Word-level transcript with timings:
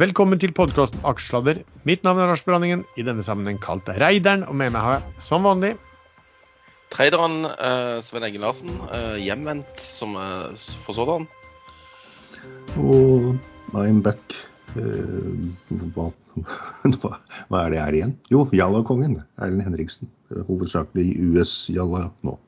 Velkommen 0.00 0.40
til 0.40 0.54
podkast 0.56 0.94
Aksjesladder. 1.04 1.58
Mitt 1.84 2.06
navn 2.06 2.22
er 2.22 2.30
Lars 2.30 2.40
Branningen, 2.46 2.86
i 2.96 3.02
denne 3.04 3.20
sammenheng 3.20 3.58
kalt 3.60 3.84
Reideren, 4.00 4.46
og 4.48 4.54
med 4.56 4.70
meg 4.72 4.80
har 4.80 4.94
jeg 4.94 5.24
som 5.26 5.44
vanlig 5.44 5.74
Traderen 6.94 7.44
eh, 7.50 7.98
Sven 8.00 8.24
Egil 8.24 8.40
Larsen, 8.40 8.70
eh, 8.96 9.18
hjemvendt 9.20 9.82
som 9.82 10.16
eh, 10.16 10.56
for 10.86 10.96
sådan. 10.96 11.28
Og 12.80 13.36
I'm 13.76 14.00
back. 14.00 14.32
Eh, 14.80 15.44
hva, 15.92 16.08
hva, 16.96 17.12
er 17.60 17.74
det 17.74 17.82
her 17.82 17.98
igjen? 18.00 18.16
Jo, 18.32 18.46
Jalla-kongen. 18.56 19.20
Erlend 19.36 19.68
Henriksen. 19.68 20.08
Hovedsakelig 20.48 21.12
US-Jalla 21.28 22.06
nå. 22.24 22.38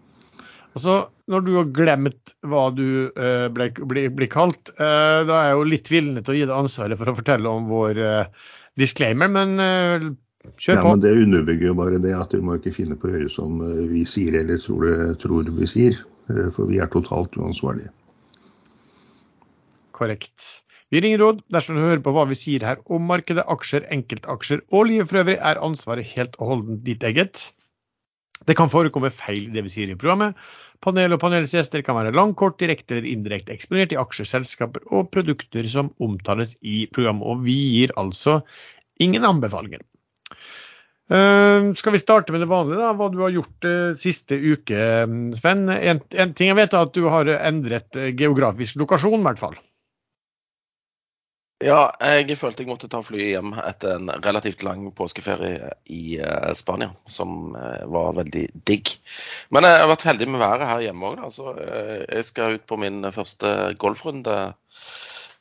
Altså, 0.73 0.97
Når 1.29 1.45
du 1.47 1.53
har 1.59 1.71
glemt 1.77 2.33
hva 2.49 2.65
du 2.75 2.85
eh, 3.13 3.47
ble, 3.53 3.69
ble, 3.89 4.07
ble 4.17 4.29
kalt, 4.33 4.73
eh, 4.79 5.21
da 5.29 5.37
er 5.39 5.47
jeg 5.51 5.59
jo 5.59 5.69
litt 5.69 5.91
villig 5.93 6.25
til 6.25 6.35
å 6.35 6.37
gi 6.39 6.47
deg 6.49 6.57
ansvaret 6.57 6.99
for 7.01 7.13
å 7.13 7.17
fortelle 7.19 7.49
om 7.53 7.69
vår 7.71 8.01
eh, 8.03 8.51
disclaimer, 8.81 9.29
men 9.33 9.57
kjør 9.61 10.11
kjør 10.59 10.75
Ja, 10.75 10.83
på. 10.83 10.89
men 10.91 11.01
Det 11.05 11.13
underbygger 11.23 11.67
jo 11.71 11.75
bare 11.79 12.01
det 12.03 12.15
at 12.19 12.33
du 12.35 12.43
må 12.43 12.57
ikke 12.59 12.75
finne 12.75 12.97
på 12.99 13.09
å 13.09 13.15
høre 13.15 13.31
som 13.31 13.61
eh, 13.63 13.85
vi 13.93 14.05
sier 14.09 14.41
eller 14.41 14.59
tror, 14.59 15.15
tror 15.23 15.51
vi 15.59 15.69
sier. 15.71 15.99
eh, 16.33 16.49
For 16.57 16.67
vi 16.67 16.81
er 16.83 16.91
totalt 16.91 17.37
uansvarlige. 17.39 17.93
Korrekt. 19.93 20.63
Vi 20.93 21.01
ringer 21.01 21.23
råd 21.23 21.43
dersom 21.53 21.79
du 21.79 21.85
hører 21.85 22.03
på 22.05 22.13
hva 22.13 22.27
vi 22.29 22.37
sier 22.37 22.65
her 22.67 22.81
om 22.93 23.07
markedet, 23.09 23.45
aksjer, 23.49 23.87
enkeltaksjer 23.95 24.65
og 24.73 24.89
livet 24.91 25.09
for 25.09 25.23
øvrig, 25.23 25.39
er 25.41 25.61
ansvaret 25.65 26.11
helt 26.17 26.37
og 26.41 26.51
holdent 26.51 26.83
ditt 26.85 27.05
eget. 27.07 27.47
Det 28.49 28.57
kan 28.59 28.71
forekomme 28.73 29.13
feil 29.15 29.47
i 29.47 29.55
det 29.55 29.65
vi 29.67 29.73
sier 29.73 29.93
i 29.93 29.99
programmet. 29.99 30.39
Panel 30.83 31.15
og 31.15 31.21
panelets 31.23 31.55
gjester 31.55 31.85
kan 31.87 31.99
være 31.99 32.15
langkort, 32.17 32.59
direkte 32.59 32.99
eller 32.99 33.13
indirekte 33.13 33.55
eksponert 33.55 33.95
i 33.95 34.01
aksjer, 34.01 34.27
selskaper 34.27 34.83
og 34.91 35.13
produkter 35.15 35.67
som 35.71 35.93
omtales 36.03 36.57
i 36.67 36.85
programmet. 36.91 37.29
Og 37.29 37.45
vi 37.47 37.57
gir 37.77 37.95
altså 38.01 38.41
ingen 39.03 39.27
anbefalinger. 39.29 39.85
Uh, 41.13 41.75
skal 41.77 41.93
vi 41.93 42.01
starte 42.01 42.33
med 42.33 42.41
det 42.41 42.49
vanlige, 42.49 42.81
da? 42.81 42.95
Hva 42.97 43.11
du 43.13 43.19
har 43.21 43.35
gjort 43.35 43.67
uh, 43.69 43.93
siste 44.01 44.39
uke, 44.39 44.79
Sven? 45.37 45.67
En, 45.69 46.01
en 46.01 46.33
ting 46.39 46.49
jeg 46.49 46.57
vet 46.57 46.73
er 46.73 46.87
at 46.87 46.95
du 46.97 47.05
har 47.13 47.29
endret 47.37 47.99
eh, 48.01 48.15
geografisk 48.17 48.79
lokasjon, 48.81 49.21
i 49.21 49.27
hvert 49.27 49.43
fall. 49.43 49.59
Ja, 51.63 51.93
jeg 52.03 52.35
følte 52.41 52.65
jeg 52.65 52.71
måtte 52.73 52.89
ta 52.91 52.99
flyet 53.07 53.37
hjem 53.37 53.53
etter 53.63 53.95
en 53.95 54.11
relativt 54.25 54.65
lang 54.67 54.89
påskeferie 54.99 55.71
i 55.95 56.17
eh, 56.19 56.51
Spania, 56.59 56.91
som 57.07 57.55
eh, 57.55 57.85
var 57.93 58.17
veldig 58.17 58.45
digg. 58.67 58.91
Men 59.55 59.69
jeg 59.69 59.79
har 59.79 59.91
vært 59.93 60.07
heldig 60.09 60.29
med 60.33 60.43
været 60.43 60.67
her 60.67 60.85
hjemme 60.89 61.13
òg. 61.13 61.23
Altså, 61.29 61.55
eh, 61.63 62.03
jeg 62.09 62.27
skal 62.27 62.59
ut 62.59 62.67
på 62.67 62.81
min 62.83 63.07
første 63.15 63.55
golfrunde 63.79 64.37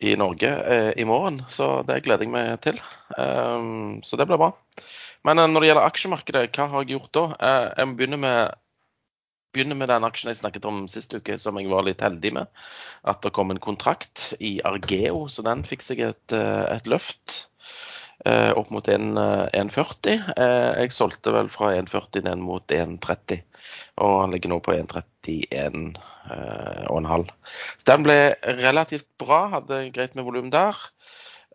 i 0.02 0.16
Norge 0.17 0.49
i 0.97 1.05
morgen, 1.05 1.44
så 1.49 1.81
det 1.86 1.99
gleder 2.05 2.25
jeg 2.25 2.33
meg 2.33 2.55
til. 2.66 2.80
Um, 3.14 3.99
så 4.02 4.17
det 4.17 4.25
blir 4.25 4.39
bra. 4.42 4.47
Men 5.30 5.38
når 5.38 5.61
det 5.61 5.69
gjelder 5.69 5.86
aksjemarkedet, 5.86 6.47
hva 6.58 6.66
har 6.72 6.81
jeg 6.81 6.95
gjort 6.95 7.11
da? 7.14 7.25
Jeg 7.77 7.89
må 7.89 7.99
begynne 7.99 8.17
med 8.23 8.61
begynne 9.53 9.75
med 9.77 9.91
den 9.91 10.05
aksjen 10.07 10.31
jeg 10.31 10.39
snakket 10.41 10.66
om 10.69 10.83
sist 10.91 11.13
uke, 11.13 11.38
som 11.39 11.59
jeg 11.59 11.69
var 11.71 11.85
litt 11.88 12.02
heldig 12.03 12.33
med. 12.39 12.52
At 13.07 13.21
det 13.25 13.33
kom 13.35 13.52
en 13.53 13.61
kontrakt 13.63 14.31
i 14.39 14.59
Argeo, 14.67 15.25
så 15.31 15.43
den 15.45 15.63
fikk 15.67 15.85
seg 15.85 16.03
et, 16.08 16.35
eh, 16.35 16.66
et 16.75 16.88
løft 16.89 17.47
eh, 18.25 18.52
opp 18.58 18.69
mot 18.73 18.88
1, 18.88 19.17
eh, 19.17 19.47
1,40. 19.61 20.21
Eh, 20.38 20.81
Jeg 20.83 20.93
solgte 20.95 21.33
vel 21.35 21.49
fra 21.53 21.73
1,40 21.77 22.23
ned 22.27 22.43
mot 22.43 22.66
1,30, 22.71 23.41
og 24.02 24.16
han 24.21 24.31
ligger 24.35 24.53
nå 24.53 24.61
på 24.63 24.75
1,31 24.77 25.97
eh. 26.31 27.27
Så 27.81 27.89
den 27.89 28.03
ble 28.05 28.17
relativt 28.61 29.08
bra, 29.21 29.47
hadde 29.58 29.88
greit 29.95 30.15
med 30.15 30.25
volum 30.27 30.52
der. 30.53 30.77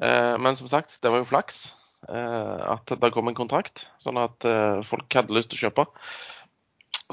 Eh, 0.00 0.36
Men 0.38 0.56
som 0.56 0.68
sagt, 0.68 0.98
det 1.02 1.10
var 1.10 1.24
jo 1.24 1.32
flaks 1.32 1.74
at 2.06 2.86
det 2.86 3.08
kom 3.10 3.26
en 3.26 3.34
kontrakt, 3.34 3.88
sånn 3.98 4.18
at 4.20 4.44
folk 4.86 5.10
hadde 5.16 5.34
lyst 5.34 5.50
til 5.50 5.58
å 5.58 5.62
kjøpe. 5.64 5.86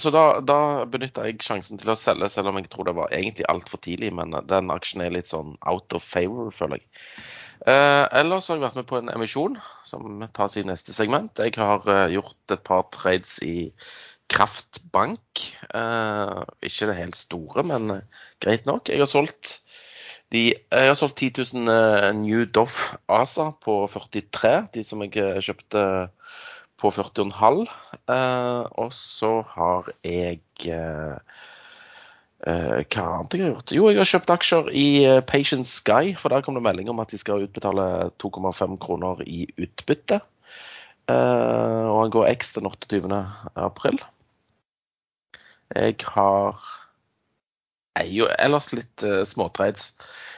Så 0.02 0.10
da, 0.10 0.40
da 0.42 0.86
benytta 0.90 1.28
jeg 1.28 1.44
sjansen 1.46 1.78
til 1.78 1.92
å 1.94 1.98
selge, 1.98 2.32
selv 2.34 2.50
om 2.50 2.58
jeg 2.58 2.70
tror 2.74 2.88
det 2.90 2.96
var 2.98 3.14
egentlig 3.14 3.46
altfor 3.52 3.82
tidlig. 3.84 4.10
Men 4.18 4.34
den 4.50 4.74
aksjen 4.74 5.04
er 5.06 5.14
litt 5.14 5.30
sånn 5.30 5.54
out 5.70 5.94
of 5.94 6.06
favor, 6.06 6.50
føler 6.56 6.82
jeg. 6.82 6.88
Eh, 7.70 8.06
ellers 8.20 8.50
har 8.50 8.58
jeg 8.58 8.66
vært 8.66 8.80
med 8.82 8.88
på 8.90 8.98
en 9.00 9.12
emisjon 9.14 9.60
som 9.88 10.26
tas 10.36 10.58
i 10.60 10.66
neste 10.68 10.96
segment. 10.96 11.38
Jeg 11.40 11.56
har 11.62 11.86
eh, 11.88 12.16
gjort 12.16 12.56
et 12.56 12.64
par 12.66 12.88
trades 12.96 13.38
i 13.46 13.70
Kraftbank. 14.34 15.44
Eh, 15.70 16.40
ikke 16.66 16.90
det 16.90 16.98
helt 16.98 17.20
store, 17.20 17.64
men 17.70 18.00
eh, 18.00 18.26
greit 18.44 18.66
nok. 18.68 18.90
Jeg 18.90 19.04
har 19.04 19.12
solgt 19.12 19.60
de, 20.34 20.48
jeg 20.50 20.90
har 20.90 20.98
solgt 20.98 21.22
10 21.22 21.44
000 21.54 21.70
eh, 21.70 22.10
New 22.18 22.48
Doff 22.50 22.96
ASA 23.08 23.52
på 23.62 23.84
43, 23.94 24.54
de 24.74 24.84
som 24.88 25.04
jeg 25.06 25.14
eh, 25.22 25.38
kjøpte 25.46 25.84
på 26.84 26.92
40,5. 26.92 27.64
Eh, 28.12 28.64
og 28.84 28.92
så 28.96 29.32
har 29.54 29.90
jeg 30.04 30.42
eh, 30.68 31.16
eh, 32.48 32.84
Hva 32.84 33.06
annet 33.08 33.38
jeg 33.38 33.46
har 33.46 33.54
gjort? 33.54 33.76
Jo, 33.78 33.88
jeg 33.90 34.02
har 34.02 34.12
kjøpt 34.12 34.36
aksjer 34.36 34.70
i 34.76 34.88
Patient 35.30 35.70
Sky, 35.70 36.14
for 36.20 36.34
der 36.34 36.44
kom 36.44 36.60
det 36.60 36.66
melding 36.66 36.92
om 36.92 37.02
at 37.04 37.14
de 37.14 37.20
skal 37.22 37.48
utbetale 37.48 38.12
2,5 38.24 38.78
kroner 38.84 39.24
i 39.28 39.46
utbytte. 39.56 40.20
Og 41.04 41.98
han 42.00 42.12
går 42.16 42.30
X 42.38 42.54
den 42.56 42.68
28. 42.70 43.10
april. 43.60 43.98
Jeg 45.76 45.98
har 46.16 46.60
jo 48.08 48.30
ellers 48.40 48.70
litt 48.72 49.04
uh, 49.04 49.20
småtrades. 49.28 49.90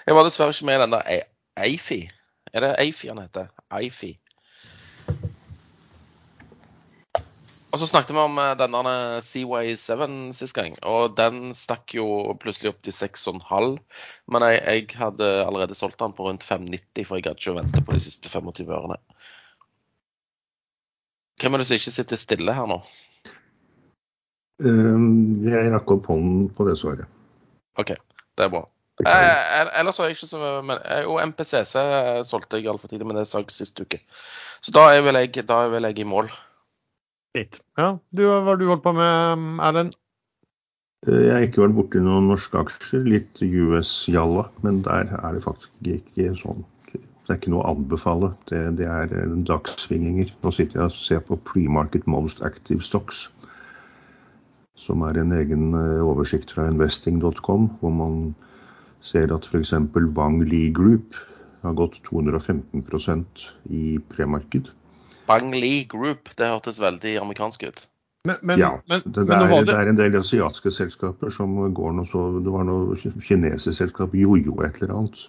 Jeg 0.07 0.17
var 0.17 0.25
dessverre 0.25 0.55
ikke 0.55 0.65
med 0.65 0.79
i 0.79 0.81
den 0.81 0.95
der 0.95 1.27
Eifi. 1.67 1.99
Er 2.49 2.65
det 2.65 2.71
Eifi 2.81 3.11
han 3.11 3.21
heter? 3.21 3.51
Eifi. 3.69 4.15
Og 7.75 7.79
så 7.81 7.89
snakket 7.89 8.13
vi 8.15 8.21
om 8.23 8.37
eh, 8.39 8.53
denne 8.55 8.91
Seaway7 9.19 10.05
sist 10.37 10.55
gang, 10.55 10.77
og 10.87 11.17
den 11.17 11.49
stakk 11.51 11.91
jo 11.97 12.05
plutselig 12.39 12.71
opp 12.71 12.77
til 12.87 12.95
6,5. 12.95 13.73
Men 14.31 14.45
jeg, 14.47 14.61
jeg 14.63 15.01
hadde 15.01 15.31
allerede 15.43 15.75
solgt 15.75 15.99
den 15.99 16.15
på 16.15 16.29
rundt 16.29 16.45
5,90, 16.47 17.03
for 17.03 17.19
jeg 17.19 17.25
hadde 17.27 17.35
ikke 17.41 17.51
å 17.51 17.57
vente 17.57 17.83
på 17.83 17.97
de 17.97 18.05
siste 18.05 18.31
25 18.31 18.71
ørene. 18.71 18.95
Hvem 21.43 21.57
er 21.57 21.59
det 21.59 21.67
som 21.67 21.81
ikke 21.81 21.95
sitter 21.97 22.21
stille 22.21 22.55
her 22.55 22.71
nå? 22.71 22.79
Eh, 24.63 25.03
Jeg 25.49 25.75
rakk 25.75 25.91
opp 25.97 26.07
hånden 26.13 26.47
på 26.55 26.69
det 26.69 26.77
svaret. 26.79 27.11
OK, 27.75 27.91
det 28.39 28.47
er 28.47 28.55
bra. 28.55 28.63
Eh, 29.03 29.69
ellers 29.81 29.99
har 29.99 30.07
jeg 30.07 30.15
ikke 30.15 30.31
så 30.31 30.39
men, 30.63 30.79
eh, 30.79 31.03
Jo, 31.03 31.19
MPCC 31.19 31.75
solgte 32.23 32.63
jeg 32.63 32.71
altfor 32.71 32.87
tidlig, 32.87 33.11
men 33.11 33.19
det 33.19 33.27
sa 33.27 33.43
jeg 33.43 33.51
sist 33.51 33.83
uke. 33.83 33.99
Så 34.63 34.71
da 34.71 34.93
er 34.95 35.03
vel 35.03 35.19
jeg, 35.19 35.43
da 35.43 35.65
er 35.65 35.75
vel 35.75 35.91
jeg 35.91 36.05
i 36.05 36.07
mål. 36.07 36.31
Litt. 37.35 37.59
Ja, 37.75 37.97
du, 38.15 38.23
hva 38.23 38.41
har 38.47 38.59
du 38.59 38.67
holdt 38.69 38.83
på 38.85 38.93
med, 38.95 39.47
Erlend? 39.67 39.97
Eh, 41.07 41.25
Jeg 41.25 41.33
har 41.33 41.47
ikke 41.47 41.65
vært 41.65 41.75
borti 41.79 42.03
noen 42.03 42.29
norske 42.31 42.61
aksjer, 42.61 43.03
litt 43.11 43.41
US-jalla, 43.43 44.47
men 44.63 44.79
der 44.85 45.11
er 45.19 45.35
det 45.35 45.43
faktisk 45.43 45.91
ikke 45.97 46.31
sånn. 46.39 46.63
Det 46.93 47.33
er 47.33 47.39
ikke 47.39 47.51
noe 47.51 47.65
å 47.65 47.73
anbefale. 47.73 48.31
Det, 48.51 48.61
det 48.79 48.87
er 48.87 49.11
eh, 49.17 49.35
dagssvinginger. 49.49 50.31
Nå 50.45 50.53
sitter 50.55 50.79
jeg 50.79 50.91
og 50.91 50.97
ser 50.97 51.23
på 51.27 51.39
Pre-Market 51.49 52.07
Most 52.09 52.43
Active 52.45 52.85
Stocks, 52.85 53.25
som 54.79 55.03
er 55.07 55.19
en 55.19 55.35
egen 55.35 55.73
eh, 55.75 56.01
oversikt 56.05 56.55
fra 56.55 56.69
investing.com, 56.71 57.69
hvor 57.81 57.95
man 57.99 58.19
ser 59.05 59.33
at 59.35 59.49
f.eks. 59.49 59.73
Wang 60.15 60.39
Lee 60.45 60.71
Group 60.73 61.19
har 61.65 61.75
gått 61.77 61.99
215% 62.07 63.45
i 63.73 63.85
premarked. 64.13 64.71
Bang 65.27 65.53
Lee 65.53 65.83
Group, 65.89 66.31
det 66.37 66.49
hørtes 66.51 66.79
veldig 66.81 67.17
amerikansk 67.21 67.67
ut. 67.67 67.85
Men, 68.25 68.39
men, 68.41 68.59
ja, 68.59 68.71
men, 68.89 69.03
det, 69.05 69.21
er, 69.21 69.45
var 69.45 69.61
det 69.61 69.69
det 69.69 69.77
er 69.77 69.89
en 69.91 69.99
del 69.99 70.15
asiatiske 70.17 70.71
selskaper 70.73 71.29
som 71.33 71.51
går 71.77 71.91
noe 71.93 72.09
så 72.09 72.23
Det 72.41 72.53
var 72.53 72.65
noe 72.65 72.97
kinesisk 73.21 73.77
selskap, 73.77 74.15
Jojo 74.17 74.57
et 74.65 74.79
eller 74.81 74.95
annet. 74.97 75.27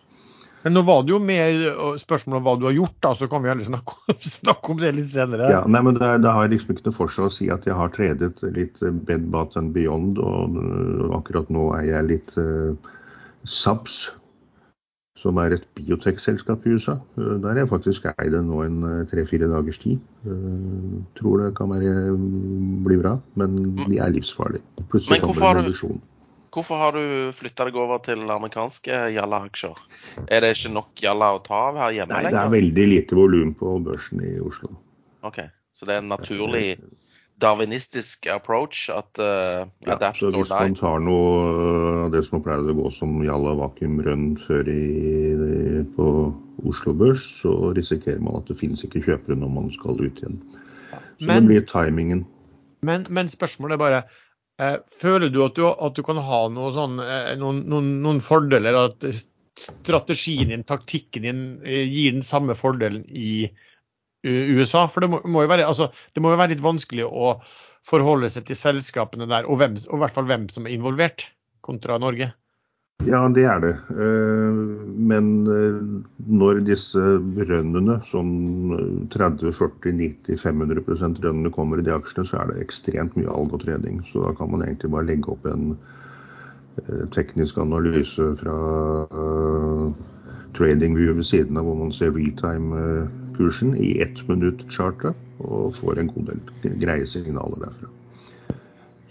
Men 0.67 0.75
nå 0.75 0.82
var 0.82 1.05
det 1.06 1.12
jo 1.12 1.19
mer 1.23 1.99
spørsmål 2.00 2.41
om 2.41 2.47
hva 2.47 2.55
du 2.59 2.65
har 2.67 2.73
gjort, 2.75 2.97
da, 3.05 3.12
så 3.15 3.29
kan 3.31 3.44
vi 3.44 3.50
heller 3.53 3.69
snakke, 3.69 3.93
om- 4.00 4.17
snakke 4.41 4.73
om 4.73 4.81
det 4.81 4.88
litt 4.97 5.12
senere. 5.12 5.50
Ja, 5.53 5.61
nei, 5.69 5.82
men 5.85 5.94
det, 6.00 6.09
det 6.25 6.32
har 6.35 6.49
liksom 6.50 6.73
ikke 6.75 6.88
noe 6.88 6.97
for 6.97 7.12
seg 7.12 7.29
å 7.29 7.35
si 7.37 7.50
at 7.55 7.69
jeg 7.69 7.76
har 7.79 7.93
tredet 7.94 8.32
litt 8.56 8.81
Bed 9.06 9.29
Bath 9.31 9.61
and 9.61 9.71
Beyond, 9.76 10.19
og 10.19 10.56
øh, 10.59 11.05
akkurat 11.21 11.53
nå 11.55 11.69
er 11.76 11.87
jeg 11.93 12.09
litt 12.09 12.35
uh, 12.41 12.73
Subs, 13.47 14.09
som 15.26 15.38
er 15.43 15.56
et 15.56 15.64
biotekselskap 15.75 16.67
i 16.67 16.75
USA. 16.76 16.96
Uh, 17.19 17.37
der 17.43 17.52
har 17.52 17.64
jeg 17.64 17.70
faktisk 17.73 18.06
eid 18.12 18.34
det 18.34 18.43
nå 18.46 18.62
en 18.67 18.82
uh, 18.87 18.99
tre-fire 19.11 19.49
dagers 19.50 19.81
tid. 19.82 20.02
Uh, 20.26 21.00
tror 21.19 21.43
det 21.43 21.55
kan 21.58 21.73
være, 21.73 21.94
mm, 22.14 22.84
bli 22.87 23.00
bra, 23.02 23.17
men 23.40 23.56
de 23.82 23.99
er 23.99 24.14
livsfarlige. 24.14 24.62
Plutselig 24.93 25.25
kommer 25.25 25.43
det 25.43 25.50
en 25.50 25.64
reduksjon. 25.64 26.05
Hvorfor 26.56 26.78
har 26.81 26.94
du 26.96 27.32
flytta 27.37 27.67
deg 27.69 27.75
over 27.76 27.99
til 28.00 28.23
amerikanske 28.32 29.00
Jalla-aksjer? 29.12 29.81
Er 30.25 30.40
det 30.40 30.55
ikke 30.55 30.70
nok 30.73 31.02
Jalla 31.05 31.34
å 31.37 31.43
ta 31.44 31.58
av 31.67 31.81
her 31.82 31.99
hjemme 31.99 32.17
Nei, 32.17 32.31
det 32.32 32.40
er 32.40 32.55
veldig 32.55 32.87
lite 32.94 33.19
volum 33.19 33.50
på 33.58 33.75
børsen 33.84 34.23
i 34.25 34.38
Oslo. 34.40 34.70
Ok, 35.26 35.43
Så 35.76 35.84
det 35.84 35.99
er 35.99 36.00
en 36.00 36.08
naturlig 36.14 36.78
darwinistisk 37.43 38.27
approach 38.33 38.88
at 38.93 39.21
uh, 39.21 39.67
Ja, 39.87 39.97
så 40.17 40.31
hvis 40.33 40.49
man 40.50 40.77
tar 40.79 41.03
noe 41.05 42.05
av 42.06 42.15
det 42.15 42.23
som 42.27 42.43
pleide 42.44 42.73
å 42.73 42.79
gå 42.79 42.93
som 42.97 43.19
Jalla 43.25 43.55
Vakuum 43.59 43.99
Rønn 44.05 44.31
før 44.41 44.71
i, 44.73 45.83
på 45.97 46.06
Oslo 46.67 46.94
Børs, 46.97 47.27
så 47.43 47.75
risikerer 47.77 48.23
man 48.25 48.41
at 48.41 48.49
det 48.49 48.56
finnes 48.61 48.85
ikke 48.87 49.05
kjøpere 49.05 49.37
når 49.38 49.53
man 49.53 49.69
skal 49.75 50.00
ut 50.00 50.23
igjen. 50.23 50.41
Så 51.21 51.29
Men- 51.29 51.44
det 51.44 51.53
blir 51.53 51.69
timingen. 51.69 52.25
Men, 52.87 53.06
men 53.11 53.29
spørsmålet 53.29 53.75
er 53.75 53.81
bare 53.81 54.03
eh, 54.61 54.77
Føler 55.00 55.31
du 55.33 55.41
at, 55.44 55.56
du 55.56 55.65
at 55.67 55.97
du 55.97 56.03
kan 56.06 56.21
ha 56.23 56.43
noe 56.53 56.69
sånn, 56.75 57.00
eh, 57.03 57.33
noen, 57.41 57.65
noen, 57.69 57.88
noen 58.05 58.21
fordeler? 58.25 58.77
At 58.87 59.06
strategien 59.56 60.53
din, 60.53 60.65
taktikken 60.69 61.25
din, 61.25 61.41
eh, 61.65 61.85
gir 61.88 62.12
den 62.12 62.25
samme 62.27 62.55
fordelen 62.55 63.05
i 63.09 63.49
USA? 64.26 64.87
For 64.90 65.05
det 65.05 65.11
må, 65.12 65.20
må 65.25 65.44
være, 65.46 65.69
altså, 65.69 65.90
det 66.14 66.25
må 66.25 66.32
jo 66.32 66.40
være 66.40 66.55
litt 66.55 66.64
vanskelig 66.64 67.06
å 67.06 67.37
forholde 67.87 68.31
seg 68.32 68.49
til 68.49 68.58
selskapene 68.58 69.28
der, 69.31 69.46
og, 69.46 69.61
hvem, 69.61 69.76
og 69.87 69.99
i 69.99 70.02
hvert 70.02 70.17
fall 70.17 70.28
hvem 70.31 70.49
som 70.52 70.67
er 70.67 70.75
involvert, 70.75 71.28
kontra 71.67 72.00
Norge. 72.02 72.32
Ja, 73.05 73.28
det 73.28 73.44
er 73.44 73.61
det. 73.61 73.75
Eh, 73.93 74.52
Men 74.96 75.44
eh, 75.52 75.76
når 76.40 76.61
disse 76.67 76.99
rønnene, 77.50 78.00
sånn 78.11 78.32
30-40-90-500% 79.12 81.20
rønnene 81.23 81.50
kommer 81.52 81.78
i 81.78 81.84
de 81.87 81.93
aksjene, 81.94 82.26
så 82.26 82.37
er 82.40 82.46
det 82.50 82.62
ekstremt 82.64 83.17
mye 83.19 83.31
alg. 83.31 83.52
Så 84.08 84.17
da 84.25 84.31
kan 84.38 84.50
man 84.50 84.62
egentlig 84.64 84.90
bare 84.94 85.08
legge 85.11 85.28
opp 85.34 85.44
en 85.50 85.64
eh, 86.81 87.05
teknisk 87.14 87.55
analyse 87.61 88.25
fra 88.40 88.56
trading 90.56 90.56
TradingView 90.56 91.12
ved 91.19 91.26
siden 91.28 91.58
av 91.61 91.64
hvor 91.69 91.76
man 91.76 91.93
ser 91.93 92.17
realtime-kursen 93.37 93.77
i 93.77 94.00
ett 94.00 94.29
minutt-chartet, 94.29 95.15
og 95.38 95.75
får 95.75 95.99
en 95.99 96.09
god 96.09 96.33
del 96.62 96.79
greie 96.81 97.06
signaler 97.06 97.59
derfra. 97.61 97.88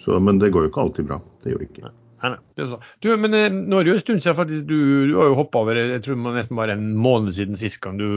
Så, 0.03 0.19
men 0.19 0.39
det 0.39 0.51
går 0.51 0.65
jo 0.65 0.69
ikke 0.69 0.81
alltid 0.81 1.05
bra. 1.05 1.21
Det 1.43 1.51
gjør 1.51 1.59
det 1.59 1.69
ikke. 1.69 1.91
Nei, 2.23 2.29
nei. 2.31 2.77
Du, 3.01 3.09
men 3.17 3.33
eh, 3.33 3.49
nå 3.51 3.79
er 3.79 3.83
det 3.83 3.91
jo 3.91 3.95
en 3.95 4.03
stund 4.03 4.21
siden 4.23 4.37
faktisk 4.37 4.67
du, 4.69 4.77
du 5.09 5.15
har 5.17 5.27
jo 5.29 5.37
hoppa 5.37 5.61
over 5.61 5.75
jeg 5.77 6.01
tror 6.01 6.15
det 6.15 6.23
var 6.23 6.37
nesten 6.37 6.57
bare 6.57 6.77
en 6.77 6.93
måned 6.95 7.35
siden 7.35 7.59
sist 7.59 7.81
gang 7.83 7.97
du 7.99 8.07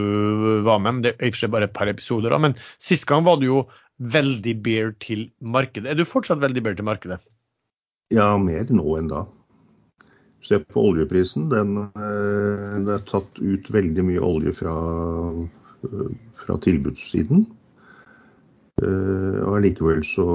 var 0.65 0.79
med. 0.79 0.93
men 0.93 1.01
Det 1.03 1.15
er 1.17 1.27
i 1.27 1.29
og 1.29 1.35
for 1.35 1.43
seg 1.43 1.51
bare 1.53 1.67
et 1.67 1.75
par 1.75 1.91
episoder. 1.91 2.29
da, 2.31 2.39
Men 2.39 2.55
sist 2.79 3.05
gang 3.09 3.25
var 3.27 3.41
du 3.41 3.49
jo 3.49 3.65
veldig 3.99 4.55
bear 4.63 4.93
til 5.03 5.27
markedet. 5.41 5.91
Er 5.91 5.99
du 5.99 6.07
fortsatt 6.07 6.41
veldig 6.41 6.63
bear 6.63 6.79
til 6.79 6.87
markedet? 6.87 7.19
Ja, 8.15 8.31
mer 8.41 8.71
nå 8.73 8.95
enn 8.97 9.11
da. 9.11 9.25
Se 10.45 10.61
på 10.63 10.85
oljeprisen. 10.93 11.49
Den, 11.51 11.75
eh, 11.77 12.77
det 12.85 12.95
er 12.95 13.07
tatt 13.09 13.41
ut 13.41 13.69
veldig 13.73 14.05
mye 14.07 14.23
olje 14.23 14.55
fra, 14.61 14.75
fra 16.43 16.57
tilbudssiden. 16.65 17.45
Eh, 18.81 19.39
Og 19.45 19.57
allikevel 19.59 20.03
så, 20.07 20.27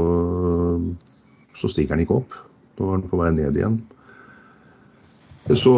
så 1.57 1.71
stikker 1.71 1.95
den 1.97 2.05
ikke 2.05 2.21
opp. 2.23 2.35
Nå 2.79 2.91
er 2.91 2.99
den 2.99 3.11
på 3.11 3.21
vei 3.21 3.31
ned 3.35 3.57
igjen. 3.57 3.79
Så 5.55 5.75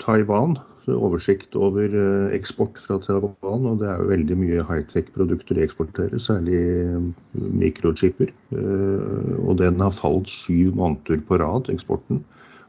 Taiwan, 0.00 0.56
oversikt 0.88 1.52
over 1.58 1.92
eh, 1.92 2.30
eksport 2.36 2.78
fra 2.80 2.96
Taiwan. 3.04 3.66
Og 3.68 3.82
det 3.82 3.90
er 3.90 4.00
jo 4.00 4.08
veldig 4.12 4.38
mye 4.40 4.64
high-tech-produkter 4.64 5.58
de 5.58 5.66
eksporterer, 5.66 6.18
særlig 6.22 6.56
eh, 6.86 7.36
mikrochipper. 7.36 8.32
Eh, 8.54 9.36
Og 9.44 9.58
den 9.60 9.80
har 9.84 9.92
falt 9.94 10.30
syv 10.32 10.74
måneder 10.78 11.20
på 11.28 11.38
rad, 11.42 11.68
eksporten. 11.74 12.22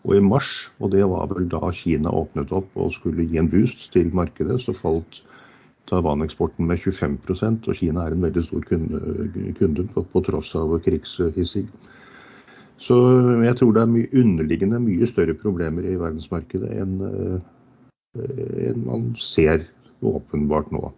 Og 0.08 0.16
i 0.16 0.22
mars, 0.24 0.70
og 0.80 0.94
det 0.94 1.04
var 1.12 1.28
vel 1.28 1.48
da 1.52 1.72
Kina 1.76 2.12
åpnet 2.16 2.54
opp 2.56 2.70
og 2.80 2.94
skulle 2.96 3.26
gi 3.28 3.40
en 3.40 3.50
boost 3.52 3.90
til 3.92 4.08
markedet, 4.16 4.62
så 4.64 4.72
falt 4.76 5.20
Taiwan-eksporten 5.90 6.68
med 6.70 6.82
25% 6.86 7.70
og 7.70 7.78
Kina 7.78 8.06
er 8.06 8.16
en 8.16 8.26
veldig 8.26 8.44
stor 8.46 8.66
kunde, 8.70 9.88
på, 9.94 10.04
på 10.14 10.24
tross 10.28 10.54
av 10.58 10.76
krigshissing. 10.86 11.70
Så 12.80 12.96
jeg 13.44 13.58
tror 13.60 13.74
det 13.76 13.82
er 13.84 13.92
mye 13.92 14.12
underliggende 14.22 14.80
mye 14.80 15.08
større 15.10 15.36
problemer 15.36 15.84
i 15.84 15.98
verdensmarkedet 16.00 16.70
enn 16.80 17.00
eh, 17.10 17.40
enn 18.70 18.86
man 18.88 19.12
ser 19.20 19.68
åpenbart 20.02 20.72
nå. 20.74 20.90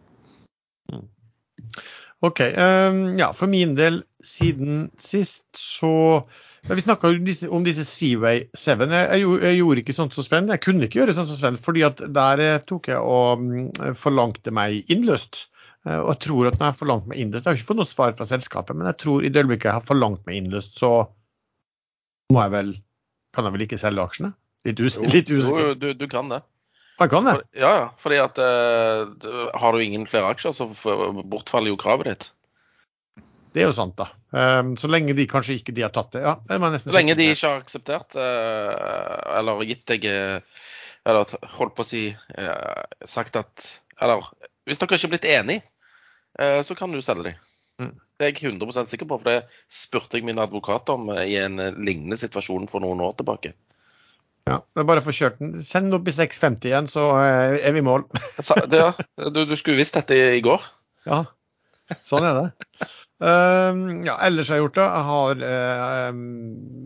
OK. 2.21 2.39
ehm, 2.39 3.17
ja, 3.17 3.31
for 3.33 3.49
min 3.51 3.73
del, 3.75 4.03
siden 4.23 4.91
sist 5.01 5.47
så 5.57 6.21
ja, 6.68 6.75
Vi 6.78 6.84
snakka 6.86 7.10
om 7.50 7.63
disse 7.66 7.86
Seaway 7.88 8.44
7. 8.54 8.84
Jeg, 8.86 9.22
jeg, 9.22 9.30
jeg 9.46 9.58
gjorde 9.58 9.81
ikke 9.84 9.96
sånn 9.98 10.12
som 10.13 10.25
Sven. 10.25 10.52
Jeg 10.54 10.62
kunne 10.63 10.86
ikke 10.88 11.02
gjøre 11.02 11.16
sånn 11.18 11.30
som 11.30 11.40
Sven, 11.40 11.58
fordi 11.62 11.86
at 11.88 12.04
der 12.13 12.44
eh, 12.46 12.60
tok 12.69 12.92
jeg 12.92 13.02
og 13.02 13.42
mm, 13.42 13.96
forlangte 13.98 14.54
meg 14.54 14.92
innløst. 14.94 15.48
Eh, 15.88 15.98
Og 15.98 16.13
jeg 16.13 16.22
tror 16.28 16.52
at 16.52 16.60
når 16.60 16.68
jeg 16.68 16.74
har 16.74 16.78
forlangt 16.84 17.10
meg 17.10 17.24
innløst 17.24 17.48
Jeg 17.48 17.52
har 17.52 17.58
ikke 17.60 17.72
fått 17.72 17.81
noe 17.81 17.90
svar 17.90 18.13
fra 18.19 18.30
selskapet, 18.30 18.78
men 18.78 18.92
jeg 18.92 19.00
tror 19.02 19.25
i 19.25 19.34
det 19.34 19.42
øyeblikket 19.42 19.72
jeg 19.72 19.80
har 19.80 19.88
forlangt 19.88 20.22
meg 20.30 20.38
innløst, 20.38 20.78
så 20.78 20.92
må 22.31 22.46
jeg 22.46 22.54
vel 22.54 22.72
Kan 23.34 23.48
jeg 23.48 23.56
vel 23.56 23.66
ikke 23.66 23.81
selge 23.81 24.06
aksjene? 24.06 24.34
Litt, 24.68 24.81
us 24.86 25.00
Jo, 25.50 25.72
du, 25.74 25.94
du 25.98 26.06
kan 26.12 26.30
det. 26.30 26.44
Jeg 27.02 27.10
kan 27.10 27.25
det. 27.25 27.34
For, 27.34 27.46
ja, 27.58 27.72
ja. 27.80 27.86
Fordi 27.98 28.18
at 28.22 28.38
uh, 28.38 29.48
har 29.58 29.74
du 29.74 29.81
ingen 29.81 30.04
flere 30.06 30.30
aksjer, 30.36 30.54
så 30.54 30.68
bortfaller 30.69 31.72
jo 31.72 31.80
kravet 31.81 32.12
ditt. 32.12 32.28
Det 33.51 33.63
er 33.63 33.68
jo 33.68 33.75
sant, 33.75 33.98
da. 34.00 34.07
Um, 34.31 34.75
Så 34.80 34.88
lenge 34.88 35.15
de 35.18 35.27
kanskje 35.30 35.57
ikke 35.59 35.75
de 35.75 35.83
har 35.83 35.92
tatt 35.94 36.13
det. 36.15 36.24
Ja, 36.24 36.38
det 36.48 36.81
Så 36.83 36.95
lenge 36.95 37.18
de 37.19 37.27
ikke 37.33 37.50
har 37.50 37.63
akseptert 37.63 38.15
uh, 38.15 39.39
eller 39.39 39.63
gitt 39.68 39.83
deg 39.92 40.07
eh, 40.07 40.63
Eller 41.07 41.36
holdt 41.57 41.75
på 41.75 41.83
å 41.83 41.88
si 41.88 42.06
uh, 42.13 42.83
sagt 43.03 43.36
at 43.39 43.68
Eller 44.00 44.24
hvis 44.69 44.80
dere 44.80 44.95
ikke 44.95 45.07
er 45.09 45.12
blitt 45.15 45.25
enige, 45.25 45.63
så 46.63 46.75
kan 46.77 46.92
du 46.94 47.00
selge 47.01 47.24
de. 47.25 47.31
Mm. 47.81 47.95
Det 48.21 48.27
er 48.27 48.30
jeg 48.30 48.51
100% 48.53 48.92
sikker 48.92 49.07
på, 49.09 49.18
for 49.18 49.27
det 49.27 49.63
spurte 49.74 50.19
jeg 50.19 50.27
min 50.27 50.39
advokat 50.39 50.92
om 50.94 51.09
i 51.18 51.33
en 51.42 51.57
lignende 51.81 52.15
situasjon 52.21 52.69
for 52.69 52.86
noen 52.86 53.01
år 53.01 53.15
tilbake. 53.18 53.51
Ja, 54.45 54.59
er 54.77 54.88
bare 54.88 55.03
få 55.03 55.15
kjørt 55.18 55.42
den. 55.42 55.56
Send 55.65 55.89
den 55.89 55.98
opp 55.98 56.07
i 56.07 56.13
650 56.13 56.69
igjen, 56.69 56.88
så 56.94 57.07
er 57.18 57.74
vi 57.74 57.81
i 57.81 57.86
mål. 57.89 58.06
Det, 58.69 58.86
du, 59.33 59.42
du 59.50 59.57
skulle 59.57 59.81
visst 59.81 59.98
dette 59.98 60.18
i 60.38 60.45
går. 60.45 60.69
Ja, 61.09 61.24
sånn 62.06 62.30
er 62.30 62.38
det. 62.38 62.89
Um, 63.21 64.01
ja, 64.07 64.15
ellers 64.25 64.50
har 64.50 64.57
jeg 64.57 64.65
gjort 64.65 64.79
det. 64.79 64.88
Jeg 64.88 65.07
har 65.12 66.12
um, 66.12 66.21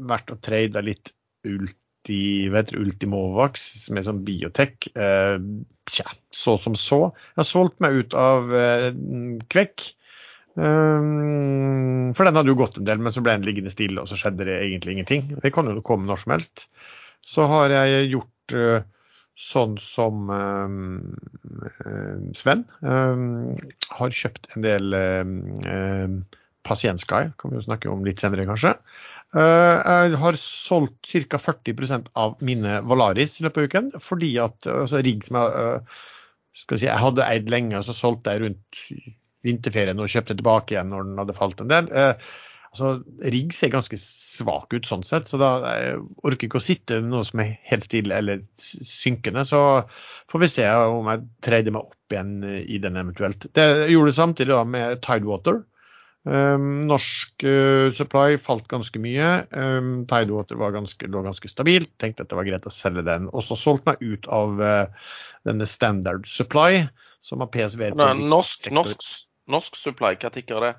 vært 0.09 0.33
og 0.33 0.41
trada 0.43 0.83
litt 0.83 1.13
Ulti, 1.47 2.23
vet 2.51 2.73
Ultimovax, 2.75 3.65
som 3.85 3.99
er 3.99 4.07
sånn 4.07 4.23
biotech. 4.27 4.89
Uh, 4.97 5.39
tja, 5.87 6.09
så 6.33 6.57
som 6.59 6.75
så. 6.79 6.99
Jeg 7.33 7.41
har 7.43 7.47
solgt 7.49 7.79
meg 7.83 8.01
ut 8.01 8.15
av 8.17 8.51
eh, 8.57 8.89
Kvekk. 9.53 9.83
For 10.55 12.23
den 12.23 12.37
hadde 12.39 12.47
jo 12.47 12.57
gått 12.57 12.77
en 12.79 12.87
del, 12.87 13.01
men 13.03 13.11
så 13.13 13.21
ble 13.21 13.35
den 13.35 13.45
liggende 13.45 13.73
stille, 13.73 13.99
og 14.01 14.07
så 14.07 14.17
skjedde 14.17 14.47
det 14.47 14.55
egentlig 14.63 14.95
ingenting. 14.95 15.25
Det 15.43 15.51
kan 15.53 15.67
jo 15.67 15.83
komme 15.85 16.07
når 16.07 16.21
som 16.23 16.33
helst. 16.33 16.65
Så 17.25 17.45
har 17.49 17.73
jeg 17.73 18.07
gjort 18.13 18.55
eh, 18.55 18.87
sånn 19.35 19.75
som 19.81 20.29
eh, 20.31 20.69
Sven. 22.37 22.63
eh, 22.81 23.25
har 23.99 24.17
kjøpt 24.21 24.55
en 24.55 24.65
del 24.65 24.95
uh, 24.95 26.07
Pasientsky, 26.65 27.29
kan 27.37 27.51
vi 27.51 27.59
jo 27.59 27.65
snakke 27.67 27.91
om 27.91 28.05
litt 28.07 28.23
senere 28.23 28.47
kanskje. 28.49 28.73
Eh, 29.35 29.77
jeg 30.07 30.19
har 30.21 30.37
solgt 30.39 31.11
ca. 31.29 31.39
40% 31.41 32.09
av 32.15 32.37
mine 32.45 32.79
Valaris 32.87 33.39
i 33.39 33.45
løpet 33.45 33.59
av 33.59 33.69
uken, 33.69 33.91
fordi 34.03 34.31
at 34.41 34.69
altså, 34.71 35.01
rigg 35.03 35.25
som 35.27 35.41
jeg, 35.41 35.61
eh, 35.61 36.01
skal 36.55 36.79
si, 36.79 36.87
jeg 36.87 37.03
hadde 37.03 37.27
eid 37.27 37.51
lenge, 37.51 37.81
så 37.83 37.95
solgte 37.95 38.33
jeg 38.33 38.45
rundt 38.45 38.81
vinterferien 39.45 39.99
og 40.01 40.09
kjøpte 40.09 40.37
tilbake 40.39 40.73
igjen 40.73 40.89
når 40.93 41.09
den 41.09 41.19
hadde 41.21 41.37
falt 41.37 41.61
en 41.61 41.71
del. 41.73 41.89
Eh, 41.91 42.13
altså, 42.75 43.29
rigg 43.31 43.53
ser 43.55 43.71
ganske 43.73 43.97
svak 43.99 44.73
ut 44.75 44.87
sånn 44.87 45.05
sett, 45.07 45.29
så 45.31 45.39
da 45.39 45.51
jeg 45.63 46.01
orker 46.27 46.49
ikke 46.49 46.59
å 46.59 46.65
sitte 46.65 46.99
noe 47.03 47.23
som 47.27 47.41
er 47.43 47.53
helt 47.69 47.87
stille 47.87 48.19
eller 48.19 48.41
synkende. 48.59 49.45
Så 49.47 49.61
får 50.31 50.43
vi 50.43 50.51
se 50.51 50.65
om 50.91 51.07
jeg 51.11 51.23
trader 51.47 51.75
meg 51.75 51.87
opp 51.87 52.15
igjen 52.15 52.35
i 52.61 52.81
den 52.83 52.99
eventuelt. 52.99 53.47
Det 53.55 53.69
jeg 53.71 53.95
gjorde 53.95 54.11
det 54.11 54.19
samtidig 54.19 54.53
da 54.53 54.65
med 54.75 55.01
Tidewater. 55.05 55.63
Um, 56.25 56.87
norsk 56.89 57.43
uh, 57.45 57.91
supply 57.93 58.39
falt 58.41 58.65
ganske 58.71 58.97
mye. 59.01 59.29
Um, 59.53 60.07
Tidewater 60.09 60.57
var 60.57 60.73
ganske, 60.73 61.07
lå 61.07 61.21
ganske 61.25 61.49
stabilt. 61.51 61.91
Tenkte 62.01 62.25
at 62.25 62.31
det 62.31 62.39
var 62.39 62.47
greit 62.49 62.65
å 62.65 62.73
selge 62.73 63.05
den. 63.05 63.29
Og 63.29 63.45
så 63.45 63.57
solgte 63.59 63.93
meg 63.93 64.01
ut 64.01 64.29
av 64.33 64.57
uh, 64.59 65.11
denne 65.45 65.69
Standard 65.69 66.25
Supply, 66.29 66.87
som 67.23 67.45
har 67.45 67.53
Nei, 67.53 68.11
Norsk, 68.25 68.67
norsk, 68.73 69.05
norsk 69.53 69.77
supply, 69.77 70.15
hva 70.21 70.33
tikker 70.33 70.65
det? 70.65 70.73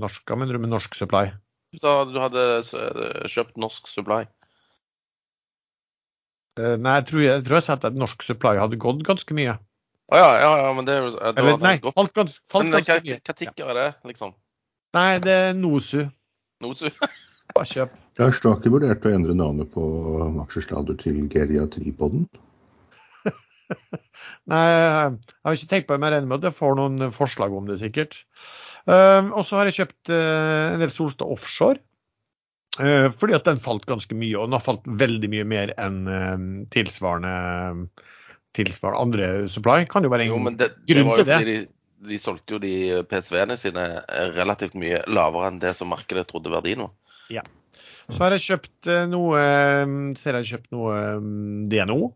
Norsk, 0.00 0.24
hva 0.28 0.38
mener 0.40 0.56
du 0.56 0.62
med 0.62 0.72
norsk 0.72 0.96
supply? 0.98 1.28
Da 1.82 1.94
du 2.06 2.18
hadde 2.22 2.42
kjøpt 3.30 3.58
norsk 3.58 3.88
supply. 3.90 4.24
Uh, 6.54 6.76
nei, 6.78 7.00
jeg 7.00 7.06
tror 7.08 7.22
jeg, 7.24 7.30
jeg 7.32 7.46
tror 7.48 7.58
jeg 7.58 7.66
sa 7.66 7.76
at 7.80 7.96
norsk 7.98 8.22
supply 8.22 8.54
hadde 8.60 8.78
gått 8.82 9.02
ganske 9.06 9.34
mye. 9.34 9.56
Å 10.12 10.20
ja, 10.20 10.30
ja, 10.38 10.50
ja, 10.60 10.70
men 10.76 10.86
det 10.86 10.94
er 10.94 11.06
jo 11.06 11.12
Eller 11.16 11.58
nei, 11.58 11.76
gått. 11.82 11.96
falt, 11.96 12.12
gans, 12.14 12.36
falt 12.50 12.68
Men 12.68 12.76
ganske 12.76 13.00
mye. 13.08 13.18
hva 13.24 13.34
tikker 13.40 13.70
er 13.72 13.78
det, 13.80 13.86
liksom? 14.12 14.34
Nei, 14.94 15.10
det 15.24 15.34
er 15.48 15.54
Nosu. 15.58 16.04
Nosu? 16.62 16.86
Bare 17.54 17.66
kjøp. 17.70 17.96
Jeg 18.14 18.22
har 18.28 18.58
ikke 18.58 18.70
vurdert 18.70 19.06
å 19.08 19.14
endre 19.14 19.34
navnet 19.34 19.72
på 19.74 19.82
aksjestader 20.44 20.98
til 21.00 21.24
Geriatripoden? 21.32 22.28
Nei, 24.52 24.60
jeg 24.60 25.16
har 25.48 25.56
ikke 25.56 25.70
tenkt 25.72 25.88
på 25.88 25.96
det, 25.96 26.00
men 26.02 26.08
jeg 26.12 26.14
regner 26.18 26.30
med 26.30 26.38
at 26.42 26.48
jeg 26.50 26.58
får 26.60 26.78
noen 26.78 27.10
forslag 27.16 27.56
om 27.56 27.66
det, 27.70 27.80
sikkert. 27.82 28.20
Um, 28.84 29.32
og 29.32 29.46
så 29.48 29.60
har 29.60 29.70
jeg 29.70 29.78
kjøpt 29.78 30.12
uh, 30.12 30.74
en 30.74 30.82
del 30.82 30.92
Solstad 30.92 31.30
Offshore. 31.30 31.80
Eh, 32.82 33.06
fordi 33.14 33.36
at 33.36 33.46
den 33.46 33.62
falt 33.62 33.86
ganske 33.86 34.16
mye, 34.18 34.34
og 34.38 34.48
den 34.48 34.56
har 34.56 34.64
falt 34.64 34.86
veldig 34.86 35.30
mye 35.30 35.46
mer 35.46 35.72
enn 35.78 36.00
eh, 36.10 36.46
tilsvarende, 36.74 37.86
tilsvarende 38.56 39.02
andre 39.04 39.28
supply. 39.52 39.84
Kan 39.90 40.06
jo 40.06 40.10
være 40.10 40.26
en 40.26 40.32
Jo, 40.32 40.40
men 40.42 40.58
det, 40.58 40.72
det 40.82 40.96
grunn 40.96 41.10
var 41.12 41.22
jo 41.22 41.28
til 41.28 41.30
det. 41.30 41.52
de, 41.52 42.08
de 42.10 42.18
solgte 42.20 42.56
jo 42.56 42.62
de 42.62 42.74
PSV-ene 43.10 43.58
sine 43.60 43.86
relativt 44.34 44.74
mye 44.78 45.04
lavere 45.06 45.52
enn 45.52 45.62
det 45.62 45.76
som 45.78 45.92
markedet 45.94 46.26
trodde 46.30 46.52
verdien 46.54 46.82
var. 46.86 46.96
Så 48.10 48.20
har 48.20 48.34
jeg 48.34 48.44
kjøpt 48.44 48.90
eh, 48.90 49.06
noe 49.08 49.40
Ser 50.20 50.36
jeg 50.36 50.42
har 50.42 50.50
kjøpt 50.50 50.74
noe 50.74 50.98
DNO. 51.70 52.12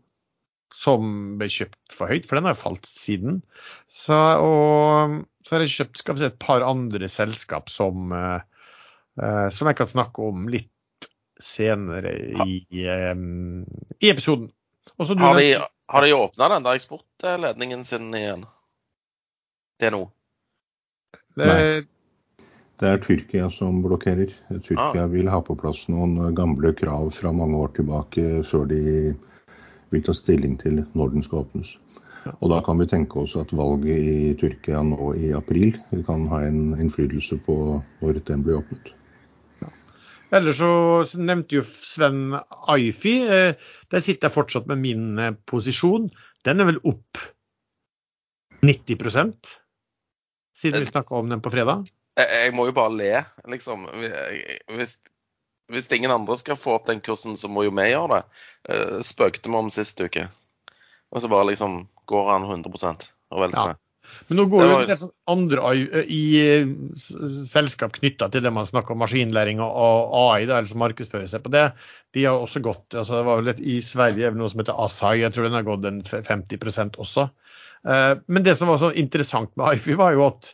Som 0.79 1.07
ble 1.39 1.47
kjøpt 1.51 1.95
for 1.95 2.11
høyt, 2.11 2.27
for 2.27 2.37
den 2.37 2.45
har 2.45 2.53
jo 2.53 2.61
falt 2.61 2.85
siden. 2.87 3.39
Så, 3.91 4.15
og 4.15 5.17
så 5.49 5.55
har 5.55 5.65
jeg 5.65 5.73
kjøpt 5.73 6.03
skal 6.03 6.15
vi 6.15 6.21
si, 6.21 6.29
et 6.29 6.41
par 6.41 6.61
andre 6.61 7.07
selskap 7.09 7.71
som, 7.73 8.11
eh, 8.13 8.67
eh, 9.17 9.47
som 9.55 9.69
jeg 9.69 9.79
kan 9.79 9.89
snakke 9.89 10.27
om 10.29 10.45
litt 10.53 11.09
senere 11.41 12.11
i, 12.45 12.59
i 12.69 14.11
episoden. 14.11 14.51
Også, 14.99 15.15
du 15.17 15.23
Har 15.23 15.39
de, 15.39 15.55
har 15.89 16.05
de 16.05 16.13
åpna 16.13 16.49
den 16.53 16.67
der 16.67 16.77
eksportledningen 16.77 17.81
sin 17.87 18.13
igjen? 18.13 18.45
DNO? 19.81 20.03
Nei. 21.39 21.87
Det 22.79 22.87
er 22.87 23.01
Tyrkia 23.03 23.49
som 23.51 23.81
blokkerer. 23.83 24.29
Tyrkia 24.67 25.07
vil 25.11 25.31
ha 25.33 25.41
på 25.43 25.57
plass 25.57 25.81
noen 25.89 26.35
gamle 26.35 26.75
krav 26.77 27.09
fra 27.15 27.33
mange 27.35 27.57
år 27.57 27.73
tilbake 27.79 28.43
før 28.47 28.69
de 28.69 28.83
vil 29.89 30.05
ta 30.05 30.13
stilling 30.15 30.59
til 30.61 30.83
når 30.93 31.15
den 31.15 31.25
skal 31.25 31.41
åpnes. 31.41 31.73
Og 32.39 32.51
da 32.51 32.59
kan 32.65 32.79
vi 32.79 32.87
tenke 32.89 33.21
oss 33.23 33.35
at 33.39 33.51
valget 33.55 33.99
i 33.99 34.33
Tyrkia 34.39 34.81
nå 34.85 35.13
i 35.17 35.31
april 35.37 35.77
kan 36.07 36.27
ha 36.31 36.43
en 36.47 36.73
innflytelse 36.79 37.39
på 37.45 37.55
når 38.01 38.21
den 38.27 38.43
blir 38.45 38.59
åpnet. 38.59 38.93
Ellers 40.35 40.59
så 40.61 41.17
nevnte 41.17 41.57
jo 41.57 41.63
Sven 41.65 42.35
Aifi. 42.69 43.15
Eh, 43.25 43.55
der 43.89 44.03
sitter 44.05 44.29
jeg 44.29 44.35
fortsatt 44.35 44.67
med 44.69 44.81
min 44.83 45.05
eh, 45.17 45.33
posisjon. 45.49 46.05
Den 46.45 46.61
er 46.61 46.69
vel 46.69 46.81
opp 46.85 47.17
90% 48.61 49.55
siden 50.59 50.83
vi 50.83 50.89
snakka 50.91 51.15
om 51.15 51.31
den 51.31 51.41
på 51.41 51.51
fredag. 51.53 51.87
Jeg, 52.19 52.29
jeg 52.45 52.53
må 52.53 52.67
jo 52.67 52.75
bare 52.75 52.93
le, 52.93 53.13
liksom. 53.49 53.87
Hvis, 54.75 54.97
hvis 55.71 55.89
ingen 55.95 56.13
andre 56.13 56.37
skal 56.37 56.59
få 56.59 56.75
opp 56.77 56.89
den 56.89 57.01
kursen, 57.01 57.37
så 57.39 57.49
må 57.49 57.65
jo 57.65 57.73
vi 57.73 57.87
gjøre 57.89 58.19
det. 58.19 58.21
Eh, 58.69 58.97
Spøkte 59.07 59.49
vi 59.49 59.61
om 59.63 59.71
sist 59.73 60.01
uke. 60.03 60.27
Og 61.11 61.21
så 61.23 61.29
bare 61.31 61.47
liksom 61.51 61.87
går 62.07 62.27
han 62.31 62.43
100 62.49 63.07
og 63.31 63.39
vel 63.45 63.51
Ja. 63.55 63.73
Men 64.27 64.37
nå 64.39 64.45
går 64.49 64.59
Det 64.61 64.67
jo 64.69 64.73
var- 64.73 64.81
en 64.81 64.87
del 64.89 64.97
sånn 64.97 65.11
andre 65.27 65.61
i, 65.77 65.83
i 66.09 67.43
selskap 67.45 67.91
knytta 67.93 68.29
til 68.33 68.41
det 68.41 68.51
man 68.53 68.65
snakker 68.65 68.91
om 68.95 68.99
maskinlæring 69.03 69.59
og- 69.61 69.75
og 69.75 70.15
AI, 70.33 70.45
da, 70.45 70.57
eller 70.57 70.67
som 70.67 70.79
markedsfører 70.81 71.27
seg 71.29 71.43
på 71.43 71.51
det. 71.53 71.73
De 72.13 72.23
har 72.25 72.33
også 72.39 72.61
gått 72.61 72.89
altså 72.97 73.19
Det 73.19 73.25
var 73.25 73.37
vel 73.41 73.49
et, 73.49 73.59
I 73.59 73.79
Sverige 73.81 74.25
er 74.27 74.31
noe 74.31 74.49
som 74.49 74.59
heter 74.63 74.79
Asai, 74.83 75.19
jeg 75.19 75.33
tror 75.33 75.43
den 75.43 75.53
har 75.53 75.63
gått 75.63 75.85
en 75.85 76.01
f- 76.01 76.25
50 76.25 76.97
også. 76.97 77.29
Eh, 77.85 78.15
Men 78.27 78.43
det 78.43 78.57
som 78.57 78.67
var 78.67 78.77
så 78.77 78.93
interessant 78.95 79.55
med 79.55 79.75
IFI, 79.75 79.93
var 79.95 80.11
jo 80.13 80.25
at 80.27 80.53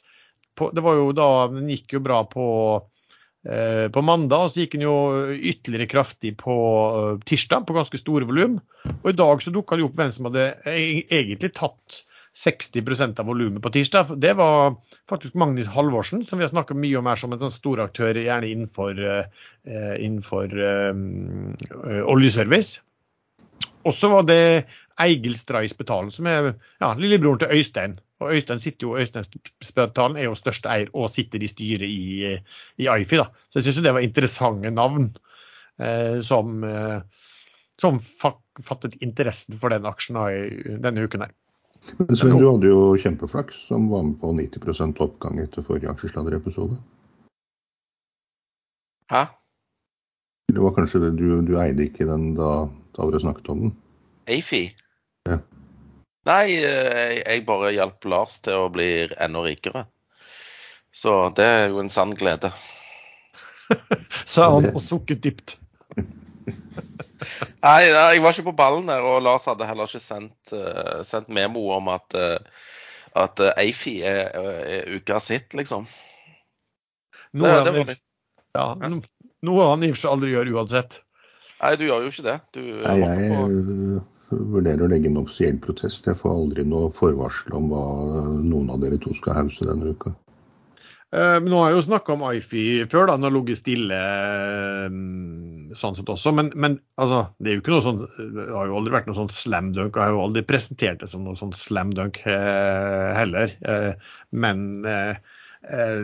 på, 0.58 0.74
det 0.74 0.84
var 0.84 0.96
jo 0.96 1.12
da, 1.12 1.48
den 1.48 1.68
gikk 1.68 1.94
jo 1.94 2.00
bra 2.00 2.24
på 2.24 2.82
på 3.94 4.02
mandag, 4.02 4.50
så 4.50 4.64
gikk 4.64 4.74
den 4.74 4.88
jo 4.88 4.96
ytterligere 5.36 5.90
kraftig 5.92 6.32
på 6.40 6.56
eh, 6.56 7.22
tirsdag, 7.30 7.68
på 7.68 7.76
ganske 7.78 8.00
store 8.02 8.26
volum. 8.26 8.58
Og 9.04 9.12
i 9.12 9.18
dag 9.18 9.44
så 9.44 9.54
dukka 9.54 9.78
det 9.78 9.86
opp 9.86 10.00
hvem 10.00 10.12
som 10.14 10.30
hadde 10.30 10.50
e- 10.72 11.06
egentlig 11.06 11.52
tatt 11.58 12.02
60% 12.36 13.20
av 13.22 13.30
volumet 13.30 13.64
på 13.64 13.72
tirsdag. 13.72 14.16
Det 14.20 14.34
var 14.36 14.76
faktisk 15.10 15.38
Magnus 15.40 15.70
Halvorsen, 15.72 16.26
som 16.28 16.40
vi 16.40 16.44
har 16.44 16.52
snakket 16.52 16.80
mye 16.82 16.98
om 17.00 17.08
her 17.08 17.22
som 17.22 17.32
en 17.32 17.40
sånn 17.46 17.54
stor 17.56 17.84
aktør, 17.86 18.18
gjerne 18.20 18.50
innenfor, 18.52 19.00
eh, 19.00 19.96
innenfor 20.04 20.58
eh, 20.68 22.02
oljeservice. 22.04 22.82
Og 23.86 23.94
så 23.96 24.10
var 24.12 24.26
det 24.28 24.66
Eigil 25.00 25.36
Stray 25.38 25.70
Spetalen, 25.72 26.12
som 26.12 26.28
er 26.28 26.56
ja, 26.82 26.92
lillebroren 26.98 27.40
til 27.40 27.56
Øystein. 27.56 28.00
Og 28.24 28.32
Øystein 28.32 28.60
sitter 28.64 28.88
jo, 28.88 28.98
Øystein 28.98 29.26
Spetalen 29.64 30.18
er 30.18 30.30
jo 30.30 30.36
største 30.40 30.72
eier 30.72 30.92
og 30.96 31.12
sitter 31.12 31.44
i 31.44 31.50
styret 31.52 31.88
i, 31.90 32.36
i 32.80 32.88
IFI. 32.88 33.20
da. 33.20 33.28
Så 33.50 33.60
jeg 33.60 33.68
syns 33.68 33.84
det 33.84 33.94
var 33.98 34.06
interessante 34.06 34.72
navn 34.72 35.10
eh, 35.80 36.22
som, 36.24 36.64
eh, 36.64 37.02
som 37.82 38.00
fattet 38.00 38.96
interessen 39.04 39.60
for 39.60 39.76
den 39.76 39.88
aksjen 39.90 40.22
i, 40.30 40.78
denne 40.84 41.04
uken 41.04 41.28
her. 41.28 41.34
Men 42.00 42.18
Svein, 42.18 42.40
du 42.40 42.48
hadde 42.48 42.72
jo 42.72 42.96
kjempeflaks 42.98 43.66
som 43.68 43.90
var 43.92 44.06
med 44.08 44.16
på 44.22 44.32
90% 44.34 45.02
oppgang 45.06 45.42
etter 45.44 45.66
forrige 45.66 45.92
aksjesladderepisode. 45.92 46.80
Hæ? 49.12 49.26
Det 50.50 50.62
var 50.62 50.74
kanskje 50.74 51.04
det 51.04 51.12
du, 51.20 51.42
du 51.46 51.58
eide 51.60 51.86
ikke 51.86 52.08
den 52.08 52.32
da, 52.38 52.66
da 52.96 53.10
dere 53.10 53.22
snakket 53.22 53.52
om 53.54 53.66
den? 53.66 53.76
Afi? 54.32 54.64
Ja. 55.30 55.42
Nei, 56.26 56.56
eh, 56.58 57.20
jeg, 57.22 57.44
bare 57.46 57.74
hjalp 57.76 58.08
Lars 58.10 58.40
til 58.46 58.66
å 58.66 58.70
bli 58.74 58.88
enda 59.22 59.44
rikere. 59.46 59.86
Så 60.96 61.14
det 61.38 61.46
er 61.46 61.68
jo 61.70 61.82
en 61.84 61.92
sann 61.92 62.16
glede. 62.18 62.50
Sa 64.26 64.50
han 64.56 64.72
og 64.72 64.82
sukket 64.82 65.22
dypt. 65.26 65.58
Nei, 67.66 67.88
nei, 67.90 68.02
jeg 68.14 68.22
var 68.22 68.36
ikke 68.36 68.50
på 68.52 68.56
ballen 68.60 68.90
der, 68.90 69.02
og 69.06 69.24
Lars 69.26 69.48
hadde 69.50 69.66
heller 69.66 69.90
ikke 69.90 70.02
sendt, 70.04 70.52
eh, 70.54 71.00
sendt 71.08 71.32
memo 71.34 71.64
om 71.74 71.88
at, 71.90 72.14
uh, 72.14 72.68
at 73.18 73.42
uh, 73.42 73.50
Afi 73.58 73.96
er, 74.06 74.36
er 74.36 74.92
uka 74.94 75.18
sitt, 75.24 75.56
liksom. 75.58 75.88
Noe 77.34 77.48
Det- 77.50 77.56
han, 77.56 77.66
det 77.66 77.74
var 77.80 77.96
ja, 78.56 78.90
no, 78.92 79.02
noe 79.48 79.70
han 79.72 79.84
i 79.84 79.90
og 79.90 79.98
for 79.98 80.04
seg 80.04 80.14
aldri 80.14 80.36
gjør 80.36 80.54
uansett. 80.54 81.00
Nei, 81.64 81.74
du 81.80 81.88
gjør 81.88 82.06
jo 82.06 82.14
ikke 82.14 82.28
det. 82.28 82.38
Du 82.56 82.62
Nei, 82.62 83.00
jeg 83.02 83.32
på 83.32 84.06
vurderer 84.32 84.86
å 84.86 84.92
legge 84.92 85.10
en 85.12 85.22
offisiell 85.22 85.58
protest. 85.62 86.08
Jeg 86.10 86.20
får 86.22 86.34
aldri 86.34 86.66
noe 86.68 86.92
forvarsel 86.96 87.58
om 87.58 87.72
hva 87.72 87.86
noen 88.42 88.72
av 88.74 88.82
dere 88.84 89.00
to 89.02 89.14
skal 89.18 89.42
hause 89.44 89.68
denne 89.68 89.94
uka. 89.96 90.16
Eh, 91.16 91.38
nå 91.46 91.60
har 91.62 91.70
jeg 91.70 91.78
jo 91.78 91.84
snakka 91.86 92.16
om 92.16 92.24
Ifi 92.28 92.64
før, 92.92 93.06
da, 93.08 93.16
den 93.16 93.28
har 93.28 93.34
ligget 93.36 93.60
stille 93.62 94.00
eh, 94.00 94.96
sånn 95.78 95.96
sett 95.96 96.10
også. 96.12 96.34
Men, 96.36 96.50
men 96.60 96.80
altså, 97.00 97.22
det 97.40 97.52
er 97.52 97.58
jo 97.58 97.64
ikke 97.64 97.76
noe 97.76 97.86
sånn 97.86 98.02
Det 98.02 98.48
har 98.50 98.72
jo 98.72 98.80
aldri 98.80 98.96
vært 98.98 99.08
noe 99.10 99.20
sånn 99.22 99.32
slam 99.32 99.72
dunk. 99.78 99.96
Jeg 99.96 100.10
har 100.10 100.18
jo 100.18 100.26
aldri 100.26 100.44
presentert 100.50 101.00
det 101.04 101.12
som 101.12 101.24
noe 101.24 101.40
sånn 101.40 101.54
slam 101.56 101.94
dunk 101.96 102.20
eh, 102.26 103.12
heller. 103.16 103.56
Eh, 103.62 104.12
men 104.36 104.68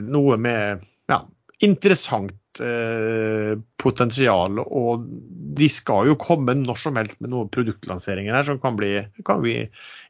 noe 0.10 0.38
med 0.42 0.80
ja, 1.12 1.20
interessant 1.62 2.32
eh, 2.60 3.54
potensial. 3.82 4.60
Og 4.64 5.08
de 5.58 5.70
skal 5.72 6.10
jo 6.12 6.20
komme 6.20 6.56
når 6.60 6.82
som 6.82 7.00
helst 7.00 7.22
med 7.24 7.32
noen 7.34 7.52
produktlanseringer 7.54 8.36
her 8.36 8.48
som 8.50 8.60
kan 8.62 8.78
bli, 8.80 8.98
kan 9.28 9.42
bli 9.44 9.56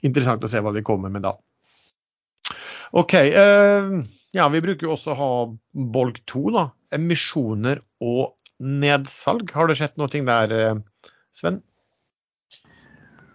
interessant 0.01 0.43
å 0.43 0.51
se 0.51 0.63
hva 0.63 0.73
de 0.75 0.85
kommer 0.85 1.13
med 1.13 1.27
da. 1.27 1.35
OK. 2.97 3.13
Eh, 3.13 3.91
ja, 4.31 4.47
vi 4.49 4.63
bruker 4.63 4.87
jo 4.87 4.95
også 4.95 5.13
å 5.13 5.19
ha 5.19 5.33
bolk 5.71 6.21
2, 6.31 6.45
da. 6.55 6.69
Emisjoner 6.95 7.83
og 8.03 8.37
nedsalg. 8.61 9.51
Har 9.55 9.69
det 9.69 9.77
skjedd 9.79 9.99
noe 9.99 10.11
der, 10.11 10.55
eh, 10.57 11.11
Sven? 11.35 11.61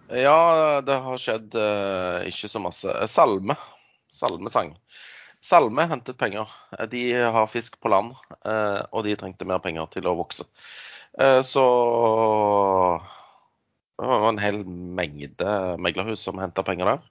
Ja, 0.07 0.79
det 0.85 0.99
har 1.03 1.19
skjedd 1.19 1.55
eh, 1.59 2.27
ikke 2.29 2.47
så 2.47 2.61
masse. 2.63 2.93
Salme. 3.11 3.57
Salmesang. 4.07 4.71
Salme 5.43 5.85
hentet 5.87 6.17
penger. 6.17 6.49
De 6.91 7.01
har 7.13 7.47
fisk 7.51 7.77
på 7.81 7.91
land, 7.93 8.13
eh, 8.45 8.81
og 8.91 9.05
de 9.05 9.15
trengte 9.19 9.47
mer 9.47 9.61
penger 9.63 9.87
til 9.93 10.09
å 10.09 10.15
vokse. 10.17 10.47
Eh, 11.19 11.41
så 11.45 11.65
det 13.97 14.07
var 14.07 14.29
en 14.29 14.41
hel 14.41 14.63
mengde 14.65 15.53
meglerhus 15.81 16.25
som 16.25 16.41
henta 16.41 16.65
penger 16.65 16.91
der. 16.93 17.05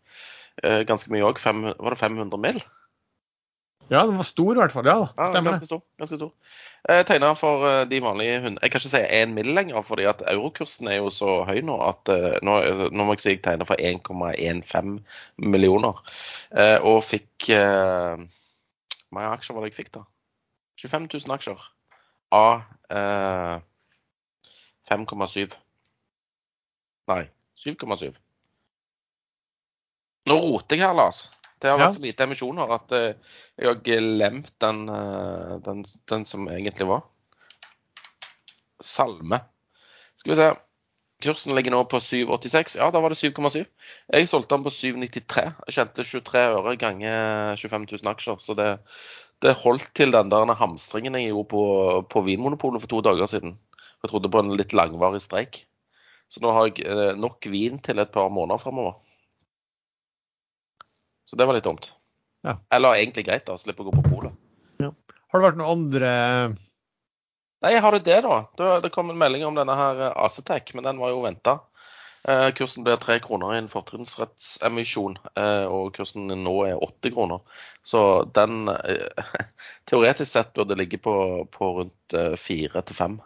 Eh, 0.62 0.83
ganske 0.88 1.11
mye 1.12 1.26
òg. 1.26 1.40
Var 1.42 1.95
det 1.95 2.02
500 2.02 2.42
mill.? 2.42 2.62
Ja, 3.90 4.00
den 4.07 4.16
var 4.19 4.26
stor 4.26 4.57
i 4.57 4.59
hvert 4.59 4.73
fall. 4.75 4.87
Ja, 4.88 4.97
Ja, 5.16 5.26
stemmer 5.31 5.52
ganske 5.52 5.61
det. 5.62 5.69
stor. 5.71 5.83
ganske 6.00 6.16
stor. 6.19 6.33
Jeg 6.88 7.07
tegna 7.07 7.33
for 7.38 7.66
eh, 7.66 7.85
de 7.90 8.00
vanlige 8.02 8.40
hundene. 8.40 8.59
Jeg 8.62 8.71
kan 8.73 8.81
ikke 8.81 8.90
si 8.90 9.02
én 9.21 9.33
mill. 9.35 9.52
lenger, 9.55 9.83
fordi 9.83 10.05
at 10.11 10.23
eurokursen 10.31 10.88
er 10.90 10.97
jo 11.00 11.11
så 11.11 11.45
høy 11.47 11.61
nå 11.66 11.76
at 11.87 12.09
eh, 12.14 12.38
nå, 12.43 12.57
nå 12.90 13.05
må 13.07 13.14
jeg 13.14 13.21
si 13.23 13.31
jeg 13.37 13.43
tegner 13.47 13.66
for 13.69 13.78
1,15 13.78 14.99
millioner. 15.38 16.02
Eh, 16.50 16.78
og 16.83 17.05
fikk 17.05 17.49
eh, 17.55 18.16
Hvor 19.07 19.14
mange 19.21 19.33
aksjer 19.38 19.55
var 19.55 19.62
det 19.66 19.71
jeg 19.73 19.78
fikk, 19.85 19.93
da? 19.95 20.05
25 20.83 21.09
000 21.14 21.35
aksjer 21.38 21.62
av 22.35 22.62
eh, 22.90 23.59
5,7. 24.90 25.55
Nei, 27.07 27.23
7,7. 27.62 28.11
Nå 30.26 30.37
roter 30.43 30.76
jeg 30.76 30.83
her, 30.87 30.95
Lars. 30.99 31.28
Det 31.61 31.71
har 31.71 31.79
Ja. 31.79 31.87
vært 31.87 31.97
så 31.97 32.03
lite 32.05 32.25
emisjoner 32.27 32.73
at 32.75 32.93
eh, 32.93 33.15
jeg 33.59 33.67
har 33.71 33.81
glemt 33.81 34.53
den, 34.61 34.89
eh, 34.93 35.59
den, 35.65 35.85
den 36.09 36.25
som 36.29 36.49
egentlig 36.53 36.87
var. 36.87 37.03
Salme. 38.83 39.41
Skal 40.21 40.33
vi 40.35 40.37
se. 40.41 40.49
Kursen 41.25 41.55
ligger 41.57 41.73
nå 41.73 41.79
på 41.89 41.97
7,86. 42.03 42.77
Ja, 42.77 42.91
da 42.93 43.01
var 43.01 43.09
det 43.09 43.17
7,7. 43.17 43.63
Jeg 44.13 44.29
solgte 44.29 44.53
den 44.59 44.67
på 44.67 44.73
7,93. 44.75 45.47
Jeg 45.65 45.77
tjente 45.79 46.05
23 46.05 46.43
øre 46.59 46.75
ganger 46.77 47.57
25 47.57 47.87
000 47.95 48.11
aksjer, 48.13 48.37
så 48.45 48.57
det, 48.59 48.69
det 49.41 49.55
holdt 49.63 49.89
til 49.97 50.13
den 50.13 50.29
der 50.33 50.53
hamstringen 50.61 51.17
jeg 51.17 51.33
gjorde 51.33 51.49
på, 51.55 51.63
på 52.13 52.25
Vinmonopolet 52.27 52.85
for 52.85 52.93
to 52.93 53.01
dager 53.01 53.27
siden. 53.33 53.57
Jeg 54.05 54.13
trodde 54.13 54.29
på 54.31 54.45
en 54.45 54.53
litt 54.61 54.77
langvarig 54.77 55.23
streik. 55.25 55.63
Så 56.29 56.43
nå 56.45 56.53
har 56.53 56.69
jeg 56.69 56.85
eh, 56.85 57.17
nok 57.17 57.49
vin 57.49 57.81
til 57.81 58.03
et 58.03 58.13
par 58.13 58.29
måneder 58.29 58.61
framover. 58.61 58.99
Så 61.26 61.38
det 61.38 61.47
var 61.49 61.59
litt 61.59 61.66
dumt. 61.66 61.90
Ja. 62.47 62.56
Eller 62.73 63.00
egentlig 63.00 63.26
greit, 63.26 63.47
da. 63.49 63.59
Slippe 63.59 63.83
å 63.83 63.88
gå 63.90 63.97
på 63.99 64.06
polet. 64.06 64.35
Har 65.37 65.42
det 65.42 65.49
vært 65.50 65.59
noen 65.61 65.73
andre 65.75 66.11
Nei, 67.64 67.73
har 67.80 67.95
det 67.97 68.04
det, 68.06 68.21
da. 68.25 68.42
Det, 68.56 68.66
det 68.85 68.92
kom 68.95 69.11
en 69.11 69.18
melding 69.18 69.47
om 69.49 69.56
denne 69.56 69.75
her 69.75 70.02
eh, 70.06 70.18
Acetec, 70.26 70.75
men 70.76 70.85
den 70.87 71.00
var 71.00 71.11
jo 71.11 71.25
venta. 71.25 71.56
Eh, 72.28 72.50
kursen 72.54 72.85
blir 72.85 72.99
tre 73.00 73.16
kroner 73.25 73.54
i 73.54 73.59
en 73.62 73.71
fortrinnsrettsemisjon, 73.71 75.16
eh, 75.40 75.64
og 75.71 75.95
kursen 75.97 76.28
nå 76.28 76.54
er 76.68 76.83
åtte 76.85 77.11
kroner. 77.14 77.40
Så 77.87 78.00
den 78.37 78.68
eh, 78.73 79.33
teoretisk 79.88 80.30
sett 80.33 80.52
burde 80.54 80.76
ligge 80.78 81.00
på, 81.02 81.16
på 81.50 81.71
rundt 81.80 82.16
fire 82.38 82.85
til 82.87 82.99
fem. 82.99 83.16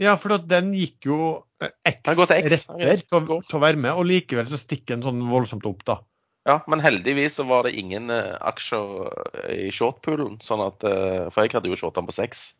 Ja, 0.00 0.16
for 0.18 0.40
den 0.42 0.72
gikk 0.74 1.06
jo 1.06 1.18
X 1.60 2.00
retter 2.08 3.04
til 3.06 3.58
å 3.60 3.62
være 3.62 3.78
med, 3.78 3.92
og 3.92 4.08
likevel 4.10 4.48
så 4.50 4.58
stikker 4.58 4.96
den 4.96 5.06
sånn 5.06 5.22
voldsomt 5.30 5.68
opp, 5.70 5.84
da. 5.86 6.00
Ja, 6.44 6.58
men 6.68 6.82
heldigvis 6.84 7.38
så 7.38 7.46
var 7.48 7.64
det 7.64 7.72
ingen 7.80 8.10
eh, 8.12 8.34
aksjer 8.44 9.08
i 9.54 9.70
shortpoolen, 9.72 10.36
sånn 10.44 10.60
at 10.66 10.84
eh, 10.84 11.30
For 11.32 11.46
jeg 11.46 11.54
hadde 11.56 11.70
jo 11.72 11.78
shorta 11.80 12.04
på 12.04 12.12
seks. 12.12 12.50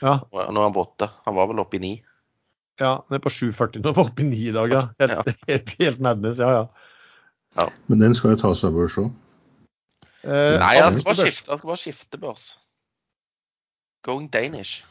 Ja, 0.00 0.18
og 0.32 0.48
Nå 0.48 0.62
er 0.62 0.68
han 0.70 0.76
på 0.76 0.84
åtte. 0.86 1.10
Han 1.28 1.36
var 1.36 1.50
vel 1.50 1.60
oppe 1.62 1.78
i 1.78 1.82
ni. 1.82 1.92
ja 2.80 2.96
den 3.06 3.18
er 3.18 3.22
på 3.22 3.30
7,40 3.30 3.84
nå, 3.84 3.92
var 3.94 4.08
oppe 4.10 4.24
i 4.24 4.30
9 4.30 4.40
i 4.48 4.54
dag, 4.56 4.72
ja. 4.72 4.82
Helt, 5.02 5.36
helt, 5.50 5.74
helt 5.78 6.00
madness, 6.02 6.40
ja 6.42 6.50
ja. 6.56 7.68
Men 7.86 8.00
den 8.00 8.16
skal 8.18 8.34
jo 8.34 8.40
tas 8.40 8.64
av 8.66 8.74
børs 8.74 8.96
òg. 8.98 9.12
Eh, 10.24 10.56
Nei, 10.58 10.72
han 10.80 10.90
skal 10.90 11.06
bare 11.06 11.28
skifte, 11.28 11.50
han 11.52 11.60
skal 11.60 11.70
bare 11.70 11.82
skifte 11.84 12.18
børs. 12.18 12.46
Going 14.04 14.26
Danish. 14.32 14.82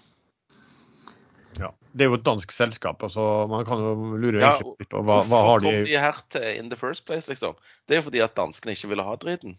Ja. 1.60 1.72
Det 1.93 2.05
er 2.05 2.10
jo 2.10 2.17
et 2.17 2.25
dansk 2.25 2.51
selskap, 2.51 3.03
altså 3.05 3.45
man 3.51 3.65
kan 3.67 3.81
jo 3.83 3.93
lure 4.17 4.41
Ja, 4.41 4.55
egentlig 4.55 4.86
litt 4.86 4.91
på 4.93 5.03
hva, 5.05 5.19
hva 5.29 5.41
har 5.48 5.62
de 5.62 5.69
Hvorfor 5.69 5.83
kom 5.83 5.91
de 5.91 6.00
her 6.05 6.22
til 6.33 6.48
in 6.57 6.72
the 6.72 6.79
first 6.79 7.05
place, 7.05 7.29
liksom? 7.29 7.57
Det 7.88 7.95
er 7.95 8.01
jo 8.01 8.07
fordi 8.07 8.24
at 8.25 8.36
danskene 8.39 8.74
ikke 8.74 8.89
ville 8.93 9.05
ha 9.05 9.17
driten. 9.22 9.57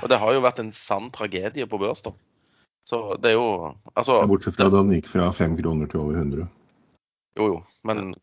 Og 0.00 0.08
det 0.10 0.18
har 0.18 0.34
jo 0.34 0.44
vært 0.44 0.62
en 0.62 0.72
sann 0.74 1.10
tragedie 1.14 1.66
på 1.70 1.80
børs, 1.80 2.02
da. 2.06 2.14
Så 2.88 3.16
det 3.20 3.32
er 3.32 3.38
jo 3.38 3.72
Altså, 3.94 4.20
Bortsett 4.28 4.56
fra 4.58 4.68
da 4.68 4.82
den 4.82 4.92
gikk 4.96 5.08
fra 5.12 5.30
fem 5.32 5.56
kroner 5.56 5.88
til 5.90 6.02
over 6.02 6.20
100. 6.20 6.48
jo 7.38 7.46
jo. 7.52 7.58
Men 7.84 8.14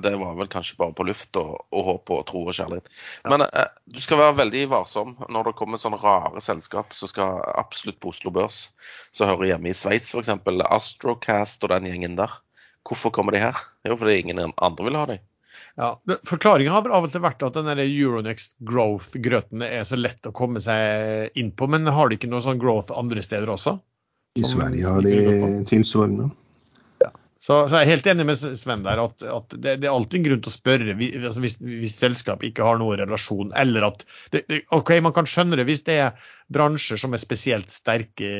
det 0.00 0.14
var 0.16 0.34
vel 0.38 0.48
kanskje 0.48 0.78
bare 0.80 0.94
på 0.96 1.04
luft 1.04 1.36
og, 1.36 1.66
og 1.74 1.84
håp 1.88 2.12
og 2.14 2.22
tro 2.28 2.44
og 2.46 2.56
kjærlighet. 2.56 2.86
Men 3.28 3.44
eh, 3.44 3.66
du 3.84 4.00
skal 4.00 4.20
være 4.22 4.38
veldig 4.38 4.62
varsom 4.72 5.12
når 5.28 5.50
det 5.50 5.56
kommer 5.58 5.80
sånne 5.80 6.00
rare 6.00 6.40
selskap 6.40 6.94
som 6.96 7.10
skal 7.10 7.42
absolutt 7.52 8.00
på 8.00 8.14
Oslo 8.14 8.32
Børs. 8.32 8.70
Så 9.12 9.28
hører 9.28 9.52
hjemme 9.52 9.68
i 9.68 9.76
Sveits 9.76 10.14
f.eks. 10.14 10.32
Astrocast 10.64 11.66
og 11.66 11.74
den 11.74 11.90
gjengen 11.90 12.16
der. 12.16 12.32
Hvorfor 12.84 13.12
kommer 13.14 13.32
de 13.32 13.40
her? 13.40 13.56
Det 13.80 13.88
er 13.88 13.94
jo 13.94 14.00
fordi 14.00 14.18
ingen 14.20 14.42
andre 14.44 14.86
vil 14.86 14.98
ha 14.98 15.06
dem. 15.08 15.22
Ja, 15.78 15.88
Forklaringa 16.26 16.70
har 16.74 16.84
vel 16.84 16.94
av 16.94 17.06
og 17.06 17.12
til 17.12 17.22
vært 17.24 17.42
at 17.46 17.56
den 17.56 17.66
der 17.70 17.82
Euronext 17.82 18.54
Growth-grøten 18.66 19.62
er 19.66 19.82
så 19.86 19.98
lett 19.98 20.26
å 20.26 20.34
komme 20.34 20.62
seg 20.62 21.34
inn 21.38 21.50
på, 21.54 21.68
men 21.70 21.86
har 21.90 22.10
de 22.10 22.18
ikke 22.18 22.30
noe 22.30 22.44
sånn 22.44 22.60
growth 22.62 22.94
andre 22.94 23.22
steder 23.24 23.50
også? 23.54 23.78
I 24.38 24.46
Sverige 24.46 24.90
har 24.90 25.04
de 25.06 25.18
tilsvarende. 25.70 26.28
Så, 27.44 27.58
så 27.68 27.76
jeg 27.76 27.84
er 27.84 27.90
helt 27.90 28.06
enig 28.08 28.24
med 28.24 28.38
Sven 28.56 28.84
der 28.86 29.02
at, 29.02 29.20
at 29.28 29.52
det, 29.60 29.74
det 29.82 29.88
er 29.88 29.92
alltid 29.92 30.22
en 30.22 30.26
grunn 30.30 30.44
til 30.46 30.48
å 30.48 30.54
spørre 30.54 30.94
vi- 30.96 31.10
altså 31.18 31.42
hvis, 31.44 31.58
hvis 31.60 31.96
selskapet 32.00 32.46
ikke 32.48 32.64
har 32.64 32.78
noen 32.80 32.96
relasjon, 33.02 33.50
eller 33.60 33.84
at 33.90 34.04
det, 34.32 34.40
OK, 34.72 34.94
man 35.04 35.12
kan 35.12 35.28
skjønne 35.28 35.58
det 35.60 35.66
hvis 35.68 35.82
det 35.84 35.98
er 36.06 36.30
bransjer 36.54 37.00
som 37.00 37.12
er 37.16 37.20
spesielt 37.20 37.68
sterke, 37.72 38.30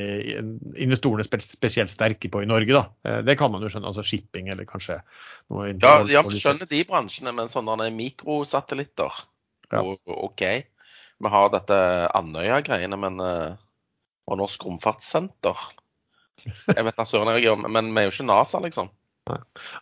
investorene 0.80 1.24
er 1.26 1.44
spesielt 1.44 1.92
sterke 1.92 2.30
på 2.32 2.42
i 2.44 2.48
Norge, 2.48 2.72
da. 2.72 2.84
Eh, 3.04 3.20
Det 3.28 3.36
kan 3.40 3.52
man 3.52 3.64
jo 3.64 3.68
skjønne. 3.72 3.90
Altså 3.92 4.04
shipping 4.08 4.48
eller 4.52 4.64
kanskje 4.68 4.98
noe 5.52 5.68
Ja, 5.74 5.94
ja 6.08 6.24
men 6.24 6.40
skjønner 6.40 6.68
de 6.72 6.80
bransjene, 6.88 7.36
men 7.36 7.52
sånne 7.52 7.90
mikrosatellitter 7.92 9.12
Ja. 9.72 9.82
og, 9.82 10.00
OK. 10.06 10.42
Vi 11.24 11.30
har 11.36 11.52
dette 11.52 11.76
Andøya-greiene, 12.16 12.96
men 13.00 13.20
eh, 13.20 13.56
Og 14.32 14.38
Norsk 14.40 14.64
Romfartssenter. 14.64 15.58
Jeg 16.42 16.84
vet 16.86 16.98
da 16.98 17.06
søren 17.08 17.32
jeg 17.34 17.46
gjør, 17.46 17.64
men 17.70 17.90
vi 17.94 18.02
er 18.02 18.08
jo 18.08 18.14
ikke 18.14 18.28
NASA, 18.28 18.60
liksom. 18.64 18.90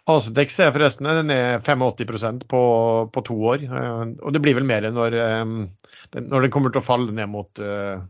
Asetex 0.06 0.58
er 0.62 0.70
forresten 0.74 1.08
den 1.08 1.32
er 1.34 1.62
85% 1.64 2.44
på, 2.50 2.62
på 3.10 3.22
to 3.26 3.36
år. 3.50 3.64
eh, 3.66 4.02
Og 4.22 4.34
det 4.34 4.42
blir 4.44 4.54
vel 4.58 4.68
mer 4.68 4.86
når, 4.94 5.16
eh, 5.18 6.20
når 6.20 6.46
den 6.46 6.52
kommer 6.54 6.70
til 6.70 6.82
å 6.82 6.86
falle 6.86 7.14
ned 7.14 7.30
mot, 7.32 7.58
eh, 7.58 8.02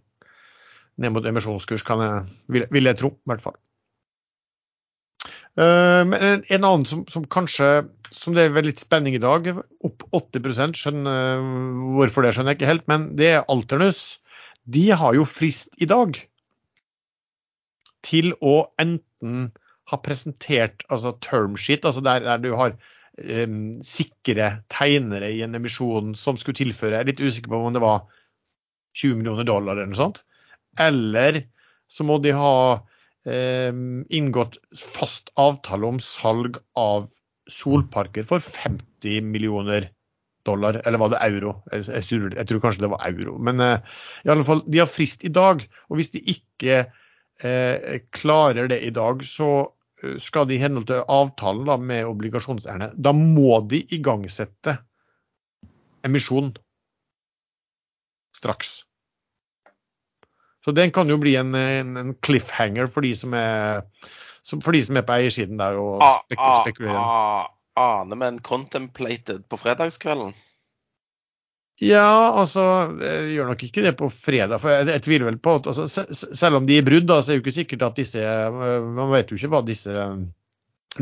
ned 1.00 1.14
mot 1.14 1.24
emisjonskurs, 1.24 1.86
jeg, 1.88 2.24
vil, 2.52 2.66
vil 2.70 2.90
jeg 2.90 3.00
tro. 3.00 3.14
i 3.16 3.32
hvert 3.32 3.44
fall. 3.44 3.58
Men 5.52 6.14
en, 6.16 6.44
en 6.48 6.64
annen 6.64 6.84
som, 6.88 7.02
som 7.12 7.26
kanskje 7.28 7.66
som 8.12 8.32
det 8.32 8.46
er 8.46 8.64
litt 8.64 8.80
spenning 8.80 9.16
i 9.16 9.20
dag, 9.20 9.50
opp 9.84 10.04
80 10.16 10.72
skjønner, 10.78 11.42
Hvorfor 11.96 12.24
det 12.24 12.32
skjønner 12.32 12.54
jeg 12.54 12.60
ikke 12.60 12.70
helt, 12.70 12.86
men 12.88 13.04
det 13.18 13.28
er 13.34 13.44
Alternus. 13.52 14.00
De 14.64 14.86
har 14.96 15.16
jo 15.16 15.26
frist 15.28 15.72
i 15.82 15.88
dag 15.90 16.16
til 18.06 18.32
å 18.40 18.56
enten 18.82 19.50
ha 19.90 19.98
presentert 20.02 20.84
altså 20.92 21.14
termsheet, 21.24 21.84
altså 21.84 22.02
der, 22.04 22.24
der 22.26 22.42
du 22.42 22.52
har 22.58 22.74
um, 23.18 23.80
sikre 23.86 24.50
tegnere 24.72 25.30
i 25.34 25.42
en 25.44 25.58
emisjon 25.58 26.14
som 26.18 26.38
skulle 26.40 26.58
tilføre 26.58 26.96
Jeg 26.96 27.04
er 27.04 27.10
litt 27.10 27.24
usikker 27.24 27.52
på 27.52 27.60
om 27.60 27.74
det 27.74 27.82
var 27.84 28.06
20 28.98 29.20
millioner 29.20 29.48
dollar 29.48 29.76
eller 29.76 29.92
noe 29.92 29.98
sånt. 29.98 30.22
Eller 30.80 31.44
så 31.92 32.06
må 32.08 32.18
de 32.24 32.34
ha 32.36 32.54
um, 33.28 34.04
inngått 34.08 34.58
fast 34.78 35.32
avtale 35.40 35.88
om 35.88 36.00
salg 36.04 36.60
av 36.78 37.10
solparker 37.50 38.24
for 38.28 38.44
50 38.44 39.26
millioner 39.26 39.90
dollar, 40.46 40.80
eller 40.86 40.98
var 40.98 41.12
det 41.12 41.20
euro? 41.22 41.54
Jeg, 41.70 41.86
jeg, 41.90 42.22
jeg 42.34 42.48
tror 42.48 42.62
kanskje 42.64 42.84
det 42.84 42.92
var 42.94 43.04
euro. 43.08 43.36
Men 43.38 43.62
uh, 43.62 44.00
i 44.24 44.32
alle 44.32 44.46
fall, 44.46 44.64
de 44.66 44.82
har 44.82 44.90
frist 44.90 45.24
i 45.26 45.32
dag. 45.32 45.62
Og 45.90 45.98
hvis 45.98 46.12
de 46.14 46.22
ikke 46.34 46.84
eh, 47.44 48.00
klarer 48.14 48.68
det 48.70 48.80
i 48.86 48.90
dag, 48.94 49.22
så 49.26 49.50
eh, 50.02 50.16
skal 50.22 50.48
de 50.50 50.56
i 50.56 50.62
henhold 50.62 50.88
til 50.90 51.02
avtalen 51.10 51.66
da, 51.68 51.76
med 51.78 52.08
obligasjonseierne, 52.08 52.92
da 52.96 53.12
må 53.16 53.60
de 53.70 53.82
igangsette 53.94 54.78
emisjon 56.06 56.52
straks. 58.36 58.80
Så 60.62 60.70
den 60.74 60.92
kan 60.94 61.10
jo 61.10 61.16
bli 61.18 61.34
en, 61.38 61.54
en, 61.58 61.96
en 61.98 62.12
cliffhanger 62.22 62.86
for 62.90 63.02
de 63.02 63.12
som 63.18 63.34
er, 63.34 63.82
som, 64.46 64.60
for 64.62 64.74
de 64.74 64.82
som 64.86 64.98
er 64.98 65.04
på 65.06 65.16
eiersiden 65.16 65.58
der 65.58 65.78
og 65.78 66.02
Ah, 66.02 66.20
ah, 66.38 66.62
spekulerer. 66.62 66.98
ah, 67.02 67.50
Aner 67.82 68.18
vi 68.20 68.38
contemplated 68.46 69.46
på 69.48 69.58
fredagskvelden? 69.58 70.34
Ja, 71.82 72.04
altså, 72.38 72.62
jeg 73.02 73.32
gjør 73.34 73.48
nok 73.50 73.62
ikke 73.66 73.82
det 73.82 73.92
på 73.98 74.06
fredag. 74.14 74.60
for 74.62 74.70
Jeg, 74.70 74.86
jeg 74.92 75.02
tviler 75.02 75.26
vel 75.32 75.38
på 75.42 75.56
at 75.58 75.66
altså, 75.72 75.88
se- 75.90 76.14
se- 76.14 76.34
Selv 76.38 76.60
om 76.60 76.66
de 76.68 76.76
er 76.78 76.84
brudd, 76.86 77.08
da, 77.10 77.16
så 77.22 77.32
er 77.32 77.34
det 77.34 77.40
jo 77.40 77.44
ikke 77.46 77.56
sikkert 77.56 77.82
at 77.88 77.96
disse 77.98 78.22
eh, 78.22 78.84
Man 78.98 79.10
vet 79.10 79.32
jo 79.32 79.38
ikke 79.40 79.50
hva 79.50 79.62
disse 79.66 79.90
eh, 79.90 80.20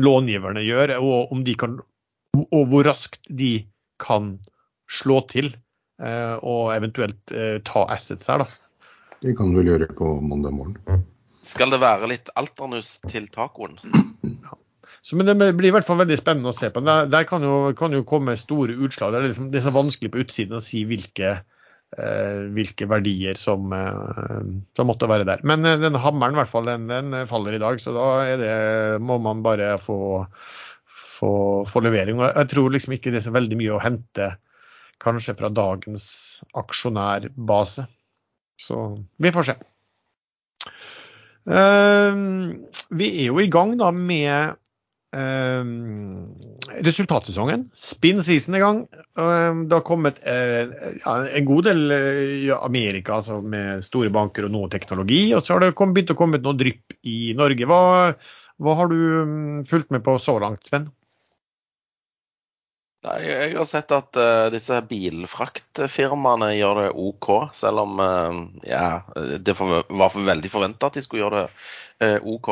långiverne 0.01 0.63
gjør, 0.65 0.95
og 1.03 1.33
om 1.35 1.43
de 1.45 1.53
kan 1.59 1.79
og 2.39 2.61
hvor 2.71 2.85
raskt 2.87 3.27
de 3.27 3.65
kan 3.99 4.37
slå 4.89 5.17
til 5.29 5.49
eh, 6.01 6.37
og 6.39 6.71
eventuelt 6.73 7.33
eh, 7.35 7.57
ta 7.67 7.83
assets 7.91 8.31
her, 8.31 8.45
da. 8.45 8.47
Det 9.21 9.35
kan 9.37 9.51
du 9.51 9.59
vel 9.59 9.67
gjøre 9.73 9.89
på 9.99 10.13
mandag 10.23 10.55
morgen. 10.55 11.03
Skal 11.45 11.69
det 11.75 11.81
være 11.83 12.07
litt 12.09 12.31
alternus 12.39 12.95
til 13.11 13.27
tacoen? 13.35 13.75
Så, 15.01 15.17
men 15.17 15.25
det 15.25 15.35
blir 15.57 15.71
i 15.71 15.73
hvert 15.73 15.87
fall 15.87 15.99
veldig 16.03 16.19
spennende 16.19 16.51
å 16.51 16.55
se 16.55 16.69
på. 16.73 16.83
Der, 16.85 17.07
der 17.09 17.25
kan, 17.29 17.41
jo, 17.45 17.71
kan 17.77 17.93
jo 17.95 18.03
komme 18.07 18.37
store 18.37 18.75
utslag. 18.85 19.13
Det 19.13 19.21
er, 19.21 19.31
liksom, 19.31 19.49
det 19.53 19.61
er 19.61 19.65
så 19.65 19.73
vanskelig 19.73 20.11
på 20.13 20.21
utsiden 20.21 20.59
å 20.59 20.61
si 20.61 20.83
hvilke, 20.85 21.31
eh, 21.97 22.41
hvilke 22.53 22.85
verdier 22.89 23.39
som, 23.39 23.73
eh, 23.73 24.43
som 24.77 24.91
måtte 24.91 25.09
være 25.09 25.25
der. 25.29 25.41
Men 25.47 25.65
eh, 25.65 25.79
denne 25.81 26.01
hammeren 26.03 26.37
hvert 26.37 26.51
fall, 26.53 26.69
den, 26.69 26.85
den 26.91 27.17
faller 27.31 27.57
i 27.57 27.63
dag, 27.63 27.81
så 27.81 27.95
da 27.97 28.11
det, 28.37 28.53
må 29.01 29.17
man 29.25 29.41
bare 29.45 29.73
få, 29.81 29.97
få, 30.85 31.33
få 31.65 31.85
levering. 31.87 32.21
Og 32.21 32.29
jeg 32.29 32.53
tror 32.53 32.77
liksom 32.77 32.93
ikke 32.99 33.09
det 33.09 33.23
er 33.23 33.27
så 33.31 33.35
veldig 33.35 33.57
mye 33.57 33.75
å 33.79 33.81
hente 33.81 34.35
kanskje 35.01 35.33
fra 35.39 35.49
dagens 35.49 36.05
aksjonærbase. 36.61 37.89
Så 38.61 38.85
vi 39.17 39.33
får 39.33 39.49
se. 39.49 39.61
Uh, 41.41 42.53
vi 42.93 43.07
er 43.23 43.31
jo 43.31 43.39
i 43.41 43.49
gang 43.49 43.73
da 43.79 43.87
med 43.89 44.60
resultatsesongen. 46.81 47.69
Spin 47.73 48.23
season 48.23 48.55
i 48.55 48.59
gang. 48.59 48.87
Eh, 49.17 49.55
det 49.67 49.75
har 49.75 49.83
kommet 49.87 50.21
eh, 50.27 50.69
en 51.05 51.45
god 51.45 51.67
del 51.67 51.91
eh, 51.91 52.21
i 52.45 52.51
Amerika 52.55 53.17
altså 53.19 53.41
med 53.41 53.83
store 53.85 54.11
banker 54.13 54.47
og 54.47 54.55
noe 54.55 54.71
teknologi. 54.71 55.33
Og 55.35 55.43
så 55.43 55.55
har 55.55 55.65
det 55.65 55.73
begynt 55.75 56.13
å 56.15 56.19
komme 56.19 56.41
noe 56.41 56.57
drypp 56.57 56.95
i 57.03 57.33
Norge. 57.37 57.67
Hva, 57.67 57.81
hva 58.61 58.79
har 58.79 58.91
du 58.91 58.97
mm, 58.97 59.61
fulgt 59.69 59.91
med 59.91 60.03
på 60.05 60.17
så 60.21 60.39
langt, 60.41 60.65
Sven? 60.67 60.89
Nei, 63.01 63.17
jeg 63.25 63.53
har 63.55 63.65
sett 63.65 63.89
at 63.97 64.17
uh, 64.21 64.47
disse 64.53 64.75
bilfraktfirmaene 64.85 66.51
gjør 66.53 66.83
det 66.83 66.89
OK, 67.01 67.29
selv 67.57 67.81
om 67.81 67.97
uh, 67.97 68.43
ja, 68.61 69.01
det 69.41 69.55
var 69.57 70.13
veldig 70.13 70.51
forventa 70.53 70.91
at 70.91 70.99
de 70.99 71.01
skulle 71.01 71.23
gjøre 71.23 71.39
det 71.39 72.19
uh, 72.21 72.29
OK. 72.29 72.51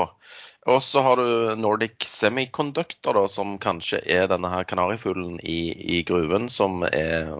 Og 0.70 0.84
så 0.86 1.02
har 1.02 1.18
du 1.18 1.56
Nordic 1.58 2.06
Semiconductor, 2.06 3.18
da, 3.18 3.26
som 3.32 3.58
kanskje 3.62 4.02
er 4.06 4.28
denne 4.30 4.52
her 4.54 4.68
kanarifuglen 4.70 5.40
i, 5.42 5.74
i, 5.98 6.02
gruven, 6.06 6.50
som 6.54 6.84
er, 6.86 7.32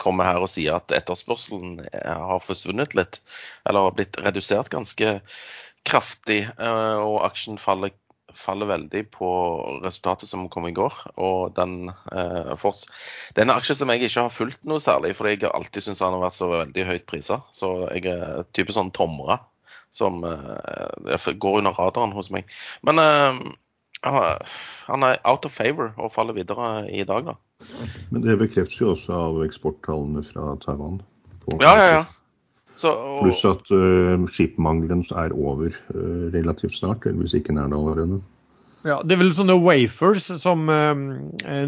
kommer 0.00 0.30
her 0.30 0.40
og 0.40 0.48
sier 0.52 0.78
at 0.78 0.94
etterspørselen 0.96 1.82
har 2.00 2.40
forsvunnet 2.44 2.96
litt, 2.96 3.20
eller 3.68 3.90
har 3.90 3.98
blitt 3.98 4.20
redusert 4.24 4.72
ganske 4.72 5.18
kraftig, 5.88 6.44
og 6.56 7.20
aksjen 7.26 7.60
faller 7.60 7.92
faller 8.36 8.68
veldig 8.70 9.04
på 9.10 9.28
resultatet 9.84 10.28
som 10.28 10.48
kom 10.52 10.68
i 10.68 10.74
går. 10.76 10.94
Og 11.20 11.54
den 11.56 11.90
eh. 11.90 12.52
Det 13.34 13.42
er 13.42 13.46
en 13.46 13.54
aksje 13.54 13.78
som 13.80 13.90
jeg 13.90 14.06
ikke 14.06 14.26
har 14.26 14.34
fulgt 14.34 14.64
noe 14.68 14.82
særlig, 14.82 15.14
for 15.18 15.30
jeg 15.30 15.42
har 15.44 15.54
alltid 15.56 15.86
syntes 15.86 16.02
han 16.04 16.16
har 16.16 16.24
vært 16.24 16.38
så 16.38 16.50
veldig 16.52 16.86
høyt 16.92 17.06
prisa. 17.10 17.40
Så 17.56 17.72
jeg 17.90 18.06
er 18.12 18.44
type 18.56 18.74
sånn 18.76 18.92
tomre 18.94 19.40
som 19.94 20.24
eh, 20.24 21.32
går 21.34 21.60
under 21.62 21.76
radaren 21.78 22.14
hos 22.16 22.30
meg. 22.34 22.48
Men 22.86 23.02
eh, 23.02 23.42
han 24.00 25.04
er 25.04 25.20
out 25.28 25.44
of 25.44 25.52
favor 25.52 25.92
og 26.00 26.12
faller 26.14 26.36
videre 26.36 26.88
i 26.88 27.04
dag, 27.04 27.32
da. 27.32 27.36
Men 28.08 28.24
det 28.24 28.38
bekreftes 28.40 28.80
jo 28.80 28.94
også 28.94 29.12
av 29.12 29.42
eksporttallene 29.44 30.24
fra 30.24 30.54
Taiwan. 30.64 31.02
Ja, 31.60 31.74
ja, 31.76 31.86
ja. 31.98 32.02
Så, 32.80 32.92
og... 32.94 33.24
Pluss 33.26 33.42
at 33.44 33.70
uh, 33.74 34.26
skipmangelen 34.32 35.02
er 35.18 35.34
over 35.36 35.74
uh, 35.92 36.28
relativt 36.32 36.78
snart, 36.78 37.04
eller 37.04 37.26
hvis 37.26 37.36
ikke 37.36 37.52
er 37.52 37.66
det 37.68 37.76
allerede. 37.76 38.20
Ja, 38.86 39.02
Det 39.04 39.12
er 39.12 39.20
vel 39.20 39.34
sånne 39.36 39.58
wafers 39.60 40.30
som 40.40 40.70
uh, 40.72 41.02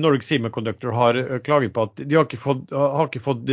Nordic 0.00 0.24
Semiconductor 0.24 0.96
har 0.96 1.18
klaget 1.44 1.74
på. 1.76 1.84
at 1.84 2.00
De 2.00 2.16
har 2.16 2.24
ikke 2.24 2.40
fått, 2.40 2.72
har 2.72 3.10
ikke 3.10 3.26
fått 3.26 3.52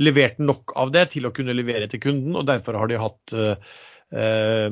levert 0.00 0.40
nok 0.40 0.72
av 0.80 0.94
det 0.94 1.10
til 1.12 1.28
å 1.28 1.34
kunne 1.36 1.56
levere 1.58 1.90
til 1.92 2.00
kunden. 2.06 2.32
og 2.32 2.48
Derfor 2.48 2.80
har 2.80 2.88
de 2.88 3.02
hatt 3.02 3.36
uh, 4.14 4.68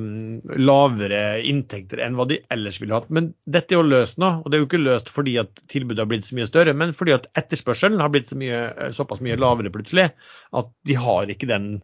lavere 0.54 1.22
inntekter 1.48 2.02
enn 2.04 2.18
hva 2.18 2.28
de 2.30 2.38
ellers 2.54 2.78
ville 2.82 2.94
hatt. 2.94 3.08
Men 3.14 3.32
dette 3.50 3.74
er 3.74 3.80
jo 3.80 3.88
løst 3.88 4.20
nå. 4.22 4.30
og 4.42 4.46
Det 4.50 4.58
er 4.58 4.62
jo 4.62 4.68
ikke 4.68 4.84
løst 4.84 5.10
fordi 5.14 5.38
at 5.42 5.64
tilbudet 5.72 6.04
har 6.04 6.12
blitt 6.12 6.28
så 6.28 6.38
mye 6.38 6.50
større, 6.50 6.76
men 6.76 6.94
fordi 6.94 7.16
at 7.16 7.26
etterspørselen 7.40 8.02
har 8.04 8.12
blitt 8.14 8.30
så 8.30 8.38
mye, 8.38 8.62
såpass 8.94 9.24
mye 9.24 9.40
lavere 9.40 9.72
plutselig 9.74 10.10
at 10.54 10.70
de 10.86 10.96
har 11.00 11.32
ikke 11.32 11.50
den 11.50 11.76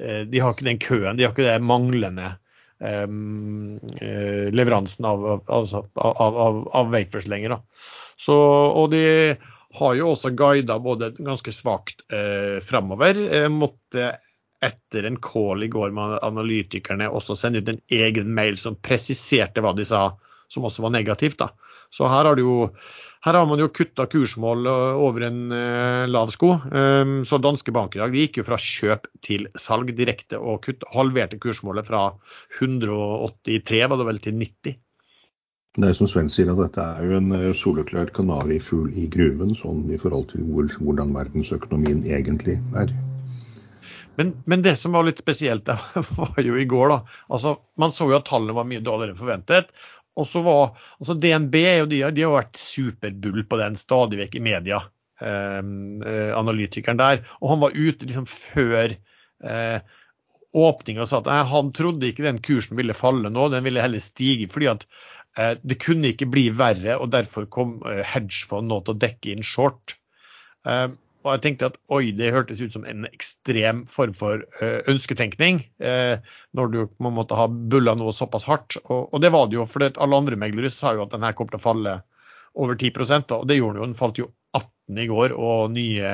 Eh, 0.00 0.20
de 0.26 0.40
har 0.42 0.54
ikke 0.54 0.66
den 0.66 0.80
køen, 0.82 1.18
de 1.18 1.26
har 1.26 1.34
ikke 1.34 1.46
den 1.46 1.66
manglende 1.68 2.34
um, 2.82 3.76
leveransen 4.54 5.06
av, 5.06 5.26
altså, 5.46 5.84
av, 5.94 6.38
av, 6.46 6.62
av 6.74 6.94
Wakefers 6.94 7.28
lenger. 7.30 7.60
Så, 8.20 8.34
og 8.34 8.90
de 8.94 9.04
har 9.74 9.94
jo 9.98 10.10
også 10.12 10.32
guida 10.38 10.78
både 10.82 11.12
ganske 11.18 11.54
svakt 11.54 12.04
eh, 12.14 12.58
framover. 12.62 13.18
Eh, 13.26 13.48
måtte 13.50 14.14
etter 14.64 15.08
en 15.08 15.20
call 15.22 15.66
i 15.66 15.70
går 15.72 15.92
med 15.94 16.18
analytikerne 16.24 17.10
også 17.10 17.36
sende 17.38 17.62
ut 17.62 17.70
en 17.72 17.82
egen 17.92 18.30
mail 18.36 18.58
som 18.60 18.78
presiserte 18.80 19.64
hva 19.64 19.74
de 19.76 19.86
sa, 19.88 20.08
som 20.52 20.66
også 20.66 20.86
var 20.86 20.94
negativt. 20.94 21.38
da. 21.42 21.52
Så 21.94 22.08
her 22.10 22.26
har, 22.26 22.40
jo, 22.42 22.70
her 23.22 23.36
har 23.38 23.46
man 23.46 23.60
jo 23.62 23.70
kutta 23.70 24.08
kursmål 24.10 24.66
eh, 24.66 25.02
over 25.06 25.26
en 25.28 25.42
uh, 25.54 26.06
lav 26.10 26.32
sko. 26.34 26.56
Um, 26.74 27.20
så 27.28 27.38
danske 27.38 27.74
bank 27.74 27.94
i 27.94 28.02
dag 28.02 28.16
gikk 28.18 28.40
jo 28.40 28.46
fra 28.48 28.58
kjøp 28.58 29.06
til 29.22 29.46
salg 29.54 29.92
direkte 29.94 30.40
og 30.40 30.64
kutt, 30.66 30.82
halverte 30.94 31.38
kursmålet 31.42 31.86
fra 31.86 32.08
183 32.58 33.84
var 33.92 34.00
det 34.00 34.08
vel 34.10 34.20
til 34.24 34.42
90. 34.42 34.80
Det 35.74 35.88
er 35.90 35.96
som 35.98 36.06
Sven 36.06 36.28
sier, 36.30 36.52
at 36.52 36.60
dette 36.60 36.82
er 36.82 37.06
jo 37.06 37.16
en 37.18 37.32
eh, 37.34 37.48
soleklar 37.58 38.10
kanarifugl 38.14 38.90
i 38.98 39.08
gruven, 39.10 39.54
sånn 39.58 39.86
i 39.90 39.98
forhold 39.98 40.28
til 40.34 40.46
hvor, 40.50 40.68
hvordan 40.82 41.14
verdensøkonomien 41.14 42.04
egentlig 42.06 42.60
er. 42.78 42.90
Men, 44.16 44.30
men, 44.46 44.62
det 44.62 44.76
som 44.78 44.94
var 44.94 45.06
litt 45.06 45.22
spesielt, 45.22 45.68
var 46.18 46.40
jo 46.42 46.58
i 46.60 46.68
går, 46.68 46.92
da. 46.92 47.18
Altså, 47.28 47.56
man 47.80 47.94
så 47.96 48.08
jo 48.10 48.18
at 48.18 48.28
tallene 48.28 48.56
var 48.56 48.68
mye 48.68 48.84
dårligere 48.84 49.14
enn 49.14 49.20
forventet. 49.20 49.72
Og 50.14 50.28
så 50.30 50.44
var 50.46 50.76
altså 51.00 51.16
DNB 51.18 51.56
de, 51.90 52.02
de 52.14 52.22
har 52.22 52.36
vært 52.36 52.60
superbull 52.60 53.42
på 53.50 53.58
den 53.58 53.74
stadig 53.78 54.20
vekk 54.20 54.36
i 54.38 54.44
media, 54.46 54.78
ehm, 55.24 56.04
eh, 56.06 56.30
analytikeren 56.38 57.00
der. 57.00 57.24
Og 57.40 57.50
han 57.50 57.62
var 57.64 57.74
ute 57.74 58.06
liksom 58.06 58.28
før 58.30 58.94
eh, 58.94 59.96
åpninga 60.54 61.02
og 61.02 61.10
sa 61.10 61.20
at 61.22 61.30
eh, 61.32 61.42
han 61.50 61.72
trodde 61.74 62.08
ikke 62.08 62.26
den 62.26 62.38
kursen 62.44 62.78
ville 62.78 62.96
falle 62.96 63.32
nå, 63.32 63.48
den 63.50 63.66
ville 63.66 63.82
heller 63.82 64.02
stige. 64.02 64.46
fordi 64.52 64.70
at 64.70 64.86
eh, 65.38 65.56
det 65.62 65.80
kunne 65.82 66.14
ikke 66.14 66.30
bli 66.30 66.46
verre, 66.54 66.94
og 66.94 67.10
derfor 67.14 67.50
kom 67.50 67.80
eh, 67.90 68.04
hedgefond 68.14 68.70
nå 68.70 68.84
til 68.84 68.94
å 68.94 69.02
dekke 69.06 69.34
inn 69.34 69.46
short. 69.46 69.98
Um, 70.64 70.94
og 71.24 71.30
jeg 71.32 71.40
tenkte 71.40 71.68
at 71.70 71.76
oi, 71.94 72.10
det 72.12 72.34
hørtes 72.34 72.60
ut 72.60 72.74
som 72.74 72.82
en 72.88 73.06
ekstrem 73.08 73.84
form 73.88 74.12
for 74.16 74.42
uh, 74.60 74.80
ønsketenkning. 74.92 75.62
Uh, 75.80 76.20
når 76.52 76.72
du 76.72 76.80
må 77.00 77.12
måtte 77.16 77.38
ha 77.38 77.46
bulla 77.48 77.94
noe 77.96 78.12
såpass 78.12 78.44
hardt. 78.44 78.76
Og, 78.84 79.16
det 79.24 79.30
var 79.32 79.48
det 79.48 79.56
jo, 79.56 79.64
for 79.68 79.86
alle 79.88 80.18
andre 80.20 80.36
meglere 80.40 80.72
sa 80.72 80.92
jo 80.92 81.06
at 81.06 81.14
den 81.14 81.24
her 81.24 81.36
kom 81.36 81.48
til 81.48 81.56
å 81.56 81.64
falle 81.64 81.94
over 82.60 82.76
10 82.76 82.92
da, 83.24 83.38
og 83.38 83.46
det 83.48 83.56
gjorde 83.56 83.78
den 83.78 83.80
jo. 83.80 83.86
Den 83.88 83.98
falt 83.98 84.20
jo 84.20 84.26
18 84.54 85.00
i 85.00 85.06
går 85.08 85.32
og 85.32 85.72
nye 85.74 86.10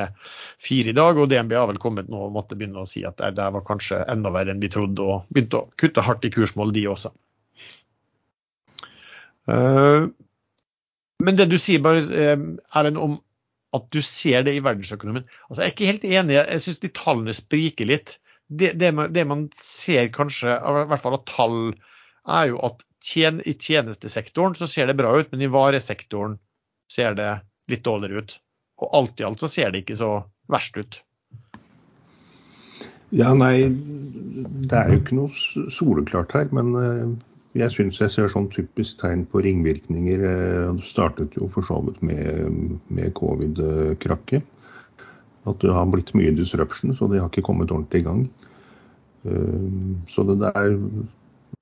4 0.62 0.92
i 0.92 0.94
dag. 0.96 1.18
Og 1.18 1.32
DNB 1.32 1.56
har 1.58 1.66
vel 1.72 1.80
kommet 1.82 2.12
nå 2.12 2.28
og 2.28 2.36
måtte 2.36 2.54
begynne 2.54 2.84
å 2.84 2.88
si 2.88 3.02
at 3.04 3.18
det, 3.18 3.48
var 3.56 3.66
kanskje 3.66 4.04
enda 4.06 4.30
verre 4.30 4.54
enn 4.54 4.62
vi 4.62 4.70
trodde, 4.70 5.02
og 5.02 5.26
begynte 5.34 5.64
å 5.64 5.66
kutte 5.80 6.06
hardt 6.06 6.28
i 6.28 6.30
kursmål, 6.32 6.70
de 6.76 6.86
også. 6.92 7.10
Uh, 9.50 10.06
men 11.20 11.34
det 11.34 11.48
du 11.50 11.58
sier 11.58 11.82
bare, 11.82 12.06
Erlend, 12.78 13.02
om 13.02 13.18
at 13.76 13.86
du 13.94 14.00
ser 14.02 14.44
det 14.46 14.56
i 14.56 14.62
verdensøkonomien. 14.64 15.26
Altså, 15.48 15.62
jeg 15.62 15.68
er 15.68 15.74
ikke 15.74 15.90
helt 15.90 16.06
enig, 16.08 16.36
jeg 16.38 16.64
syns 16.64 16.82
de 16.82 16.92
tallene 16.96 17.34
spriker 17.36 17.88
litt. 17.90 18.16
Det, 18.50 18.72
det, 18.80 18.90
man, 18.96 19.12
det, 19.14 19.24
man, 19.30 19.44
ser 19.54 20.10
kanskje, 20.14 20.56
i 20.56 20.86
hvert 20.90 21.02
fall 21.04 21.18
av 21.20 21.26
tall, 21.30 21.58
er 22.26 22.50
jo 22.50 22.58
at 22.66 22.82
tjen, 23.04 23.38
i 23.46 23.54
tjenestesektoren 23.54 24.56
så 24.58 24.66
ser 24.70 24.90
det 24.90 24.98
bra 24.98 25.12
ut, 25.16 25.30
men 25.30 25.44
i 25.46 25.50
varesektoren 25.50 26.36
ser 26.90 27.14
det 27.18 27.30
litt 27.70 27.86
dårligere 27.86 28.24
ut. 28.24 28.36
Og 28.82 28.98
alt 28.98 29.22
i 29.22 29.28
alt 29.28 29.42
så 29.42 29.50
ser 29.50 29.70
det 29.70 29.84
ikke 29.84 30.00
så 30.00 30.10
verst 30.50 30.76
ut. 30.80 30.98
Ja, 33.14 33.32
nei, 33.34 33.66
det 33.70 34.76
er 34.76 34.92
jo 34.92 35.00
ikke 35.00 35.18
noe 35.18 35.70
soleklart 35.74 36.34
her. 36.36 36.50
Men 36.54 36.74
eh, 36.78 37.06
jeg 37.58 37.72
syns 37.74 37.98
jeg 37.98 38.12
ser 38.14 38.30
sånn 38.30 38.48
typisk 38.52 39.00
tegn 39.00 39.24
på 39.30 39.42
ringvirkninger. 39.42 40.22
Du 40.22 40.78
det 40.78 40.86
startet 40.86 41.34
jo 41.38 41.48
for 41.50 41.66
så 41.66 41.80
vidt 41.86 41.98
med, 42.06 42.76
med 42.88 43.14
covid-krakket. 43.18 44.46
At 45.48 45.62
det 45.64 45.72
har 45.74 45.88
blitt 45.90 46.12
mye 46.14 46.34
disruption, 46.36 46.92
så 46.94 47.08
det 47.10 47.22
har 47.22 47.30
ikke 47.30 47.46
kommet 47.48 47.72
ordentlig 47.72 48.04
i 48.04 48.06
gang. 48.06 48.20
Eh, 49.24 49.70
så 50.12 50.22
det 50.28 50.38
der 50.44 50.76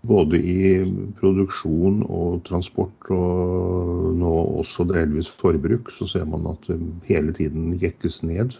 både 0.07 0.39
i 0.39 0.85
produksjon 1.19 2.03
og 2.07 2.43
transport 2.47 3.11
og 3.15 4.13
nå 4.19 4.33
også 4.61 4.87
delvis 4.91 5.31
forbruk, 5.41 5.93
så 5.97 6.11
ser 6.11 6.29
man 6.29 6.47
at 6.53 6.69
det 6.69 6.79
hele 7.09 7.33
tiden 7.33 7.79
jekkes 7.81 8.21
ned. 8.27 8.59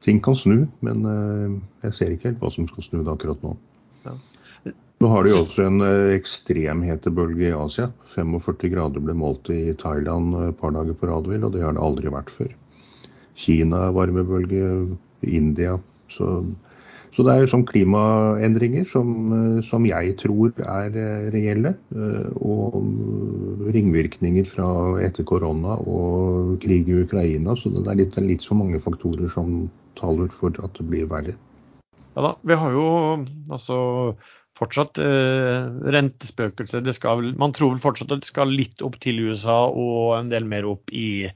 Ting 0.00 0.22
kan 0.24 0.38
snu, 0.38 0.64
men 0.80 1.04
eh, 1.04 1.60
jeg 1.84 1.98
ser 1.98 2.14
ikke 2.14 2.30
helt 2.30 2.40
hva 2.40 2.54
som 2.54 2.70
skal 2.70 2.88
snu 2.88 3.02
det 3.02 3.12
akkurat 3.12 3.42
nå. 3.44 3.56
Ja. 4.06 4.16
Nå 5.00 5.08
har 5.08 5.24
de 5.24 5.30
også 5.32 5.64
en 5.64 5.80
ekstrem 6.12 6.82
hetebølge 6.84 7.46
i 7.48 7.56
Asia. 7.56 7.86
45 8.12 8.68
grader 8.74 9.00
ble 9.00 9.14
målt 9.16 9.48
i 9.48 9.72
Thailand 9.80 10.34
et 10.44 10.58
par 10.60 10.74
dager 10.76 10.92
på 10.92 11.08
rad, 11.08 11.30
og 11.30 11.54
det 11.54 11.62
har 11.64 11.72
det 11.72 11.84
aldri 11.86 12.12
vært 12.12 12.32
før. 12.34 12.50
Kina 13.40 13.86
varmebølge, 13.96 14.90
India. 15.24 15.78
Så, 16.12 16.26
så 17.16 17.24
det 17.24 17.32
er 17.32 17.48
sånn 17.48 17.64
klimaendringer 17.68 18.84
som, 18.90 19.12
eh, 19.36 19.58
som, 19.64 19.86
jeg 19.88 20.18
tror 20.20 20.52
er 20.60 20.92
eh, 20.92 21.28
reelle. 21.32 21.72
Og 22.36 22.76
ringvirkninger 23.72 24.48
fra 24.48 24.68
etter 25.06 25.24
korona 25.24 25.78
og 25.80 26.58
krig 26.64 26.90
i 26.92 27.00
Ukraina. 27.06 27.56
Så 27.56 27.72
det 27.72 27.86
er 27.86 28.02
litt, 28.02 28.20
litt 28.20 28.44
så 28.44 28.58
mange 28.58 28.82
faktorer 28.84 29.32
som 29.32 29.70
taler 30.00 30.28
for 30.40 30.52
at 30.60 30.76
det 30.76 30.88
blir 30.92 31.08
verre. 31.08 31.36
Ja 32.16 32.24
da, 32.26 32.34
vi 32.42 32.56
har 32.58 32.74
jo 32.74 32.86
altså 33.54 33.80
fortsatt 34.58 34.98
eh, 35.02 35.68
rentespøkelse. 35.94 36.82
man 37.38 37.52
tror 37.52 37.74
vel 37.74 37.82
fortsatt 37.82 38.12
at 38.12 38.24
det 38.24 38.30
skal 38.30 38.52
litt 38.52 38.82
opp 38.82 38.98
til 39.00 39.20
USA 39.30 39.66
og 39.68 40.18
en 40.18 40.32
del 40.32 40.44
mer 40.44 40.68
opp 40.68 40.92
i, 40.92 41.30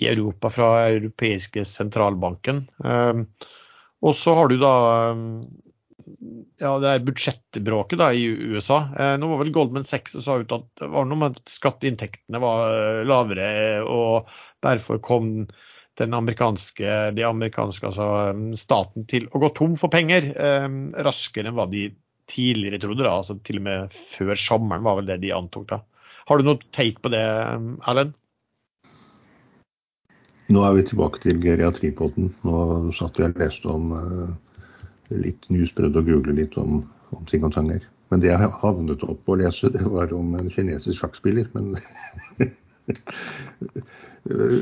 i 0.00 0.06
Europa 0.08 0.50
fra 0.50 0.70
europeiske 0.88 1.64
sentralbanken. 1.64 2.66
Eh, 2.84 3.24
og 4.04 4.16
så 4.16 4.34
har 4.38 4.48
du 4.48 4.58
da 4.60 4.74
eh, 5.10 5.20
ja, 6.60 6.72
det 6.82 6.90
er 6.90 7.04
budsjettbråket 7.04 8.00
da, 8.00 8.10
i 8.12 8.26
USA. 8.28 8.84
Eh, 8.98 9.14
nå 9.20 9.28
var 9.30 9.42
vel 9.42 9.52
Goldman 9.54 9.86
Sachs 9.86 10.16
sa 10.24 10.38
ut 10.40 10.52
at 10.54 10.66
det 10.80 10.90
var 10.92 11.06
noe 11.08 11.20
med 11.20 11.38
at 11.38 11.52
skatteinntektene 11.52 12.40
var 12.42 12.64
eh, 12.72 13.04
lavere, 13.08 13.48
og 13.88 14.30
derfor 14.64 15.00
kom 15.04 15.30
den 15.98 16.14
amerikanske, 16.16 16.94
de 17.14 17.24
amerikanske 17.26 17.86
altså, 17.86 18.06
staten 18.58 19.06
til 19.10 19.28
å 19.30 19.40
gå 19.44 19.52
tom 19.54 19.76
for 19.78 19.92
penger 19.92 20.32
eh, 20.32 20.66
raskere 21.06 21.50
enn 21.50 21.58
hva 21.58 21.68
de 21.70 21.88
tidligere 22.30 22.80
trodde. 22.82 23.04
da, 23.04 23.14
altså 23.14 23.38
Til 23.44 23.60
og 23.60 23.66
med 23.68 23.94
før 23.94 24.34
sommeren 24.38 24.84
var 24.86 25.00
vel 25.00 25.10
det 25.10 25.20
de 25.22 25.32
antok. 25.34 25.68
da. 25.70 25.80
Har 26.28 26.40
du 26.40 26.46
noe 26.46 26.60
take 26.72 27.02
på 27.04 27.12
det, 27.12 27.24
Erlend? 27.88 28.14
Nå 30.52 30.60
er 30.64 30.74
vi 30.76 30.84
tilbake 30.88 31.20
til 31.22 31.40
geriatripoden. 31.40 32.34
Nå 32.44 32.92
satt 32.96 33.18
vi 33.18 33.24
og 33.24 33.38
leste 33.40 33.68
om 33.72 33.92
uh, 33.96 34.60
litt 35.10 35.48
news, 35.52 35.72
prøvde 35.72 36.02
å 36.02 36.06
google 36.06 36.36
litt 36.36 36.58
om, 36.60 36.82
om 37.16 37.24
ting 37.28 37.44
og 37.46 37.54
tanger. 37.56 37.84
Men 38.12 38.20
det 38.20 38.28
jeg 38.28 38.52
havnet 38.60 39.04
opp 39.08 39.24
på 39.24 39.34
å 39.34 39.40
lese, 39.40 39.72
det 39.72 39.84
var 39.88 40.12
om 40.16 40.34
en 40.38 40.52
kinesisk 40.52 41.00
sjakkspiller. 41.00 41.48
Men 41.56 41.72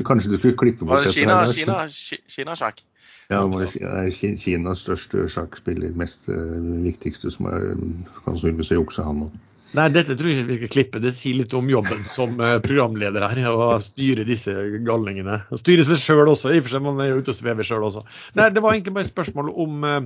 kanskje 0.07 0.31
du 0.31 0.37
skulle 0.39 0.57
klippe 0.59 0.87
bort 0.87 1.03
dette? 1.03 1.17
Kina, 1.19 1.43
Kina, 1.51 1.83
Kina 2.31 2.55
sjakk? 2.59 2.83
Ja, 3.31 3.43
Kinas 4.41 4.83
største 4.83 5.25
sjakkspiller, 5.31 5.95
mest 5.99 6.27
uh, 6.31 6.59
viktigste, 6.83 7.31
som 7.33 7.49
er 7.51 7.71
sannsynligvis 8.25 8.73
har 8.73 8.81
juksa, 8.81 9.07
han 9.07 9.25
òg. 9.27 9.41
Nei, 9.73 9.87
dette 9.89 10.13
tror 10.13 10.29
jeg 10.29 10.43
ikke 10.43 10.49
vi 10.51 10.57
skal 10.59 10.71
klippe. 10.75 10.99
Det 11.01 11.13
sier 11.17 11.39
litt 11.39 11.53
om 11.57 11.69
jobben 11.71 12.03
som 12.13 12.35
eh, 12.45 12.59
programleder 12.61 13.23
her. 13.25 13.39
Å 13.49 13.79
styre 13.81 14.21
disse 14.27 14.53
galningene. 14.85 15.39
Å 15.49 15.57
styre 15.57 15.81
seg 15.87 15.97
sjøl 15.97 16.29
også. 16.29 16.51
I 16.53 16.59
og 16.61 16.67
for 16.67 16.75
seg, 16.75 16.83
man 16.85 17.01
er 17.01 17.09
jo 17.09 17.23
ute 17.23 17.33
og 17.33 17.39
svever 17.39 17.65
sjøl 17.65 17.87
også. 17.87 18.03
Nei, 18.37 18.51
det 18.53 18.61
var 18.61 18.75
egentlig 18.75 18.93
bare 18.93 19.09
et 19.09 19.15
spørsmål 19.15 19.49
om 19.63 19.87
uh, 19.89 19.97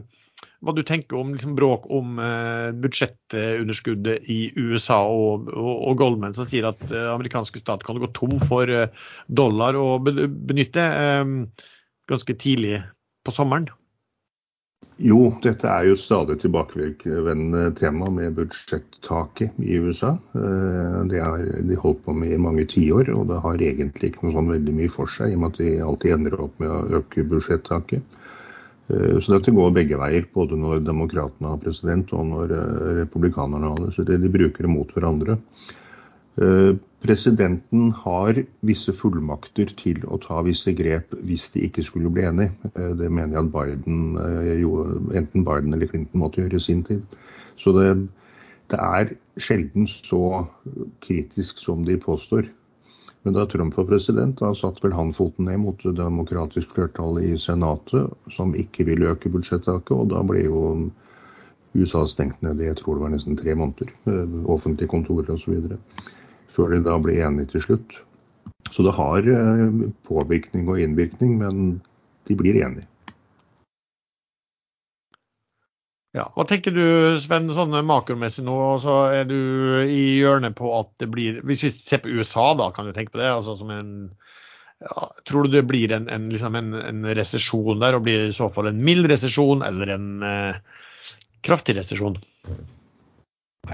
hva 0.65 0.73
du 0.73 0.81
tenker 0.85 1.19
om 1.19 1.33
liksom, 1.33 1.55
bråk 1.57 1.85
om 1.93 2.17
eh, 2.21 2.69
budsjettunderskuddet 2.81 4.25
i 4.33 4.39
USA 4.57 4.99
og, 5.05 5.49
og, 5.53 5.73
og, 5.75 5.97
Goldman, 5.99 6.35
som 6.37 6.47
sier 6.49 6.69
at 6.69 6.81
eh, 6.89 7.09
amerikanske 7.13 7.61
stat 7.61 7.85
kan 7.85 7.99
gå 8.01 8.09
tom 8.17 8.37
for 8.49 8.69
eh, 8.69 8.89
dollar 9.27 9.77
å 9.77 9.97
benytte 10.01 10.81
eh, 10.81 11.33
ganske 12.09 12.37
tidlig 12.41 12.79
på 13.27 13.35
sommeren? 13.35 13.67
Jo, 14.97 15.29
dette 15.43 15.69
er 15.69 15.85
jo 15.91 15.97
stadig 15.99 16.39
tilbakevendende 16.41 17.69
tema 17.77 18.07
med 18.09 18.33
budsjettaket 18.39 19.59
i 19.61 19.77
USA. 19.77 20.15
Eh, 20.33 20.95
det 21.11 21.21
har 21.21 21.43
de 21.69 21.77
holdt 21.77 22.01
på 22.05 22.15
med 22.17 22.33
i 22.33 22.39
mange 22.41 22.65
tiår, 22.65 23.11
og 23.13 23.27
det 23.29 23.37
har 23.43 23.61
egentlig 23.61 24.09
ikke 24.09 24.25
noe 24.25 24.37
sånn 24.39 24.53
veldig 24.55 24.73
mye 24.79 24.93
for 24.93 25.11
seg, 25.13 25.33
i 25.33 25.37
og 25.37 25.43
med 25.43 25.53
at 25.53 25.61
de 25.61 25.75
alltid 25.85 26.15
ender 26.15 26.39
opp 26.47 26.57
med 26.63 26.73
å 26.73 27.01
øke 27.01 27.27
budsjettaket. 27.29 28.17
Eh, 28.89 29.19
så 29.21 29.35
dette 29.35 29.53
går 29.53 29.75
begge 29.75 29.99
veier, 30.01 30.25
både 30.33 30.57
når 30.57 30.81
demokratene 30.87 31.53
har 31.53 31.61
president 31.61 32.13
og 32.17 32.29
når 32.31 32.55
eh, 32.57 32.87
republikanerne 33.03 33.73
har 33.73 33.83
det. 33.83 33.93
Så 33.93 34.07
det, 34.07 34.17
de 34.23 34.33
bruker 34.33 34.65
det 34.65 34.71
mot 34.71 34.97
hverandre. 34.97 35.37
Eh, 36.37 36.75
presidenten 37.01 37.91
har 38.03 38.41
visse 38.65 38.93
fullmakter 38.93 39.71
til 39.79 40.01
å 40.05 40.19
ta 40.21 40.41
visse 40.45 40.73
grep 40.75 41.13
hvis 41.25 41.47
de 41.53 41.63
ikke 41.67 41.85
skulle 41.85 42.11
bli 42.13 42.25
enige. 42.27 42.51
Det 42.73 43.09
mener 43.09 43.37
jeg 43.37 43.45
at 43.45 43.51
Biden, 43.53 43.99
enten 45.15 45.45
Biden 45.45 45.73
eller 45.73 45.89
Clinton 45.89 46.23
måtte 46.23 46.41
gjøre 46.41 46.57
i 46.57 46.65
sin 46.67 46.83
tid. 46.83 47.03
Så 47.61 47.73
det, 47.77 47.87
det 48.73 48.79
er 48.81 49.13
sjelden 49.41 49.87
så 49.87 50.45
kritisk 51.05 51.61
som 51.63 51.85
de 51.85 51.99
påstår. 52.01 52.49
Men 53.27 53.33
da 53.35 53.45
Trump 53.45 53.75
var 53.77 53.83
president, 53.89 54.37
da 54.39 54.53
satt 54.55 54.77
vel 54.83 54.93
han 54.95 55.09
foten 55.11 55.49
ned 55.49 55.59
mot 55.59 55.81
demokratisk 55.97 56.69
flertall 56.75 57.17
i 57.19 57.33
Senatet, 57.41 58.13
som 58.31 58.53
ikke 58.55 58.85
ville 58.87 59.09
øke 59.11 59.31
budsjettaket. 59.33 59.91
Og 59.91 60.13
da 60.13 60.21
ble 60.23 60.45
jo 60.45 60.61
USA 61.75 62.05
stengt 62.07 62.39
ned 62.45 62.61
i 62.61 62.69
jeg 62.69 62.77
tror 62.79 62.95
det 62.95 63.03
var 63.03 63.11
nesten 63.13 63.35
tre 63.39 63.55
måneder. 63.57 63.91
Eh, 64.07 64.37
offentlige 64.47 64.93
kontorer 64.93 65.33
osv. 65.33 65.75
Før 66.57 66.73
de 66.73 66.83
da 66.85 66.97
ble 67.01 67.19
enige 67.21 67.53
til 67.53 67.65
slutt. 67.67 67.97
Så 68.73 68.83
det 68.83 68.95
har 68.97 69.27
eh, 69.29 69.81
påvirkning 70.09 70.67
og 70.67 70.81
innvirkning, 70.81 71.37
men 71.39 71.81
de 72.27 72.37
blir 72.37 72.57
enige. 72.65 72.87
Ja. 76.17 76.25
Hva 76.33 76.47
tenker 76.49 76.73
du 76.73 77.19
Sven, 77.21 77.49
sånn 77.53 77.75
makromessig 77.85 78.45
nå? 78.47 78.57
Så 78.81 78.95
er 79.13 79.27
du 79.29 79.37
i 79.85 80.17
hjørnet 80.17 80.55
på 80.57 80.71
at 80.73 80.89
det 81.01 81.11
blir 81.13 81.41
Hvis 81.45 81.65
vi 81.67 81.69
ser 81.75 82.01
på 82.01 82.09
USA, 82.09 82.53
da, 82.57 82.71
kan 82.73 82.87
du 82.87 82.95
tenke 82.95 83.13
på 83.13 83.21
det? 83.21 83.29
altså 83.29 83.57
som 83.59 83.69
en 83.75 83.91
ja, 84.81 85.09
Tror 85.29 85.45
du 85.45 85.57
det 85.57 85.67
blir 85.69 85.93
en, 85.93 86.07
en, 86.09 86.25
liksom 86.31 86.57
en, 86.57 86.73
en 86.79 87.05
resesjon 87.17 87.83
der, 87.83 87.97
og 87.97 88.07
blir 88.07 88.21
det 88.21 88.31
i 88.31 88.37
så 88.39 88.49
fall 88.53 88.71
en 88.71 88.81
mild 88.81 89.09
resesjon 89.11 89.61
eller 89.67 89.93
en 89.93 90.09
eh, 90.25 90.81
kraftig 91.45 91.77
resesjon? 91.77 92.17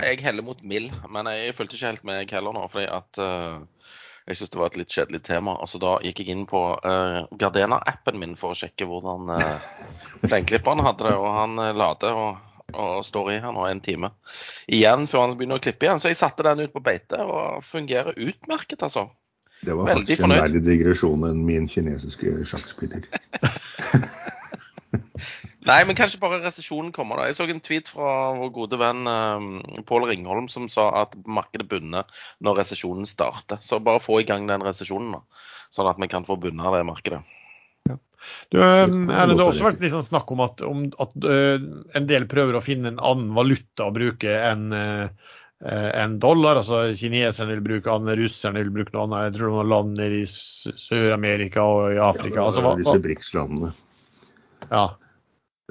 Jeg 0.02 0.24
heller 0.26 0.46
mot 0.46 0.62
mild, 0.66 0.94
men 1.12 1.30
jeg 1.30 1.54
fulgte 1.58 1.78
ikke 1.78 1.92
helt 1.92 2.08
med 2.08 2.24
jeg 2.24 2.34
heller 2.38 2.56
nå. 2.56 2.64
fordi 2.72 2.88
at 2.90 3.20
uh, 3.22 3.62
jeg 4.28 4.40
syns 4.40 4.54
det 4.54 4.60
var 4.60 4.72
et 4.72 4.80
litt 4.80 4.96
kjedelig 4.96 5.22
tema. 5.28 5.58
Altså, 5.60 5.80
da 5.84 5.98
gikk 6.04 6.24
jeg 6.24 6.32
inn 6.34 6.46
på 6.50 6.62
uh, 6.80 7.26
Gardena-appen 7.40 8.20
min 8.22 8.38
for 8.40 8.54
å 8.54 8.58
sjekke 8.58 8.88
hvordan 8.88 9.34
uh, 9.36 9.68
plenklipperen 10.24 10.84
hadde 10.86 11.10
det. 11.10 11.16
Og 11.20 11.28
han 11.36 11.60
uh, 11.60 11.72
lader 11.76 12.20
og, 12.20 12.40
og, 12.72 13.02
står 13.06 13.34
i 13.34 13.42
her 13.44 13.56
nå 13.56 13.68
en 13.68 13.84
time 13.84 14.14
igjen 14.72 15.06
før 15.12 15.26
han 15.26 15.36
begynner 15.38 15.60
å 15.60 15.66
klippe 15.66 15.90
igjen. 15.90 16.00
Så 16.00 16.14
jeg 16.14 16.22
satte 16.22 16.48
den 16.48 16.64
ut 16.64 16.76
på 16.76 16.84
beite 16.86 17.20
og 17.20 17.60
fungerer 17.68 18.16
utmerket, 18.16 18.82
altså. 18.88 19.10
Det 19.64 19.76
var 19.80 19.94
faktisk 19.94 20.26
en 20.26 20.34
verdig 20.36 20.60
digresjon 20.66 21.24
enn 21.28 21.44
min 21.48 21.70
kinesiske 21.72 22.36
sjakkspiller. 22.50 23.08
Nei, 25.68 25.80
men 25.88 25.96
kanskje 25.96 26.20
bare 26.20 26.42
resesjonen 26.44 26.92
kommer. 26.96 27.20
da. 27.20 27.30
Jeg 27.30 27.38
så 27.38 27.48
en 27.48 27.62
tweet 27.64 27.92
fra 27.92 28.34
vår 28.36 28.50
gode 28.56 28.80
venn 28.82 29.08
um, 29.08 29.52
Pål 29.88 30.10
Ringholm 30.10 30.50
som 30.52 30.68
sa 30.72 30.90
at 31.04 31.16
markedet 31.24 31.70
bunner 31.72 32.10
når 32.44 32.60
resesjonen 32.64 33.08
starter. 33.08 33.62
Så 33.64 33.80
bare 33.84 34.04
få 34.04 34.22
i 34.22 34.28
gang 34.28 34.48
den 34.50 34.66
resesjonen, 34.66 35.16
da. 35.16 35.46
Sånn 35.74 35.90
at 35.90 36.02
vi 36.02 36.10
kan 36.12 36.28
få 36.28 36.36
bunna 36.42 36.74
det 36.76 36.84
markedet. 36.88 37.22
Ja. 37.90 37.96
Du, 38.52 38.58
um, 38.60 39.06
det 39.08 39.20
har 39.20 39.46
også 39.46 39.70
vært 39.70 39.84
litt 39.84 39.96
sånn 39.96 40.06
snakk 40.06 40.32
om 40.36 40.44
at, 40.44 40.64
om 40.68 40.84
at 41.04 41.16
uh, 41.24 41.64
en 41.96 42.10
del 42.10 42.28
prøver 42.32 42.60
å 42.60 42.64
finne 42.64 42.92
en 42.92 43.00
annen 43.00 43.32
valuta 43.38 43.88
å 43.88 43.96
bruke 43.96 44.36
enn 44.50 44.68
uh, 44.76 45.08
en 45.64 46.18
dollar. 46.20 46.60
altså 46.60 46.90
Kineserne 47.00 47.56
vil 47.56 47.64
bruke 47.64 47.92
annet, 47.92 48.20
russerne 48.20 48.66
vil 48.66 48.74
bruke 48.76 48.92
noe 48.96 49.06
annet. 49.08 49.30
Jeg 49.30 49.38
tror 49.38 49.56
noen 49.56 49.72
land 49.72 50.04
i 50.04 50.26
Sør-Amerika 50.28 51.64
og 51.64 51.96
i 51.96 52.04
Afrika. 52.04 52.42
Ja, 52.42 52.52
det 52.52 52.60
er 52.60 52.68
altså, 52.68 52.76
disse 52.84 53.06
BRICS-landene. 53.08 53.72
Ja. 54.68 54.84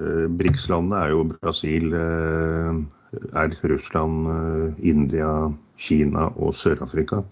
Eh, 0.03 0.27
BRICS-landene 0.39 0.99
er 0.99 1.13
jo 1.13 1.23
Brasil, 1.31 1.93
eh, 1.93 2.81
er 3.39 3.55
Russland, 3.71 4.27
eh, 4.27 4.89
India, 4.89 5.51
Kina 5.77 6.27
og 6.35 6.53
Sør-Afrika. 6.53 7.23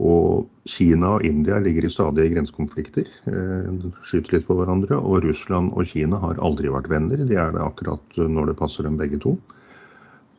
Og 0.00 0.48
Kina 0.66 1.14
og 1.18 1.24
India 1.24 1.58
ligger 1.58 1.84
i 1.84 1.92
stadige 1.92 2.32
grensekonflikter, 2.32 3.04
skyter 4.06 4.38
litt 4.38 4.46
på 4.46 4.56
hverandre. 4.56 4.96
Og 4.96 5.24
Russland 5.24 5.74
og 5.76 5.84
Kina 5.84 6.16
har 6.22 6.40
aldri 6.40 6.72
vært 6.72 6.88
venner, 6.88 7.20
de 7.20 7.36
er 7.36 7.52
det 7.52 7.60
akkurat 7.60 8.16
når 8.16 8.46
det 8.46 8.56
passer 8.56 8.84
dem 8.84 8.96
begge 8.96 9.20
to. 9.20 9.36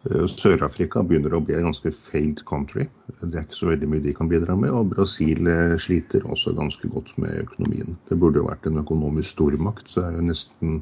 Eh, 0.10 0.26
Sør-Afrika 0.32 1.04
begynner 1.06 1.36
å 1.38 1.44
bli 1.46 1.58
en 1.58 1.68
ganske 1.70 1.92
failed 1.94 2.42
country. 2.50 2.88
Det 3.22 3.36
er 3.36 3.46
ikke 3.46 3.60
så 3.60 3.70
veldig 3.70 3.90
mye 3.92 4.06
de 4.06 4.16
kan 4.18 4.32
bidra 4.32 4.56
med. 4.58 4.74
Og 4.74 4.90
Brasil 4.96 5.46
eh, 5.50 5.76
sliter 5.82 6.26
også 6.26 6.56
ganske 6.58 6.90
godt 6.94 7.14
med 7.22 7.44
økonomien. 7.44 7.98
Det 8.10 8.18
burde 8.18 8.42
jo 8.42 8.50
vært 8.50 8.66
en 8.70 8.82
økonomisk 8.82 9.36
stormakt. 9.36 9.92
Det 9.94 10.06
er 10.08 10.18
jo 10.18 10.26
nesten 10.32 10.82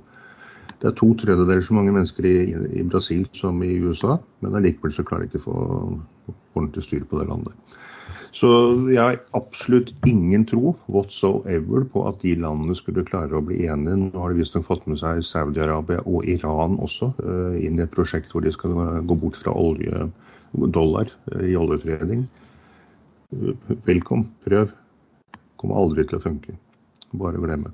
det 0.79 0.87
er 0.87 0.95
to 0.95 1.09
tredjedeler 1.19 1.59
så 1.65 1.75
mange 1.75 1.91
mennesker 1.91 2.23
i, 2.23 2.37
i 2.79 2.83
Brasil 2.87 3.25
som 3.35 3.57
i 3.65 3.73
USA, 3.83 4.15
men 4.39 4.55
allikevel 4.55 4.93
så 4.95 5.03
klarer 5.03 5.25
de 5.25 5.33
ikke 5.33 5.41
å 5.41 5.47
få 5.49 5.55
ordentlig 6.55 6.85
styr 6.85 7.03
på 7.09 7.19
det 7.19 7.25
landet. 7.27 7.75
Så 8.35 8.49
jeg 8.91 8.99
har 9.01 9.17
absolutt 9.37 9.89
ingen 10.07 10.43
tro 10.47 10.75
whatsoever 10.91 11.85
på 11.89 12.03
at 12.09 12.19
de 12.21 12.35
landene 12.37 12.75
skulle 12.77 13.05
klare 13.07 13.39
å 13.39 13.43
bli 13.45 13.63
enige. 13.65 13.97
Nå 14.03 14.21
har 14.21 14.33
de 14.33 14.41
visstnok 14.43 14.67
fått 14.67 14.85
med 14.89 15.01
seg 15.01 15.23
Saudi-Arabia 15.25 16.03
og 16.05 16.27
Iran 16.29 16.77
også 16.83 17.11
uh, 17.23 17.57
inn 17.57 17.79
i 17.79 17.85
et 17.85 17.95
prosjekt 17.95 18.33
hvor 18.33 18.45
de 18.45 18.53
skal 18.53 18.77
gå 19.09 19.17
bort 19.23 19.39
fra 19.39 19.55
olje, 19.57 20.05
dollar 20.77 21.09
uh, 21.33 21.41
i 21.41 21.57
oljefredning. 21.57 22.27
Uh, 23.33 23.55
velkom, 23.89 24.27
prøv. 24.45 24.75
Kommer 25.59 25.81
aldri 25.81 26.05
til 26.07 26.21
å 26.21 26.25
funke. 26.29 26.55
Bare 27.17 27.41
glemme. 27.41 27.73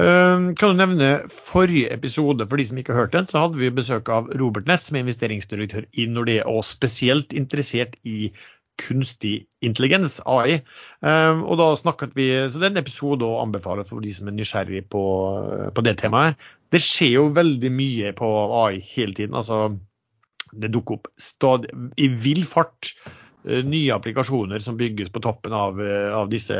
Ehm, 0.00 0.54
kan 0.56 0.72
du 0.72 0.78
nevne 0.78 1.10
forrige 1.28 1.92
episode, 1.92 2.46
for 2.48 2.56
de 2.56 2.64
som 2.64 2.78
ikke 2.80 2.94
har 2.94 3.04
hørt 3.04 3.12
den, 3.12 3.28
så 3.28 3.42
hadde 3.44 3.60
vi 3.60 3.68
besøk 3.70 4.08
av 4.08 4.30
Robert 4.40 4.66
Ness, 4.66 4.86
som 4.88 4.96
er 4.96 5.04
investeringsdirektør 5.04 5.84
i 5.92 6.06
Nordea, 6.08 6.46
og 6.48 6.64
spesielt 6.64 7.34
interessert 7.36 7.98
i 8.08 8.32
kunstig 8.80 9.34
intelligens, 9.60 10.16
AI. 10.24 10.62
Ehm, 11.04 11.44
og 11.44 11.60
da 11.60 11.68
snakket 11.76 12.16
vi, 12.16 12.30
så 12.48 12.58
Det 12.58 12.70
er 12.70 12.72
en 12.72 12.84
episode 12.84 13.24
å 13.24 13.42
anbefale 13.42 13.84
for 13.84 14.00
de 14.00 14.14
som 14.14 14.28
er 14.28 14.36
nysgjerrig 14.38 14.88
på, 14.88 15.04
på 15.74 15.84
det 15.84 15.98
temaet. 16.00 16.40
Det 16.72 16.80
skjer 16.80 17.18
jo 17.18 17.28
veldig 17.36 17.70
mye 17.70 18.12
på 18.16 18.28
AI 18.64 18.80
hele 18.80 19.14
tiden. 19.14 19.34
altså 19.34 19.76
Det 20.52 20.72
dukker 20.72 20.94
opp 20.94 21.08
stadig, 21.20 21.68
i 21.96 22.08
vill 22.08 22.46
fart 22.48 22.94
eh, 23.44 23.60
nye 23.60 23.92
applikasjoner 23.92 24.58
som 24.58 24.76
bygges 24.76 25.12
på 25.12 25.20
toppen 25.20 25.52
av, 25.52 25.80
eh, 25.80 26.08
av 26.16 26.30
disse 26.32 26.56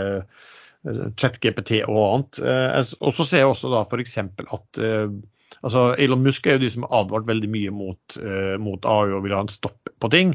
ChatGPT 0.85 1.83
og 1.87 2.01
annet. 2.03 2.41
Eh, 2.43 2.81
og 3.01 3.15
så 3.15 3.27
ser 3.27 3.45
jeg 3.45 3.53
også 3.53 3.71
da 3.73 3.85
f.eks. 3.87 4.19
at 4.19 4.81
eh, 4.83 5.15
altså 5.63 5.85
Elon 6.03 6.25
Musk 6.25 6.47
er 6.47 6.59
jo 6.59 6.65
de 6.65 6.73
som 6.75 6.87
har 6.87 7.05
advart 7.05 7.29
veldig 7.29 7.51
mye 7.53 7.75
mot, 7.75 8.19
eh, 8.19 8.57
mot 8.59 8.89
AI 8.89 9.15
og 9.15 9.23
vil 9.27 9.37
ha 9.37 9.45
en 9.45 9.53
stopp 9.53 9.93
på 10.03 10.13
ting. 10.13 10.35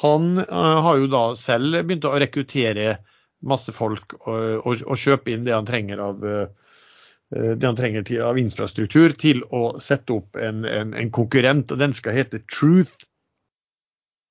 Han 0.00 0.36
har 0.46 1.00
jo 1.00 1.08
da 1.10 1.24
selv 1.34 1.80
begynt 1.82 2.04
å 2.06 2.12
rekruttere 2.22 3.00
masse 3.42 3.72
folk 3.74 4.14
og, 4.20 4.60
og, 4.62 4.84
og 4.86 5.00
kjøpe 5.00 5.32
inn 5.34 5.48
det 5.48 5.56
han 5.56 5.66
trenger 5.66 6.02
av 6.04 6.20
det 6.20 7.66
han 7.66 7.78
trenger 7.78 8.04
til, 8.06 8.20
av 8.22 8.38
infrastruktur 8.38 9.16
til 9.18 9.42
å 9.54 9.80
sette 9.82 10.14
opp 10.14 10.38
en, 10.38 10.62
en, 10.66 10.94
en 10.94 11.10
konkurrent. 11.14 11.74
og 11.74 11.82
Den 11.82 11.94
skal 11.94 12.14
hete 12.20 12.38
Truth 12.46 13.02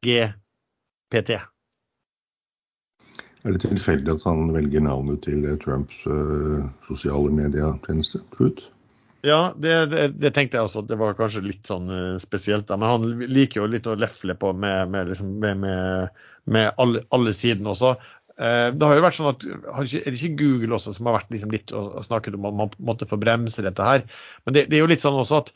GPT. 0.07 1.35
Er 3.49 3.55
det 3.55 3.63
tilfeldig 3.65 4.11
at 4.13 4.25
han 4.29 4.51
velger 4.53 4.83
navnet 4.85 5.23
til 5.25 5.41
Trumps 5.63 6.03
uh, 6.05 6.67
sosiale 6.85 7.31
medietjeneste, 7.33 8.21
Truth? 8.35 8.67
Ja, 9.25 9.55
det, 9.57 9.73
det, 9.89 10.03
det, 10.21 10.31
tenkte 10.35 10.59
jeg 10.59 10.67
også. 10.67 10.83
Det 10.85 10.99
var 10.99 11.17
kanskje 11.17 11.41
litt 11.47 11.65
sånn 11.65 11.89
uh, 11.89 12.19
spesielt. 12.21 12.67
da, 12.69 12.77
Men 12.77 12.91
han 12.93 13.25
liker 13.25 13.63
jo 13.63 13.71
litt 13.73 13.89
å 13.89 13.97
lefle 13.97 14.37
på 14.37 14.53
med, 14.53 14.93
med, 14.93 15.09
liksom, 15.09 15.33
med, 15.41 15.65
med 16.45 16.69
alle, 16.77 17.01
alle, 17.15 17.33
sidene 17.33 17.73
også. 17.73 17.95
Uh, 18.37 18.69
det 18.69 18.85
har 18.85 18.99
jo 18.99 19.07
vært 19.07 19.17
sånn 19.17 19.31
at, 19.33 19.47
Er 19.49 19.89
det 19.89 20.13
ikke 20.13 20.37
Google 20.43 20.77
også 20.77 20.93
som 20.99 21.09
har 21.09 21.17
vært 21.17 21.33
liksom 21.33 21.57
litt 21.57 21.73
og 21.73 21.97
snakket 22.05 22.37
om 22.37 22.45
at 22.51 22.61
man 22.61 22.77
måtte 22.77 23.09
få 23.09 23.17
bremse 23.17 23.65
dette 23.65 23.89
her? 23.89 24.05
Men 24.45 24.59
det, 24.59 24.67
det, 24.69 24.77
er 24.77 24.85
jo 24.85 24.93
litt 24.93 25.01
sånn 25.01 25.17
også 25.17 25.41
at 25.41 25.51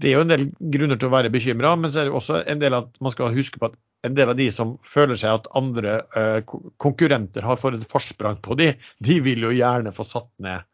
det 0.00 0.10
er 0.10 0.16
jo 0.16 0.24
en 0.24 0.32
del 0.32 0.44
grunner 0.72 0.98
til 0.98 1.10
å 1.10 1.14
være 1.14 1.32
bekymra, 1.32 1.74
men 1.78 1.92
så 1.92 2.02
er 2.02 2.08
det 2.08 2.16
også 2.16 2.42
en 2.48 2.60
del 2.62 2.76
at 2.76 2.94
man 3.04 3.12
skal 3.14 3.34
huske 3.36 3.60
på 3.60 3.68
at 3.68 3.78
en 4.06 4.16
del 4.16 4.32
av 4.32 4.38
de 4.38 4.48
som 4.54 4.74
føler 4.86 5.18
seg 5.18 5.36
at 5.36 5.48
andre 5.58 6.00
uh, 6.16 6.40
konkurrenter 6.82 7.44
har 7.46 7.60
fått 7.60 7.78
et 7.78 7.90
forsprang 7.90 8.40
på 8.42 8.56
de, 8.58 8.72
de 9.04 9.18
vil 9.22 9.46
jo 9.46 9.52
gjerne 9.54 9.94
få 9.94 10.06
satt 10.08 10.30
ned 10.42 10.64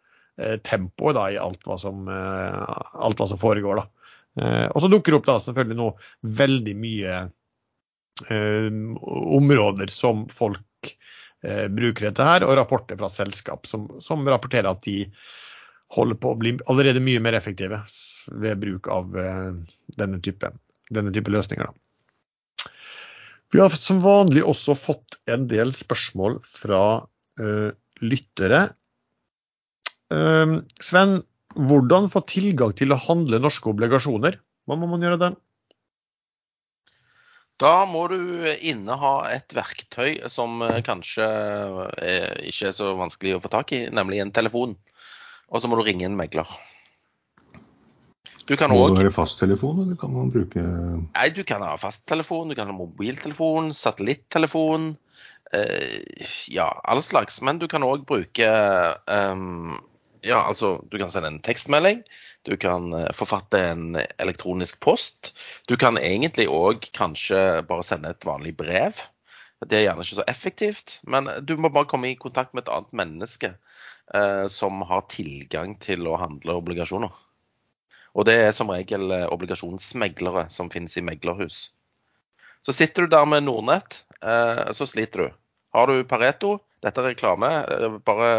uh, 0.41 0.57
tempoet 0.65 1.19
i 1.35 1.41
alt 1.41 1.67
hva 1.69 1.77
som, 1.81 2.07
uh, 2.09 2.79
alt 3.05 3.21
hva 3.21 3.29
som 3.29 3.41
foregår. 3.41 3.83
da. 3.83 3.89
og 4.71 4.81
så 4.81 4.89
dukker 4.89 5.13
det 5.13 5.19
opp 5.19 5.29
da 5.29 5.37
selvfølgelig 5.43 5.79
nå 5.81 5.91
veldig 6.39 6.75
mye 6.79 7.19
områder 8.29 9.93
som 9.95 10.25
folk 10.31 10.91
bruker 11.71 12.09
dette 12.09 12.25
her, 12.27 12.43
og 12.43 12.57
rapporter 12.59 12.99
fra 12.99 13.07
selskap 13.15 13.67
som, 13.71 13.85
som, 14.03 14.25
rapporterer 14.27 14.67
at 14.73 14.83
de 14.83 15.05
holder 15.95 16.19
på 16.19 16.33
å 16.33 16.39
bli 16.39 16.57
allerede 16.67 17.03
mye 17.03 17.23
mer 17.23 17.39
effektive 17.39 17.79
ved 18.33 18.61
bruk 18.63 18.89
av 18.93 19.15
denne 19.99 20.19
type, 20.25 20.51
denne 20.95 21.13
type 21.15 21.33
løsninger. 21.33 21.69
da. 21.69 21.89
Vi 23.53 23.61
har 23.63 23.73
som 23.81 24.03
vanlig 24.05 24.45
også 24.45 24.77
fått 24.77 25.17
en 25.31 25.47
del 25.49 25.73
spørsmål 25.77 26.39
fra 26.45 26.83
uh, 27.41 27.71
lyttere. 28.05 28.63
Uh, 30.13 30.61
Sven, 30.81 31.23
hvordan 31.57 32.11
få 32.13 32.25
tilgang 32.29 32.75
til 32.77 32.93
å 32.93 33.01
handle 33.01 33.41
norske 33.41 33.71
obligasjoner? 33.73 34.37
Hva 34.69 34.77
må 34.77 34.89
man 34.91 35.05
gjøre 35.05 35.21
der? 35.23 35.39
Da 37.59 37.89
må 37.91 38.05
du 38.13 38.21
inneha 38.55 39.15
et 39.33 39.51
verktøy 39.57 40.29
som 40.31 40.61
kanskje 40.63 40.85
kanskje 40.87 41.25
ikke 42.47 42.69
er 42.69 42.77
så 42.77 42.93
vanskelig 43.01 43.33
å 43.35 43.41
få 43.43 43.51
tak 43.51 43.73
i, 43.75 43.81
nemlig 43.91 44.21
en 44.23 44.31
telefon. 44.37 44.77
Og 45.51 45.65
så 45.65 45.71
må 45.71 45.81
du 45.81 45.83
ringe 45.89 46.07
en 46.07 46.15
megler. 46.15 46.47
Du 48.49 48.57
kan 48.57 48.73
Må 48.73 48.81
også... 48.81 48.95
det 48.97 49.05
være 49.05 49.13
fasttelefon, 49.13 49.83
eller 49.85 49.99
kan 50.01 50.15
man 50.15 50.31
bruke 50.33 50.63
Nei, 50.63 51.27
du 51.37 51.43
kan 51.45 51.61
ha 51.65 51.75
fasttelefon, 51.77 52.49
du 52.49 52.57
kan 52.57 52.71
ha 52.71 52.77
mobiltelefon, 52.77 53.75
satellittelefon. 53.77 54.95
Eh, 55.53 56.25
ja, 56.49 56.71
all 56.85 57.03
slags. 57.05 57.43
Men 57.45 57.61
du 57.61 57.69
kan 57.69 57.85
òg 57.85 58.07
bruke 58.09 58.49
um, 59.05 59.77
Ja, 60.25 60.41
altså, 60.49 60.79
du 60.89 60.97
kan 60.99 61.13
sende 61.13 61.29
en 61.35 61.43
tekstmelding. 61.45 62.01
Du 62.49 62.57
kan 62.57 62.89
uh, 62.95 63.05
forfatte 63.17 63.61
en 63.75 64.01
elektronisk 64.17 64.81
post. 64.81 65.35
Du 65.69 65.77
kan 65.77 66.01
egentlig 66.01 66.49
òg 66.49 66.89
kanskje 66.97 67.63
bare 67.69 67.85
sende 67.85 68.17
et 68.17 68.27
vanlig 68.27 68.57
brev. 68.57 69.05
Det 69.67 69.77
er 69.77 69.89
gjerne 69.89 70.05
ikke 70.07 70.21
så 70.21 70.29
effektivt, 70.31 70.99
men 71.05 71.29
du 71.43 71.57
må 71.59 71.69
bare 71.75 71.89
komme 71.91 72.13
i 72.13 72.19
kontakt 72.19 72.55
med 72.55 72.65
et 72.65 72.73
annet 72.73 72.93
menneske 72.95 73.49
eh, 74.15 74.45
som 74.47 74.85
har 74.87 75.09
tilgang 75.11 75.75
til 75.83 76.07
å 76.07 76.19
handle 76.21 76.61
obligasjoner. 76.61 77.11
Og 78.19 78.27
det 78.27 78.35
er 78.43 78.55
som 78.57 78.71
regel 78.75 79.13
eh, 79.15 79.29
obligasjonsmeglere 79.31 80.49
som 80.51 80.71
finnes 80.73 80.97
i 80.99 81.05
meglerhus. 81.07 81.69
Så 82.67 82.75
sitter 82.75 83.07
du 83.07 83.15
der 83.15 83.29
med 83.31 83.47
Nordnett, 83.47 84.03
eh, 84.19 84.65
så 84.75 84.89
sliter 84.91 85.23
du. 85.23 85.37
Har 85.77 85.87
du 85.87 86.03
Pareto, 86.09 86.57
dette 86.83 87.03
er 87.03 87.13
reklame, 87.13 87.51
eh, 87.63 87.99
bare 88.03 88.33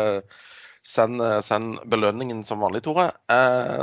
send, 0.83 1.21
send 1.45 1.79
belønningen 1.91 2.43
som 2.47 2.59
vanlig, 2.63 2.81
Tore. 2.83 3.11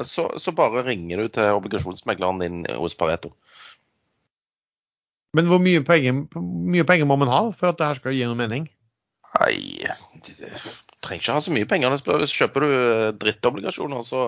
Så, 0.09 0.31
så, 0.41 0.53
bare 0.57 0.83
ringer 0.83 1.21
du 1.21 1.29
til 1.33 1.57
obligasjonsmegleren 1.59 2.41
din 2.41 2.63
hos 2.73 2.97
Pareto. 2.99 3.31
Men 5.37 5.49
hvor 5.51 5.61
mye 5.61 5.85
penger, 5.85 6.25
mye 6.41 6.87
penger 6.89 7.09
må 7.09 7.19
man 7.21 7.31
ha 7.31 7.43
for 7.53 7.71
at 7.71 7.79
det 7.79 7.91
her 7.91 8.01
skal 8.01 8.17
gi 8.17 8.25
noe 8.25 8.39
mening? 8.39 8.65
Nei, 9.37 9.85
trenger 11.07 11.23
ikke 11.23 11.37
ha 11.37 11.43
så 11.45 11.55
mye 11.55 11.69
penger. 11.71 11.95
Hvis 12.21 12.35
kjøper 12.35 12.65
du 12.65 12.73
eh, 12.75 13.13
drittobligasjoner, 13.21 14.03
så 14.07 14.25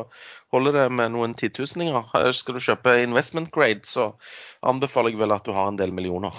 holder 0.55 0.79
det 0.79 0.87
med 0.95 1.15
noen 1.15 1.35
tituseninger. 1.39 2.13
Skal 2.37 2.57
du 2.57 2.63
kjøpe 2.63 2.95
investment 3.03 3.51
grade, 3.55 3.85
så 3.89 4.13
anbefaler 4.67 5.15
jeg 5.15 5.21
vel 5.23 5.35
at 5.35 5.47
du 5.47 5.53
har 5.57 5.71
en 5.71 5.81
del 5.81 5.93
millioner. 5.95 6.37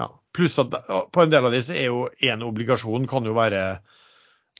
Ja, 0.00 0.08
Pluss 0.32 0.56
at 0.58 0.72
på 1.12 1.22
en 1.22 1.32
del 1.32 1.44
av 1.44 1.52
disse 1.52 1.76
er 1.76 1.90
jo 1.90 2.06
én 2.24 2.42
obligasjon 2.46 3.04
kan 3.10 3.26
jo 3.28 3.34
være 3.36 3.62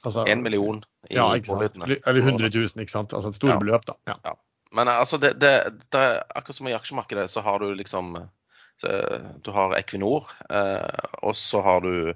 altså, 0.04 0.26
En 0.28 0.42
million 0.44 0.82
i 1.08 1.16
ja, 1.16 1.30
ikke? 1.38 1.56
Eller 1.56 2.20
100 2.20 2.52
000, 2.52 2.84
ikke 2.84 2.92
sant. 2.92 3.16
Altså 3.16 3.32
et 3.32 3.40
stort 3.40 3.56
ja. 3.56 3.80
da. 3.88 3.96
Ja. 4.12 4.18
ja. 4.28 4.36
Men 4.76 4.88
eh, 4.88 5.00
altså, 5.00 5.18
det, 5.22 5.34
det, 5.40 5.54
det, 5.88 6.06
akkurat 6.28 6.60
som 6.60 6.68
i 6.68 6.76
aksjemarkedet, 6.76 7.30
så 7.30 7.44
har 7.44 7.64
du 7.64 7.72
liksom 7.74 8.16
Du 8.82 9.50
har 9.54 9.76
Equinor, 9.76 10.26
eh, 10.50 11.04
og 11.22 11.36
så 11.38 11.60
har 11.62 11.84
du 11.84 12.14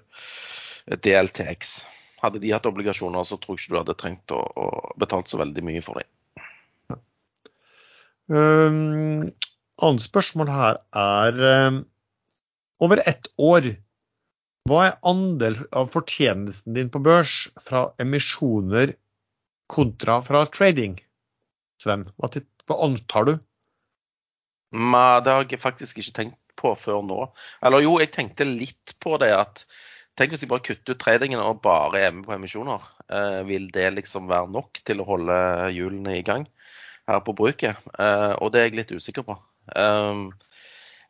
DLTX. 0.90 1.76
Hadde 2.22 2.40
de 2.40 2.52
hatt 2.54 2.68
obligasjoner, 2.68 3.26
så 3.28 3.38
tror 3.40 3.56
jeg 3.56 3.66
ikke 3.66 3.74
du 3.74 3.80
hadde 3.80 3.96
trengt 4.00 4.32
å, 4.34 4.40
å 4.40 4.66
betalt 5.00 5.28
så 5.28 5.40
veldig 5.40 5.64
mye 5.66 5.82
for 5.84 6.00
dem. 6.00 6.44
Ja. 6.90 7.00
Um, 8.32 9.26
annet 9.84 10.06
spørsmål 10.06 10.52
her 10.52 10.80
er 10.96 11.42
um, 11.68 11.82
over 12.82 13.02
ett 13.04 13.28
år, 13.36 13.74
hva 14.66 14.80
er 14.88 14.96
andel 15.06 15.58
av 15.76 15.92
fortjenesten 15.94 16.74
din 16.74 16.88
på 16.90 17.02
børs 17.04 17.46
fra 17.62 17.86
emisjoner 18.02 18.96
kontra 19.70 20.18
fra 20.26 20.42
trading? 20.50 20.96
Sven, 21.82 22.08
hva, 22.16 22.32
hva 22.66 22.80
antar 22.88 23.28
du? 23.28 23.36
Ma, 24.76 25.20
det 25.22 25.32
har 25.32 25.46
jeg 25.46 25.62
faktisk 25.62 26.00
ikke 26.00 26.16
tenkt 26.16 26.40
på 26.58 26.72
før 26.80 27.04
nå. 27.06 27.20
Eller 27.64 27.84
jo, 27.84 27.98
jeg 28.00 28.12
tenkte 28.14 28.48
litt 28.48 28.96
på 29.02 29.16
det 29.22 29.30
at 29.36 29.62
Tenk 30.16 30.32
hvis 30.32 30.46
jeg 30.46 30.48
bare 30.48 30.64
kutter 30.64 30.96
ut 30.96 31.00
tradingen 31.02 31.42
og 31.42 31.60
bare 31.64 32.00
er 32.06 32.14
med 32.16 32.24
på 32.24 32.32
emisjoner. 32.36 32.84
Eh, 33.12 33.42
vil 33.48 33.68
det 33.74 33.90
liksom 33.98 34.30
være 34.30 34.48
nok 34.52 34.80
til 34.88 35.02
å 35.02 35.08
holde 35.08 35.36
hjulene 35.76 36.16
i 36.16 36.24
gang 36.24 36.46
her 37.10 37.20
på 37.26 37.34
bruket? 37.36 37.76
Eh, 37.98 38.32
og 38.40 38.52
det 38.52 38.62
er 38.62 38.70
jeg 38.70 38.78
litt 38.80 38.94
usikker 38.96 39.26
på. 39.26 39.36
Um, 39.76 40.30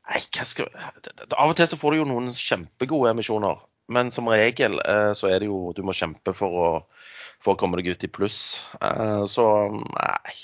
nei, 0.08 0.20
skal 0.48 0.70
Av 0.72 1.50
og 1.50 1.54
til 1.58 1.68
så 1.68 1.78
får 1.78 1.92
du 1.92 2.00
jo 2.00 2.08
noen 2.10 2.32
kjempegode 2.34 3.12
emisjoner. 3.14 3.62
Men 3.92 4.10
som 4.10 4.26
regel 4.32 4.80
eh, 4.82 5.12
så 5.14 5.30
er 5.30 5.42
det 5.42 5.50
jo 5.50 5.70
Du 5.76 5.84
må 5.86 5.94
kjempe 5.94 6.32
for 6.34 6.58
å, 6.58 6.68
for 7.38 7.54
å 7.54 7.60
komme 7.60 7.78
deg 7.78 7.92
ut 7.94 8.06
i 8.08 8.10
pluss. 8.10 8.40
Eh, 8.82 9.22
så 9.30 9.46
nei 9.70 10.36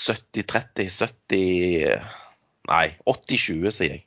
70-30, 0.00 0.86
70 0.94 1.98
Nei, 2.70 2.86
80-20, 3.08 3.72
sier 3.74 3.96
jeg. 3.96 4.04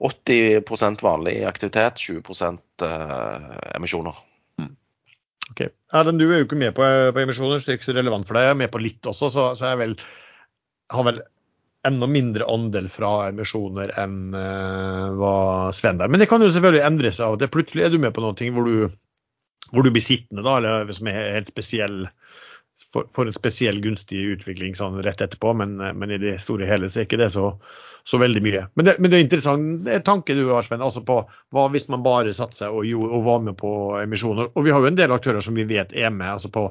80% 0.00 1.02
vanlig 1.02 1.44
aktivitet, 1.46 2.00
20 2.02 2.58
eh, 2.82 3.52
emisjoner. 3.76 4.16
Mm. 4.58 4.72
Ok. 5.50 5.62
Erlend, 5.94 6.18
du 6.18 6.26
er 6.26 6.42
jo 6.42 6.48
ikke 6.48 6.58
med 6.58 6.74
på, 6.74 6.82
på, 7.14 7.22
emisjoner, 7.22 7.60
så 7.60 7.68
det 7.68 7.76
er 7.76 7.78
ikke 7.80 7.92
så 7.92 7.96
relevant 7.98 8.26
for 8.26 8.38
deg. 8.38 8.48
Jeg 8.48 8.56
er 8.56 8.60
med 8.64 8.72
på 8.74 8.82
litt 8.82 9.06
også, 9.10 9.30
så, 9.30 9.46
så 9.58 9.70
jeg 9.70 9.82
vel, 9.84 9.96
har 10.94 11.08
vel 11.10 11.22
enda 11.84 12.08
mindre 12.08 12.48
andel 12.48 12.88
fra 12.88 13.28
emisjoner 13.28 13.92
enn 14.00 14.32
uh, 14.32 15.12
hva 15.18 15.34
Sven 15.76 16.00
der. 16.00 16.10
Men 16.10 16.22
det 16.22 16.30
kan 16.30 16.42
jo 16.42 16.48
selvfølgelig 16.50 16.84
endre 16.86 17.12
seg 17.12 17.26
av 17.26 17.36
og 17.36 17.42
til. 17.42 17.52
Plutselig 17.52 17.86
er 17.86 17.92
du 17.92 17.98
med 18.00 18.14
på 18.16 18.24
noe 18.24 18.52
hvor 18.56 18.70
du, 18.70 18.94
hvor 19.70 19.84
du 19.84 19.92
blir 19.92 20.04
sittende, 20.04 20.42
da, 20.46 20.56
eller 20.58 20.94
som 20.96 21.10
er 21.12 21.36
helt 21.36 21.52
spesiell 21.52 22.06
for, 22.92 23.06
for 23.14 23.26
en 23.26 23.36
spesiell 23.36 23.80
gunstig 23.82 24.20
utvikling 24.34 24.74
sånn 24.78 25.00
rett 25.04 25.22
etterpå, 25.24 25.52
men, 25.58 25.76
men, 25.78 26.14
i 26.14 26.20
det 26.22 26.36
store 26.42 26.68
hele 26.68 26.90
så 26.90 27.02
er 27.02 27.08
ikke 27.08 27.20
det 27.20 27.30
så, 27.34 27.52
så 28.06 28.20
veldig 28.22 28.42
mye. 28.44 28.64
Men 28.74 28.88
det, 28.88 28.96
men 28.98 29.12
det 29.12 29.18
er 29.18 29.24
interessant 29.26 29.86
det 29.86 29.96
er 29.96 30.04
tanke 30.06 30.36
du 30.38 30.44
har, 30.50 30.66
Sven, 30.66 30.84
altså 30.84 31.04
på 31.06 31.20
hva 31.54 31.68
hvis 31.74 31.88
man 31.92 32.04
bare 32.06 32.34
satser 32.36 32.74
og, 32.74 32.86
og, 33.06 33.20
var 33.26 33.42
med 33.46 33.58
på 33.60 33.72
emisjoner. 34.02 34.50
Og 34.54 34.66
vi 34.66 34.74
har 34.74 34.82
jo 34.82 34.90
en 34.90 35.00
del 35.00 35.14
aktører 35.14 35.44
som 35.44 35.58
vi 35.58 35.66
vet 35.70 35.94
er 35.94 36.14
med 36.14 36.36
altså 36.36 36.52
på 36.54 36.68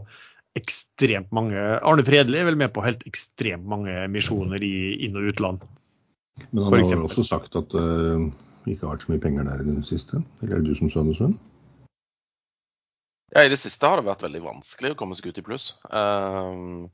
ekstremt 0.58 1.32
mange 1.34 1.58
Arne 1.58 2.04
Fredli 2.06 2.38
er 2.38 2.46
vel 2.46 2.60
med 2.60 2.70
på 2.76 2.84
helt 2.86 3.02
ekstremt 3.10 3.66
mange 3.66 3.94
emisjoner 4.04 4.62
i 4.62 4.76
inn- 5.06 5.18
og 5.18 5.32
utland. 5.32 5.64
Men 6.52 6.66
han 6.68 6.76
har 6.76 6.92
vel 6.92 7.08
også 7.08 7.26
sagt 7.26 7.58
at 7.58 7.74
det 7.74 7.82
uh, 7.82 8.28
ikke 8.70 8.86
har 8.86 8.94
vært 8.94 9.06
så 9.06 9.14
mye 9.14 9.24
penger 9.24 9.48
der 9.50 9.64
i 9.64 9.72
det 9.72 9.88
siste? 9.88 10.22
Eller 10.42 10.58
er 10.58 10.62
det 10.62 10.74
du 10.74 10.78
som 10.78 10.92
sa 10.94 11.04
det, 11.06 11.18
Sven? 11.18 11.34
Ja, 13.34 13.44
I 13.44 13.50
det 13.50 13.58
siste 13.58 13.90
har 13.90 13.98
det 13.98 14.06
vært 14.06 14.22
veldig 14.22 14.44
vanskelig 14.44 14.94
å 14.94 14.98
komme 14.98 15.16
seg 15.18 15.32
ut 15.32 15.40
i 15.42 15.46
pluss. 15.46 15.72
Uh, 15.90 16.86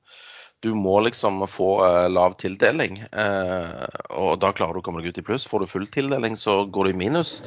du 0.64 0.70
må 0.76 0.94
liksom 1.04 1.42
få 1.52 1.68
uh, 1.84 2.06
lav 2.12 2.38
tildeling, 2.40 3.02
uh, 3.12 3.84
og 4.16 4.38
da 4.40 4.54
klarer 4.56 4.78
du 4.78 4.80
å 4.80 4.86
komme 4.86 5.04
deg 5.04 5.12
ut 5.12 5.20
i 5.20 5.26
pluss. 5.28 5.48
Får 5.52 5.66
du 5.66 5.72
full 5.72 5.88
tildeling, 5.92 6.38
så 6.40 6.62
går 6.64 6.88
du 6.88 6.94
i 6.94 7.00
minus. 7.02 7.42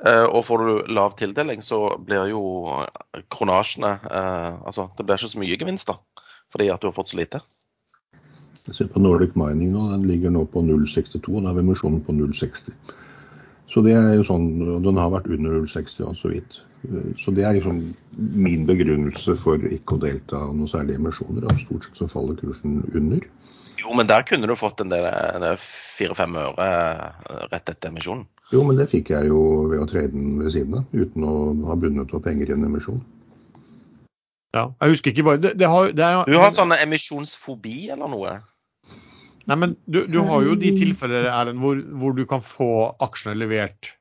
og 0.00 0.40
får 0.48 0.64
du 0.64 0.94
lav 0.96 1.16
tildeling, 1.20 1.60
så 1.64 1.98
blir 2.00 2.32
jo 2.32 2.42
kronasjene 3.32 3.98
Altså, 4.08 4.88
det 4.96 5.04
blir 5.04 5.20
ikke 5.20 5.32
så 5.34 5.42
mye 5.44 5.60
gevinst, 5.60 5.92
da, 5.92 6.24
fordi 6.52 6.70
at 6.72 6.80
du 6.80 6.88
har 6.88 6.96
fått 6.96 7.12
så 7.12 7.20
lite. 7.20 7.42
Jeg 8.68 8.76
ser 8.76 8.88
på 8.92 9.00
Nordic 9.00 9.36
Mining 9.36 9.72
nå, 9.72 9.90
den 9.92 10.08
ligger 10.08 10.32
nå 10.32 10.46
på 10.52 10.60
0,62. 10.64 11.20
Da 11.40 11.50
har 11.50 11.56
vi 11.56 11.64
emisjonen 11.64 12.00
på 12.04 12.16
0,60. 12.16 12.72
Så 13.68 13.82
det 13.84 13.92
er 13.98 14.14
jo 14.16 14.24
sånn, 14.24 14.48
og 14.64 14.84
Den 14.86 14.96
har 14.96 15.10
vært 15.12 15.28
under 15.28 15.58
0,60 15.60 16.06
og 16.08 16.16
så 16.16 16.32
vidt. 16.32 16.62
Så 17.20 17.34
det 17.36 17.44
er 17.44 17.58
liksom 17.58 17.82
min 18.16 18.64
begrunnelse 18.68 19.34
for 19.36 19.60
ikke 19.60 19.98
å 19.98 20.02
delta 20.02 20.40
noen 20.46 20.70
særlige 20.70 21.00
emisjoner. 21.00 21.44
og 21.44 21.60
Stort 21.60 21.84
sett 21.88 22.00
så 22.00 22.08
faller 22.08 22.38
kursen 22.40 22.80
under. 22.94 23.26
Jo, 23.78 23.92
men 23.94 24.08
der 24.08 24.24
kunne 24.26 24.48
du 24.48 24.56
fått 24.58 24.80
en 24.82 24.90
del 24.90 25.06
fire-fem 25.60 26.34
øre 26.40 26.70
rett 27.52 27.68
etter 27.68 27.92
emisjonen. 27.92 28.26
Jo, 28.52 28.64
men 28.64 28.78
det 28.80 28.88
fikk 28.88 29.12
jeg 29.12 29.28
jo 29.28 29.40
ved 29.68 29.82
å 29.82 29.88
trade 29.90 30.14
den 30.14 30.38
ved 30.40 30.54
siden 30.54 30.80
av, 30.80 30.88
uten 30.96 31.24
å 31.28 31.34
ha 31.68 31.76
bundet 31.76 32.14
opp 32.16 32.24
penger 32.24 32.48
i 32.48 32.56
en 32.56 32.64
emisjon. 32.64 33.02
Ja, 34.56 34.70
jeg 34.80 34.94
husker 34.94 35.12
ikke 35.12 35.26
bare 35.26 35.40
det, 35.42 35.50
det 35.60 35.68
har, 35.68 35.90
det 35.92 36.04
er, 36.04 36.22
Du 36.24 36.38
har 36.40 36.54
sånn 36.56 36.72
emisjonsfobi 36.72 37.90
eller 37.92 38.08
noe? 38.08 38.38
Nei, 39.48 39.56
men 39.56 39.76
du, 39.88 40.02
du 40.10 40.18
har 40.28 40.44
jo 40.44 40.56
de 40.60 40.74
tilfeller 40.76 41.30
Erlend, 41.30 41.62
hvor, 41.62 41.78
hvor, 42.00 42.16
du 42.16 42.26
kan 42.28 42.42
få 42.44 42.90
aksjene 43.04 43.36
levert 43.38 43.94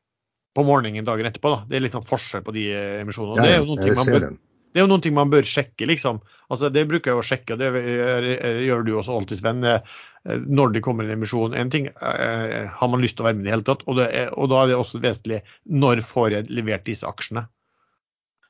på 0.58 0.66
morgenen 0.68 1.06
dagen 1.08 1.30
etterpå. 1.30 1.54
da. 1.54 1.62
Det 1.70 1.78
er 1.78 1.86
litt 1.86 1.95
sånn 1.95 2.08
forskjell 2.08 2.43
på 2.43 2.56
de 2.56 2.68
eh, 2.74 2.98
emisjonene. 3.04 3.39
Ja, 3.39 3.45
det, 3.45 3.56
er 3.56 3.64
jo 3.64 3.70
noen 3.70 3.86
ting 3.86 3.95
man 3.95 4.12
bør, 4.12 4.28
det 4.76 4.82
er 4.82 4.84
jo 4.84 4.91
noen 4.91 5.06
ting 5.06 5.16
man 5.16 5.32
bør 5.32 5.48
sjekke, 5.48 5.88
liksom. 5.88 6.20
Altså, 6.52 6.72
Det 6.74 6.84
bruker 6.89 7.14
jeg 7.14 7.22
å 7.22 7.26
sjekke, 7.26 7.56
og 7.56 7.64
det 7.64 8.66
gjør 8.66 8.84
du 8.84 8.91
også 9.00 9.16
alltid, 9.16 9.39
Sven. 9.39 9.64
Eh, 9.64 9.98
når 10.28 10.74
det 10.76 10.84
kommer 10.84 11.08
en 11.08 11.16
emisjon. 11.16 11.56
En 11.56 11.72
ting 11.72 11.88
eh, 11.88 12.68
har 12.68 12.91
man 12.91 13.04
lyst 13.04 13.16
til 13.18 13.24
å 13.24 13.30
være 13.30 13.39
med 13.39 13.45
i 13.45 13.48
det 13.48 13.56
hele 13.56 13.68
tatt, 13.70 13.86
og, 13.88 13.95
det 14.02 14.10
er, 14.12 14.34
og 14.36 14.52
da 14.52 14.64
er 14.64 14.74
det 14.74 14.82
også 14.82 15.00
vesentlig 15.04 15.39
når 15.72 16.04
får 16.04 16.36
jeg 16.36 16.52
levert 16.52 16.88
disse 16.89 17.08
aksjene. 17.08 17.48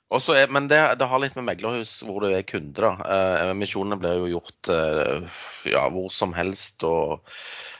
Er, 0.07 0.47
men 0.47 0.69
det, 0.71 0.79
det, 0.99 1.05
har 1.11 1.19
litt 1.19 1.35
med 1.35 1.43
meglerhus 1.49 1.97
hvor 2.07 2.23
du 2.23 2.29
er 2.31 2.45
kunde, 2.47 2.79
da. 2.79 2.93
Eh, 3.03 3.49
emisjonene 3.51 3.97
blir 3.99 4.21
jo 4.21 4.29
gjort 4.37 4.69
eh, 4.71 5.39
ja, 5.67 5.81
hvor 5.91 6.07
som 6.15 6.31
helst 6.31 6.85
og, 6.87 7.25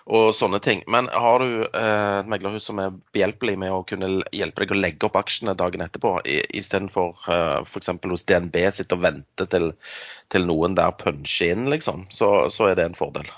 og, 0.04 0.34
sånne 0.36 0.60
ting. 0.64 0.82
Men 0.92 1.08
har 1.08 1.40
du 1.40 1.64
eh, 1.64 2.18
et 2.18 2.28
meglerhus 2.28 2.68
som 2.68 2.82
er 2.84 2.98
behjelpelig 3.16 3.56
med 3.62 3.72
å 3.72 3.86
kunne 3.88 4.10
hjelpe 4.36 4.66
deg 4.66 4.74
å 4.76 4.80
legge 4.80 5.08
opp 5.08 5.16
aksjene 5.22 5.56
dagen 5.56 5.86
etterpå, 5.86 6.18
istedenfor 6.28 7.16
eh, 7.32 7.62
f.eks. 7.64 7.94
hos 7.96 8.28
DNB 8.28 8.60
sitte 8.76 9.00
og 9.00 9.06
vente 9.06 9.48
til, 9.54 9.72
til 10.28 10.48
noen 10.50 10.76
der 10.76 10.92
puncher 11.00 11.56
inn, 11.56 11.70
liksom, 11.72 12.10
så, 12.12 12.50
så, 12.52 12.68
er 12.68 12.76
det 12.76 12.90
en 12.90 13.00
fordel. 13.00 13.32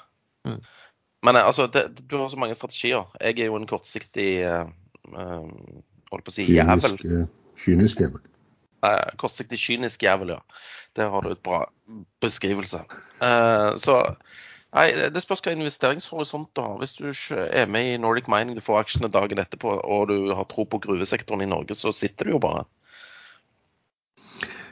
Mm. 0.49 0.57
Men 1.29 1.37
eh, 1.37 1.45
altså, 1.45 1.67
det, 1.69 1.91
du 2.09 2.17
har 2.17 2.33
så 2.33 2.41
mange 2.41 2.57
strategier. 2.57 3.05
Jeg 3.21 3.37
er 3.37 3.53
jo 3.53 3.61
en 3.61 3.69
kortsiktig 3.69 4.31
eh, 4.49 4.65
eh 5.13 5.45
holdt 6.09 6.25
på 6.25 6.31
å 6.31 6.33
si 6.33 6.49
jævel. 6.49 6.97
Kynisk 7.61 8.01
jævel. 8.01 8.25
Uh, 8.79 9.09
kortsiktig 9.19 9.59
kynisk 9.59 10.03
jævel, 10.03 10.35
ja. 10.37 10.39
Der 10.95 11.09
har 11.09 11.21
du 11.21 11.31
et 11.31 11.43
bra 11.43 11.65
beskrivelse. 12.21 12.81
Eh, 13.21 13.75
så 13.77 13.95
nei, 14.73 14.87
det 15.13 15.21
spørs 15.23 15.43
hva 15.45 15.53
investeringshorisont 15.53 16.49
du 16.55 16.63
har. 16.63 16.77
Hvis 16.81 16.95
du 16.97 17.09
er 17.45 17.69
med 17.69 17.93
i 17.93 18.01
Nordic 18.01 18.29
Mining, 18.31 18.57
du 18.57 18.65
får 18.65 18.83
aksjene 18.83 19.11
dagen 19.13 19.41
etterpå, 19.41 19.75
og 19.83 20.09
du 20.09 20.33
har 20.33 20.49
tro 20.49 20.65
på 20.65 20.81
gruvesektoren 20.81 21.45
i 21.45 21.49
Norge, 21.49 21.77
så 21.77 21.93
sitter 21.95 22.25
du 22.25 22.37
jo 22.37 22.41
bare. 22.43 22.65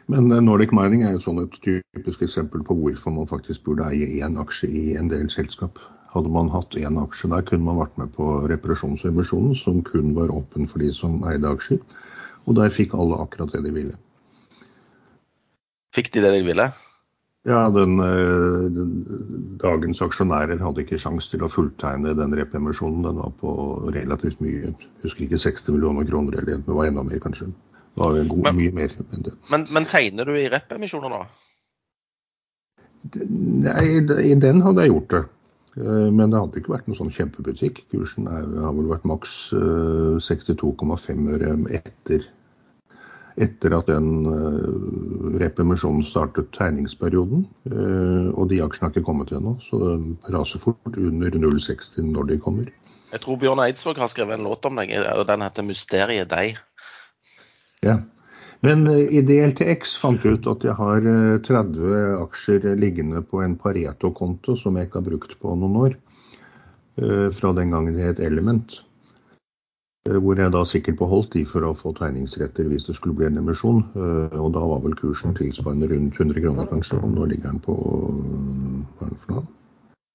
Men 0.07 0.31
eh, 0.31 0.41
Nordic 0.41 0.73
Mining 0.75 1.03
er 1.03 1.15
jo 1.17 1.23
sånn 1.27 1.43
et 1.43 1.59
typisk 1.61 2.23
eksempel 2.25 2.63
på 2.65 2.77
hvorfor 2.79 3.13
man 3.13 3.29
faktisk 3.29 3.65
burde 3.67 3.91
eie 3.91 4.23
én 4.23 4.39
aksje 4.41 4.71
i 4.71 4.83
en 4.99 5.11
del 5.11 5.29
selskap. 5.33 5.81
Hadde 6.13 6.31
man 6.33 6.49
hatt 6.49 6.77
én 6.79 6.97
aksje 7.01 7.29
der, 7.29 7.43
kunne 7.45 7.67
man 7.67 7.81
vært 7.81 7.97
med 7.99 8.13
på 8.15 8.29
reparasjonsemisjonen, 8.49 9.57
som 9.59 9.83
kun 9.85 10.15
var 10.17 10.33
åpen 10.33 10.69
for 10.71 10.81
de 10.81 10.93
som 10.95 11.19
eide 11.27 11.51
aksjer. 11.51 11.83
Og 12.47 12.55
der 12.55 12.73
fikk 12.73 12.95
alle 12.95 13.19
akkurat 13.23 13.51
det 13.53 13.63
de 13.65 13.73
ville. 13.75 13.95
Fikk 15.95 16.13
de 16.13 16.23
det 16.23 16.33
de 16.37 16.45
ville? 16.45 16.67
Ja, 17.47 17.69
den, 17.71 17.99
eh, 18.03 18.65
den, 18.75 18.91
dagens 19.61 20.01
aksjonærer 20.03 20.59
hadde 20.59 20.83
ikke 20.83 20.99
sjanse 20.99 21.31
til 21.31 21.45
å 21.45 21.51
fulltegne 21.51 22.11
den 22.17 22.35
repemisjonen. 22.35 23.05
Den 23.07 23.21
var 23.21 23.31
på 23.39 23.53
relativt 23.95 24.41
mye, 24.43 24.65
jeg 24.65 24.91
husker 25.05 25.27
ikke 25.27 25.39
60 25.39 25.77
millioner 25.77 26.07
kroner, 26.09 26.41
eller 26.41 26.59
det 26.65 26.75
var 26.79 26.89
enda 26.89 27.05
mer 27.07 27.23
kanskje. 27.23 27.47
Det 27.47 28.03
var 28.03 28.19
god, 28.19 28.43
men, 28.49 28.59
mye 28.59 28.75
mer 28.75 28.95
enn 29.15 29.27
det. 29.29 29.35
Men, 29.53 29.63
men 29.73 29.87
tegner 29.89 30.27
du 30.27 30.35
i 30.35 30.49
repemisjoner 30.51 31.15
da? 31.15 31.23
Nei, 33.63 33.85
i 34.27 34.35
den 34.35 34.61
hadde 34.65 34.83
jeg 34.83 34.91
gjort 34.91 35.15
det. 35.15 35.23
Eh, 35.77 36.09
men 36.11 36.33
det 36.33 36.41
hadde 36.41 36.59
ikke 36.59 36.75
vært 36.75 36.91
noen 36.91 36.99
sånn 36.99 37.15
kjempebutikk. 37.15 37.85
Kursen 37.93 38.27
er, 38.27 38.43
har 38.65 38.75
vel 38.75 38.91
vært 38.91 39.07
maks 39.07 39.37
62,5 39.53 40.67
eh, 41.15 41.31
øre 41.37 41.55
etter 41.79 42.27
etter 43.37 43.73
at 43.77 43.89
den 43.89 45.37
repermisjonen 45.37 46.03
startet 46.05 46.49
tegningsperioden. 46.57 47.45
Uh, 47.69 48.33
og 48.33 48.49
de 48.51 48.61
aksjene 48.63 48.89
har 48.89 48.95
ikke 48.95 49.07
kommet 49.07 49.33
ennå, 49.35 49.55
så 49.67 49.79
det 49.83 50.33
raser 50.33 50.63
fort 50.63 50.97
under 50.97 51.37
0,60 51.37 52.01
når 52.09 52.31
de 52.31 52.39
kommer. 52.41 52.71
Jeg 53.13 53.23
tror 53.23 53.39
Bjørn 53.39 53.61
Eidsvåg 53.63 54.01
har 54.01 54.11
skrevet 54.11 54.35
en 54.35 54.47
låt 54.49 54.65
om 54.67 54.79
deg, 54.81 54.91
og 55.13 55.27
den 55.29 55.45
heter 55.45 55.63
'Mysteriet 55.63 56.31
deg'. 56.33 56.57
Ja. 57.85 57.99
Men 58.65 58.87
uh, 58.89 59.05
i 59.05 59.21
DLTX 59.21 59.95
fant 60.01 60.25
jeg 60.25 60.39
ut 60.39 60.49
at 60.49 60.65
jeg 60.65 60.73
har 60.73 61.05
30 61.45 62.01
aksjer 62.23 62.73
liggende 62.75 63.21
på 63.21 63.45
en 63.45 63.55
Pareto-konto 63.55 64.57
som 64.57 64.75
jeg 64.75 64.89
ikke 64.89 65.03
har 65.03 65.09
brukt 65.11 65.39
på 65.39 65.55
noen 65.55 65.81
år. 65.85 65.97
Fra 66.97 67.51
den 67.53 67.69
gangen 67.69 67.93
det 67.93 68.07
het 68.07 68.19
Element. 68.25 68.79
Eh, 70.07 70.17
hvor 70.23 70.39
jeg 70.39 70.53
da 70.53 70.63
sikkert 70.67 70.99
beholdt 71.01 71.33
de 71.35 71.43
for 71.47 71.65
å 71.67 71.73
få 71.75 71.91
tegningsretter 71.97 72.69
hvis 72.71 72.87
det 72.87 72.95
skulle 72.97 73.17
bli 73.17 73.27
en 73.27 73.41
emisjon. 73.41 73.83
Eh, 73.97 74.39
og 74.39 74.53
da 74.55 74.63
var 74.63 74.81
vel 74.85 74.95
kursen 74.99 75.35
tilsvarende 75.37 75.89
rundt 75.91 76.19
100 76.19 76.43
kroner 76.45 76.69
kanskje, 76.71 77.01
og 77.01 77.13
nå 77.15 77.27
ligger 77.31 77.51
den 77.51 77.61
på 77.63 77.75
hva 77.75 79.07
er 79.07 79.13
det 79.13 79.21
for 79.25 79.35
noe? 79.35 79.45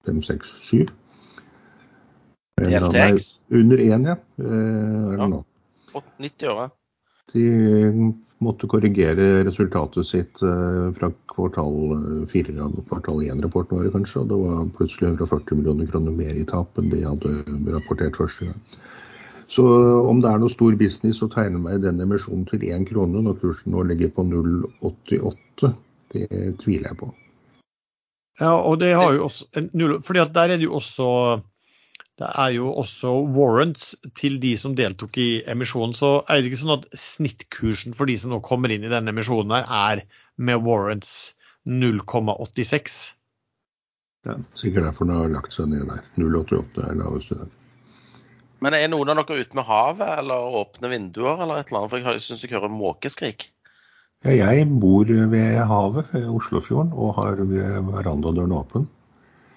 5, 0.09 0.21
6, 0.27 0.57
7. 0.73 0.93
DLTX? 2.63 3.29
Under 3.59 3.81
1, 3.85 4.11
ja. 4.13 4.19
Eh, 4.41 5.09
er 5.13 5.19
det 5.21 5.31
nå. 5.35 5.43
90 5.93 6.49
år, 6.49 6.71
De 7.33 8.13
måtte 8.43 8.67
korrigere 8.67 9.45
resultatet 9.47 10.07
sitt 10.09 10.41
fra 10.41 11.11
kvartal 11.31 12.25
4 12.29 12.55
og 12.65 12.81
kvartal 12.89 13.21
1-rapporten 13.23 13.79
vår, 13.79 13.91
kanskje. 13.95 14.25
Og 14.25 14.31
det 14.33 14.39
var 14.41 14.73
plutselig 14.79 15.13
140 15.13 15.61
millioner 15.61 15.91
kroner 15.93 16.17
mer 16.17 16.41
i 16.41 16.45
tap 16.49 16.81
enn 16.81 16.91
de 16.91 17.05
hadde 17.05 17.35
rapportert 17.77 18.19
første 18.19 18.49
gang. 18.49 18.81
Så 19.53 19.65
om 20.09 20.21
det 20.25 20.31
er 20.31 20.41
noe 20.41 20.53
stor 20.53 20.77
business 20.81 21.21
å 21.25 21.29
tegne 21.33 21.61
meg 21.61 21.77
i 21.77 21.83
den 21.85 22.01
emisjonen 22.01 22.47
til 22.49 22.63
én 22.73 22.87
krone 22.89 23.21
når 23.21 23.41
kursen 23.43 23.75
nå 23.75 23.85
ligger 23.91 24.13
på 24.17 24.25
0,88, 24.25 25.73
det 26.15 26.29
tviler 26.63 26.89
jeg 26.89 26.99
på. 27.03 27.11
Ja, 28.41 28.55
og 28.57 28.79
det 28.81 28.95
har 28.97 29.13
jo 29.13 29.27
også, 29.29 29.49
fordi 30.07 30.23
at 30.23 30.33
der 30.33 30.55
er 30.55 30.61
det 30.61 30.71
jo 30.71 30.79
også 30.81 31.09
det 32.21 32.29
er 32.39 32.51
jo 32.55 32.71
også 32.79 33.13
warrants 33.35 33.95
til 34.19 34.37
de 34.41 34.53
som 34.61 34.75
deltok 34.79 35.17
i 35.19 35.29
emisjonen. 35.49 35.95
Så 35.97 36.21
er 36.29 36.41
det 36.41 36.51
ikke 36.51 36.61
sånn 36.61 36.77
at 36.77 36.85
snittkursen 37.05 37.97
for 37.99 38.09
de 38.09 38.17
som 38.21 38.33
nå 38.33 38.41
kommer 38.45 38.73
inn 38.73 38.85
i 38.87 38.93
denne 38.93 39.13
emisjonen, 39.15 39.55
her 39.57 40.03
er 40.03 40.05
med 40.37 40.63
warrants 40.65 41.35
0,86? 41.69 43.01
Ja, 44.29 44.37
sikkert 44.61 44.87
derfor 44.87 45.09
den 45.09 45.19
har 45.19 45.33
lagt 45.33 45.57
seg 45.57 45.73
ned 45.73 45.89
der. 45.89 46.05
0,88 46.21 46.85
er 46.85 47.01
laveste 47.01 47.41
der. 47.41 47.51
Men 48.63 48.77
er 48.79 48.87
noen 48.93 49.11
av 49.11 49.25
dere 49.27 49.43
ute 49.43 49.59
med 49.59 49.67
havet 49.67 50.19
eller 50.21 50.55
åpne 50.63 50.91
vinduer 50.93 51.43
eller 51.43 51.61
et 51.61 51.73
eller 51.73 51.83
annet? 51.83 51.93
For 51.93 52.13
jeg 52.13 52.23
syns 52.23 52.45
jeg 52.47 52.55
hører 52.55 52.71
måkeskrik. 52.73 53.49
Ja, 54.23 54.53
jeg 54.55 54.69
bor 54.79 55.09
ved 55.09 55.57
havet, 55.67 56.13
Oslofjorden, 56.31 56.93
og 56.95 57.17
har 57.19 57.41
verandadøren 57.43 58.55
åpen. 58.55 58.87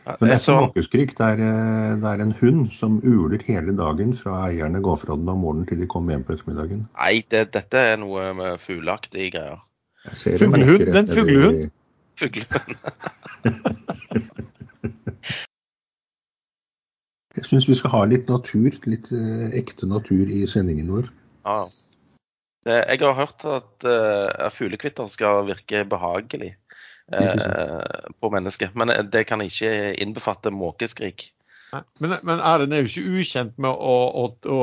Men 0.05 0.29
det 0.29 0.35
er 0.35 0.41
ikke 0.41 0.65
måkeskrik. 0.67 1.13
Det 1.17 1.25
er, 1.25 1.39
eh, 1.41 1.93
det 2.01 2.09
er, 2.09 2.21
en 2.21 2.33
hund 2.41 2.65
som 2.73 2.97
uler 3.03 3.41
hele 3.45 3.73
dagen 3.77 4.13
fra 4.17 4.49
eierne 4.49 4.81
går 4.81 4.99
fra 5.01 5.17
den 5.17 5.29
om 5.29 5.41
morgenen 5.41 5.69
til 5.69 5.81
de 5.81 5.87
kommer 5.89 6.13
hjem 6.13 6.25
på 6.25 6.35
ettermiddagen. 6.37 6.83
Nei, 6.97 7.15
det, 7.29 7.47
dette 7.53 7.85
er 7.93 7.97
noe 8.01 8.27
med 8.37 8.61
fugleaktige 8.61 9.31
greier. 9.37 9.63
Fuglehund? 10.13 10.85
Den 10.93 11.09
fuglehund? 11.09 11.73
Fuglehund. 12.21 13.81
Jeg 17.45 17.51
syns 17.51 17.67
vi 17.69 17.75
skal 17.77 17.91
ha 17.93 17.99
litt 18.09 18.29
natur, 18.31 18.73
litt 18.89 19.11
uh, 19.13 19.49
ekte 19.53 19.85
natur 19.85 20.29
i 20.33 20.47
sendingen 20.49 20.87
vår. 20.89 21.11
Ja. 21.45 21.65
Jeg 22.65 23.03
har 23.03 23.13
hørt 23.13 23.43
at 23.45 23.85
uh, 23.85 24.47
fuglekvitter 24.49 25.05
skal 25.13 25.43
virke 25.45 25.83
behagelig 25.85 26.55
uh, 27.13 28.07
på 28.17 28.31
mennesket. 28.33 28.73
Men 28.73 28.89
det 29.13 29.27
kan 29.29 29.43
ikke 29.45 29.93
innbefatte 30.01 30.49
måkeskrik. 30.49 31.27
Men, 32.01 32.15
men 32.25 32.41
æren 32.41 32.73
er 32.73 32.81
jo 32.81 32.89
ikke 32.89 33.21
ukjent 33.21 33.61
med 33.61 33.77
å, 33.77 33.93
å, 34.09 34.25
å, 34.49 34.57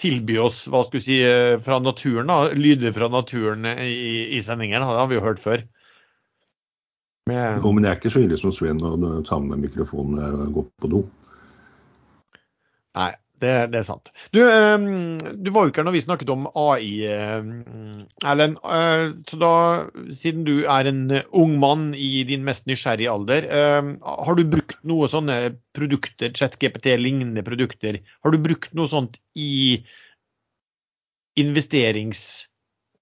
tilby 0.00 0.40
oss 0.42 0.64
hva 0.66 0.82
skal 0.82 0.98
vi 0.98 1.04
si, 1.04 1.20
fra 1.62 1.78
naturen, 1.80 2.26
da, 2.28 2.50
lyder 2.58 2.90
fra 2.96 3.06
naturen 3.12 3.68
i, 3.70 4.34
i 4.34 4.40
sendingen. 4.42 4.82
Det 4.82 4.98
har 4.98 5.12
vi 5.12 5.20
jo 5.20 5.22
hørt 5.24 5.38
før. 5.40 5.62
Men, 7.30 7.62
Jo, 7.62 7.70
men 7.70 7.86
det 7.86 7.92
er 7.92 8.00
ikke 8.00 8.12
så 8.16 8.24
ille 8.26 8.40
som 8.42 8.50
Sven 8.54 8.82
å 8.82 9.14
ta 9.26 9.38
med 9.42 9.62
mikrofonen 9.62 10.42
og 10.42 10.58
gå 10.58 10.66
på 10.82 10.90
do. 10.90 11.04
Nei, 12.96 13.12
det, 13.42 13.52
det, 13.72 13.80
er 13.82 13.84
sant. 13.84 14.08
Du, 14.32 14.40
um, 14.40 15.18
du, 15.20 15.50
var 15.52 15.66
jo 15.66 15.72
ikke 15.72 15.82
her 15.82 15.88
når 15.88 15.96
vi 15.98 16.04
snakket 16.06 16.30
om 16.32 16.46
AI, 16.56 16.88
um, 17.36 18.06
Erlend. 18.24 18.56
Uh, 18.64 19.12
så 19.28 19.40
da, 19.42 19.52
siden 20.16 20.46
du 20.48 20.54
er 20.64 20.88
en 20.88 21.02
ung 21.36 21.58
mann 21.60 21.90
i 21.92 22.24
din 22.28 22.46
mest 22.46 22.64
nysgjerrige 22.70 23.12
alder, 23.12 23.48
um, 23.76 23.92
har 24.02 24.38
du 24.38 24.46
brukt 24.56 24.80
noe 24.88 25.10
sånne 25.12 25.36
produkter, 25.76 26.32
ChatGPT-lignende 26.32 27.44
produkter, 27.46 28.00
har 28.24 28.32
du 28.32 28.40
brukt 28.40 28.72
noe 28.76 28.88
sånt 28.90 29.20
i 29.36 29.84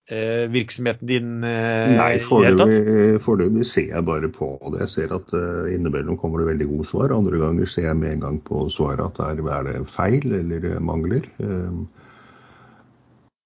investeringsvirksomheten 0.04 1.06
din 1.06 1.44
eh, 1.44 1.96
Nei, 1.96 2.18
foreløpig 2.20 3.64
ser 3.64 3.88
jeg 3.88 4.04
bare 4.04 4.28
på 4.28 4.58
det. 4.72 4.80
Jeg 4.80 4.88
ser 4.88 5.14
at 5.14 5.32
uh, 5.32 5.72
innimellom 5.72 6.18
kommer 6.18 6.40
det 6.40 6.50
veldig 6.52 6.66
gode 6.68 6.86
svar. 6.86 7.12
Andre 7.12 7.38
ganger 7.38 7.66
ser 7.66 7.88
jeg 7.88 7.96
med 7.96 8.12
en 8.12 8.20
gang 8.20 8.40
på 8.44 8.68
svaret 8.68 9.00
at 9.00 9.16
der 9.16 9.48
er 9.48 9.62
det 9.64 9.88
feil 9.88 10.32
eller 10.32 10.74
eh, 10.74 10.80
mangler. 10.80 11.24
Um, 11.38 11.88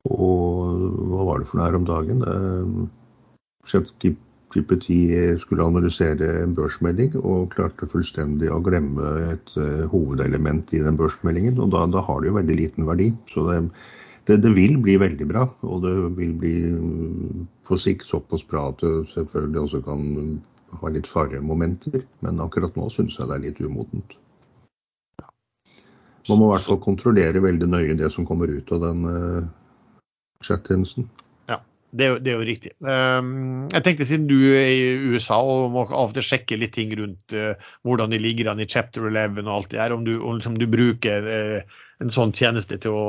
og 0.09 0.81
hva 1.11 1.25
var 1.29 1.39
det 1.39 1.49
for 1.49 1.59
noe 1.59 1.67
her 1.69 1.77
om 1.77 1.85
dagen? 1.85 2.23
ChatGPT 3.69 4.89
skulle 5.43 5.67
analysere 5.67 6.31
en 6.43 6.55
børsmelding 6.57 7.19
og 7.21 7.51
klarte 7.53 7.87
fullstendig 7.93 8.49
å 8.49 8.63
glemme 8.65 9.35
et 9.35 9.53
hovedelement 9.93 10.73
i 10.73 10.81
den 10.81 10.97
børsmeldingen. 10.97 11.61
Og 11.61 11.75
da, 11.75 11.85
da, 11.93 12.01
har 12.07 12.23
det 12.23 12.31
jo 12.31 12.39
veldig 12.39 12.57
liten 12.57 12.89
verdi. 12.89 13.11
Så 13.35 13.45
det, 13.51 13.61
det, 14.29 14.37
det, 14.45 14.53
vil 14.55 14.77
bli 14.85 14.99
veldig 15.01 15.27
bra. 15.31 15.47
Og 15.67 15.83
det 15.85 15.95
vil 16.19 16.35
bli 16.39 16.55
mm, 16.75 17.45
på 17.69 17.79
sikt 17.81 18.09
såpass 18.11 18.45
bra 18.49 18.69
at 18.73 18.85
det 18.85 19.11
selvfølgelig 19.15 19.63
også 19.65 19.83
kan 19.87 20.07
ha 20.83 20.93
litt 20.93 21.09
faremomenter. 21.09 22.03
Men 22.25 22.43
akkurat 22.45 22.77
nå 22.77 22.89
syns 22.93 23.17
jeg 23.19 23.31
det 23.31 23.39
er 23.39 23.47
litt 23.49 23.63
umodent. 23.65 24.19
Man 26.29 26.43
må 26.43 26.51
i 26.51 26.57
hvert 26.57 26.67
fall 26.69 26.83
kontrollere 26.85 27.41
veldig 27.41 27.71
nøye 27.73 27.97
det 27.97 28.11
som 28.13 28.27
kommer 28.29 28.53
ut 28.53 28.69
av 28.77 28.83
den 28.85 29.07
uh, 29.09 29.49
chat-tjenesten. 30.45 31.09
Det 31.89 32.05
er, 32.05 32.11
jo, 32.11 32.17
det 32.21 32.31
er, 32.31 32.35
jo, 32.37 32.45
riktig. 32.45 32.71
Um, 32.85 33.69
jeg 33.73 33.85
tenkte 33.85 34.05
Siden 34.05 34.27
du 34.29 34.37
er 34.53 34.67
i 34.75 34.89
USA 35.09 35.39
og 35.41 35.71
må 35.73 35.87
av 35.87 36.11
og 36.11 36.17
til 36.19 36.27
sjekke 36.27 36.59
litt 36.61 36.75
ting 36.77 36.93
rundt 36.99 37.33
uh, 37.33 37.55
hvordan 37.89 38.13
de 38.13 38.21
ligger 38.21 38.51
an 38.53 38.61
i 38.61 38.69
chapter 38.69 39.07
11 39.09 39.41
og 39.47 39.55
alt 39.55 39.71
det 39.73 39.81
her, 39.81 39.95
om 39.97 40.05
du, 40.05 40.19
om, 40.19 40.37
liksom, 40.37 40.59
du 40.61 40.67
bruker 40.69 41.25
uh, 41.25 41.79
en 42.05 42.13
sånn 42.13 42.35
tjeneste 42.37 42.77
til 42.83 42.93
å 42.93 43.07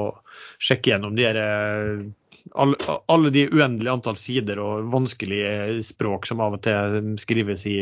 sjekke 0.59 0.93
gjennom 0.93 1.15
de 1.17 1.27
her, 1.27 1.39
uh, 1.39 2.45
alle, 2.59 2.77
alle, 3.11 3.31
de 3.35 3.47
uendelige 3.51 3.93
antall 3.93 4.19
sider 4.19 4.61
og 4.63 4.89
vanskelige 4.93 5.83
språk 5.87 6.29
som 6.29 6.43
av 6.43 6.57
og 6.57 6.63
til 6.65 7.15
skrives 7.21 7.65
i 7.69 7.81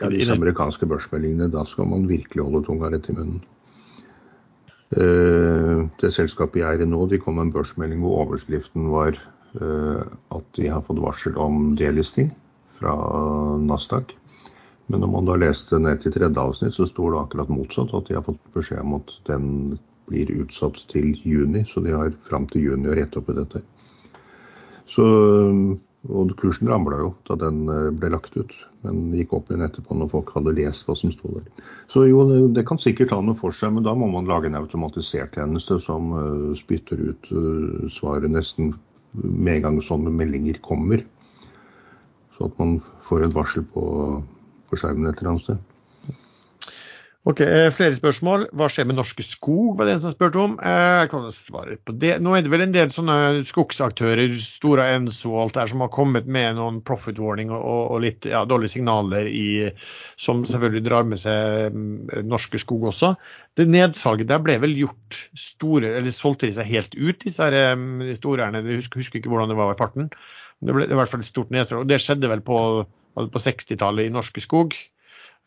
Ja, 0.00 0.08
Disse 0.10 0.34
amerikanske 0.34 0.88
børsmeldingene, 0.88 1.50
da 1.52 1.62
skal 1.68 1.86
man 1.86 2.08
virkelig 2.10 2.42
holde 2.42 2.64
tunga 2.66 2.88
rett 2.90 3.06
i 3.12 3.14
munnen. 3.14 3.42
Det 4.90 6.10
selskapet 6.10 6.58
jeg 6.58 6.80
er 6.80 6.82
i 6.82 6.88
nå, 6.88 7.04
de 7.08 7.20
kom 7.22 7.38
med 7.38 7.46
en 7.46 7.52
børsmelding 7.54 8.00
hvor 8.02 8.24
overskriften 8.24 8.88
var 8.90 9.20
Eh, 9.60 10.02
at 10.32 10.44
de 10.56 10.68
har 10.72 10.84
fått 10.86 11.00
varsel 11.02 11.36
om 11.40 11.74
delisting 11.76 12.30
fra 12.78 12.94
Nasdaq. 13.60 14.14
Men 14.88 15.04
når 15.04 15.10
man 15.12 15.28
da 15.28 15.36
leste 15.38 15.78
ned 15.80 16.00
til 16.02 16.14
tredje 16.14 16.40
avsnitt, 16.40 16.74
så 16.76 16.88
står 16.88 17.12
det 17.12 17.20
akkurat 17.20 17.52
motsatt. 17.52 17.92
At 17.96 18.08
de 18.08 18.16
har 18.16 18.24
fått 18.26 18.40
beskjed 18.56 18.80
om 18.82 18.96
at 18.98 19.12
den 19.28 19.46
blir 20.10 20.30
utsatt 20.42 20.82
til 20.92 21.14
juni. 21.26 21.64
Så 21.68 21.82
de 21.84 21.94
har 21.94 22.12
fram 22.28 22.48
til 22.50 22.68
juni 22.68 22.90
å 22.90 22.98
rette 22.98 23.20
opp 23.20 23.30
i 23.32 23.38
dette. 23.38 23.62
Så, 24.92 25.04
og 26.12 26.34
kursen 26.40 26.68
ramla 26.68 26.98
jo 27.00 27.12
da 27.28 27.38
den 27.40 27.62
eh, 27.70 27.88
ble 27.96 28.10
lagt 28.12 28.34
ut, 28.36 28.52
men 28.84 29.14
gikk 29.16 29.32
opp 29.38 29.48
igjen 29.48 29.64
etterpå 29.64 29.96
når 29.96 30.10
folk 30.10 30.32
hadde 30.34 30.52
lest 30.58 30.84
hva 30.84 30.96
som 30.98 31.12
sto 31.14 31.30
der. 31.38 31.46
Så 31.92 32.04
jo, 32.08 32.26
det, 32.52 32.66
kan 32.68 32.80
sikkert 32.82 33.14
ha 33.14 33.20
noe 33.24 33.38
for 33.38 33.56
seg, 33.56 33.72
men 33.76 33.86
da 33.86 33.94
må 33.96 34.10
man 34.12 34.28
lage 34.28 34.50
en 34.50 34.58
automatisert 34.58 35.38
tjeneste 35.38 35.78
som 35.84 36.12
uh, 36.12 36.52
spytter 36.58 37.00
ut 37.00 37.32
uh, 37.32 37.88
svaret 37.94 38.28
nesten 38.34 38.74
med 39.12 39.60
en 39.60 39.66
gang 39.68 39.80
sånne 39.86 40.12
meldinger 40.12 40.60
kommer. 40.64 41.04
Så 42.36 42.48
at 42.50 42.60
man 42.60 42.78
får 43.06 43.28
et 43.28 43.36
varsel 43.36 43.64
på, 43.72 43.84
på 44.68 44.80
skjermen 44.80 45.08
et 45.08 45.20
eller 45.20 45.34
annet 45.34 45.46
sted. 45.46 45.71
Ok, 47.22 47.38
eh, 47.40 47.68
Flere 47.70 47.94
spørsmål. 47.94 48.48
Hva 48.58 48.66
skjer 48.66 48.88
med 48.90 48.96
Norske 48.98 49.22
Skog, 49.22 49.76
var 49.78 49.86
det 49.86 49.92
en 49.94 50.00
som 50.02 50.10
spurte 50.10 50.40
om. 50.42 50.56
Eh, 50.58 51.02
jeg 51.04 51.10
kan 51.12 51.28
svare 51.30 51.76
på 51.78 51.94
det. 51.94 52.16
Nå 52.18 52.32
er 52.34 52.42
det 52.42 52.50
vel 52.50 52.64
en 52.64 52.72
del 52.74 52.90
sånne 52.90 53.44
skogsaktører, 53.46 54.34
Stora 54.42 54.88
Enso 54.96 55.30
og 55.30 55.44
alt 55.44 55.54
der, 55.60 55.70
som 55.70 55.84
har 55.84 55.92
kommet 55.94 56.26
med 56.26 56.56
noen 56.58 56.80
profit 56.82 57.20
warning 57.22 57.52
og, 57.54 57.62
og 57.62 58.02
litt 58.02 58.26
ja, 58.26 58.42
dårlige 58.42 58.74
signaler 58.74 59.30
i, 59.30 59.70
som 60.18 60.42
selvfølgelig 60.42 60.82
drar 60.88 61.06
med 61.06 61.22
seg 61.22 61.70
mm, 61.70 62.26
Norske 62.26 62.58
Skog 62.58 62.88
også. 62.90 63.12
Det 63.54 63.68
nedsalget 63.70 64.26
der 64.32 64.42
ble 64.42 64.58
vel 64.64 64.74
gjort 64.80 65.20
store, 65.38 65.94
eller 66.00 66.10
solgte 66.10 66.50
de 66.50 66.56
seg 66.58 66.72
helt 66.74 66.98
ut, 66.98 67.22
disse 67.22 67.38
her, 67.38 67.54
store 67.78 68.18
storeierne. 68.18 68.64
Jeg 68.66 68.82
husker, 68.82 68.98
husker, 68.98 69.22
ikke 69.22 69.30
hvordan 69.30 69.54
det 69.54 69.60
var 69.62 69.70
i 69.70 69.78
farten. 69.78 70.10
Det 70.58 70.74
ble 70.74 70.90
i 70.90 70.98
hvert 70.98 71.14
fall 71.14 71.22
et 71.22 71.30
stort 71.30 71.54
nedsalg. 71.54 71.86
Og 71.86 71.94
det 71.94 72.02
skjedde 72.02 72.34
vel 72.34 72.42
på, 72.42 72.58
på 73.14 73.46
60-tallet 73.46 74.10
i 74.10 74.14
Norske 74.18 74.42
Skog. 74.42 74.74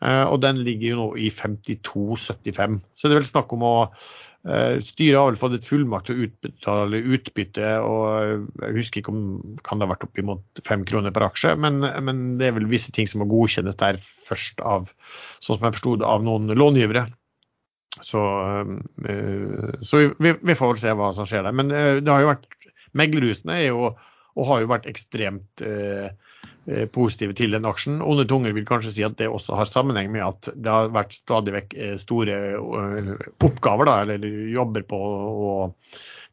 Uh, 0.04 0.28
og 0.28 0.42
den 0.44 0.58
ligger 0.60 0.92
jo 0.92 0.96
nå 0.98 1.04
i 1.16 1.30
52,75. 1.32 2.80
Så 2.92 3.08
det 3.08 3.16
er 3.16 3.20
vel 3.22 3.28
snakk 3.28 3.52
om 3.56 3.62
å 3.64 3.74
uh, 3.88 4.76
Styret 4.84 5.16
har 5.16 5.30
vel 5.30 5.38
fått 5.40 5.56
et 5.56 5.68
fullmakt 5.68 6.10
til 6.10 6.18
å 6.18 6.26
utbetale 6.26 7.00
utbytte, 7.16 7.70
og 7.82 8.02
eh, 8.20 8.34
jeg 8.68 8.76
husker 8.76 9.00
ikke 9.00 9.14
om 9.14 9.22
kan 9.66 9.80
det 9.80 9.88
ha 9.88 9.94
vært 9.94 10.04
oppimot 10.06 10.60
fem 10.68 10.84
kroner 10.86 11.14
per 11.16 11.24
aksje, 11.26 11.56
men, 11.58 11.80
men, 11.82 12.20
det 12.38 12.50
er 12.50 12.58
vel 12.58 12.68
visse 12.70 12.92
ting 12.94 13.08
som 13.10 13.24
må 13.24 13.26
godkjennes 13.32 13.80
der 13.80 13.98
først 14.02 14.62
av, 14.62 14.92
sånn 15.40 15.58
som 15.58 15.66
jeg 15.66 15.78
forsto 15.78 15.96
det, 15.98 16.06
av 16.06 16.22
noen 16.28 16.52
långivere. 16.54 17.08
Så, 18.04 18.20
så 19.88 20.02
vi, 20.20 20.36
vi, 20.36 20.54
får 20.54 20.74
vel 20.74 20.82
se 20.84 20.94
hva 20.94 21.10
som 21.16 21.26
skjer 21.26 21.48
der. 21.48 21.56
Men 21.56 21.72
det 21.72 22.12
har 22.12 22.22
jo 22.22 22.28
vært 22.28 22.46
Meglerhusene 22.96 23.56
er 23.56 23.70
jo, 23.70 23.90
og 24.36 24.48
har 24.50 24.60
jo 24.62 24.68
vært 24.70 24.86
ekstremt 24.92 25.64
eh, 25.64 26.12
Eh, 26.12 26.25
positive 26.90 27.34
til 27.38 27.54
den 27.54 27.66
aksjen. 27.68 28.00
Onde 28.02 28.26
tunger 28.28 28.54
vil 28.56 28.66
kanskje 28.66 28.92
si 28.96 29.04
at 29.06 29.16
det 29.20 29.28
også 29.30 29.54
har 29.58 29.70
sammenheng 29.70 30.10
med 30.14 30.24
at 30.26 30.48
det 30.54 30.72
har 30.72 30.90
vært 30.94 31.14
stadig 31.14 31.54
vekk 31.54 31.76
eh, 31.78 31.94
store 32.02 32.38
eh, 32.56 33.12
oppgaver, 33.46 33.86
da, 33.86 34.00
eller 34.02 34.26
jobber 34.50 34.86
på 34.88 34.98
å 34.98 35.52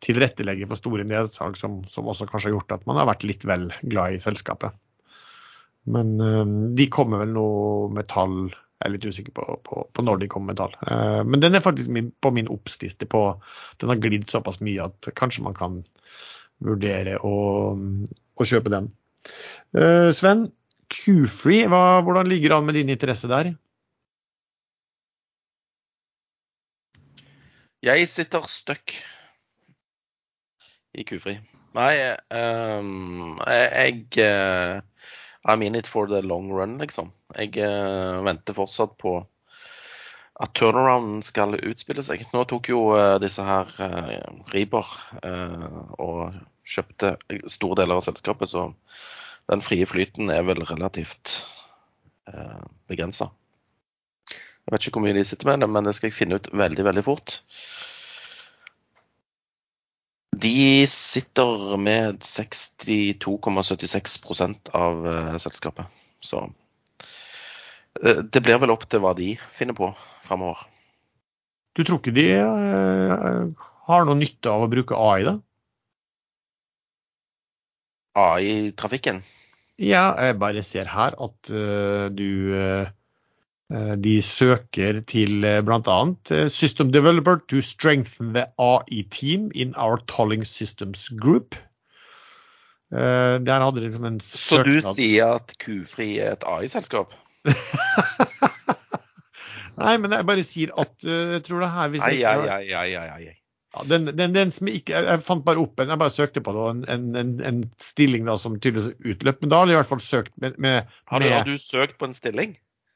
tilrettelegge 0.04 0.68
for 0.72 0.82
store 0.82 1.06
nedsalg, 1.08 1.60
som, 1.60 1.82
som, 1.92 2.10
også 2.10 2.28
kanskje 2.30 2.50
har 2.50 2.58
gjort 2.58 2.74
at 2.80 2.90
man 2.90 2.98
har 3.00 3.12
vært 3.12 3.28
litt 3.28 3.46
vel 3.48 3.70
glad 3.84 4.18
i 4.18 4.24
selskapet. 4.24 4.74
Men 5.94 6.16
de 6.76 6.86
kommer 6.92 7.20
vel 7.26 7.34
nå 7.36 7.48
med 7.92 8.08
tall 8.12 8.38
jeg 8.48 8.88
er 8.88 8.92
litt 8.94 9.06
usikker 9.08 9.34
på, 9.36 9.44
på, 9.64 9.82
på, 9.96 10.04
når 10.04 10.20
de 10.20 10.28
kommer 10.32 10.52
med 10.52 10.60
tall. 10.60 10.74
men 11.28 11.40
den 11.44 11.56
er 11.56 11.64
faktisk 11.64 11.92
min, 11.92 12.10
på 12.24 12.32
min 12.36 12.50
oppsliste 12.52 13.08
på 13.08 13.22
Den 13.80 13.92
har 13.92 14.00
glidd 14.04 14.26
såpass 14.28 14.60
mye 14.64 14.90
at 14.90 15.08
kanskje 15.16 15.44
man 15.46 15.56
kan 15.56 15.78
vurdere 16.64 17.16
å, 17.24 17.36
å 17.76 18.48
kjøpe 18.48 18.72
den. 18.72 18.90
Uh, 19.74 20.12
Sven, 20.14 20.52
Q-free, 20.94 21.68
hvordan 21.68 22.28
ligger 22.28 22.50
det 22.50 22.58
an 22.58 22.66
med 22.66 22.78
din 22.78 22.90
interesse 22.94 23.28
der? 23.28 23.54
Jeg 27.84 28.08
sitter 28.08 28.46
stuck 28.48 28.94
i 30.94 31.04
Q-free. 31.04 31.42
Nei, 31.74 31.94
um, 32.30 33.40
jeg, 33.50 34.06
jeg 34.14 34.24
uh, 34.24 34.82
I'm 35.50 35.66
in 35.66 35.76
it 35.76 35.88
for 35.90 36.08
the 36.08 36.22
long 36.22 36.52
run, 36.54 36.78
liksom. 36.78 37.12
Jeg 37.36 37.58
uh, 37.58 38.22
venter 38.24 38.56
fortsatt 38.56 38.94
på 39.02 39.18
at 40.44 40.54
turnarounden 40.56 41.22
skal 41.26 41.58
utspille 41.58 42.06
seg. 42.06 42.24
Nå 42.34 42.46
tok 42.50 42.70
jo 42.70 42.86
uh, 42.94 43.18
disse 43.22 43.44
her 43.44 43.74
uh, 43.82 44.44
Riber 44.54 44.94
og 45.98 46.38
kjøpte 46.64 47.18
store 47.52 47.76
deler 47.82 48.00
av 48.00 48.06
selskapet, 48.06 48.50
så 48.52 48.70
den 49.52 49.62
frie 49.64 49.86
flyten 49.90 50.32
er 50.32 50.46
vel 50.48 50.64
relativt 50.68 51.42
eh, 52.32 52.62
begrensa. 52.92 53.28
Jeg 54.64 54.72
vet 54.72 54.86
ikke 54.88 55.00
hvor 55.00 55.08
mye 55.08 55.18
de 55.18 55.26
sitter 55.28 55.48
med, 55.52 55.58
men 55.68 55.84
det 55.84 55.96
skal 55.98 56.08
jeg 56.10 56.16
finne 56.16 56.36
ut 56.40 56.48
veldig, 56.56 56.84
veldig 56.88 57.04
fort. 57.04 57.30
De 60.44 60.88
sitter 60.90 61.78
med 61.78 62.24
62,76 62.24 64.70
av 64.72 65.08
eh, 65.08 65.38
selskapet. 65.44 65.86
Så 66.24 66.54
eh, 68.04 68.18
det 68.24 68.42
blir 68.44 68.58
vel 68.64 68.72
opp 68.74 68.86
til 68.90 69.00
hva 69.04 69.14
de 69.18 69.38
finner 69.56 69.76
på 69.78 69.96
fremover. 70.24 70.58
Du 71.76 71.84
tror 71.84 72.00
ikke 72.00 72.16
de 72.16 72.28
eh, 72.40 73.44
har 73.90 74.06
noe 74.08 74.18
nytte 74.20 74.50
av 74.52 74.62
å 74.64 74.72
bruke 74.72 74.96
AI, 74.96 75.24
da? 75.28 75.34
AI-trafikken? 78.16 79.24
Ja, 79.82 80.14
jeg 80.22 80.40
bare 80.40 80.64
ser 80.64 80.90
her 80.90 81.16
at 81.18 81.50
uh, 81.50 82.10
du 82.14 82.54
uh, 82.54 82.88
De 83.98 84.22
søker 84.22 85.02
til 85.10 85.42
uh, 85.42 85.62
bl.a. 85.66 86.50
System 86.50 86.92
Developer 86.94 87.40
to 87.50 87.62
strengthen 87.62 88.34
the 88.34 88.46
AI 88.60 89.02
team 89.10 89.52
in 89.56 89.74
our 89.76 89.98
tolling 90.08 90.46
systems 90.46 91.10
group. 91.10 91.56
Uh, 92.92 93.42
der 93.42 93.64
hadde 93.64 93.78
de 93.82 93.88
liksom 93.88 94.06
en 94.06 94.20
søknad 94.20 94.82
Så 94.82 94.94
du 94.94 94.94
sier 95.02 95.26
at 95.40 95.56
Kufri 95.60 96.20
er 96.20 96.38
et 96.38 96.44
AI-selskap? 96.46 97.14
Nei, 99.82 99.98
men 99.98 100.12
jeg 100.14 100.26
bare 100.30 100.44
sier 100.46 100.70
at 100.78 101.02
jeg 101.02 101.42
tror 101.48 101.64
det 101.66 101.72
her 101.74 101.88
hvis 101.90 102.04
ai, 102.06 102.22
ai, 102.30 102.68
ai, 102.78 102.94
ai, 102.94 103.08
ai. 103.18 103.43
Ja, 103.74 103.84
den, 103.90 104.06
den, 104.06 104.34
den, 104.36 104.52
som 104.54 104.70
ikke, 104.70 105.00
jeg 105.02 105.22
fant 105.26 105.46
bare 105.46 105.62
opp 105.64 105.82
en, 105.82 105.90
jeg 105.90 106.02
bare 106.02 106.14
søkte 106.14 106.44
på 106.46 106.54
det, 106.54 106.66
en, 106.94 107.16
en, 107.18 107.32
en, 107.42 107.64
stilling 107.82 108.28
da, 108.30 108.36
som 108.38 108.60
tydeligvis 108.62 108.94
utløp. 109.16 109.40
Men 109.42 109.50
da 109.50 109.62
har 109.62 109.72
jeg 109.72 109.78
i 109.78 109.80
hvert 109.82 109.94
fall 109.96 110.04
søkt 110.06 110.36
med, 110.44 110.60
med, 110.62 110.92
har, 111.10 111.24
du, 111.24 111.32
har, 111.34 111.48
du, 111.48 111.58
søkt 111.58 111.98
på 111.98 112.10
en 112.10 112.14
stilling? 112.14 112.54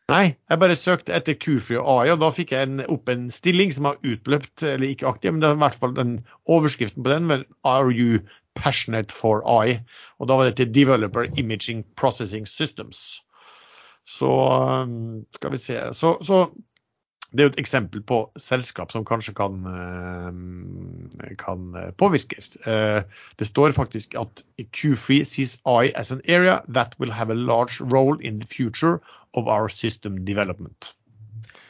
Nei, 0.07 0.37
jeg 0.47 0.61
bare 0.61 0.77
søkte 0.79 1.15
etter 1.17 1.35
Q-free 1.35 1.81
og 1.81 1.87
AI, 2.05 2.11
og 2.13 2.21
da 2.21 2.29
fikk 2.31 2.53
jeg 2.53 2.69
en, 2.69 2.83
opp 2.93 3.09
en 3.11 3.25
stilling 3.33 3.73
som 3.75 3.89
har 3.89 3.97
utløpt, 4.07 4.63
eller 4.63 4.93
ikke 4.93 5.09
aktiv, 5.09 5.33
men 5.33 5.41
det 5.43 5.49
er 5.49 5.57
i 5.57 5.63
hvert 5.65 5.81
fall 5.81 5.97
den 5.97 6.13
overskriften 6.45 7.03
på 7.03 7.11
den. 7.11 7.25
Men 7.27 7.43
Are 7.67 7.91
you 7.91 8.21
passionate 8.55 9.11
for 9.11 9.41
AI? 9.49 9.81
Og 10.21 10.29
da 10.29 10.37
var 10.37 10.47
det 10.47 10.59
til 10.61 10.71
Developer 10.77 11.27
Imaging 11.41 11.83
Processing 11.99 12.47
Systems. 12.47 13.23
Så 14.07 14.31
skal 15.35 15.51
vi 15.51 15.59
se. 15.59 15.81
Så, 15.97 16.15
så 16.23 16.45
det 17.31 17.43
er 17.43 17.49
jo 17.49 17.53
et 17.53 17.59
eksempel 17.59 18.01
på 18.07 18.21
selskap 18.39 18.93
som 18.93 19.05
kanskje 19.05 19.33
kan, 19.35 19.57
eh, 19.67 21.35
kan 21.41 21.73
påvirkes. 21.99 22.55
Eh, 22.67 23.03
det 23.37 23.47
står 23.47 23.75
faktisk 23.75 24.15
at 24.15 24.43
Q3 24.71 25.23
sees 25.25 25.57
I 25.65 25.91
as 25.95 26.11
an 26.11 26.21
area 26.27 26.61
that 26.67 26.95
will 26.99 27.11
have 27.11 27.29
a 27.29 27.35
large 27.35 27.81
role 27.81 28.17
in 28.21 28.39
the 28.39 28.47
future 28.47 28.99
of 29.33 29.47
our 29.47 29.69
system 29.69 30.23
development. 30.25 30.93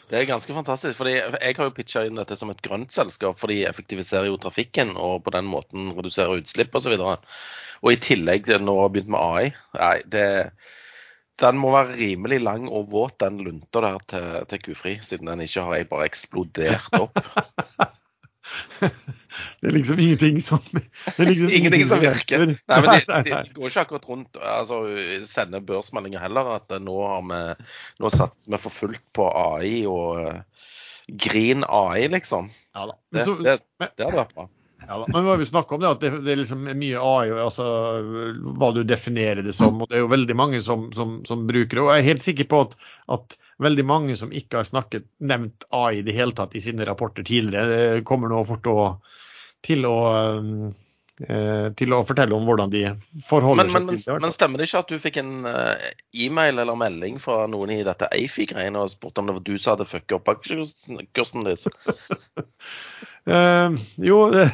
Det 0.09 0.21
er 0.21 0.25
ganske 0.25 0.53
fantastisk. 0.53 0.97
fordi 0.97 1.11
Jeg 1.11 1.55
har 1.57 1.63
jo 1.63 1.69
pitcha 1.75 2.05
inn 2.05 2.15
dette 2.15 2.35
som 2.35 2.49
et 2.49 2.61
grønt 2.61 2.91
selskap, 2.91 3.39
for 3.39 3.47
de 3.47 3.65
effektiviserer 3.65 4.29
jo 4.29 4.37
trafikken 4.37 4.95
og 4.95 5.23
på 5.23 5.33
den 5.35 5.45
måten 5.45 5.91
reduserer 5.97 6.39
utslipp 6.39 6.75
osv. 6.75 6.93
Og, 6.95 7.17
så 7.17 7.83
og 7.83 7.93
i 7.93 7.99
tillegg 8.01 8.47
nå 8.61 8.79
har 8.79 8.89
begynt 8.93 9.11
med 9.13 9.19
AI. 9.19 9.51
Nei, 9.77 9.97
det 10.07 10.27
den 11.41 11.59
må 11.61 11.71
være 11.75 11.97
rimelig 11.99 12.39
lang 12.41 12.65
og 12.69 12.89
våt, 12.91 13.19
den 13.21 13.37
lunta 13.45 13.83
der 13.85 13.99
til, 14.09 14.27
til 14.49 14.63
Kufri, 14.65 14.97
siden 15.05 15.29
den 15.29 15.43
ikke 15.45 15.65
har 15.67 15.83
bare 15.91 16.07
eksplodert 16.09 16.97
opp. 16.97 17.19
det 19.59 19.69
er 19.69 19.75
liksom 19.75 19.99
ingenting 20.01 20.39
som 20.41 20.63
liksom 20.73 21.51
Ingenting 21.59 21.85
som 21.89 22.01
virker. 22.01 22.45
Nei, 22.47 22.79
men 22.81 22.89
de, 22.89 23.01
de, 23.05 23.35
de, 23.35 23.53
går 23.53 23.69
ikke 23.69 23.85
akkurat 23.85 24.09
rundt 24.09 24.39
altså 24.41 24.81
sender 25.29 25.65
børsmeldinger 25.67 26.23
heller 26.23 26.55
at 26.55 26.77
nå 26.81 26.97
har 27.03 27.25
vi 27.27 27.41
nå 28.01 28.13
satser 28.13 28.55
vi 28.55 28.61
for 28.65 28.73
fullt 28.73 29.05
på 29.17 29.29
AI 29.29 29.83
og 29.89 30.21
uh, 30.23 30.67
Green 31.07 31.63
AI, 31.63 32.07
liksom. 32.11 32.49
Ja, 32.75 32.89
det, 33.15 33.23
det, 33.23 33.59
det, 33.79 33.91
det 33.95 34.07
hadde 34.07 34.19
vært 34.19 34.33
bra. 34.35 34.49
Ja, 34.87 34.99
men 35.07 35.23
vi 35.23 35.29
har 35.29 35.41
jo 35.41 35.45
snakka 35.45 35.75
om 35.75 35.81
det, 35.81 35.89
at 35.89 36.03
det, 36.03 36.09
det, 36.23 36.31
er 36.31 36.39
liksom 36.41 36.67
mye 36.67 37.01
AI, 37.01 37.31
altså 37.41 37.65
hva 38.59 38.69
du 38.75 38.83
definerer 38.87 39.41
det 39.43 39.55
som. 39.57 39.81
og 39.81 39.89
Det 39.89 39.97
er 39.97 40.05
jo 40.05 40.13
veldig 40.13 40.37
mange 40.37 40.61
som, 40.63 40.87
som, 40.95 41.19
som 41.27 41.47
bruker 41.49 41.79
det. 41.79 41.83
Og 41.83 41.91
jeg 41.91 42.03
er 42.03 42.09
helt 42.11 42.23
sikker 42.23 42.49
på 42.51 42.61
at, 42.67 42.77
at, 43.17 43.37
veldig 43.57 43.85
mange 43.89 44.15
som 44.19 44.29
ikke 44.29 44.59
har 44.59 44.67
snakket, 44.69 45.07
nevnt 45.17 45.65
AI 45.73 45.99
i 45.99 46.03
det 46.05 46.13
hele 46.13 46.35
tatt 46.37 46.53
i 46.55 46.61
sine 46.61 46.85
rapporter 46.85 47.25
tidligere, 47.25 48.03
kommer 48.05 48.29
nå 48.29 48.43
fort 48.45 48.69
å, 48.69 48.75
til 49.65 49.87
å 49.89 49.95
eh, 50.13 50.67
til 51.17 51.93
å 51.95 52.03
fortelle 52.05 52.35
om 52.37 52.45
hvordan 52.45 52.69
de 52.69 52.83
forholder 53.25 53.65
men, 53.65 53.73
men, 53.73 53.97
seg 53.97 54.05
til 54.05 54.17
det. 54.19 54.21
Men 54.27 54.33
stemmer 54.33 54.61
det 54.61 54.67
ikke 54.67 54.81
at 54.83 54.91
du 54.91 54.99
fikk 55.01 55.15
en 55.21 55.31
uh, 55.49 55.87
e-mail 56.13 56.61
eller 56.61 56.77
melding 56.77 57.17
fra 57.23 57.39
noen 57.49 57.73
i 57.73 57.79
dette 57.87 58.09
Eifi-greiene 58.13 58.83
og 58.83 58.91
spurte 58.93 59.23
om 59.23 59.31
det 59.31 59.37
var 59.39 59.45
du 59.47 59.55
som 59.57 59.73
hadde 59.73 59.89
fucka 59.89 60.19
opp 60.19 60.29
aksjekursen 60.35 61.47
deres? 61.47 61.65
Uh, 63.25 63.73
jo, 64.09 64.19
det 64.35 64.45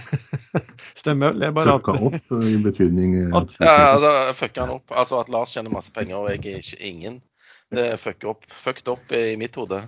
stemmer. 1.01 1.36
Det 1.36 1.49
er 1.49 1.57
bare 1.59 1.76
at 1.76 1.84
Fucka 1.84 1.97
opp 2.07 2.34
i 2.39 2.55
betydning 2.64 3.20
at, 3.36 3.59
Ja, 3.59 3.76
altså 3.97 4.16
fucka 4.39 4.64
han 4.64 4.76
opp. 4.78 4.88
Altså 4.95 5.20
at 5.20 5.32
Lars 5.34 5.51
tjener 5.51 5.74
masse 5.74 5.91
penger 5.91 6.22
og 6.22 6.32
jeg 6.32 6.45
er 6.47 6.64
ikke 6.64 6.82
ingen. 6.93 7.22
Det 7.74 7.86
er 7.91 7.99
fuck 7.99 8.24
opp, 8.30 8.47
fucked 8.47 8.89
opp 8.91 9.14
i 9.16 9.34
mitt 9.39 9.55
hode. 9.57 9.84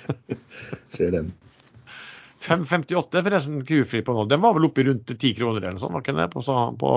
Ser 0.94 1.10
den. 1.14 1.32
5,58 2.42 3.22
forresten 3.22 3.60
Crewfree 3.66 4.04
på 4.06 4.14
nå. 4.16 4.24
Den 4.30 4.42
var 4.42 4.56
vel 4.56 4.68
oppe 4.68 4.84
rundt 4.86 5.12
10 5.14 5.36
kroner 5.38 5.60
eller 5.60 5.76
noe 5.76 5.82
sånt? 5.82 5.94
var 5.94 6.04
ikke 6.04 6.16
det? 6.18 6.28
På, 6.32 6.42
på... 6.80 6.90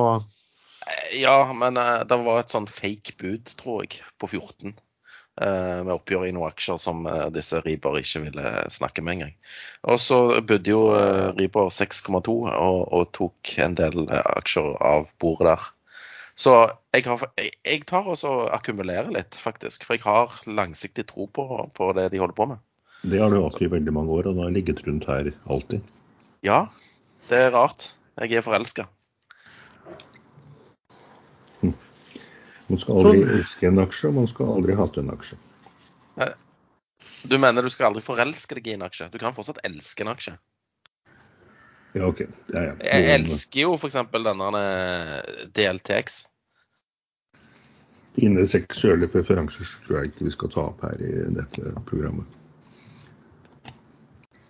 Eh, 0.85 1.21
ja, 1.21 1.37
men 1.53 1.77
uh, 1.81 2.01
det 2.07 2.17
var 2.25 2.41
et 2.41 2.53
sånn 2.53 2.67
fake 2.69 3.15
bud, 3.21 3.53
tror 3.61 3.85
jeg, 3.85 4.01
på 4.21 4.31
14. 4.31 4.75
Eh, 5.35 5.79
med 5.83 5.91
oppgjør 5.91 6.29
i 6.29 6.31
noen 6.31 6.47
aksjer 6.47 6.77
som 6.79 7.01
disse 7.35 7.59
Riber 7.65 7.97
ikke 7.99 8.21
ville 8.23 8.51
snakke 8.71 9.03
med 9.03 9.17
engang. 9.17 9.33
Og 9.91 9.99
så 9.99 10.19
budde 10.39 10.71
jo 10.71 10.85
Riber 11.35 11.67
6,2 11.67 12.21
og, 12.31 12.79
og, 12.87 13.09
tok 13.17 13.57
en 13.65 13.75
del 13.75 14.05
aksjer 14.13 14.77
av 14.79 15.11
bordet 15.19 15.51
der. 15.51 15.65
Så 16.35 16.53
jeg, 16.91 17.05
har, 17.07 17.21
jeg 17.39 17.83
tar 17.87 18.07
også 18.11 18.31
akkumulerer 18.55 19.11
litt, 19.15 19.35
faktisk. 19.39 19.85
For 19.87 19.95
jeg 19.95 20.03
har 20.03 20.35
langsiktig 20.47 21.07
tro 21.11 21.29
på, 21.31 21.45
på, 21.75 21.91
det 21.95 22.09
de 22.11 22.19
holder 22.19 22.35
på 22.35 22.47
med. 22.51 22.63
Det 23.05 23.19
har 23.21 23.29
du 23.29 23.37
hatt 23.43 23.61
i 23.61 23.69
veldig 23.69 23.93
mange 23.93 24.09
år, 24.17 24.27
og 24.31 24.37
det 24.37 24.43
har 24.47 24.53
ligget 24.55 24.81
rundt 24.87 25.05
her 25.05 25.29
alltid. 25.45 25.81
Ja, 26.45 26.65
det 27.29 27.37
er 27.47 27.51
rart. 27.53 27.91
Jeg 28.17 28.39
er 28.39 28.45
forelska. 28.45 28.87
Man 31.61 32.81
skal 32.81 32.97
aldri 32.97 33.19
sånn. 33.21 33.33
elske 33.35 33.69
en 33.69 33.81
aksje, 33.83 34.09
og 34.09 34.15
man 34.17 34.29
skal 34.31 34.49
aldri 34.55 34.77
hate 34.79 35.03
en 35.03 35.11
aksje. 35.13 35.37
Du 37.29 37.37
mener 37.37 37.61
du 37.61 37.69
skal 37.69 37.91
aldri 37.91 38.01
forelske 38.05 38.57
deg 38.57 38.71
i 38.71 38.77
en 38.77 38.85
aksje? 38.87 39.09
Du 39.13 39.19
kan 39.21 39.35
fortsatt 39.37 39.61
elske 39.67 40.05
en 40.05 40.09
aksje? 40.09 40.33
Ja, 41.95 42.07
OK. 42.07 42.23
Ja, 42.53 42.63
ja. 42.71 42.73
Jeg 42.81 43.11
elsker 43.19 43.67
jo 43.67 43.75
f.eks. 43.77 43.99
denne 44.15 44.63
DLTX. 45.53 46.23
Dine 48.15 48.47
seksuelle 48.49 49.11
preferanser 49.11 49.69
tror 49.85 49.99
jeg 49.99 50.13
ikke 50.13 50.25
vi 50.29 50.33
skal 50.33 50.51
ta 50.55 50.65
opp 50.71 50.81
her 50.87 51.05
i 51.05 51.13
dette 51.35 51.75
programmet. 51.85 52.25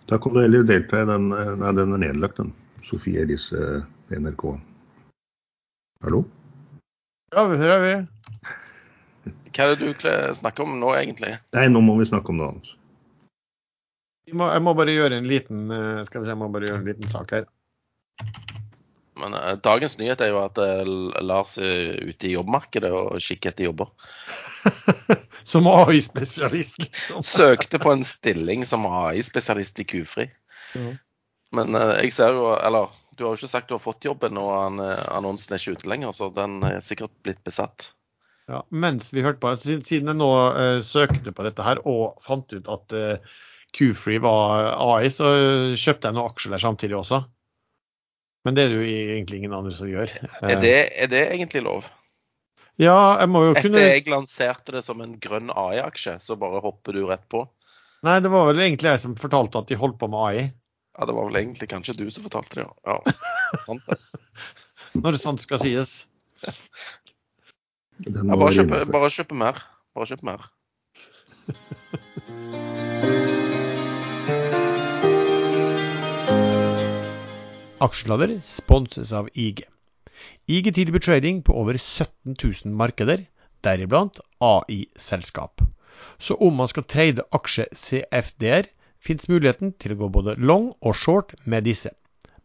Da 0.06 0.18
kan 0.18 0.34
du 0.34 0.40
heller 0.40 0.62
delta 0.62 1.02
i 1.02 1.06
den 1.08 1.28
Nei, 1.32 1.72
den 1.74 1.94
er 1.96 2.02
nedlagt, 2.02 2.38
den. 2.38 2.52
Sofie 2.86 3.24
Elise 3.24 3.82
NRK. 4.14 4.44
Hallo? 6.06 6.22
Ja, 7.34 7.46
vi 7.50 7.58
hører 7.58 7.82
vi. 7.86 7.94
Hva 9.50 9.66
er 9.66 9.74
det 9.74 9.88
du 9.88 10.06
snakker 10.38 10.66
om 10.66 10.76
nå, 10.78 10.92
egentlig? 10.94 11.32
Nei, 11.56 11.66
nå 11.72 11.82
må 11.82 11.96
vi 11.98 12.06
snakke 12.06 12.30
om 12.30 12.38
noe 12.38 12.52
annet. 12.52 12.74
Må, 14.34 14.46
jeg 14.50 14.62
må 14.62 14.74
bare 14.78 14.94
gjøre 14.94 15.18
en 15.20 15.26
liten 15.30 15.70
eh, 15.70 16.04
skal 16.06 16.22
vi 16.22 16.26
se, 16.26 16.32
jeg 16.34 16.38
må 16.40 16.50
bare 16.54 16.66
gjøre 16.66 16.80
en 16.82 16.88
liten 16.88 17.10
sak 17.10 17.34
her. 17.34 17.50
Men 19.16 19.34
uh, 19.34 19.54
dagens 19.62 19.96
nyhet 19.98 20.22
er 20.22 20.32
jo 20.32 20.40
at 20.42 20.58
uh, 20.60 20.86
Lars 21.24 21.56
er 21.62 21.94
ute 22.04 22.28
i 22.28 22.34
jobbmarkedet 22.34 22.90
og 22.92 23.18
kikker 23.22 23.54
etter 23.54 23.68
jobber. 23.70 23.90
som 25.52 25.66
AI-spesialist, 25.70 26.78
liksom. 26.82 27.22
Søkte 27.22 27.80
på 27.82 27.92
en 27.92 28.04
stilling 28.06 28.66
som 28.66 28.86
AI-spesialist 28.86 29.82
i 29.82 29.86
Kufri. 29.88 30.28
Mm. 30.74 30.94
Men 31.56 31.78
uh, 31.78 31.96
jeg 32.02 32.14
ser 32.16 32.36
jo, 32.36 32.50
eller 32.56 32.90
du 33.16 33.24
har 33.24 33.34
jo 33.34 33.40
ikke 33.40 33.52
sagt 33.52 33.70
du 33.70 33.76
har 33.76 33.82
fått 33.82 34.04
jobben, 34.04 34.36
og 34.40 34.80
annonsen 34.82 35.54
er 35.54 35.62
ikke 35.62 35.78
ute 35.78 35.90
lenger, 35.90 36.12
så 36.16 36.28
den 36.34 36.58
er 36.66 36.82
sikkert 36.84 37.14
blitt 37.24 37.40
besatt. 37.46 37.92
Ja, 38.46 38.60
mens 38.70 39.08
vi 39.14 39.24
hørte 39.24 39.42
på, 39.42 39.50
Siden 39.58 40.12
jeg 40.12 40.18
nå 40.18 40.30
uh, 40.30 40.78
søkte 40.84 41.32
på 41.34 41.46
dette 41.46 41.64
her 41.66 41.80
og 41.88 42.20
fant 42.22 42.52
ut 42.52 42.68
at 42.70 42.94
uh, 42.94 43.38
Q-Free 43.76 44.20
var 44.22 44.76
AI, 44.76 45.08
så 45.12 45.30
kjøpte 45.76 46.08
jeg 46.08 46.16
noen 46.16 46.30
aksjer 46.30 46.54
der 46.54 46.62
samtidig 46.62 46.98
også. 46.98 47.24
Men 48.46 48.54
det 48.54 48.62
er 48.62 48.70
det 48.70 48.78
jo 48.78 48.86
egentlig 48.86 49.40
ingen 49.40 49.56
andre 49.56 49.74
som 49.74 49.88
gjør. 49.90 50.12
Er 50.46 50.60
det, 50.62 50.76
er 50.94 51.10
det 51.10 51.22
egentlig 51.34 51.64
lov? 51.66 51.88
Ja, 52.76 53.16
jeg 53.22 53.30
må 53.32 53.40
jo 53.40 53.54
kunne 53.56 53.80
Etter 53.80 53.94
jeg 53.94 54.10
lanserte 54.12 54.72
det 54.74 54.82
som 54.84 55.00
en 55.00 55.14
grønn 55.20 55.48
AI-aksje, 55.48 56.18
så 56.20 56.36
bare 56.36 56.60
hopper 56.64 56.92
du 56.92 57.06
rett 57.08 57.28
på? 57.32 57.48
Nei, 58.04 58.20
det 58.20 58.28
var 58.32 58.46
vel 58.50 58.60
egentlig 58.66 58.90
jeg 58.92 59.00
som 59.06 59.14
fortalte 59.16 59.58
at 59.62 59.68
de 59.70 59.76
holdt 59.80 59.98
på 60.00 60.08
med 60.12 60.20
AI. 60.20 60.52
Ja, 60.96 61.02
det 61.08 61.14
var 61.16 61.24
vel 61.30 61.38
egentlig 61.40 61.68
kanskje 61.72 61.96
du 61.96 62.10
som 62.12 62.22
fortalte 62.26 62.54
det, 62.60 62.66
ja. 62.68 62.72
ja 62.92 62.96
sant 63.64 63.84
det. 63.88 63.96
Når 65.00 65.10
det 65.16 65.20
sant 65.24 65.40
skal 65.44 65.58
sies. 65.64 65.90
Ja, 68.04 68.36
bare, 68.36 68.52
kjøpe, 68.52 68.84
bare 68.92 69.08
kjøpe 69.08 69.32
mer. 69.40 69.56
Bare 69.96 70.04
kjøpe 70.10 70.26
mer. 70.28 70.40
Aksjelader 77.86 78.34
sponses 78.44 79.14
av 79.16 79.32
IG. 79.32 79.64
IG 80.46 80.74
tilbyr 80.74 81.02
trading 81.02 81.42
på 81.42 81.54
over 81.58 81.78
17 81.78 82.36
000 82.38 82.74
markeder, 82.78 83.24
deriblant 83.66 84.20
AI-selskap. 84.38 85.62
Så 86.18 86.34
om 86.34 86.54
man 86.54 86.68
skal 86.70 86.86
trade 86.86 87.24
aksje 87.34 87.66
CFD-er, 87.74 88.68
fins 89.02 89.26
muligheten 89.28 89.72
til 89.80 89.94
å 89.94 89.98
gå 90.02 90.08
både 90.14 90.36
long 90.38 90.68
og 90.80 90.94
short 90.94 91.34
med 91.44 91.66
disse. 91.66 91.90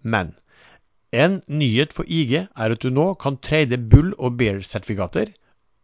Men 0.02 0.34
en 1.12 1.42
nyhet 1.46 1.94
for 1.94 2.10
IG 2.10 2.34
er 2.42 2.74
at 2.74 2.82
du 2.82 2.90
nå 2.90 3.14
kan 3.22 3.38
trade 3.38 3.78
bull- 3.92 4.16
og 4.18 4.38
bear-sertifikater 4.40 5.34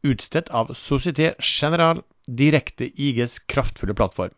utstedt 0.07 0.49
av 0.49 0.73
Société 0.73 1.33
General 1.37 2.01
direkte 2.25 2.89
IGs 2.89 3.39
kraftfulle 3.45 3.93
plattform. 3.97 4.33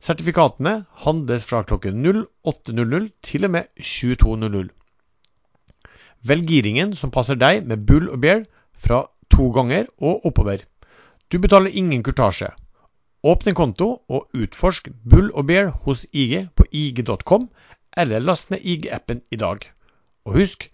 Sertifikatene 0.00 0.84
handles 1.04 1.46
fra 1.48 1.64
klokken 1.64 2.04
08.00 2.04 3.08
til 3.22 3.48
og 3.48 3.54
med 3.56 3.70
22.00. 3.80 4.68
Velg 6.26 6.48
giringen 6.50 6.96
som 6.98 7.12
passer 7.14 7.38
deg 7.38 7.66
med 7.66 7.84
bull 7.86 8.08
og 8.10 8.18
bear 8.22 8.42
fra 8.74 9.04
to 9.30 9.50
ganger 9.54 9.86
og 10.02 10.26
oppover. 10.26 10.64
Du 11.30 11.38
betaler 11.38 11.70
ingen 11.70 12.02
kurtasje. 12.02 12.50
Åpne 13.22 13.54
konto 13.54 13.88
og 14.08 14.28
utforsk 14.34 14.88
Bull 15.04 15.30
og 15.34 15.46
Bear 15.46 15.70
hos 15.84 16.06
IG 16.12 16.48
på 16.54 16.64
ig.com, 16.72 17.48
eller 17.96 18.22
last 18.22 18.50
ned 18.50 18.62
IG-appen 18.62 19.22
i 19.30 19.36
dag. 19.36 19.66
Og 20.24 20.38
husk, 20.38 20.70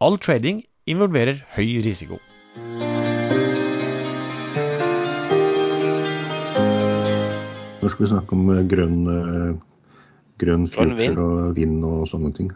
all 0.00 0.18
trading 0.18 0.64
involverer 0.86 1.44
høy 1.54 1.78
risiko. 1.86 2.18
Når 7.82 7.88
skal 7.94 8.04
vi 8.04 8.10
snakke 8.10 8.36
om 8.36 8.52
grønn, 8.68 9.00
grønn 10.40 10.68
future 10.68 11.24
og 11.24 11.56
vind 11.56 11.82
og 11.84 12.06
sånne 12.10 12.34
ting? 12.34 12.52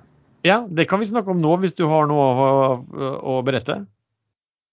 Ja, 0.46 0.62
det 0.70 0.86
kan 0.90 1.00
vi 1.02 1.08
snakke 1.10 1.32
om 1.34 1.40
nå, 1.42 1.56
hvis 1.62 1.74
du 1.78 1.84
har 1.90 2.06
noe 2.10 2.26
å, 2.38 2.50
å 3.18 3.38
berette. 3.46 3.80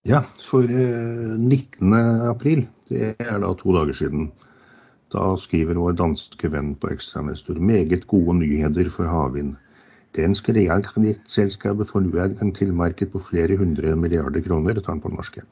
Ja, 0.06 0.22
for 0.46 0.70
19. 0.70 1.94
april, 2.30 2.68
det 2.92 3.16
er 3.18 3.40
da 3.42 3.54
to 3.58 3.74
dager 3.74 3.98
siden, 3.98 4.28
da 5.14 5.32
skriver 5.42 5.80
vår 5.82 5.96
danske 5.98 6.50
venn 6.54 6.76
på 6.78 6.92
ekstranestor 6.94 7.58
meget 7.58 8.06
gode 8.12 8.38
nyheter 8.44 8.92
for 8.94 9.10
havvind. 9.10 9.56
Dansk 10.16 10.48
realkredittselskapet 10.56 11.90
får 11.90 12.06
nå 12.06 12.20
adgang 12.24 12.54
til 12.56 12.70
marked 12.78 13.10
på 13.12 13.20
flere 13.26 13.58
hundre 13.60 13.96
milliarder 14.00 14.44
kroner, 14.46 14.78
tar 14.80 14.94
han 14.94 15.02
på 15.04 15.12
norske. 15.12 15.44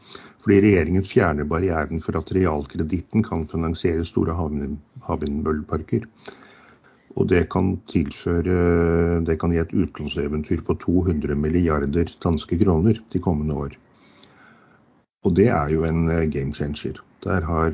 Fordi 0.45 0.61
regjeringen 0.63 1.03
fjerner 1.07 1.49
barrieren 1.49 1.99
for 2.03 2.15
at 2.19 2.31
realkreditten 2.37 3.25
kan 3.25 3.43
finansiere 3.51 4.05
store 4.07 4.37
havvindmølleparker. 4.37 6.07
Og 7.13 7.29
det 7.29 7.45
kan 7.53 7.75
tilføre 7.91 9.21
Det 9.25 9.37
kan 9.39 9.51
gi 9.53 9.61
et 9.61 9.73
utlånseventyr 9.73 10.63
på 10.65 10.75
200 10.81 11.35
milliarder 11.37 12.09
danske 12.23 12.57
kroner 12.57 12.99
de 13.13 13.19
kommende 13.19 13.53
år. 13.53 13.75
Og 15.23 15.35
det 15.35 15.47
er 15.47 15.69
jo 15.69 15.85
en 15.85 16.07
game 16.31 16.53
changer. 16.53 16.97
Der 17.23 17.45
har 17.47 17.71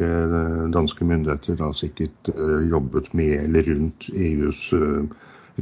danske 0.70 1.06
myndigheter 1.06 1.56
da 1.56 1.72
sikkert 1.74 2.30
jobbet 2.70 3.14
med 3.14 3.40
eller 3.48 3.64
rundt 3.72 4.10
EUs 4.14 4.68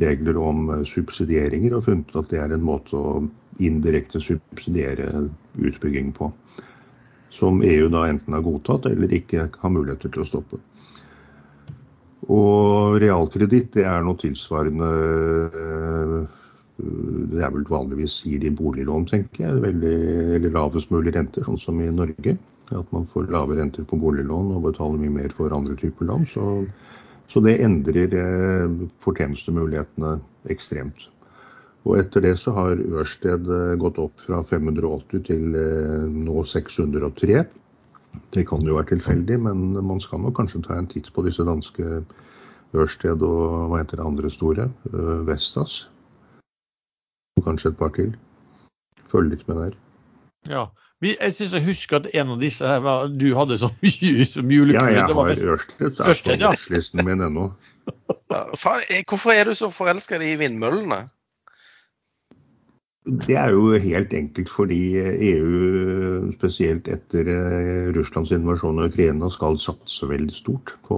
regler 0.02 0.38
om 0.38 0.70
eh, 0.70 0.86
subsidieringer 0.86 1.78
og 1.78 1.86
funnet 1.88 2.16
at 2.16 2.32
det 2.32 2.42
er 2.42 2.56
en 2.56 2.66
måte 2.66 2.98
å 2.98 3.22
indirekte 3.64 4.22
subsidiere 4.22 5.28
utbygging 5.58 6.14
på. 6.18 6.32
Som 7.34 7.62
EU 7.66 7.90
da 7.94 8.08
enten 8.10 8.34
har 8.34 8.46
godtatt 8.46 8.88
eller 8.90 9.14
ikke 9.14 9.50
har 9.62 9.74
muligheter 9.74 10.14
til 10.14 10.24
å 10.24 10.30
stoppe. 10.30 10.62
Og 12.34 12.98
realkreditt 13.00 13.72
det 13.78 13.86
er 13.88 14.04
noe 14.04 14.20
tilsvarende 14.20 14.90
eh, 15.62 16.18
Det 16.78 17.40
er 17.40 17.54
vel 17.56 17.64
vanligvis 17.70 18.20
gir 18.28 18.42
de 18.44 18.52
boliglån, 18.54 19.08
tenker 19.10 19.46
jeg. 19.46 19.64
Veldig, 19.64 19.96
eller 20.38 20.54
lavest 20.54 20.92
mulig 20.94 21.16
renter, 21.16 21.46
sånn 21.48 21.60
som 21.62 21.80
i 21.82 21.90
Norge. 21.90 22.36
At 22.76 22.92
man 22.92 23.08
får 23.08 23.32
lave 23.32 23.56
renter 23.58 23.88
på 23.88 24.00
boliglån 24.02 24.52
og 24.58 24.68
betaler 24.68 25.00
mye 25.00 25.16
mer 25.22 25.34
for 25.34 25.56
andre 25.56 25.78
typer 25.80 26.10
lån. 26.10 26.28
Så 26.34 26.48
så 27.28 27.42
det 27.44 27.58
endrer 27.60 28.14
eh, 28.16 28.76
fortjenestemulighetene 29.04 30.14
ekstremt. 30.54 31.10
Og 31.88 32.00
etter 32.00 32.24
det 32.24 32.38
så 32.40 32.54
har 32.56 32.80
Ørsted 33.02 33.50
eh, 33.52 33.74
gått 33.80 34.00
opp 34.00 34.16
fra 34.24 34.40
580 34.48 35.26
til 35.28 35.58
nå 36.14 36.44
603. 36.48 37.44
Det 38.34 38.48
kan 38.50 38.64
jo 38.66 38.76
være 38.76 38.92
tilfeldig, 38.94 39.40
men 39.40 39.74
man 39.86 40.02
skal 40.04 40.22
nok 40.24 40.36
kanskje 40.40 40.64
ta 40.66 40.78
en 40.78 40.90
titt 40.90 41.12
på 41.14 41.24
disse 41.26 41.46
danske 41.48 42.02
Ørsted 42.76 43.22
og 43.24 43.70
hva 43.72 43.80
heter 43.80 44.02
det 44.02 44.06
andre 44.06 44.32
store? 44.32 44.68
Vestas. 45.28 45.86
Og 47.38 47.46
kanskje 47.46 47.72
et 47.72 47.80
par 47.80 47.94
til. 47.96 48.16
Følg 49.12 49.32
litt 49.32 49.48
med 49.48 49.62
der. 49.62 49.78
Ja, 50.48 50.66
jeg 51.02 51.34
syns 51.34 51.54
jeg 51.54 51.66
husker 51.66 52.02
at 52.02 52.10
en 52.14 52.34
av 52.34 52.42
disse 52.42 52.68
her 52.68 52.82
var, 52.84 53.08
du 53.08 53.30
hadde 53.38 53.60
så 53.62 53.70
mye 53.82 54.28
som 54.34 54.52
julekule. 54.52 54.92
Ja, 54.92 55.06
jeg 55.06 55.18
har 55.20 55.32
Ørsted. 55.54 55.92
Det 55.96 56.10
Ørsted 56.10 56.44
ja. 56.44 56.54
listen 56.74 57.06
min 57.06 57.24
ennå. 57.24 57.52
Hvorfor 58.28 59.32
er 59.32 59.48
du 59.48 59.54
så 59.56 59.70
forelska 59.72 60.20
i 60.20 60.36
vindmøllene? 60.40 61.06
Det 63.08 63.38
er 63.40 63.54
jo 63.56 63.70
helt 63.80 64.12
enkelt 64.12 64.50
fordi 64.52 65.00
EU, 65.00 66.32
spesielt 66.36 66.90
etter 66.92 67.30
eh, 67.32 67.86
Russlands 67.96 68.34
invasjon 68.36 68.82
av 68.84 68.90
Ukraina, 68.92 69.30
skal 69.32 69.56
satse 69.64 70.10
veldig 70.10 70.36
stort 70.36 70.74
på, 70.90 70.98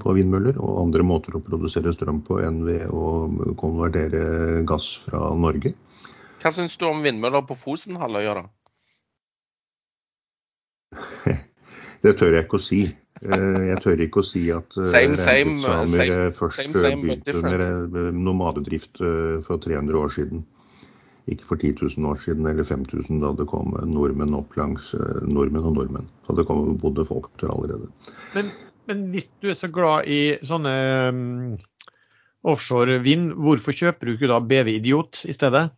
på, 0.00 0.14
vindmøller 0.16 0.56
og 0.56 0.78
andre 0.86 1.04
måter 1.04 1.36
å 1.36 1.42
produsere 1.44 1.92
strøm 1.92 2.22
på 2.24 2.38
enn 2.40 2.62
ved 2.64 2.88
å 2.88 3.28
konvertere 3.60 4.62
gass 4.68 4.94
fra 5.04 5.20
Norge. 5.36 5.74
Hva 6.40 6.54
syns 6.56 6.78
du 6.80 6.86
om 6.88 7.04
vindmøller 7.04 7.44
på 7.44 7.58
Fosenhalvøya, 7.66 8.40
da? 8.40 8.44
Det 12.02 12.16
tør 12.18 12.32
jeg 12.38 12.48
ikke 12.48 12.58
å 12.58 12.64
si. 12.64 12.80
Eh, 13.22 13.60
jeg 13.68 13.78
tør 13.84 14.00
ikke 14.06 14.24
å 14.24 14.26
si 14.26 14.46
at 14.56 14.80
eh, 14.80 14.88
same, 14.88 15.20
same, 15.20 15.60
same, 15.92 16.32
først 16.40 16.64
begynte 16.72 17.36
med 17.44 17.60
nomadedrift 18.16 19.04
for 19.44 19.60
300 19.68 20.00
år 20.00 20.16
siden. 20.16 20.40
Ikke 21.30 21.46
for 21.46 21.60
10 21.60 21.76
000 21.78 22.08
år 22.10 22.18
siden 22.18 22.46
eller 22.50 22.66
5000 22.66 23.20
da 23.22 23.30
det 23.38 23.46
kom 23.50 23.76
nordmenn 23.86 24.34
opp 24.34 24.56
langs 24.58 24.90
nordmenn 25.22 25.68
og 25.68 25.76
nordmenn. 25.76 26.08
Da 26.26 26.34
det 26.38 26.46
kom, 26.48 26.72
bodde 26.82 27.04
folk 27.06 27.30
der 27.40 27.52
allerede. 27.54 27.90
Men, 28.34 28.50
men, 28.90 29.04
hvis 29.14 29.28
du 29.38 29.52
er 29.52 29.58
så 29.58 29.70
glad 29.70 30.10
i 30.10 30.22
sånne 30.42 30.72
um, 31.12 31.54
offshore 32.42 32.98
vind, 33.04 33.30
hvorfor 33.38 33.76
kjøper 33.76 34.10
du 34.10 34.16
ikke 34.16 34.32
da 34.32 34.40
BV 34.42 34.74
Idiot 34.80 35.22
i 35.30 35.36
stedet? 35.36 35.68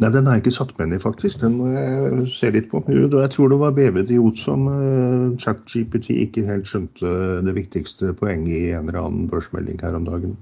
Nei, 0.00 0.08
den 0.14 0.26
har 0.26 0.38
jeg 0.38 0.46
ikke 0.46 0.54
satt 0.54 0.70
med 0.78 0.86
inn 0.86 0.96
i, 0.96 1.02
faktisk. 1.02 1.42
Den 1.42 1.58
må 1.58 1.68
jeg 1.74 2.30
se 2.32 2.48
litt 2.54 2.70
på. 2.70 2.80
Jeg 2.88 3.34
tror 3.34 3.50
det 3.52 3.58
var 3.60 3.74
BV 3.76 4.04
Idiot 4.04 4.38
som 4.40 4.70
uh, 4.70 5.34
ChatGPT 5.42 6.14
ikke 6.14 6.46
helt 6.46 6.70
skjønte 6.70 7.42
det 7.42 7.58
viktigste 7.58 8.14
poenget 8.22 8.54
i 8.54 8.72
en 8.78 8.86
eller 8.86 9.02
annen 9.02 9.26
børsmelding 9.30 9.82
her 9.82 9.98
om 9.98 10.06
dagen. 10.06 10.38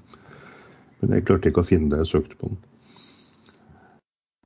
Men 1.01 1.17
jeg 1.17 1.27
klarte 1.29 1.49
ikke 1.49 1.65
å 1.65 1.71
finne 1.71 1.89
det 1.89 2.05
jeg 2.05 2.13
søkte 2.13 2.37
på 2.37 2.53
den. 2.53 2.61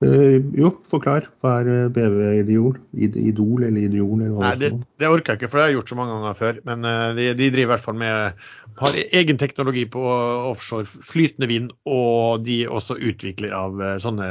Uh, 0.05 0.37
jo, 0.59 0.71
forklar. 0.91 1.29
Hva 1.43 1.55
er 1.63 1.71
eh, 1.71 1.87
BV-idol? 1.95 2.77
Idol 2.97 3.65
eller 3.67 3.87
Idiol? 3.87 4.25
Eller 4.27 4.43
Nei, 4.43 4.53
det, 4.61 4.71
det, 5.01 5.09
orker 5.09 5.35
jeg 5.35 5.41
ikke, 5.41 5.51
for 5.53 5.61
det 5.61 5.65
har 5.65 5.73
jeg 5.73 5.79
gjort 5.79 5.93
så 5.93 5.99
mange 5.99 6.17
ganger 6.17 6.37
før. 6.39 6.61
Men 6.69 6.87
uh, 6.89 7.09
de, 7.17 7.31
de, 7.39 7.49
driver 7.55 7.65
i 7.65 7.73
hvert 7.73 7.85
fall 7.85 7.99
med 8.03 8.45
har 8.81 8.99
egen 9.21 9.39
teknologi 9.39 9.85
på 9.87 10.03
offshore 10.51 10.87
flytende 10.87 11.49
vind, 11.51 11.73
og 11.87 12.45
de 12.47 12.65
også 12.67 12.99
utvikler 12.99 13.55
av 13.55 13.79
uh, 13.81 13.95
sånne 14.03 14.29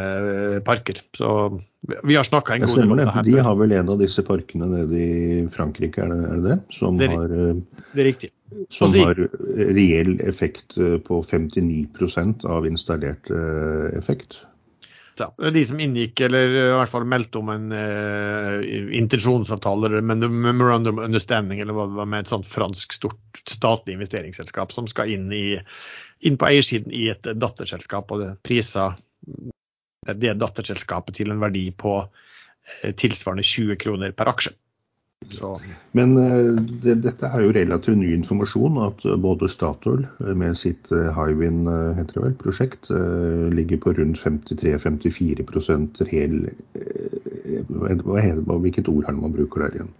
parker. 0.67 0.99
Så 1.15 1.33
vi 2.03 2.19
har 2.19 2.27
snakka 2.27 2.57
en 2.57 2.67
god 2.67 2.77
del 2.77 2.95
om 2.95 3.01
det 3.01 3.09
her. 3.15 3.27
De 3.27 3.35
har 3.47 3.59
vel 3.59 3.75
en 3.79 3.91
av 3.95 3.99
disse 4.03 4.23
parkene 4.27 4.69
nede 4.71 4.99
i 5.01 5.43
Frankrike, 5.51 6.05
er 6.05 6.13
det 6.13 6.23
er 6.29 6.47
det? 6.47 6.61
Som 6.75 6.99
det, 6.99 7.11
har, 7.11 7.33
det 7.33 8.03
er 8.03 8.11
riktig. 8.11 8.33
Som 8.69 8.93
har 8.93 9.17
reell 9.73 10.17
effekt 10.21 10.77
på 10.77 11.23
59% 11.25 12.45
av 12.45 12.67
installert 12.69 13.31
effekt. 13.97 14.43
Ja, 15.19 15.27
de 15.53 15.61
som 15.65 15.79
inngikk, 15.79 16.23
eller 16.25 16.49
i 16.49 16.61
hvert 16.73 16.89
fall 16.89 17.05
meldte 17.05 17.37
om 17.37 17.51
en 17.53 17.67
uh, 17.69 18.63
intensjonsavtale, 18.97 19.91
eller 19.91 20.01
memorandum 20.01 21.01
understanding, 21.03 21.61
eller 21.61 21.77
hva 21.77 21.85
det 21.89 21.99
var, 21.99 22.09
med 22.09 22.25
et 22.25 22.31
sånt 22.31 22.49
fransk 22.49 22.95
stort 22.97 23.43
statlig 23.49 23.99
investeringsselskap 23.99 24.73
som 24.73 24.89
skal 24.89 25.13
inn, 25.13 25.27
i, 25.29 25.59
inn 26.25 26.39
på 26.41 26.49
eiersiden 26.49 26.93
i 26.95 27.05
et 27.13 27.29
datterselskap, 27.37 28.09
og 28.09 28.23
det 28.23 28.31
priser 28.45 28.97
det 30.17 30.33
datterselskapet 30.41 31.21
til 31.21 31.29
en 31.29 31.43
verdi 31.43 31.67
på 31.77 31.99
uh, 32.01 32.91
tilsvarende 32.97 33.45
20 33.45 33.77
kroner 33.85 34.17
per 34.17 34.33
aksje. 34.33 34.55
Så. 35.31 35.61
Men 35.91 36.17
eh, 36.17 36.61
det, 36.83 36.95
dette 37.03 37.27
er 37.27 37.45
jo 37.45 37.53
relativt 37.55 37.99
ny 37.99 38.13
informasjon. 38.17 38.79
At 38.87 39.05
eh, 39.05 39.17
både 39.21 39.49
Statoil 39.51 40.05
eh, 40.23 40.33
med 40.37 40.57
sitt 40.59 40.91
Hywind 40.91 41.69
heter 41.97 42.17
det 42.17 42.25
vel, 42.25 42.37
prosjekt 42.41 42.91
ligger 43.53 43.81
på 43.83 43.93
rundt 43.97 44.21
53-54 44.21 45.45
reell 46.09 46.39
hva 47.69 48.21
heter, 48.21 48.41
Hvilket 48.47 48.89
ord 48.89 49.05
er 49.05 49.13
det 49.13 49.21
man 49.21 49.35
bruker 49.35 49.65
der 49.65 49.77
igjen? 49.77 49.93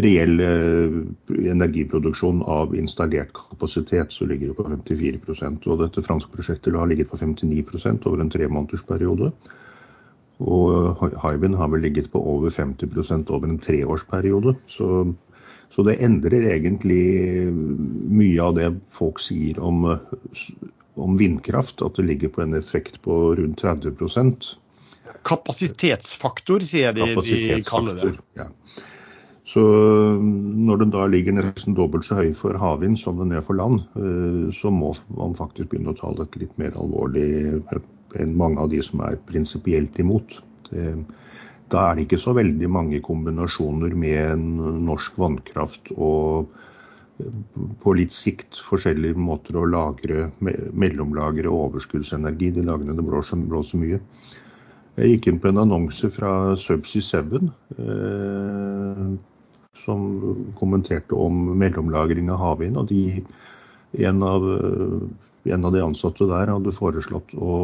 Reell 0.00 0.40
energiproduksjon 0.40 2.40
av 2.48 2.72
installert 2.76 3.34
kapasitet 3.36 4.14
så 4.16 4.24
ligger 4.24 4.50
det 4.50 4.56
på 4.56 4.64
54% 4.64 5.66
Og 5.68 5.82
dette 5.82 6.06
franske 6.06 6.32
prosjektet 6.32 6.78
har 6.78 6.88
ligget 6.88 7.10
på 7.10 7.20
59% 7.20 8.08
over 8.08 8.24
en 8.24 8.32
tremånedersperiode. 8.32 9.28
Og 10.42 10.98
Hywind 11.22 11.54
har 11.58 11.70
vel 11.70 11.84
ligget 11.86 12.10
på 12.12 12.18
over 12.18 12.50
50% 12.50 13.30
over 13.30 13.48
en 13.48 13.60
treårsperiode. 13.62 14.56
Så, 14.66 14.88
så, 15.70 15.84
det 15.86 16.00
endrer 16.02 16.48
egentlig 16.50 17.52
mye 17.52 18.42
av 18.42 18.56
det 18.58 18.72
folk 18.94 19.22
sier 19.22 19.60
om, 19.62 19.86
om 20.98 21.20
vindkraft, 21.20 21.84
at 21.86 22.00
det 22.00 22.08
ligger 22.08 22.34
på 22.34 22.42
en 22.42 22.58
effekt 22.58 23.00
på 23.06 23.36
rundt 23.38 23.62
30 23.62 23.94
Kapasitetsfaktor, 25.24 26.66
sier 26.66 26.92
de, 26.92 27.06
de 27.22 27.62
kaller 27.64 28.02
det. 28.02 28.12
Ja. 28.36 28.50
Så 29.54 29.60
når 29.60 30.80
den 30.80 30.92
da 30.92 31.04
ligger 31.06 31.36
nesten 31.36 31.76
dobbelt 31.76 32.06
så 32.06 32.16
høy 32.18 32.32
for 32.36 32.56
havvind 32.58 32.96
som 32.98 33.20
den 33.20 33.34
er 33.36 33.44
for 33.44 33.54
land, 33.60 33.84
eh, 34.00 34.48
så 34.56 34.72
må 34.72 34.90
man 35.14 35.36
faktisk 35.38 35.70
begynne 35.70 35.92
å 35.94 35.98
ta 35.98 36.10
dette 36.18 36.40
litt 36.42 36.56
mer 36.58 36.74
alvorlig 36.80 37.60
enn 38.20 38.36
mange 38.38 38.60
av 38.62 38.70
de 38.72 38.82
som 38.84 39.02
er 39.06 39.20
prinsipielt 39.28 39.98
imot. 40.02 40.38
Da 41.72 41.86
er 41.88 41.96
det 41.96 42.06
ikke 42.06 42.20
så 42.20 42.34
veldig 42.36 42.68
mange 42.70 43.00
kombinasjoner 43.04 43.94
med 43.98 44.44
norsk 44.84 45.18
vannkraft 45.18 45.90
og 45.96 46.52
på 47.82 47.92
litt 47.94 48.12
sikt 48.12 48.58
forskjellige 48.66 49.18
måter 49.18 49.56
å 49.58 49.66
lagre, 49.70 50.28
mellomlagre 50.40 51.50
overskuddsenergi 51.50 52.50
de 52.56 52.64
dagene 52.66 52.96
det 52.96 53.04
blåser, 53.06 53.38
blåser 53.50 53.80
mye. 53.80 54.00
Jeg 54.98 55.10
gikk 55.10 55.28
inn 55.30 55.38
på 55.42 55.50
en 55.50 55.62
annonse 55.62 56.10
fra 56.14 56.54
Subsea 56.58 57.22
7, 57.22 57.48
eh, 57.82 59.06
som 59.84 60.04
kommenterte 60.58 61.18
om 61.18 61.40
mellomlagring 61.58 62.30
av 62.30 62.42
havvind. 62.42 62.78
og 62.78 62.90
de, 62.90 63.22
en, 64.06 64.22
av, 64.22 64.46
en 65.44 65.66
av 65.66 65.74
de 65.74 65.82
ansatte 65.82 66.28
der 66.30 66.52
hadde 66.52 66.74
foreslått 66.74 67.34
å 67.34 67.56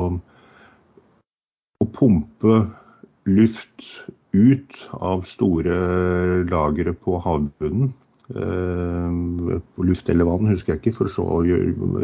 pumpe 1.95 2.62
luft 3.28 3.86
ut 4.32 4.88
av 4.93 5.24
store 5.28 5.76
lagre 6.51 6.95
på 6.95 7.18
havbunnen. 7.22 7.93
Eh, 8.30 9.55
luft 9.82 10.09
eller 10.09 10.28
vann, 10.28 10.51
husker 10.53 10.74
jeg 10.74 10.82
ikke, 10.82 10.97
for 11.01 11.11
så 11.11 11.24
å 11.26 11.41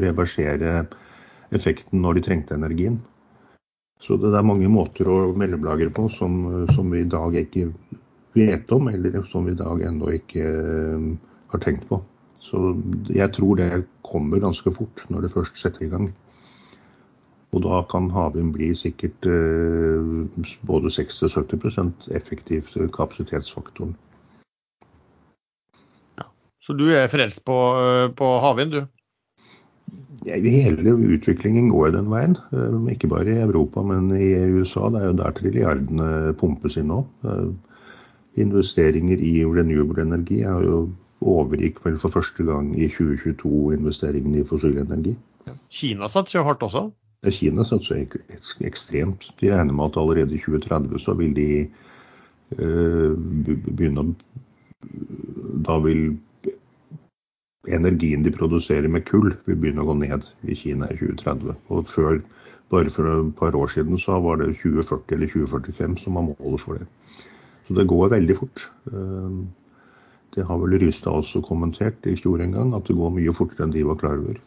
reversere 0.03 0.81
effekten 1.55 2.03
når 2.03 2.19
de 2.19 2.25
trengte 2.27 2.57
energien. 2.59 2.99
Så 4.03 4.19
det 4.21 4.35
er 4.35 4.45
mange 4.45 4.69
måter 4.69 5.09
å 5.09 5.33
mellomlagre 5.39 5.89
på 5.95 6.09
som, 6.13 6.67
som, 6.75 6.91
vi 6.93 7.05
i 7.05 7.09
dag 7.09 7.37
ikke 7.39 7.71
vet 8.37 8.73
om, 8.75 8.91
eller 8.93 9.23
som 9.31 9.47
vi 9.47 9.55
i 9.55 9.59
dag 9.59 9.81
ennå 9.89 10.11
ikke 10.19 10.43
uh, 10.45 11.07
har 11.55 11.63
tenkt 11.65 11.87
på. 11.89 12.03
Så 12.45 12.75
jeg 13.09 13.33
tror 13.35 13.57
det 13.59 13.71
kommer 14.07 14.43
ganske 14.43 14.71
fort 14.75 15.07
når 15.11 15.25
det 15.25 15.33
først 15.33 15.57
setter 15.59 15.87
i 15.87 15.91
gang. 15.91 16.11
Og 17.57 17.63
da 17.65 17.81
kan 17.89 18.11
havvind 18.13 18.53
bli 18.53 18.73
sikkert 18.77 19.25
uh, 19.25 20.27
både 20.69 20.93
60-70% 20.93 22.11
effektiv 22.17 22.69
kapasitetsfaktoren. 22.93 23.95
Ja. 26.21 26.29
Så 26.61 26.77
du 26.77 26.85
er 26.93 27.09
frelst 27.09 27.41
på, 27.49 27.57
uh, 27.81 28.11
på 28.13 28.29
havvind, 28.45 28.77
du? 28.77 28.85
Hele 30.27 30.95
utviklingen 31.15 31.69
går 31.71 31.93
den 31.95 32.11
veien. 32.11 32.37
Eh, 32.51 32.93
ikke 32.93 33.11
bare 33.11 33.31
i 33.31 33.43
Europa, 33.45 33.83
men 33.83 34.11
i 34.17 34.35
USA. 34.57 34.89
Det 34.91 35.03
er 35.03 35.11
jo 35.11 35.19
der 35.21 35.35
trilliardene 35.39 36.35
pumpes 36.41 36.77
inn 36.81 36.91
nå. 36.91 37.05
Eh, 37.25 37.51
investeringer 38.43 39.23
i 39.23 39.45
renewable 39.45 40.03
energi 40.03 40.43
er 40.43 40.65
jo 40.67 40.81
overgikk 41.23 41.79
vel 41.85 41.97
for 41.99 42.13
første 42.13 42.45
gang 42.45 42.75
i 42.77 42.89
2022 42.91 43.77
investeringene 43.79 44.43
i 44.43 44.47
fossil 44.47 44.77
energi. 44.83 45.15
Kina 45.71 46.11
satser 46.11 46.41
jo 46.41 46.47
hardt 46.49 46.65
også? 46.67 46.89
Kina 47.35 47.65
satser 47.65 48.05
ekstremt. 48.67 49.29
De 49.41 49.51
regner 49.53 49.75
med 49.75 49.91
at 49.91 49.99
allerede 50.01 50.37
i 50.37 50.43
2030 50.43 51.03
så 51.03 51.15
vil 51.19 51.35
de 51.37 51.49
uh, 52.61 53.15
begynne 53.17 54.05
å 54.05 54.09
Da 55.67 55.79
vil 55.83 56.13
energien 57.67 58.23
de 58.23 58.31
produserer 58.31 58.89
med 58.89 59.07
kull, 59.09 59.33
vil 59.47 59.59
begynne 59.59 59.83
å 59.83 59.89
gå 59.89 59.97
ned 59.99 60.27
i 60.47 60.55
Kina 60.55 60.87
i 60.93 60.99
2030. 60.99 61.57
Og 61.75 61.89
før, 61.91 62.21
bare 62.71 62.93
for 62.93 63.09
et 63.11 63.33
par 63.39 63.57
år 63.59 63.73
siden 63.73 63.99
så 63.99 64.21
var 64.23 64.39
det 64.41 64.53
2040 64.63 65.17
eller 65.17 65.33
2045 65.33 65.97
som 66.05 66.19
var 66.19 66.29
målet 66.29 66.63
for 66.63 66.79
det. 66.79 66.87
Så 67.67 67.75
det 67.75 67.89
går 67.91 68.13
veldig 68.15 68.37
fort. 68.39 68.69
Eh, 68.93 69.39
det 70.37 70.45
har 70.47 70.61
vel 70.63 70.79
Rystad 70.79 71.17
også 71.19 71.43
kommentert 71.43 72.07
i 72.07 72.15
fjor 72.19 72.43
en 72.45 72.55
gang, 72.55 72.75
at 72.77 72.87
det 72.87 72.97
går 72.99 73.15
mye 73.17 73.35
fortere 73.35 73.67
enn 73.67 73.75
de 73.75 73.87
var 73.89 73.99
klar 73.99 74.21
over. 74.21 74.39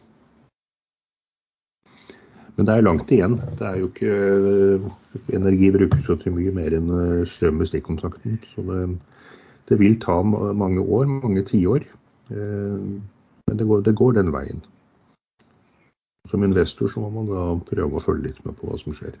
Men 2.56 2.66
det 2.66 2.74
er 2.74 2.84
langt 2.84 3.12
igjen. 3.14 3.36
Det 3.58 3.66
er 3.66 3.78
jo 3.80 3.88
ikke 3.90 4.10
eh, 4.10 4.90
Energi 5.36 5.70
brukes 5.74 6.08
jo 6.08 6.16
til 6.20 6.34
mye 6.36 6.52
mer 6.54 6.74
enn 6.76 6.90
eh, 6.96 7.28
strøm 7.30 7.60
med 7.60 7.70
stikkontakten. 7.70 8.38
Så 8.52 8.64
det, 8.66 8.82
det 9.70 9.78
vil 9.80 9.96
ta 10.02 10.20
mange 10.24 10.82
år, 10.82 11.08
mange 11.10 11.44
tiår. 11.48 11.86
Eh, 12.32 12.82
men 13.48 13.58
det 13.58 13.66
går, 13.66 13.84
det 13.86 13.96
går, 13.98 14.18
den 14.18 14.32
veien. 14.34 14.62
Som 16.30 16.44
investor 16.46 16.90
så 16.90 17.02
må 17.02 17.10
man 17.14 17.30
da 17.30 17.46
prøve 17.70 17.98
å 17.98 18.04
følge 18.04 18.28
litt 18.28 18.44
med 18.46 18.58
på 18.58 18.68
hva 18.68 18.78
som 18.78 18.94
skjer. 18.94 19.16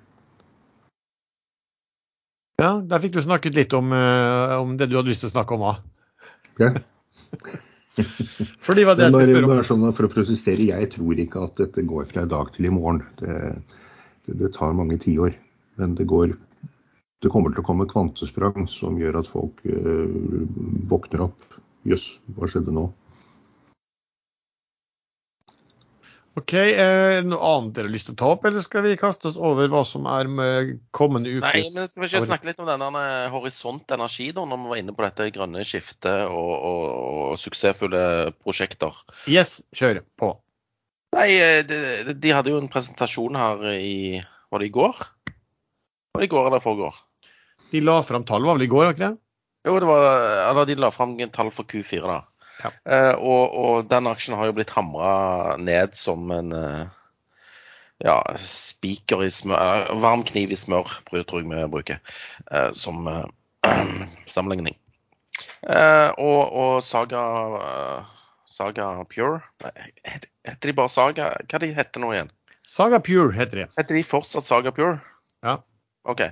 Ja, 2.60 2.74
der 2.84 3.00
fikk 3.00 3.16
du 3.16 3.22
snakket 3.24 3.56
litt 3.56 3.72
om, 3.72 3.88
om 3.90 4.76
det 4.76 4.90
du 4.90 4.98
hadde 4.98 5.08
lyst 5.08 5.24
til 5.24 5.30
å 5.30 5.32
snakke 5.32 5.56
om 5.56 5.64
òg. 5.72 5.80
Ja. 6.60 6.74
For 8.62 8.78
det 8.78 8.86
var 8.88 8.98
det 8.98 9.08
jeg 9.08 9.14
skulle 9.16 9.40
spørre 9.40 9.60
om. 9.60 9.66
Sånn 9.70 9.86
for 9.96 10.08
å 10.08 10.12
prosessere, 10.12 10.68
jeg 10.70 10.90
tror 10.94 11.24
ikke 11.24 11.44
at 11.46 11.56
dette 11.60 11.86
går 11.86 12.06
fra 12.10 12.26
i 12.26 12.30
dag 12.30 12.52
til 12.54 12.68
i 12.68 12.74
morgen. 12.74 13.02
Det, 13.20 13.38
det, 14.26 14.38
det 14.44 14.52
tar 14.56 14.76
mange 14.76 14.98
tiår. 15.02 15.36
Men 15.80 15.96
det 15.98 16.08
går 16.10 16.34
det 17.20 17.28
kommer 17.32 17.52
til 17.52 17.60
å 17.60 17.66
komme 17.66 17.88
kvantesprang 17.88 18.64
som 18.72 18.96
gjør 19.00 19.20
at 19.20 19.28
folk 19.28 19.60
uh, 19.68 20.08
våkner 20.88 21.26
opp. 21.26 21.58
Jøss, 21.88 22.06
hva 22.36 22.48
skjedde 22.48 22.72
nå? 22.72 22.86
Ok, 26.40 26.54
eh, 26.56 27.20
Noe 27.26 27.40
annet 27.52 27.74
dere 27.76 27.88
har 27.88 27.92
lyst 27.92 28.08
til 28.08 28.14
å 28.14 28.18
ta 28.20 28.28
opp, 28.34 28.44
eller 28.48 28.62
skal 28.64 28.84
vi 28.86 28.96
kaste 28.98 29.28
oss 29.30 29.36
over 29.36 29.68
hva 29.72 29.82
som 29.88 30.06
er 30.08 30.28
med 30.30 30.76
kommende 30.96 31.32
ukes 31.34 31.44
Nei, 31.44 31.64
men 31.74 31.88
Skal 31.90 32.04
vi 32.04 32.08
ikke 32.08 32.22
snakke 32.24 32.48
litt 32.48 32.62
om 32.62 32.68
denne 32.70 33.02
Horisont 33.32 33.92
Energi, 33.96 34.30
da, 34.36 34.46
når 34.48 34.62
vi 34.62 34.72
var 34.72 34.80
inne 34.82 34.94
på 34.96 35.04
dette 35.04 35.28
grønne 35.34 35.64
skiftet 35.66 36.30
og, 36.30 36.52
og, 36.54 36.84
og 37.32 37.40
suksessfulle 37.40 38.04
prosjekter? 38.40 38.96
Yes, 39.30 39.58
kjør 39.76 40.00
på. 40.20 40.32
Nei, 41.18 41.28
eh, 41.42 41.60
de, 41.66 42.14
de, 42.14 42.34
hadde 42.34 42.54
jo 42.54 42.60
en 42.62 42.70
presentasjon 42.70 43.38
her 43.38 43.66
i 43.74 44.20
Var 44.50 44.62
det 44.62 44.70
i 44.70 44.74
går? 44.74 45.04
Var 46.14 46.22
det 46.22 46.30
i 46.30 46.32
går 46.32 46.50
eller 46.50 46.62
forgår? 46.62 47.02
De 47.70 47.82
la 47.84 48.00
fram 48.06 48.24
tall, 48.26 48.46
var 48.46 48.58
vel 48.58 48.66
i 48.66 48.70
går, 48.70 48.94
ikke 48.94 49.08
det? 49.08 49.14
Jo, 49.68 49.76
det 49.82 49.88
var, 49.90 50.06
eller 50.48 50.66
de 50.66 50.78
la 50.80 50.88
fram 50.94 51.18
tall 51.34 51.52
for 51.54 51.68
Q4, 51.68 52.06
da. 52.06 52.22
Ja. 52.60 52.70
Uh, 52.84 53.14
og, 53.18 53.44
og, 53.56 53.90
den 53.90 54.08
aksjen 54.10 54.36
har 54.38 54.50
jo 54.50 54.56
blitt 54.56 54.72
hamra 54.74 55.56
ned 55.60 55.96
som 55.98 56.30
en 56.34 56.52
uh, 56.52 56.82
ja, 58.04 58.18
spiker 58.40 59.24
i 59.24 59.30
smør 59.32 59.90
uh, 59.90 59.96
Varm 60.02 60.24
kniv 60.28 60.52
i 60.52 60.58
smør, 60.58 60.92
tror 61.08 61.42
jeg 61.42 61.48
vi 61.48 61.66
bruker 61.72 62.00
som 62.76 63.08
sammenligning. 64.34 64.76
og, 65.62 66.40
og 66.62 66.82
Saga 66.84 67.20
Saga 68.48 69.04
Pure 69.04 69.42
Heter 70.04 70.70
de 70.70 70.74
bare 70.74 70.88
Saga? 70.88 71.30
Hva 71.44 71.60
de 71.62 71.72
heter 71.76 72.02
nå 72.02 72.14
igjen? 72.14 72.32
Saga 72.66 73.00
Pure 73.04 73.34
heter 73.36 73.62
de. 73.62 73.66
Heter 73.78 73.98
de 73.98 74.04
fortsatt 74.06 74.48
Saga 74.48 74.72
Pure? 74.74 74.98
Ja. 75.44 75.58
OK. 76.08 76.22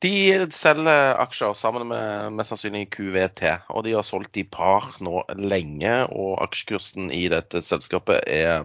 De 0.00 0.12
selger 0.54 1.18
aksjer 1.20 1.52
sammen 1.58 1.90
med 1.90 2.32
mest 2.32 2.54
sannsynlig 2.54 2.86
QVT, 2.94 3.42
og 3.68 3.84
de 3.84 3.92
har 3.98 4.06
solgt 4.06 4.38
i 4.40 4.46
par 4.48 4.94
nå 5.04 5.26
lenge. 5.36 5.92
Og 6.08 6.38
aksjekursen 6.46 7.10
i 7.12 7.26
dette 7.32 7.60
selskapet 7.64 8.24
er 8.24 8.64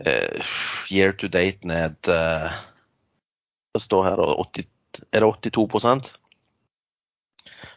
eh, 0.00 0.54
year 0.88 1.12
to 1.20 1.28
date 1.28 1.68
ned 1.68 2.08
eh, 2.08 2.48
Det 3.76 3.84
står 3.84 4.08
her, 4.08 4.24
80, 4.40 4.64
er 5.12 5.20
det 5.20 5.52
82 5.52 6.16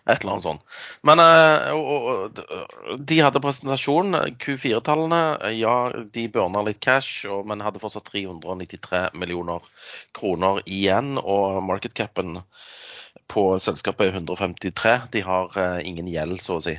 et 0.09 0.23
eller 0.23 0.33
annet 0.33 0.45
sånt. 0.47 0.63
Men 1.05 1.21
uh, 1.21 1.71
og, 1.77 2.07
og, 2.11 2.97
de 2.97 3.19
hadde 3.21 3.41
presentasjon. 3.43 4.17
Q4-tallene, 4.41 5.21
ja, 5.57 5.75
de 6.13 6.27
burna 6.33 6.63
litt 6.65 6.81
cash, 6.83 7.27
men 7.45 7.61
hadde 7.61 7.81
fortsatt 7.83 8.09
393 8.09 9.11
millioner 9.21 9.65
kroner 10.17 10.61
igjen. 10.65 11.17
Og 11.21 11.61
markedcapen 11.67 12.41
på 13.31 13.45
selskapet 13.63 14.09
er 14.09 14.17
153. 14.23 14.95
De 15.13 15.21
har 15.27 15.53
uh, 15.53 15.77
ingen 15.85 16.09
gjeld, 16.09 16.41
så 16.41 16.57
å 16.57 16.65
si. 16.65 16.75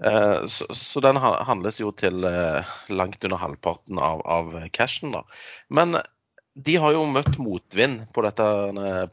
Uh, 0.00 0.46
så, 0.48 0.66
så, 0.72 1.04
den 1.04 1.20
handles 1.20 1.82
jo 1.82 1.92
til 1.92 2.24
langt 2.88 3.28
under 3.28 3.42
halvparten 3.44 4.00
av, 4.00 4.24
av 4.24 4.56
cashen. 4.72 5.12
da. 5.14 5.24
Men 5.68 5.98
de 6.54 6.76
har 6.78 6.94
jo 6.94 7.02
møtt 7.10 7.34
motvind 7.42 8.04
på 8.14 8.22
dette 8.22 8.44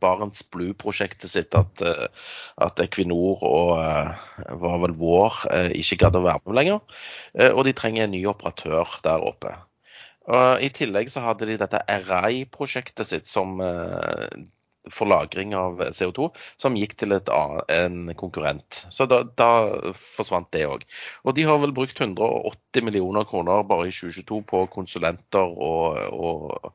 Barents 0.02 0.44
Blue-prosjektet 0.54 1.32
sitt. 1.32 1.58
At, 1.58 1.82
eh, 1.82 2.30
at, 2.62 2.80
Equinor 2.84 3.42
og 3.48 3.74
eh, 3.82 4.14
var 4.62 4.78
vel 4.86 4.94
vår 5.00 5.42
eh, 5.50 5.72
ikke 5.82 6.04
gadd 6.04 6.20
å 6.20 6.26
være 6.28 6.44
med 6.46 6.60
lenger. 6.60 7.02
Og 7.52 7.64
de 7.66 7.74
trenger 7.78 8.06
en 8.06 8.14
ny 8.14 8.22
operatør 8.30 8.98
der 9.06 9.26
oppe. 9.26 9.56
Og 10.32 10.62
I 10.62 10.70
tillegg 10.70 11.10
så 11.10 11.24
hadde 11.26 11.50
de 11.50 11.58
dette 11.58 11.82
RI-prosjektet 12.06 13.10
sitt 13.10 13.30
som 13.30 13.58
for 14.90 15.10
lagring 15.10 15.54
av 15.56 15.82
CO2, 15.94 16.30
som 16.58 16.78
gikk 16.78 16.96
til 16.98 17.14
et, 17.14 17.30
en 17.30 18.14
konkurrent. 18.18 18.82
Så 18.90 19.06
da, 19.10 19.22
da 19.38 19.50
forsvant 19.94 20.50
det 20.56 20.64
òg. 20.70 20.86
Og 21.26 21.36
de 21.38 21.46
har 21.46 21.60
vel 21.62 21.76
brukt 21.76 22.02
180 22.02 22.88
millioner 22.88 23.28
kroner 23.30 23.66
bare 23.68 23.90
i 23.90 23.94
2022 23.94 24.42
på 24.50 24.64
konsulenter 24.74 25.46
og, 25.46 26.00
og 26.16 26.72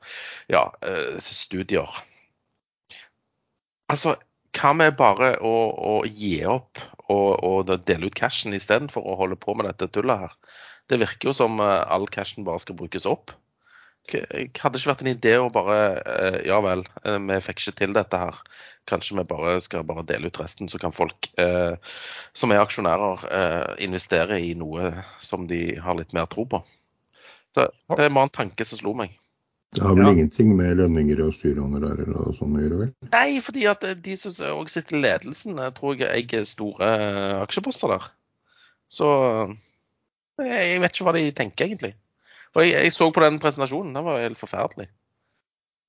ja, 0.53 0.69
eh, 0.87 1.17
studier. 1.19 1.91
Altså, 3.91 4.17
hva 4.57 4.73
med 4.77 4.95
bare 4.99 5.35
å, 5.45 5.57
å 5.75 5.97
gi 6.07 6.39
opp 6.49 6.81
og, 7.13 7.43
og 7.45 7.75
dele 7.87 8.09
ut 8.09 8.17
cashen 8.19 8.57
istedenfor 8.57 9.05
å 9.05 9.19
holde 9.21 9.39
på 9.39 9.55
med 9.55 9.69
dette 9.69 9.91
tullet 9.95 10.27
her? 10.27 10.39
Det 10.87 11.01
virker 11.03 11.31
jo 11.31 11.35
som 11.37 11.59
eh, 11.63 11.83
all 11.91 12.07
cashen 12.13 12.47
bare 12.47 12.63
skal 12.63 12.79
brukes 12.79 13.07
opp. 13.11 13.35
Hadde 14.13 14.79
ikke 14.79 14.91
vært 14.93 15.03
en 15.05 15.11
idé 15.11 15.35
å 15.41 15.51
bare 15.53 15.77
eh, 15.99 16.39
Ja 16.49 16.61
vel, 16.65 16.85
eh, 17.03 17.19
vi 17.29 17.39
fikk 17.45 17.63
ikke 17.63 17.77
til 17.81 17.95
dette 17.97 18.21
her. 18.21 18.39
Kanskje 18.87 19.19
vi 19.19 19.27
bare 19.27 19.57
skal 19.65 19.87
bare 19.87 20.05
dele 20.07 20.31
ut 20.31 20.41
resten, 20.41 20.71
så 20.71 20.79
kan 20.79 20.95
folk 20.95 21.29
eh, 21.43 21.75
som 22.37 22.55
er 22.55 22.63
aksjonærer, 22.63 23.27
eh, 23.27 23.71
investere 23.87 24.39
i 24.43 24.55
noe 24.59 24.93
som 25.23 25.49
de 25.51 25.79
har 25.83 25.99
litt 25.99 26.15
mer 26.17 26.29
tro 26.31 26.47
på. 26.47 26.63
Så 27.57 27.67
Det 27.67 28.05
er 28.05 28.13
bare 28.13 28.29
en 28.29 28.37
tanke 28.37 28.67
som 28.69 28.79
slo 28.79 28.95
meg. 28.95 29.17
Det 29.75 29.83
har 29.83 29.97
vel 29.97 30.07
ja. 30.07 30.13
ingenting 30.15 30.55
med 30.57 30.79
lønninger 30.79 31.21
og 31.25 31.35
styrehonorarer 31.37 32.13
og 32.15 32.37
sånn 32.39 32.55
å 32.57 32.63
gjøre, 32.63 32.81
vel? 32.85 32.93
Nei, 33.11 33.41
fordi 33.45 33.67
at 33.69 33.83
de 34.05 34.15
som 34.17 34.33
også 34.33 34.79
sitter 34.79 34.97
i 34.97 35.03
ledelsen, 35.03 35.59
tror 35.77 35.99
jeg 35.99 36.13
eier 36.15 36.47
store 36.49 36.91
aksjeposter 37.43 37.97
der. 37.97 38.07
Så 38.87 39.09
jeg 40.47 40.81
vet 40.83 40.95
ikke 40.95 41.09
hva 41.09 41.17
de 41.17 41.31
tenker, 41.35 41.67
egentlig. 41.67 41.97
Og 42.57 42.65
jeg, 42.65 42.87
jeg 42.89 42.95
så 42.95 43.11
på 43.13 43.23
den 43.25 43.41
presentasjonen, 43.43 43.93
den 43.97 44.07
var 44.07 44.23
helt 44.23 44.41
forferdelig. 44.41 44.89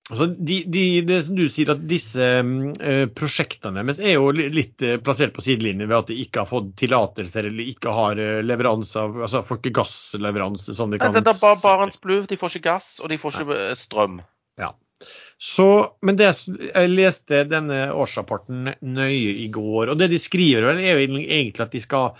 Altså, 0.08 0.30
de, 0.32 0.62
de, 0.72 0.84
det 1.04 1.18
som 1.26 1.36
du 1.36 1.44
sier, 1.52 1.74
at 1.74 1.82
disse 1.88 2.24
uh, 2.24 3.08
prosjektene 3.12 3.82
deres 3.82 4.00
er 4.00 4.14
jo 4.16 4.30
litt 4.32 4.84
uh, 4.86 4.96
plassert 5.04 5.34
på 5.36 5.44
sidelinjen 5.44 5.90
ved 5.90 5.98
at 5.98 6.12
de 6.14 6.20
ikke 6.24 6.46
har 6.46 6.48
fått 6.48 6.70
tillatelser 6.80 7.50
eller 7.50 7.72
ikke 7.74 7.92
har 7.92 8.22
uh, 8.22 8.38
leveranse 8.46 9.04
av 9.04 9.20
altså 9.28 9.44
får 9.44 9.60
ikke 9.60 9.76
gassleveranse. 9.82 10.76
sånn 10.78 10.96
de 10.96 11.02
kan... 11.02 11.12
Nei, 11.12 11.26
det 11.26 11.34
er 11.34 11.44
bare 11.44 11.60
Barents 11.60 12.00
Blue. 12.00 12.24
De 12.28 12.40
får 12.40 12.56
ikke 12.56 12.70
gass, 12.70 12.94
og 13.04 13.12
de 13.12 13.20
får 13.20 13.36
ikke 13.36 13.60
Nei. 13.60 13.76
strøm. 13.82 14.22
Ja. 14.64 14.72
Så, 15.44 15.68
men 16.08 16.18
det, 16.18 16.32
jeg 16.48 16.94
leste 16.96 17.44
denne 17.52 17.84
årsrapporten 17.92 18.72
nøye 18.80 19.36
i 19.44 19.52
går, 19.54 19.92
og 19.92 20.00
det 20.00 20.08
de 20.16 20.24
skriver, 20.24 20.72
vel, 20.72 20.80
er 20.82 20.96
jo 20.96 21.20
egentlig 21.20 21.68
at 21.68 21.76
de 21.76 21.84
skal 21.84 22.16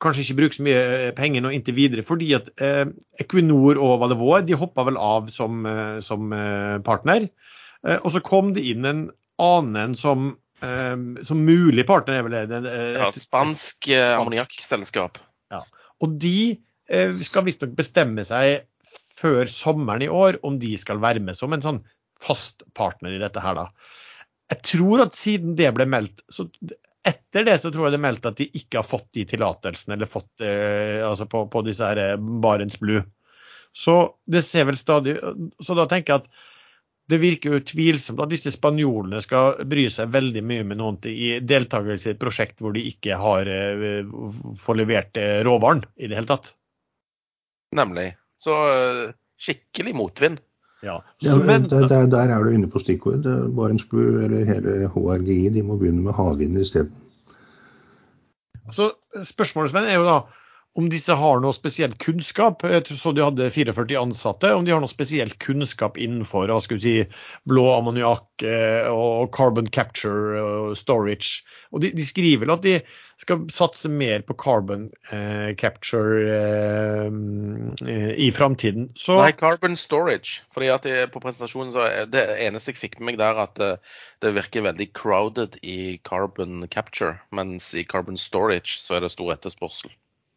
kanskje 0.00 0.24
ikke 0.24 0.38
bruke 0.40 0.56
så 0.56 0.64
mye 0.66 1.10
penger 1.16 1.44
nå 1.44 1.52
inntil 1.54 1.76
videre, 1.76 2.04
fordi 2.06 2.32
at 2.38 2.50
eh, 2.62 2.86
Equinor 3.20 3.80
og 3.80 3.98
Valevår 4.04 4.46
de 4.48 4.58
hoppa 4.58 4.86
vel 4.88 4.98
av 5.00 5.28
som, 5.32 5.64
eh, 5.68 5.98
som 6.04 6.32
eh, 6.36 6.78
partner. 6.86 7.28
Eh, 7.86 7.98
og 7.98 8.14
så 8.14 8.22
kom 8.24 8.54
det 8.56 8.64
inn 8.72 8.88
en 8.88 9.04
annen 9.40 9.94
som, 9.98 10.32
eh, 10.64 10.96
som 11.26 11.44
mulig 11.44 11.86
partner. 11.88 12.18
er 12.18 12.26
vel 12.26 12.38
det, 12.38 12.62
et, 12.62 12.98
ja, 12.98 13.12
Spansk 13.16 13.90
eh, 13.92 14.08
ammoniakkselskap. 14.16 15.20
Ja. 15.52 15.64
Og 16.00 16.18
de 16.22 16.58
skal 17.22 17.44
visstnok 17.46 17.76
bestemme 17.78 18.24
seg 18.26 18.64
før 19.20 19.46
sommeren 19.46 20.02
i 20.02 20.08
år 20.10 20.40
om 20.46 20.56
de 20.58 20.72
skal 20.80 20.98
være 20.98 21.22
med 21.22 21.38
som 21.38 21.52
en 21.54 21.62
sånn 21.62 21.84
fast 22.20 22.64
partner 22.74 23.14
i 23.14 23.20
dette 23.20 23.42
her, 23.44 23.54
da. 23.54 23.68
Jeg 24.50 24.64
tror 24.66 25.04
at 25.04 25.14
siden 25.14 25.54
det 25.58 25.70
ble 25.76 25.86
meldt, 25.86 26.24
så 26.32 26.48
etter 27.06 27.46
det 27.46 27.56
så 27.62 27.70
tror 27.72 27.86
jeg 27.86 27.94
det 27.94 28.00
er 28.00 28.06
meldt 28.08 28.28
at 28.28 28.38
de 28.40 28.46
ikke 28.60 28.80
har 28.80 28.86
fått 28.86 29.08
de 29.16 29.24
tillatelsene 29.30 29.96
eller 29.96 30.10
fått 30.10 30.44
eh, 30.44 31.00
altså 31.06 31.26
på, 31.30 31.46
på, 31.52 31.64
disse 31.66 31.86
her 31.86 32.00
eh, 32.00 32.16
Barents 32.18 32.80
Blue. 32.80 33.02
Så 33.72 33.96
det 34.26 34.42
ser 34.42 34.66
vel 34.66 34.74
stadig 34.74 35.12
Så 35.62 35.76
da 35.78 35.84
tenker 35.86 36.12
jeg 36.12 36.24
at 36.24 36.46
det 37.10 37.18
virker 37.22 37.54
jo 37.54 37.62
tvilsomt 37.66 38.20
at 38.22 38.30
disse 38.30 38.52
spanjolene 38.54 39.18
skal 39.22 39.64
bry 39.70 39.86
seg 39.90 40.12
veldig 40.14 40.42
mye 40.46 40.66
med 40.66 40.78
noen 40.78 40.98
i 41.10 41.38
deltakelse 41.42 42.10
i 42.10 42.14
et 42.14 42.20
prosjekt 42.22 42.62
hvor 42.62 42.74
de 42.76 42.84
ikke 42.86 43.18
har 43.18 43.50
eh, 43.50 44.04
får 44.60 44.78
levert 44.78 45.18
uh, 45.18 45.40
råvaren 45.46 45.82
i 45.98 46.06
det 46.10 46.20
hele 46.20 46.30
tatt. 46.30 46.52
Nemlig. 47.74 48.12
Så 48.38 48.54
uh, 48.70 49.10
skikkelig 49.42 49.96
motvind. 49.98 50.38
Ja. 50.82 50.98
ja 51.22 51.36
men, 51.36 51.68
der, 51.70 51.88
der, 51.88 52.06
der, 52.06 52.18
er 52.18 52.42
du 52.42 52.48
inne 52.48 52.70
på 52.70 52.78
stikkord. 52.78 53.22
Barentsblue 53.56 54.24
eller 54.24 54.44
hele 54.44 54.88
HRGI 54.94 55.48
de 55.52 55.62
må 55.62 55.76
begynne 55.76 56.02
med 56.02 56.16
havvind 56.16 56.58
isteden. 56.58 56.94
Så 58.72 58.90
spørsmålet 59.24 59.74
er 59.74 59.98
jo 59.98 60.04
da 60.06 60.20
om 60.78 60.86
disse 60.90 61.14
har 61.18 61.40
noe 61.42 61.54
spesiell 61.54 61.96
kunnskap. 61.98 62.62
Jeg 62.62 62.86
så 62.94 63.10
de 63.14 63.24
hadde 63.24 63.50
44 63.50 63.98
ansatte. 63.98 64.52
Om 64.54 64.64
de 64.66 64.74
har 64.74 64.82
noe 64.82 64.92
spesiell 64.92 65.32
kunnskap 65.42 65.98
innenfor 65.98 66.52
si, 66.62 66.94
blå 67.50 67.66
ammoniakk 67.74 68.44
eh, 68.46 68.86
og 68.86 69.32
carbon 69.34 69.66
capture 69.66 70.38
og 70.38 70.76
storage. 70.78 71.42
Og 71.74 71.82
de, 71.82 71.90
de, 71.96 72.04
skriver 72.06 72.44
vel 72.44 72.54
at 72.54 72.62
de 72.62 72.76
skal 73.20 73.42
satse 73.52 73.90
mer 73.90 74.22
på 74.24 74.36
carbon 74.38 74.86
eh, 75.10 75.50
capture 75.58 76.22
eh, 76.38 77.10
i 78.14 78.30
framtiden. 78.30 78.92
Nei, 79.18 79.32
carbon 79.34 79.74
storage. 79.76 80.44
fordi 80.54 80.70
at 80.70 80.86
jeg, 80.86 81.10
på 81.10 81.20
presentasjonen 81.24 81.74
så 81.74 81.88
er 81.88 82.06
Det 82.06 82.22
eneste 82.46 82.70
jeg 82.70 82.78
fikk 82.78 83.00
med 83.00 83.10
meg 83.10 83.18
der, 83.18 83.42
at 83.42 83.58
det, 83.58 83.72
det 84.22 84.36
virker 84.38 84.68
veldig 84.70 84.86
crowded 84.94 85.58
i 85.66 85.98
carbon 86.06 86.62
capture, 86.70 87.18
mens 87.34 87.72
i 87.74 87.82
carbon 87.82 88.16
storage 88.16 88.78
så 88.78 88.96
er 88.96 89.04
det 89.04 89.12
stor 89.18 89.34
etterspørsel. 89.34 89.90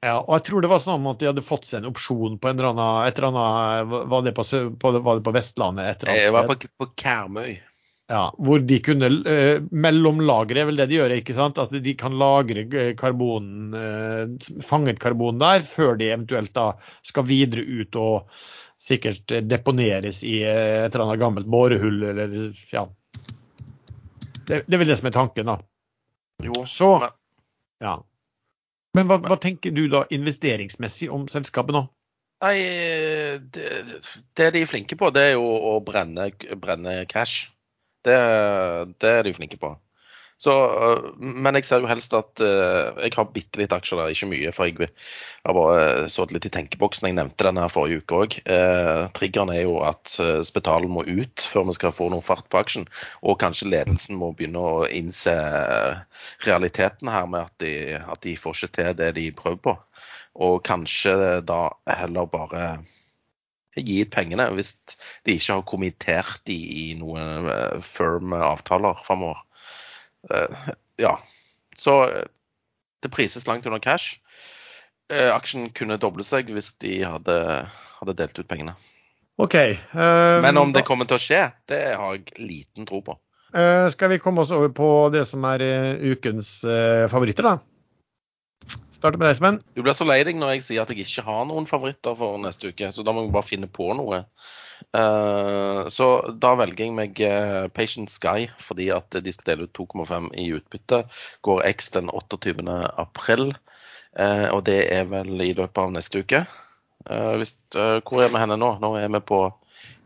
Ja, 0.04 0.18
og 0.20 0.34
jeg 0.36 0.44
tror 0.50 0.64
det 0.64 0.70
var 0.72 0.82
sånn 0.84 1.06
at 1.08 1.22
de 1.22 1.30
hadde 1.30 1.46
fått 1.46 1.68
seg 1.70 1.80
en 1.80 1.92
opsjon 1.94 2.40
på 2.42 2.50
en 2.50 2.58
eller 2.58 2.74
annen, 2.74 3.06
et 3.08 3.20
eller 3.20 3.30
annet 3.30 4.10
Var 4.12 4.26
det 4.26 4.34
på, 4.36 4.44
på, 4.82 4.92
var 4.98 5.20
det 5.20 5.24
på 5.24 5.36
Vestlandet? 5.36 5.86
Et 5.86 6.04
eller 6.04 6.12
annet 6.12 6.26
Jeg 6.26 6.34
var 6.36 6.50
på, 6.50 6.58
på 6.82 6.90
Karmøy. 7.00 7.54
Ja, 8.12 8.24
hvor 8.36 8.60
de 8.60 8.78
kunne 8.84 9.08
eh, 9.32 9.64
mellomlagre, 9.72 10.60
er 10.60 10.68
vel 10.68 10.82
det 10.82 10.90
de 10.92 10.98
gjør, 11.00 11.16
ikke 11.16 11.36
sant? 11.38 11.62
At 11.62 11.72
de 11.72 11.94
kan 11.98 12.18
lagre 12.20 12.66
eh, 12.68 12.92
karbon, 13.00 13.48
eh, 13.80 14.52
fanget 14.68 15.00
karbon 15.02 15.40
der, 15.42 15.64
før 15.64 15.96
de 15.98 16.12
eventuelt 16.12 16.52
da 16.54 16.74
skal 17.08 17.26
videre 17.30 17.64
ut 17.64 17.96
og 17.96 18.34
sikkert 18.84 19.32
deponeres 19.48 20.20
i 20.28 20.42
et 20.44 20.92
eller 20.92 21.06
annet 21.06 21.22
gammelt 21.24 21.48
bårehull, 21.48 22.02
eller 22.12 22.36
ja. 22.74 22.84
Det, 24.44 24.66
det 24.68 24.76
er 24.76 24.82
vel 24.82 24.92
det 24.92 25.00
som 25.00 25.08
er 25.08 25.16
tanken, 25.16 25.48
da. 25.48 25.62
Jo, 26.44 26.66
Så, 26.68 26.92
ja. 27.80 28.02
Men 28.94 29.10
hva, 29.10 29.18
hva, 29.24 29.38
tenker 29.42 29.74
du 29.74 29.88
da 29.90 30.04
investeringsmessig 30.14 31.10
om 31.14 31.26
selskapet 31.32 31.76
nå? 31.76 31.88
Nei, 32.44 32.58
det, 33.56 33.70
det, 34.36 34.50
de 34.54 34.62
er 34.62 34.70
flinke 34.70 34.98
på, 35.00 35.10
det 35.16 35.30
er 35.30 35.34
jo 35.38 35.46
å 35.48 35.78
brenne, 35.86 36.28
brenne 36.60 36.96
cash. 37.10 37.48
Det, 38.04 38.18
det, 39.00 39.10
er 39.10 39.24
de 39.26 39.34
flinke 39.38 39.58
på. 39.62 39.72
Så, 40.38 40.52
øh, 40.52 41.20
men 41.20 41.56
jeg 41.56 41.66
ser 41.66 41.84
jo 41.84 41.88
helst 41.88 42.14
at 42.18 42.42
uh, 42.44 43.00
jeg 43.00 43.14
har 43.16 43.30
bitte 43.32 43.60
litt 43.62 43.74
aksjer 43.76 44.00
der, 44.02 44.12
ikke 44.12 44.30
mye. 44.32 44.52
For 44.56 44.68
jeg 44.68 44.90
har 45.46 45.56
bare 45.56 45.78
øh, 46.04 46.08
så 46.12 46.26
litt 46.32 46.48
i 46.50 46.52
tenkeboksen. 46.54 47.08
Jeg 47.08 47.18
nevnte 47.20 47.48
den 47.48 47.62
her 47.62 47.72
forrige 47.72 48.02
uke 48.02 48.20
òg. 48.26 48.38
Uh, 48.48 49.06
triggeren 49.16 49.54
er 49.54 49.64
jo 49.64 49.78
at 49.88 50.16
Spetalen 50.48 50.92
må 50.92 51.06
ut 51.08 51.46
før 51.54 51.70
vi 51.70 51.78
skal 51.78 51.96
få 51.96 52.10
noe 52.12 52.26
fart 52.26 52.50
på 52.52 52.60
aksjen. 52.60 52.90
Og 53.22 53.40
kanskje 53.44 53.70
ledelsen 53.72 54.20
må 54.20 54.34
begynne 54.34 54.64
å 54.64 54.84
innse 54.90 55.36
realiteten 56.48 57.12
her 57.14 57.30
med 57.30 57.48
at 57.48 57.56
de, 57.64 57.76
at 58.02 58.26
de 58.26 58.36
får 58.40 58.58
ikke 58.58 58.76
til 58.80 58.98
det 59.00 59.14
de 59.20 59.30
prøver 59.38 59.62
på. 59.70 59.78
Og 60.44 60.60
kanskje 60.66 61.40
da 61.46 61.68
heller 61.88 62.28
bare 62.28 62.66
gi 63.78 64.02
ut 64.04 64.12
pengene 64.14 64.46
hvis 64.54 64.76
de 65.26 65.38
ikke 65.38 65.56
har 65.56 65.66
kommittert 65.70 66.44
de 66.50 66.58
i 66.58 66.86
noen 66.98 67.48
firm 67.86 68.36
avtaler 68.38 69.00
framover. 69.06 69.40
Eh, 70.32 70.70
ja. 70.96 71.20
Så 71.76 72.04
eh, 72.10 72.26
det 73.04 73.12
prises 73.12 73.48
langt 73.48 73.66
under 73.66 73.80
cash. 73.80 74.20
Eh, 75.12 75.30
aksjen 75.34 75.70
kunne 75.76 76.00
doble 76.02 76.24
seg 76.26 76.52
hvis 76.54 76.74
de 76.84 77.02
hadde, 77.04 77.38
hadde 78.00 78.18
delt 78.20 78.40
ut 78.40 78.50
pengene. 78.50 78.78
Ok. 79.42 79.56
Uh, 79.98 80.40
Men 80.46 80.58
om 80.62 80.72
det 80.76 80.86
kommer 80.86 81.10
til 81.10 81.18
å 81.18 81.22
skje, 81.22 81.42
det 81.70 81.82
har 81.98 82.18
jeg 82.20 82.36
liten 82.38 82.86
tro 82.86 83.02
på. 83.02 83.18
Uh, 83.54 83.90
skal 83.94 84.12
vi 84.14 84.20
komme 84.22 84.44
oss 84.46 84.54
over 84.54 84.70
på 84.74 84.90
det 85.14 85.26
som 85.30 85.46
er 85.50 85.64
uh, 85.66 86.12
ukens 86.14 86.60
favoritter, 87.10 87.50
da? 87.50 87.73
Starte 89.04 89.20
med 89.20 89.28
deg, 89.28 89.36
Sven. 89.36 89.58
Du 89.76 89.82
blir 89.84 89.96
så 89.98 90.06
lei 90.08 90.22
deg 90.24 90.38
når 90.40 90.54
jeg 90.54 90.62
sier 90.64 90.86
at 90.86 90.92
jeg 90.94 91.04
ikke 91.04 91.26
har 91.28 91.42
noen 91.50 91.66
favoritter 91.68 92.14
for 92.16 92.38
neste 92.40 92.70
uke, 92.72 92.88
så 92.88 93.04
da 93.04 93.12
må 93.12 93.26
jeg 93.26 93.34
bare 93.34 93.44
finne 93.44 93.68
på 93.68 93.90
noe. 94.00 94.22
Uh, 94.96 95.84
så 95.92 96.08
da 96.40 96.54
velger 96.56 96.86
jeg 96.86 96.96
meg 96.96 97.20
uh, 97.20 97.68
Patient 97.76 98.08
Sky 98.12 98.48
fordi 98.64 98.88
at 98.96 99.12
de 99.26 99.34
skal 99.36 99.50
dele 99.50 99.68
ut 99.68 99.76
2,5 99.76 100.32
i 100.40 100.48
utbytte. 100.56 101.02
Går 101.44 101.66
X 101.74 101.92
den 101.98 102.08
28. 102.16 102.64
april, 103.04 103.52
uh, 104.16 104.48
og 104.56 104.64
det 104.72 104.80
er 104.96 105.12
vel 105.12 105.36
i 105.36 105.52
løpet 105.52 105.84
av 105.84 105.92
neste 105.92 106.24
uke. 106.24 106.46
Hvis, 107.04 107.58
hvor 107.76 108.24
er 108.24 108.32
vi 108.32 108.40
henne 108.40 108.56
nå? 108.56 108.78
Nå 108.80 108.94
er 108.96 109.12
vi 109.12 109.20
på 109.28 109.44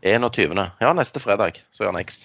21. 0.02 0.58
Ja, 0.82 0.90
neste 0.90 1.22
fredag 1.22 1.62
så 1.70 1.84
gjør 1.84 1.94
han 1.94 2.02
X. 2.02 2.24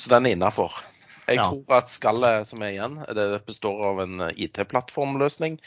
Så 0.00 0.08
den 0.14 0.30
er 0.30 0.38
innafor. 0.38 0.80
Jeg 1.28 1.38
ja. 1.38 1.46
tror 1.52 1.76
at 1.76 1.92
skallet 1.92 2.48
som 2.48 2.62
er 2.64 2.72
igjen, 2.72 2.98
det 3.14 3.26
består 3.46 3.82
av 3.90 4.02
en 4.04 4.26
IT-plattformløsning 4.32 5.58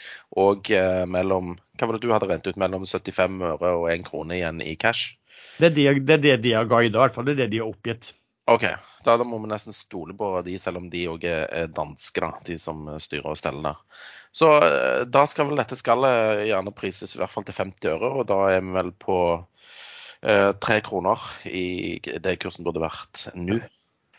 og 0.42 0.70
mellom 1.06 1.54
Hva 1.78 1.86
var 1.86 1.96
det 1.96 2.02
du 2.02 2.10
hadde 2.10 2.28
rent 2.30 2.48
ut? 2.48 2.58
Mellom 2.58 2.86
75 2.88 3.38
øre 3.52 3.74
og 3.78 3.86
1 3.92 4.02
krone 4.08 4.40
igjen 4.40 4.58
i 4.64 4.74
cash? 4.74 5.14
Det 5.60 5.70
er 5.70 5.76
det, 5.76 5.86
det, 6.02 6.16
er 6.16 6.22
det 6.22 6.36
de 6.42 6.56
har 6.56 6.66
guidet, 6.66 6.96
i 6.96 6.98
hvert 6.98 7.14
fall. 7.14 7.28
Det 7.28 7.36
er 7.36 7.44
det 7.44 7.52
de 7.54 7.62
har 7.62 7.70
oppgitt. 7.70 8.10
OK. 8.50 8.66
Da, 9.04 9.16
da 9.18 9.26
må 9.26 9.38
vi 9.42 9.50
nesten 9.50 9.74
stole 9.74 10.14
på 10.18 10.34
de, 10.46 10.56
selv 10.62 10.82
om 10.82 10.88
de 10.90 11.06
òg 11.10 11.24
er 11.28 11.70
danske, 11.74 12.22
da, 12.22 12.32
de 12.46 12.58
som 12.60 12.86
styrer 13.02 13.32
og 13.32 13.38
steller 13.38 13.72
der. 13.72 13.80
Så 14.32 14.48
eh, 14.64 15.02
da 15.12 15.24
skal 15.28 15.50
vel 15.50 15.60
dette 15.60 15.76
skallet 15.78 16.46
gjerne 16.48 16.74
prises 16.74 17.14
i 17.14 17.20
hvert 17.20 17.32
fall 17.32 17.46
til 17.46 17.58
50 17.58 17.90
øre, 17.92 18.12
og 18.22 18.26
da 18.30 18.38
er 18.54 18.62
vi 18.64 18.74
vel 18.78 18.92
på 19.04 19.18
eh, 19.36 20.50
tre 20.62 20.78
eh, 20.78 20.84
kroner 20.86 21.26
i 21.50 21.98
det 22.00 22.38
kursen 22.42 22.66
burde 22.66 22.84
vært 22.84 23.26
nå. 23.36 23.60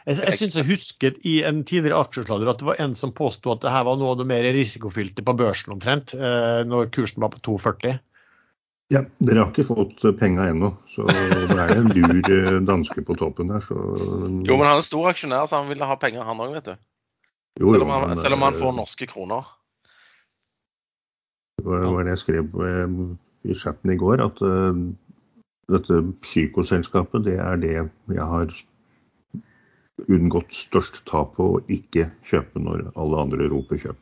Jeg, 0.04 0.20
jeg 0.20 0.40
synes 0.40 0.56
jeg 0.60 0.68
husket 0.68 1.20
i 1.24 1.38
en 1.48 1.62
tidligere 1.64 2.02
aksjesladder 2.04 2.50
at 2.52 2.60
det 2.60 2.68
var 2.68 2.80
en 2.84 2.96
som 2.98 3.14
påsto 3.16 3.54
at 3.54 3.62
det 3.64 3.72
her 3.72 3.86
var 3.88 4.00
noe 4.00 4.12
av 4.14 4.20
det 4.20 4.28
mer 4.28 4.48
risikofylte 4.56 5.24
på 5.24 5.36
børsen 5.40 5.78
omtrent, 5.78 6.16
eh, 6.18 6.64
når 6.68 6.92
kursen 6.96 7.24
var 7.24 7.32
på 7.32 7.40
2,40. 7.48 8.02
Ja, 8.92 9.02
Dere 9.24 9.46
har 9.46 9.54
ikke 9.54 9.66
fått 9.66 10.04
penga 10.20 10.50
ennå, 10.52 10.74
så 10.92 11.06
det 11.08 11.56
er 11.56 11.72
en 11.78 11.88
lur 11.96 12.32
eh, 12.36 12.58
danske 12.68 13.04
på 13.08 13.16
toppen 13.18 13.54
der. 13.54 13.64
Så... 13.64 13.78
Jo, 14.44 14.58
men 14.58 14.68
han 14.68 14.82
er 14.82 14.86
stor 14.86 15.08
aksjonær, 15.14 15.48
så 15.48 15.62
han 15.62 15.72
ville 15.72 15.88
ha 15.88 15.96
penger, 16.02 16.28
han 16.28 16.44
òg, 16.44 16.58
vet 16.58 16.68
du. 16.68 16.76
Jo, 17.62 17.72
selv, 17.72 17.86
om 17.86 17.94
han, 17.94 18.08
men, 18.12 18.20
selv, 18.20 18.36
om 18.36 18.44
han, 18.44 18.60
får 18.60 18.76
norske 18.76 19.08
kroner. 19.08 19.48
Det 21.64 21.70
var 21.70 22.04
det 22.04 22.16
jeg 22.18 22.24
skrev 22.26 22.62
eh, 22.68 23.00
i 23.48 23.58
chatten 23.58 23.94
i 23.94 23.98
går, 24.00 24.24
at 24.26 24.44
uh, 24.44 24.76
dette 25.72 26.00
psykoselskapet, 26.26 27.24
det 27.28 27.38
er 27.40 27.60
det 27.62 27.74
jeg 27.78 28.28
har 28.34 28.52
unngått 30.10 30.54
størst 30.58 31.04
tap 31.10 31.36
på 31.38 31.50
å 31.56 31.62
ikke 31.72 32.10
kjøpe 32.30 32.62
når 32.62 32.88
alle 32.98 33.24
andre 33.28 33.50
roper 33.52 33.80
kjøp. 33.82 34.00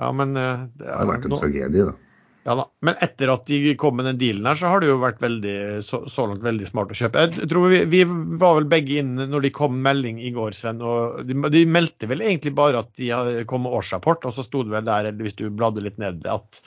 Ja, 0.00 0.08
men 0.16 0.32
det, 0.36 0.48
det 0.80 0.86
Det 0.86 0.96
har 0.96 1.08
vært 1.10 1.28
en 1.28 1.34
nå- 1.34 1.42
tragedie, 1.42 1.84
da. 1.90 1.98
Ja 2.42 2.56
da. 2.58 2.64
Men 2.82 2.96
etter 3.04 3.30
at 3.30 3.44
de 3.46 3.74
kom 3.78 3.94
med 4.00 4.08
den 4.08 4.16
dealen 4.18 4.48
her, 4.50 4.56
så 4.58 4.66
har 4.72 4.80
det 4.82 4.88
jo 4.88 4.96
vært 4.98 5.20
veldig, 5.22 5.52
så, 5.86 6.00
så 6.10 6.24
langt 6.26 6.42
veldig 6.42 6.66
smart 6.66 6.90
å 6.90 6.96
kjøpe. 6.98 7.22
Jeg 7.28 7.46
tror 7.52 7.68
vi, 7.70 7.84
vi 7.92 8.00
var 8.40 8.56
vel 8.58 8.66
begge 8.72 8.96
inne 8.98 9.28
når 9.30 9.44
de 9.46 9.52
kom 9.54 9.76
med 9.76 9.84
melding 9.86 10.18
i 10.26 10.32
går, 10.34 10.56
Sven. 10.58 10.80
og 10.82 11.20
De, 11.28 11.36
de 11.54 11.62
meldte 11.70 12.08
vel 12.10 12.24
egentlig 12.26 12.50
bare 12.58 12.82
at 12.82 12.90
de 12.98 13.12
kom 13.46 13.62
med 13.62 13.76
årsrapport, 13.78 14.26
og 14.26 14.34
så 14.34 14.42
sto 14.42 14.64
det 14.66 14.74
vel 14.74 14.88
der, 14.88 15.12
eller 15.12 15.22
hvis 15.28 15.38
du 15.38 15.44
bladde 15.54 15.84
litt 15.86 16.00
ned, 16.02 16.26
at 16.26 16.58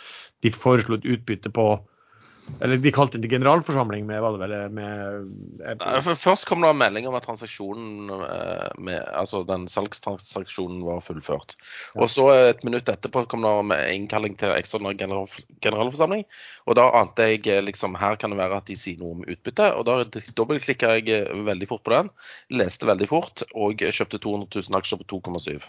de 0.46 0.54
foreslo 0.56 0.96
et 0.96 1.10
utbytte 1.18 1.52
på 1.52 1.68
Eller 2.62 2.78
de 2.78 2.92
kalte 2.94 3.20
det 3.22 3.30
generalforsamling 3.30 4.06
med, 4.08 4.22
var 4.22 4.36
det 4.36 4.42
vel, 4.46 4.76
med 4.76 6.12
Først 6.22 6.48
kom 6.48 6.62
det 6.64 6.70
en 6.72 6.80
melding 6.80 7.08
om 7.10 7.18
at 7.18 7.26
transaksjonen 7.26 8.12
eh, 8.16 8.68
med, 8.78 9.00
altså 9.18 9.42
den 9.48 9.66
salgstransaksjonen 9.72 10.84
var 10.86 11.02
fullført. 11.06 11.56
Og 11.98 12.10
så 12.14 12.28
et 12.36 12.64
minutt 12.68 12.90
etterpå 12.92 13.26
kom 13.32 13.46
det 13.46 13.54
med 13.72 13.94
innkalling 13.96 14.38
til 14.40 14.54
ekstraordinær 14.56 15.00
general, 15.00 15.48
generalforsamling. 15.66 16.26
Og 16.70 16.78
da 16.80 16.88
ante 17.02 17.30
jeg 17.34 17.44
eh, 17.50 17.64
liksom 17.66 17.98
her 18.00 18.20
kan 18.22 18.34
det 18.34 18.40
være 18.40 18.62
at 18.62 18.70
de 18.70 18.78
sier 18.80 19.02
noe 19.02 19.18
om 19.18 19.26
utbytte. 19.26 19.72
Og 19.76 19.88
da 19.90 20.24
dobbeltklikka 20.38 20.96
jeg 21.00 21.10
eh, 21.18 21.46
veldig 21.50 21.72
fort 21.72 21.86
på 21.88 21.96
den. 21.98 22.14
Leste 22.54 22.88
veldig 22.90 23.10
fort 23.12 23.48
og 23.54 23.82
kjøpte 23.84 24.22
200 24.22 24.70
000 24.70 24.80
aksjer 24.82 25.02
på 25.02 25.10
2,7. 25.18 25.66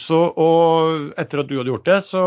Så, 0.00 0.18
og 0.40 1.16
etter 1.20 1.42
at 1.42 1.48
du 1.50 1.56
hadde 1.58 1.70
gjort 1.70 1.86
det, 1.86 1.98
så 2.06 2.22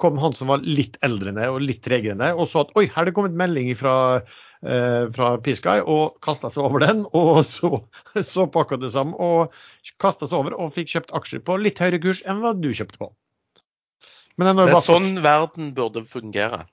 kom 0.00 0.20
han 0.22 0.36
som 0.38 0.52
var 0.52 0.64
litt 0.64 0.96
eldre 1.04 1.32
ned 1.34 1.50
og 1.52 1.64
litt 1.64 1.82
tregere 1.84 2.16
ned, 2.18 2.38
og 2.38 2.48
så 2.50 2.62
at 2.62 2.72
oi, 2.78 2.86
her 2.86 3.02
er 3.02 3.10
det 3.10 3.16
kommet 3.16 3.36
melding 3.36 3.72
fra, 3.78 3.96
eh, 4.62 5.08
fra 5.16 5.32
Piskai, 5.42 5.80
og 5.82 6.20
kasta 6.24 6.50
seg 6.52 6.64
over 6.64 6.84
den. 6.86 7.02
Og 7.16 7.42
så, 7.56 7.82
så 8.22 8.46
pakka 8.52 8.78
det 8.82 8.92
sammen 8.94 9.18
og 9.18 9.54
kasta 10.02 10.30
seg 10.30 10.38
over 10.38 10.56
og 10.56 10.74
fikk 10.76 10.94
kjøpt 10.94 11.14
aksjer 11.18 11.44
på 11.46 11.58
litt 11.60 11.82
høyere 11.82 12.00
kurs 12.02 12.22
enn 12.26 12.42
hva 12.44 12.54
du 12.56 12.70
kjøpte 12.70 13.02
på. 13.02 13.10
Men 14.36 14.52
Det 14.52 14.66
er 14.66 14.74
bare 14.76 14.84
sånn 14.84 15.12
verden 15.24 15.74
burde 15.76 16.04
fungere. 16.08 16.66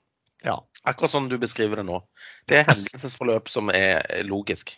Ja. 0.44 0.58
Akkurat 0.84 1.14
sånn 1.14 1.30
du 1.30 1.38
beskriver 1.40 1.80
det 1.80 1.86
nå. 1.88 2.02
Det 2.48 2.60
er 2.60 2.66
hendelsesforløp 2.72 3.48
som 3.52 3.72
er 3.74 4.04
logisk. 4.28 4.76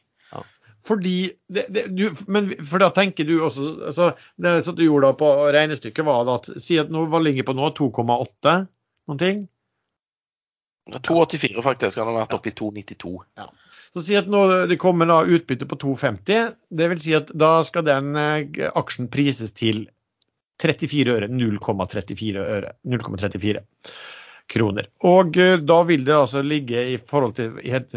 Fordi 0.87 1.33
det, 1.51 1.67
det, 1.75 1.87
du, 1.97 2.09
men 2.31 2.53
for 2.63 2.83
da 2.83 2.93
tenker 2.95 3.27
du 3.27 3.35
også 3.43 3.67
altså, 3.89 4.13
Det 4.39 4.53
som 4.63 4.77
du 4.77 4.85
gjorde 4.85 5.11
da 5.11 5.19
på 5.19 5.31
regnestykket, 5.57 6.07
var 6.07 6.31
at 6.37 6.49
si 6.63 6.79
at 6.79 6.93
nå 6.93 7.09
hva 7.11 7.21
ligger 7.23 7.47
på 7.49 7.57
nå 7.59 7.73
2,8 7.75 8.57
noen 9.11 9.23
ting. 9.23 9.45
2,84 10.95 11.63
faktisk. 11.67 11.99
Han 11.99 12.13
har 12.13 12.21
vært 12.23 12.37
oppe 12.39 12.53
i 12.53 12.57
2,92. 12.59 13.15
Så 13.97 14.05
si 14.05 14.17
at 14.19 14.29
nå 14.31 14.45
det 14.71 14.79
kommer 14.79 15.09
da 15.11 15.23
utbytte 15.25 15.67
på 15.67 15.79
2,50. 15.83 16.55
Det 16.79 16.89
vil 16.93 17.03
si 17.03 17.15
at 17.19 17.33
da 17.35 17.59
skal 17.67 17.87
den 17.87 18.15
eh, 18.21 18.67
aksjen 18.79 19.11
prises 19.11 19.55
til 19.57 19.87
34 20.63 21.17
øre. 21.17 21.31
0,34 21.33 22.45
øre. 22.45 22.77
0,34 22.87 23.65
kroner. 24.51 24.89
Og 25.07 25.37
eh, 25.41 25.57
da 25.63 25.81
vil 25.89 26.05
det 26.07 26.15
altså 26.17 26.43
ligge 26.45 26.83
i 26.93 26.99
forhold 26.99 27.37
til 27.39 27.57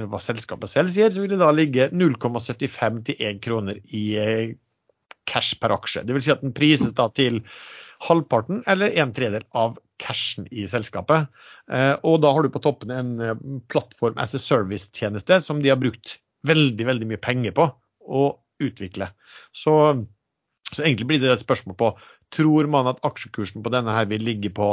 hva 0.10 0.22
selskapet 0.24 0.72
selv 0.72 0.92
sier, 0.94 1.12
så 1.14 1.24
vil 1.24 1.36
det 1.36 1.42
da 1.42 1.52
ligge 1.54 1.90
0,75 1.94 3.04
til 3.10 3.28
1 3.32 3.44
kroner 3.46 3.82
i 3.96 4.06
eh, 4.20 4.56
cash 5.30 5.60
per 5.62 5.76
aksje. 5.76 6.06
Vil 6.10 6.26
si 6.26 6.34
at 6.34 6.44
den 6.46 6.56
prises 6.58 6.96
da 6.98 7.10
til 7.14 7.44
halvparten 8.08 8.64
eller 8.72 8.96
en 9.02 9.14
tredel 9.16 9.44
av 9.58 9.78
cashen 10.00 10.48
i 10.56 10.66
selskapet. 10.72 11.28
Eh, 11.72 11.96
og 12.08 12.22
da 12.24 12.34
har 12.34 12.46
du 12.46 12.54
på 12.54 12.64
toppen 12.64 12.94
en 12.96 13.60
plattform 13.72 14.18
as 14.22 14.36
a 14.38 14.42
service-tjeneste 14.42 15.42
som 15.44 15.62
de 15.64 15.74
har 15.74 15.82
brukt 15.82 16.18
veldig, 16.48 16.86
veldig 16.88 17.10
mye 17.10 17.22
penger 17.22 17.54
på 17.58 17.68
å 18.10 18.30
utvikle. 18.64 19.12
Så, 19.56 19.74
så 20.72 20.86
egentlig 20.86 21.12
blir 21.12 21.22
det 21.22 21.34
et 21.36 21.44
spørsmål 21.44 21.78
på 21.80 21.92
tror 22.34 22.70
man 22.72 22.90
at 22.92 23.02
aksjekursen 23.06 23.64
på 23.66 23.74
denne 23.74 23.94
her 23.94 24.08
vil 24.10 24.24
ligge 24.26 24.52
på, 24.54 24.70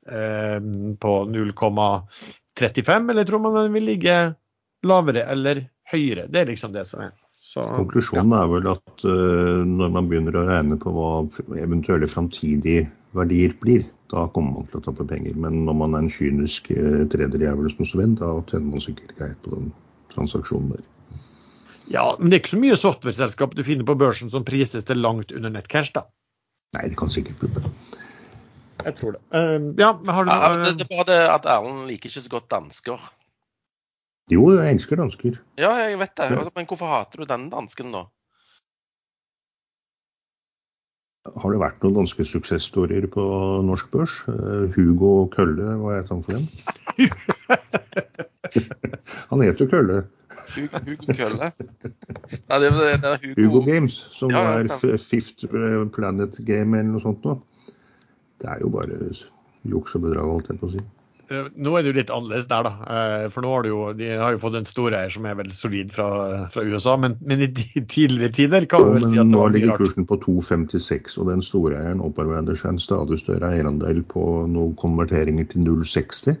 på 0.00 1.10
0,35, 1.28 3.10
eller 3.12 3.28
tror 3.28 3.42
man 3.44 3.58
den 3.58 3.74
vil 3.76 3.84
ligge 3.90 4.14
lavere 4.86 5.26
eller 5.28 5.64
høyere? 5.92 6.26
Det 6.30 6.40
er 6.40 6.50
liksom 6.50 6.72
det 6.74 6.86
som 6.88 7.04
er. 7.04 7.12
Så, 7.50 7.64
Konklusjonen 7.74 8.34
er 8.36 8.50
vel 8.50 8.68
at 8.70 9.02
uh, 9.02 9.62
når 9.66 9.94
man 9.96 10.10
begynner 10.10 10.36
å 10.38 10.46
regne 10.46 10.76
på 10.78 10.92
hva 10.94 11.08
eventuelle 11.58 12.06
framtidige 12.10 12.84
verdier 13.16 13.56
blir, 13.62 13.82
da 14.12 14.28
kommer 14.34 14.60
man 14.60 14.68
til 14.70 14.78
å 14.78 14.84
tappe 14.84 15.06
penger. 15.10 15.34
Men 15.34 15.64
når 15.66 15.78
man 15.80 15.96
er 15.96 16.04
en 16.04 16.12
kynisk 16.14 16.70
uh, 16.70 17.02
tredjedjevel 17.10 17.72
som 17.74 17.88
Sven, 17.90 18.14
da 18.20 18.36
tjener 18.46 18.68
man 18.76 18.84
sikkert 18.84 19.16
greit 19.18 19.40
på 19.42 19.56
den 19.56 19.72
transaksjonen 20.14 20.76
der. 20.76 20.86
Ja, 21.90 22.04
men 22.20 22.30
det 22.30 22.38
er 22.38 22.44
ikke 22.44 22.54
så 22.54 22.62
mye 22.62 22.78
software-selskap 22.78 23.58
du 23.58 23.64
finner 23.66 23.88
på 23.88 23.98
børsen 23.98 24.30
som 24.30 24.46
prises 24.46 24.86
til 24.86 25.02
langt 25.02 25.34
under 25.34 25.50
nettcash, 25.50 25.90
da. 25.96 26.06
Nei, 26.76 26.86
det 26.86 27.00
kan 27.00 27.10
sikkert 27.10 27.42
bli 27.42 27.50
bra. 27.56 27.72
Jeg 28.84 28.94
tror 28.98 29.12
det. 29.16 29.20
Uh, 29.34 29.74
ja, 29.80 29.90
men 29.98 30.14
har 30.14 30.24
du 30.24 30.30
noe 30.30 30.52
uh, 30.52 30.62
det, 30.64 30.72
det 30.78 30.84
er 30.86 30.92
bare 30.94 31.08
det 31.10 31.18
at 31.34 31.48
Erlend 31.56 31.82
liker 31.90 32.08
ikke 32.12 32.22
så 32.24 32.32
godt 32.32 32.46
dansker. 32.52 33.08
Jo, 34.30 34.44
jeg 34.54 34.76
elsker 34.76 35.00
dansker. 35.00 35.40
Ja, 35.58 35.72
jeg 35.88 35.98
vet 35.98 36.14
det. 36.16 36.28
Ja. 36.30 36.36
Altså, 36.38 36.52
Men 36.56 36.66
hvorfor 36.70 36.86
hater 36.92 37.24
du 37.24 37.28
den 37.28 37.48
dansken, 37.50 37.90
da? 37.96 38.04
Har 41.36 41.52
det 41.52 41.58
vært 41.60 41.82
noen 41.84 41.98
danske 42.00 42.24
suksessstorier 42.24 43.04
på 43.12 43.22
norsk 43.66 43.90
børs? 43.92 44.14
Eh, 44.30 44.70
Hugo 44.76 45.26
Kølle, 45.34 45.74
hva 45.82 45.98
het 45.98 46.08
han 46.08 46.22
for 46.24 46.38
dem? 46.38 46.46
han 49.30 49.42
heter 49.44 49.66
jo 49.66 49.70
Kølle. 49.74 49.98
Hugo, 50.54 50.80
Hugo 50.86 51.12
Kølle? 51.18 51.50
Nei, 51.52 52.56
det, 52.62 52.70
er- 52.72 52.96
det 53.02 53.10
er 53.12 53.20
Hugo, 53.26 53.36
Hugo 53.42 53.60
Games, 53.66 53.98
som 54.16 54.32
Ja, 54.32 54.46
ja, 54.62 54.78
er 54.94 55.02
Fifth 55.02 55.44
Planet 55.92 56.40
Game 56.48 56.78
eller 56.80 56.92
noe 56.94 57.04
sånt 57.04 57.20
noe. 57.28 57.42
Det 58.40 58.48
er 58.48 58.64
jo 58.64 58.72
bare 58.72 59.12
juks 59.68 59.94
og 59.96 60.06
bedrag, 60.06 60.32
holdt 60.32 60.50
jeg 60.52 60.60
på 60.60 60.70
å 60.70 60.74
si. 60.74 60.82
Eh, 61.30 61.46
Nå 61.62 61.72
er 61.76 61.84
det 61.84 61.92
jo 61.92 61.98
litt 62.00 62.12
annerledes 62.12 62.48
der, 62.50 62.66
da. 62.66 62.72
Eh, 62.90 63.24
For 63.30 63.44
nå 63.44 63.52
har, 63.54 63.64
du 63.64 63.70
jo, 63.70 63.80
de 63.96 64.10
har 64.18 64.34
jo 64.34 64.42
fått 64.42 64.56
en 64.58 64.68
storeier 64.68 65.12
som 65.14 65.26
er 65.28 65.36
veldig 65.38 65.56
solid 65.56 65.92
fra, 65.94 66.08
fra 66.50 66.64
USA. 66.66 66.96
Men, 67.00 67.16
men 67.22 67.44
i 67.46 67.50
tidligere 67.54 68.34
tider 68.34 68.66
kan 68.70 68.86
vi 68.86 68.96
vel 68.98 69.06
si 69.06 69.20
at 69.20 69.30
det 69.30 69.38
var 69.38 69.52
mye 69.52 69.52
rart. 69.52 69.52
Nå 69.52 69.58
ligger 69.58 69.82
kursen 69.84 70.08
på 70.10 70.18
2,56, 70.24 71.18
og 71.20 71.30
den 71.30 71.44
storeieren 71.46 72.02
opparbeider 72.04 72.58
seg 72.58 72.74
en 72.74 72.82
stadig 72.82 73.20
større 73.22 73.52
eierandel 73.54 74.02
på 74.10 74.24
noen 74.50 74.74
konverteringer 74.80 75.46
til 75.52 75.68
0,60. 75.68 76.40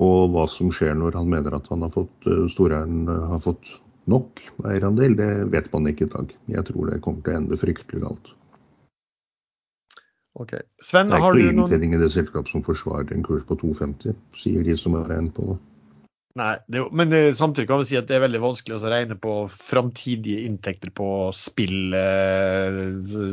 Og 0.00 0.32
hva 0.32 0.46
som 0.48 0.72
skjer 0.72 0.94
når 0.96 1.16
han 1.20 1.28
mener 1.28 1.56
at 1.56 1.66
han 1.72 1.84
har 1.84 1.94
fått, 1.94 2.12
eh, 2.28 2.44
storeieren 2.52 3.08
har 3.08 3.40
fått 3.40 3.72
nok 4.10 4.42
eierandel, 4.68 5.16
det 5.16 5.30
vet 5.52 5.72
man 5.72 5.88
ikke 5.88 6.08
i 6.08 6.12
dag. 6.12 6.36
Jeg 6.50 6.68
tror 6.68 6.90
det 6.90 7.00
kommer 7.04 7.24
til 7.24 7.32
å 7.32 7.40
ende 7.40 7.58
fryktelig 7.60 8.04
galt. 8.04 8.30
Ok. 10.40 10.54
Sven, 10.80 11.10
Det 11.10 11.18
er 11.18 11.26
ikke 11.26 11.42
noen 11.44 11.64
inntjening 11.64 11.96
i 11.96 12.00
det 12.00 12.12
selskapet 12.14 12.54
som 12.54 12.64
forsvarer 12.64 13.12
en 13.12 13.26
kurs 13.26 13.42
på 13.48 13.58
2,50, 13.60 14.16
sier 14.40 14.64
de 14.64 14.76
som 14.80 14.96
har 14.96 15.10
regnet 15.10 15.34
på 15.36 15.50
det. 15.52 15.58
Nei, 16.38 16.52
det, 16.70 16.84
men 16.94 17.10
det, 17.10 17.20
samtidig 17.34 17.66
kan 17.66 17.80
vi 17.80 17.88
si 17.88 17.96
at 17.98 18.06
det 18.06 18.14
er 18.14 18.22
veldig 18.22 18.38
vanskelig 18.44 18.76
å 18.76 18.90
regne 18.92 19.16
på 19.18 19.32
framtidige 19.50 20.44
inntekter 20.46 20.92
på 20.94 21.08
spill. 21.34 21.90
eh, 21.98 22.78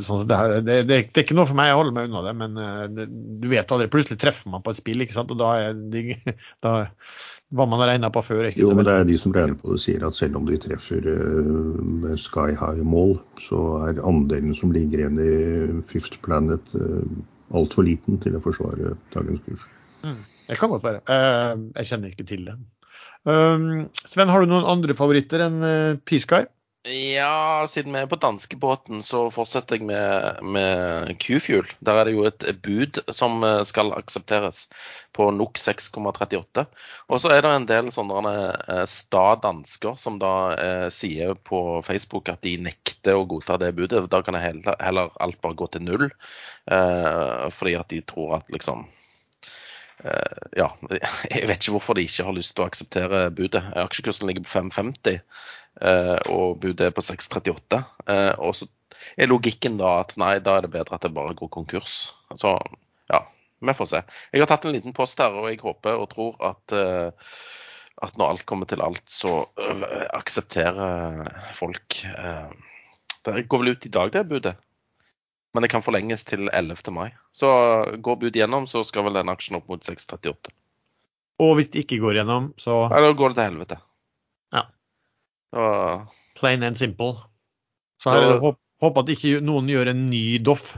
Sånn 0.04 0.24
det, 0.26 0.40
det, 0.66 0.78
det, 0.90 0.98
er 1.06 1.22
ikke 1.22 1.38
noe 1.38 1.46
for 1.46 1.60
meg, 1.60 1.70
jeg 1.70 1.78
holder 1.78 1.94
meg 1.94 2.10
unna 2.10 2.24
det. 2.26 2.34
Men 2.42 2.58
eh, 2.64 3.06
du 3.38 3.48
vet 3.54 3.72
aldri. 3.72 3.88
Plutselig 3.94 4.18
treffer 4.24 4.50
man 4.50 4.66
på 4.66 4.74
et 4.74 4.82
spill, 4.82 5.06
ikke 5.06 5.14
sant? 5.14 5.32
og 5.32 5.38
da 5.40 5.52
er 5.62 5.78
da, 6.66 6.74
hva 7.56 7.66
man 7.70 7.80
har 7.80 7.94
regna 7.94 8.10
på 8.12 8.24
før. 8.26 8.50
Ikke 8.50 8.62
Jo, 8.66 8.74
men 8.76 8.88
det 8.88 8.94
er 8.94 9.08
de 9.08 9.18
som 9.20 9.34
regner 9.36 9.56
på 9.60 9.72
det, 9.74 9.82
sier 9.86 10.04
at 10.08 10.18
selv 10.18 10.40
om 10.40 10.48
de 10.50 10.60
treffer 10.60 11.06
uh, 11.08 12.08
sky 12.20 12.52
high 12.60 12.84
mål, 12.84 13.16
så 13.46 13.62
er 13.88 14.04
andelen 14.04 14.56
som 14.58 14.74
ligger 14.76 15.04
igjen 15.04 15.22
i 15.24 15.36
Fifth 15.88 16.20
Planet 16.26 16.76
uh, 16.76 17.04
altfor 17.56 17.88
liten 17.88 18.20
til 18.24 18.36
å 18.36 18.44
forsvare 18.44 18.98
dagens 19.14 19.46
kurs. 19.46 19.68
Det 20.48 20.58
kan 20.60 20.72
godt 20.72 20.84
være. 20.84 21.04
Uh, 21.08 21.70
jeg 21.80 21.92
kjenner 21.92 22.12
ikke 22.12 22.28
til 22.28 22.44
det. 22.50 22.58
Um, 23.28 23.88
Sven, 24.08 24.30
har 24.32 24.44
du 24.44 24.52
noen 24.52 24.68
andre 24.68 24.96
favoritter 24.96 25.44
enn 25.48 25.58
uh, 25.64 26.00
Peace 26.08 26.28
Ja, 26.88 27.66
siden 27.68 27.92
vi 27.92 28.00
er 28.00 28.08
på 28.08 28.16
danskebåten, 28.22 29.02
så 29.04 29.26
fortsetter 29.34 29.76
jeg 29.76 29.88
med, 29.90 30.38
med 30.56 31.10
Q-Fuel. 31.20 31.68
Der 31.84 32.00
er 32.00 32.08
det 32.08 32.14
jo 32.16 32.24
et 32.30 32.46
bud 32.64 33.02
som 33.12 33.44
eh, 33.44 33.64
skal 33.68 33.92
aksepteres 33.98 34.68
på 35.12 35.28
NOK 35.36 35.60
6,38. 35.60 36.64
Og 37.12 37.20
så 37.20 37.34
er 37.34 37.44
det 37.44 37.52
en 37.52 37.68
del 37.68 37.92
sånne 37.92 38.34
eh, 38.40 38.86
sta 38.88 39.26
dansker 39.44 40.00
som 40.00 40.20
da 40.22 40.34
eh, 40.56 40.88
sier 40.94 41.36
på 41.36 41.82
Facebook 41.84 42.32
at 42.32 42.46
de 42.48 42.56
nekter 42.70 43.20
å 43.20 43.28
godta 43.28 43.60
det 43.60 43.74
budet. 43.76 44.06
Da 44.14 44.24
kan 44.24 44.40
heller, 44.40 44.80
heller 44.80 45.12
alt 45.20 45.42
bare 45.44 45.60
gå 45.60 45.68
til 45.74 45.84
null, 45.90 46.08
eh, 46.72 47.48
fordi 47.52 47.76
at 47.82 47.92
de 47.92 48.00
tror 48.08 48.40
at 48.40 48.56
liksom 48.56 48.88
ja, 50.58 50.68
jeg 51.34 51.48
vet 51.50 51.60
ikke 51.60 51.76
hvorfor 51.76 51.98
de 51.98 52.06
ikke 52.06 52.26
har 52.28 52.36
lyst 52.38 52.56
til 52.56 52.66
å 52.66 52.70
akseptere 52.70 53.28
budet. 53.36 53.64
Aksjekursen 53.82 54.30
ligger 54.30 54.46
på 54.46 54.54
5,50, 54.54 55.20
eh, 55.82 56.16
og 56.34 56.60
budet 56.64 56.90
er 56.90 56.96
på 56.96 57.06
6,38. 57.06 57.82
Eh, 58.14 58.34
og 58.38 58.58
så 58.58 58.70
er 59.18 59.32
logikken 59.32 59.80
da 59.82 60.00
at 60.04 60.16
nei, 60.20 60.38
da 60.44 60.58
er 60.58 60.68
det 60.68 60.74
bedre 60.76 60.98
at 60.98 61.06
det 61.06 61.14
bare 61.16 61.38
går 61.38 61.52
konkurs. 61.54 62.00
Så 62.36 62.58
ja, 63.10 63.24
vi 63.64 63.78
får 63.78 63.92
se. 63.94 64.04
Jeg 64.34 64.44
har 64.44 64.52
tatt 64.52 64.68
en 64.68 64.76
liten 64.76 64.96
post 64.98 65.22
her, 65.24 65.38
og 65.38 65.50
jeg 65.52 65.62
håper 65.64 65.98
og 65.98 66.12
tror 66.14 66.38
at 66.54 66.78
eh, 66.78 67.32
at 68.06 68.18
når 68.18 68.30
alt 68.30 68.46
kommer 68.46 68.70
til 68.70 68.82
alt, 68.86 69.04
så 69.10 69.40
øh, 69.58 69.84
aksepterer 70.14 71.26
folk 71.58 72.04
eh, 72.06 72.52
Det 73.26 73.48
går 73.50 73.64
vel 73.64 73.74
ut 73.74 73.86
i 73.86 73.90
dag, 73.90 74.12
det 74.14 74.28
budet? 74.30 74.54
Men 75.58 75.66
det 75.66 75.72
kan 75.72 75.82
forlenges 75.82 76.22
til 76.22 76.52
11. 76.54 76.92
mai. 76.94 77.08
Så 77.34 77.50
går 77.98 78.18
bud 78.22 78.36
gjennom, 78.38 78.68
så 78.70 78.84
skal 78.86 79.08
vel 79.08 79.16
den 79.18 79.32
aksjen 79.34 79.56
opp 79.58 79.72
mot 79.72 79.82
6,38. 79.82 80.52
Og 81.42 81.56
hvis 81.58 81.72
det 81.74 81.82
ikke 81.82 81.98
går 82.04 82.20
gjennom, 82.20 82.52
så 82.62 82.84
Nei, 82.92 83.00
da 83.02 83.16
går 83.18 83.34
det 83.34 83.38
til 83.40 83.48
helvete. 83.48 83.78
Ja. 84.54 84.62
Så... 85.50 85.64
plain 86.38 86.66
and 86.68 86.78
simple. 86.78 87.16
Så 87.98 88.14
her 88.14 88.22
er 88.28 88.36
det 88.36 88.44
håp, 88.44 88.60
håp 88.86 89.00
at 89.02 89.10
ikke 89.16 89.40
noen 89.42 89.72
gjør 89.74 89.90
en 89.96 90.04
ny 90.12 90.22
Doff. 90.46 90.76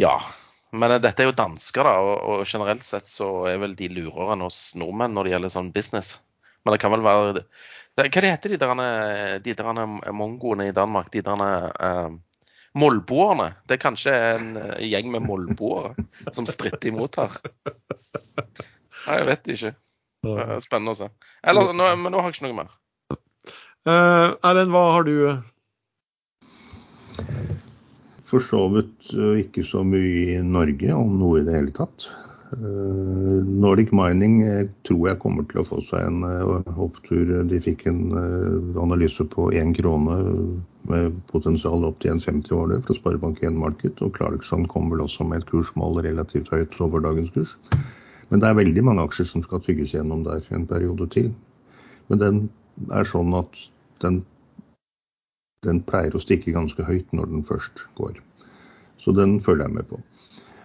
ja. 0.00 0.14
Men 0.72 0.96
dette 1.02 1.26
er 1.26 1.28
jo 1.28 1.36
dansker, 1.36 1.84
da, 1.84 1.92
og, 2.00 2.16
og 2.24 2.48
generelt 2.48 2.88
sett 2.88 3.12
så 3.12 3.28
er 3.52 3.60
vel 3.60 3.76
de 3.76 3.90
lurere 3.92 4.32
enn 4.38 4.46
oss 4.48 4.62
nordmenn 4.80 5.12
når 5.12 5.28
det 5.28 5.34
gjelder 5.34 5.54
sånn 5.58 5.72
business. 5.76 6.14
Men 6.64 6.72
det 6.72 6.80
kan 6.80 6.96
vel 6.96 7.04
være 7.04 7.44
Hva 8.00 8.24
heter 8.24 8.56
de 8.56 8.62
der, 8.64 9.40
de 9.44 9.60
der 9.60 9.84
mongoene 10.16 10.70
i 10.70 10.76
Danmark? 10.80 11.12
De 11.12 11.20
der 11.26 11.44
eh, 11.68 12.10
Molboerne. 12.78 13.48
Det 13.66 13.76
er 13.76 13.82
kanskje 13.82 14.12
en 14.14 14.50
eh, 14.60 14.82
gjeng 14.92 15.10
med 15.14 15.24
molboere 15.26 15.94
som 16.34 16.46
stritter 16.46 16.92
imot 16.92 17.18
her. 17.18 17.38
Nei, 19.06 19.16
jeg 19.16 19.26
vet 19.30 19.50
ikke. 19.54 19.72
Spennende 20.60 20.92
å 20.92 20.98
se. 20.98 21.08
Eller, 21.48 21.72
nå, 21.74 21.88
men 21.98 22.12
nå 22.12 22.20
har 22.20 22.30
jeg 22.30 22.38
ikke 22.38 22.50
noe 22.50 22.58
mer. 22.60 22.74
Uh, 23.88 24.36
Erlend, 24.44 24.74
hva 24.74 24.82
har 24.92 25.06
du 25.08 25.14
For 28.28 28.44
så 28.44 28.66
vidt 28.74 29.08
eh, 29.16 29.40
ikke 29.40 29.64
så 29.66 29.80
mye 29.82 30.36
i 30.36 30.42
Norge, 30.44 30.92
om 30.94 31.16
noe 31.18 31.40
i 31.40 31.46
det 31.46 31.56
hele 31.56 31.72
tatt. 31.74 32.10
Eh, 32.52 33.44
Nordic 33.64 33.92
Mining 33.94 34.40
tror 34.88 35.08
jeg 35.08 35.20
kommer 35.22 35.46
til 35.50 35.62
å 35.62 35.66
få 35.68 35.80
seg 35.88 36.06
en 36.06 36.24
eh, 36.26 36.80
opptur. 36.82 37.32
De 37.50 37.60
fikk 37.62 37.86
en 37.90 38.02
analyse 38.80 39.26
på 39.34 39.50
én 39.56 39.74
krone 39.76 40.18
med 40.90 41.20
potensial 41.30 41.84
opp 41.86 42.00
til 42.02 42.16
1,50 42.16 42.56
årlig 42.56 42.80
fra 42.86 42.96
Sparebank1 42.98 43.58
Market. 43.60 44.02
Og 44.04 44.16
Clarkson 44.18 44.66
kom 44.72 44.90
vel 44.92 45.04
også 45.06 45.28
med 45.28 45.42
et 45.42 45.50
kursmål 45.52 46.02
relativt 46.06 46.50
høyt 46.54 46.74
over 46.80 47.04
dagens 47.04 47.30
kurs. 47.36 47.54
Men 48.30 48.42
det 48.42 48.50
er 48.50 48.58
veldig 48.60 48.86
mange 48.86 49.06
aksjer 49.06 49.26
som 49.30 49.46
skal 49.46 49.62
tygges 49.64 49.94
gjennom 49.94 50.26
der 50.26 50.44
en 50.54 50.68
periode 50.70 51.08
til. 51.14 51.32
Men 52.10 52.22
den 52.22 52.44
er 52.94 53.06
sånn 53.06 53.34
at 53.38 53.64
den 54.02 54.22
den 55.66 55.82
pleier 55.84 56.14
å 56.16 56.22
stikke 56.22 56.54
ganske 56.56 56.84
høyt 56.88 57.10
når 57.16 57.32
den 57.32 57.42
først 57.44 57.84
går. 57.98 58.16
Så 59.00 59.12
den 59.16 59.38
følger 59.44 59.66
jeg 59.66 59.76
med 59.76 59.88
på. 59.90 60.00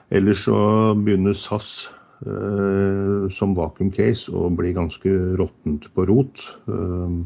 Ellers 0.10 0.44
så 0.46 0.58
begynner 0.98 1.34
SAS 1.34 1.90
eh, 2.26 3.32
som 3.34 3.56
vacuum 3.58 3.90
case 3.94 4.30
å 4.30 4.52
bli 4.54 4.76
ganske 4.76 5.16
råttent 5.40 5.90
på 5.96 6.06
rot. 6.12 6.44
Eh, 6.70 7.18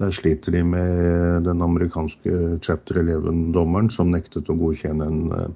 der 0.00 0.12
sliter 0.16 0.52
de 0.52 0.62
med 0.64 1.44
den 1.44 1.62
amerikanske 1.62 2.58
chapter 2.64 3.00
11-dommeren 3.02 3.90
som 3.92 4.12
nektet 4.12 4.48
å 4.48 4.56
godkjenne 4.56 5.08
en 5.08 5.34
eh, 5.36 5.50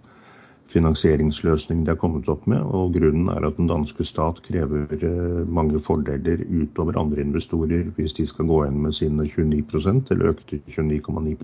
finansieringsløsning 0.73 1.85
de 1.85 1.93
har 1.93 2.01
kommet 2.01 2.29
opp 2.29 2.47
med. 2.51 2.61
og 2.61 2.97
Grunnen 2.97 3.29
er 3.33 3.47
at 3.47 3.57
den 3.61 3.69
danske 3.71 4.05
stat 4.05 4.41
krever 4.47 4.89
eh, 4.97 5.45
mange 5.49 5.81
fordeler 5.81 6.45
utover 6.49 6.99
andre 7.01 7.25
investorer 7.25 7.89
hvis 7.97 8.17
de 8.19 8.27
skal 8.29 8.49
gå 8.51 8.65
inn 8.67 8.81
med 8.85 8.97
sine 8.97 9.29
29% 9.29 10.13
eller 10.15 10.35
øke 10.35 10.49
til 10.51 10.63
29,9 10.69 11.37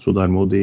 Så 0.00 0.14
der 0.16 0.30
må 0.32 0.46
de 0.48 0.60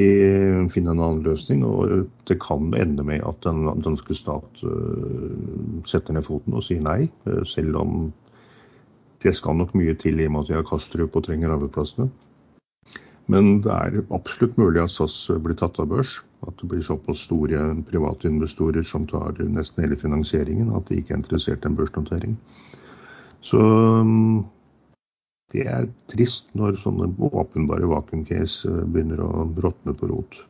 finne 0.73 0.95
en 0.95 1.01
annen 1.01 1.25
løsning. 1.25 1.63
og 1.65 2.07
Det 2.25 2.39
kan 2.41 2.71
ende 2.73 3.03
med 3.05 3.21
at 3.21 3.43
den 3.45 3.67
danske 3.85 4.15
stat 4.17 4.63
eh, 4.65 5.83
setter 5.85 6.17
ned 6.17 6.25
foten 6.25 6.57
og 6.57 6.65
sier 6.65 6.81
nei, 6.81 7.11
selv 7.45 7.77
om 7.77 8.07
det 9.23 9.35
skal 9.37 9.57
nok 9.57 9.75
mye 9.77 9.93
til 9.97 10.19
i 10.19 10.25
og 10.25 10.33
med 10.33 10.45
at 10.45 10.49
de 10.49 10.57
har 10.57 10.65
Kastrup 10.65 11.15
og 11.15 11.25
trenger 11.25 11.53
arbeidsplassene. 11.53 12.09
Men 13.27 13.59
det 13.61 13.71
er 13.73 14.03
absolutt 14.15 14.57
mulig 14.59 14.81
at 14.81 14.93
SAS 14.93 15.15
blir 15.43 15.57
tatt 15.59 15.79
av 15.83 15.89
børs. 15.91 16.21
At 16.47 16.55
det 16.61 16.69
blir 16.71 16.85
såpass 16.85 17.25
store 17.27 17.73
private 17.89 18.29
investorer 18.29 18.85
som 18.87 19.07
tar 19.09 19.41
nesten 19.51 19.83
hele 19.83 19.97
finansieringen 19.99 20.69
at 20.77 20.87
de 20.87 21.01
ikke 21.01 21.15
er 21.15 21.19
interessert 21.19 21.65
i 21.65 21.69
en 21.69 21.75
børsnotering. 21.75 22.37
Så 23.43 23.59
det 25.53 25.63
er 25.71 25.87
trist 26.11 26.49
når 26.57 26.79
sånne 26.81 27.07
åpenbare 27.29 27.87
vakuum-case 27.87 28.67
eh, 28.67 28.83
begynner 28.91 29.21
å 29.23 29.45
råtne 29.63 29.95
på 29.95 30.09
rot. 30.11 30.41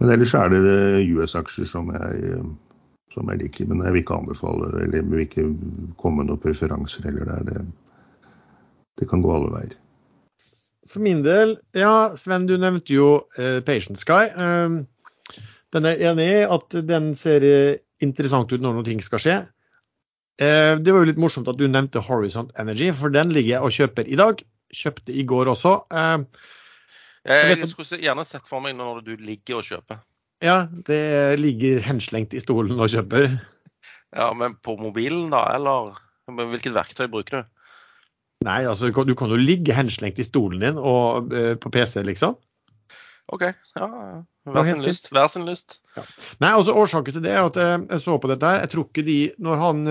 Men 0.00 0.10
ellers 0.16 0.34
er 0.34 0.50
det 0.50 1.04
US-aksjer 1.14 1.68
som, 1.68 1.92
som, 3.14 3.28
jeg 3.30 3.38
liker. 3.44 3.68
Men 3.70 3.84
jeg 3.86 3.94
vil 3.94 4.02
ikke 4.02 4.16
anbefale 4.18 4.72
eller 4.72 5.04
vil 5.12 5.22
ikke 5.22 5.44
komme 6.00 6.22
med 6.24 6.32
noen 6.32 6.42
preferanser 6.42 7.06
heller. 7.06 7.30
Det, 7.46 7.62
det 8.98 9.06
kan 9.12 9.22
gå 9.22 9.30
alle 9.30 9.52
veier. 9.52 9.76
For 10.90 11.04
min 11.04 11.22
del, 11.22 11.54
ja, 11.78 12.16
Sven, 12.18 12.48
du 12.50 12.56
nevnte 12.58 12.96
jo 12.96 13.12
uh, 13.38 13.60
Patient 13.62 14.00
Sky. 14.00 14.32
Um, 14.34 14.80
den 15.70 15.86
er 15.86 16.02
enig 16.10 16.26
i 16.32 16.42
at 16.50 16.74
den 16.90 17.12
ser 17.16 17.46
interessant 18.02 18.50
ut 18.50 18.60
når 18.60 18.80
noe 18.80 19.04
skal 19.06 19.22
skje. 19.22 19.36
Uh, 20.42 20.74
det 20.82 20.90
var 20.90 21.04
jo 21.04 21.10
litt 21.12 21.20
morsomt 21.22 21.50
at 21.50 21.60
du 21.60 21.68
nevnte 21.70 22.02
Horizont 22.02 22.50
Energy, 22.58 22.90
for 22.96 23.14
den 23.14 23.30
ligger 23.34 23.56
jeg 23.56 23.68
og 23.68 23.76
kjøper 23.76 24.10
i 24.10 24.18
dag. 24.18 24.42
Kjøpte 24.72 25.14
i 25.14 25.24
går 25.28 25.52
også. 25.52 25.76
Uh, 25.92 26.24
jeg, 27.28 27.68
skulle 27.70 28.02
gjerne 28.02 28.26
sett 28.26 28.48
for 28.50 28.64
meg 28.64 28.74
når 28.78 29.04
du 29.06 29.14
ligger 29.20 29.60
og 29.60 29.68
kjøper. 29.68 30.02
Ja, 30.42 30.64
det 30.88 31.38
ligger 31.38 31.82
henslengt 31.86 32.34
i 32.34 32.42
stolen 32.42 32.80
og 32.80 32.90
kjøper. 32.90 33.28
Ja, 34.12 34.32
Men 34.34 34.56
på 34.58 34.74
mobilen, 34.80 35.30
da? 35.30 35.46
Eller 35.54 35.94
hvilket 36.26 36.74
verktøy 36.74 37.06
bruker 37.12 37.42
du? 37.42 37.50
Nei, 38.42 38.64
altså 38.66 38.90
du 38.90 39.14
kan 39.14 39.30
jo 39.30 39.38
ligge 39.38 39.74
henslengt 39.76 40.18
i 40.18 40.26
stolen 40.26 40.64
din 40.64 40.80
og 40.80 41.30
uh, 41.30 41.54
på 41.62 41.70
PC, 41.70 42.02
liksom. 42.08 42.34
OK. 43.32 43.44
Ja, 43.78 43.86
hver 44.50 44.66
sin 44.66 44.82
lyst. 44.82 45.06
Hver 45.14 45.30
sin 45.30 45.46
lyst. 45.46 45.78
Ja. 45.96 46.02
Nei, 46.42 46.50
altså 46.50 46.74
Årsaken 46.74 47.14
til 47.14 47.24
det 47.24 47.32
er 47.32 47.46
at 47.46 47.56
jeg, 47.56 47.86
eh, 47.86 48.02
så 48.02 48.18
på 48.18 48.28
dette 48.28 48.48
her. 48.48 48.64
Jeg 48.64 48.72
tror 48.72 48.88
ikke 48.88 49.06
de 49.06 49.18
Når 49.38 49.60
han 49.62 49.86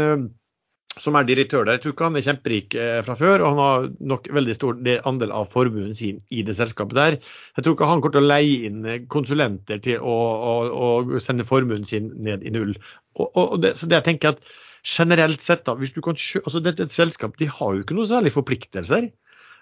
som 0.99 1.15
er 1.15 1.27
direktør 1.27 1.63
der, 1.63 1.77
jeg 1.77 1.84
tror 1.85 1.93
ikke 1.93 2.07
han 2.09 2.18
er 2.19 2.26
kjemperik 2.26 2.76
uh, 2.76 2.97
fra 3.07 3.15
før, 3.19 3.43
og 3.43 3.53
han 3.53 3.61
har 3.63 3.85
nok 4.13 4.27
veldig 4.35 4.55
stor 4.57 4.81
andel 5.07 5.35
av 5.35 5.47
formuen 5.53 5.93
sin 5.97 6.19
i 6.30 6.43
det 6.47 6.57
selskapet 6.57 6.97
der. 6.97 7.19
Jeg 7.55 7.63
tror 7.63 7.77
ikke 7.77 7.91
han 7.91 8.03
kommer 8.03 8.18
til 8.18 8.26
å 8.26 8.31
leie 8.34 8.57
inn 8.68 9.05
konsulenter 9.11 9.80
til 9.84 10.03
å, 10.03 10.18
å, 10.51 10.55
å 10.72 11.22
sende 11.23 11.47
formuen 11.47 11.88
sin 11.88 12.11
ned 12.19 12.43
i 12.43 12.51
null. 12.53 12.76
Og, 13.19 13.31
og 13.31 13.55
det, 13.63 13.77
så 13.80 13.88
det 13.88 14.01
jeg 14.01 14.09
tenker 14.09 14.35
at 14.35 14.43
generelt 14.84 15.41
sett, 15.43 15.63
da, 15.68 15.76
hvis 15.77 15.93
du 15.95 16.01
kan 16.03 16.18
kjøpe, 16.18 16.47
altså 16.49 16.61
dette 16.65 16.85
et 16.88 16.95
selskap 16.95 17.38
de 17.39 17.47
har 17.49 17.76
jo 17.76 17.85
ikke 17.85 17.97
noe 17.97 18.09
særlig 18.09 18.34
forpliktelser. 18.35 19.11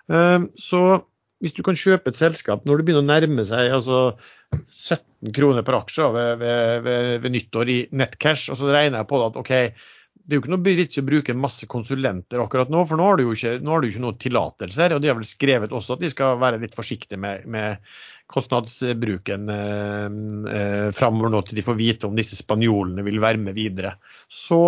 Um, 0.09 0.49
så 0.57 1.03
hvis 1.43 1.55
du 1.55 1.61
kan 1.63 1.77
kjøpe 1.79 2.11
et 2.11 2.19
selskap 2.19 2.65
når 2.67 2.79
det 2.79 2.87
begynner 2.87 3.05
å 3.05 3.09
nærme 3.09 3.45
seg 3.47 3.71
altså 3.71 3.99
17 4.55 5.31
kroner 5.35 5.63
per 5.65 5.77
aksje 5.77 6.09
ved, 6.15 6.41
ved, 6.41 6.81
ved, 6.87 7.11
ved, 7.23 7.33
nyttår 7.35 7.71
i 7.71 7.77
nettcash, 7.95 8.49
og 8.51 8.59
så 8.59 8.71
regner 8.71 9.01
jeg 9.01 9.09
på 9.11 9.21
at 9.23 9.39
OK, 9.39 9.53
det 10.25 10.35
er 10.35 10.37
jo 10.37 10.43
ikke 10.43 10.51
noe 10.53 10.75
vits 10.77 10.99
i 10.99 11.01
å 11.01 11.07
bruke 11.07 11.33
masse 11.33 11.65
konsulenter 11.69 12.41
akkurat 12.43 12.69
nå, 12.69 12.83
for 12.85 12.99
nå 12.99 13.07
har 13.07 13.17
du 13.17 13.23
jo 13.25 13.33
ikke, 13.33 13.55
nå 13.65 13.73
har 13.73 13.81
du 13.81 13.89
ikke 13.89 14.03
noen 14.03 14.19
tillatelser. 14.21 14.93
Og 14.93 15.01
de 15.01 15.09
har 15.09 15.17
vel 15.17 15.25
skrevet 15.25 15.73
også 15.73 15.95
at 15.95 16.03
de 16.03 16.11
skal 16.13 16.37
være 16.41 16.59
litt 16.61 16.77
forsiktige 16.77 17.17
med, 17.21 17.47
med 17.49 17.81
kostnadsbruken 18.29 19.49
eh, 19.49 20.05
eh, 20.53 20.89
framover 20.93 21.33
nå 21.33 21.41
til 21.47 21.57
de 21.57 21.65
får 21.65 21.79
vite 21.79 22.09
om 22.09 22.17
disse 22.17 22.37
spanjolene 22.37 23.05
vil 23.07 23.17
være 23.23 23.41
med 23.41 23.57
videre. 23.57 23.95
Så 24.29 24.59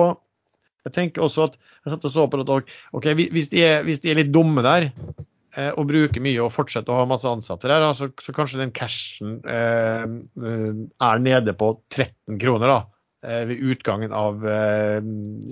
jeg 0.87 0.95
tenker 0.95 1.25
også 1.25 1.49
at 1.49 1.59
jeg 1.61 1.93
satt 1.93 2.07
og 2.09 2.13
så 2.13 2.25
på 2.29 2.41
at 2.41 2.71
ok, 2.97 3.11
hvis 3.19 3.51
de, 3.51 3.61
er, 3.65 3.83
hvis 3.85 4.01
de 4.01 4.11
er 4.11 4.17
litt 4.21 4.31
dumme 4.33 4.63
der 4.65 4.87
eh, 4.89 5.69
og 5.69 5.85
bruker 5.91 6.25
mye 6.25 6.41
og 6.41 6.53
fortsetter 6.55 6.93
å 6.93 7.03
ha 7.03 7.09
masse 7.09 7.29
ansatte 7.29 7.69
der, 7.69 7.85
så, 7.97 8.09
så 8.21 8.33
kanskje 8.33 8.63
den 8.63 8.73
cashen 8.73 9.39
eh, 9.45 10.07
eh 10.41 10.81
er 11.11 11.21
nede 11.21 11.53
på 11.57 11.75
13 11.93 12.41
kroner 12.41 12.73
da, 12.73 12.79
ved 13.22 13.65
utgangen 13.73 14.14
av 14.18 14.45
eh, 14.49 14.99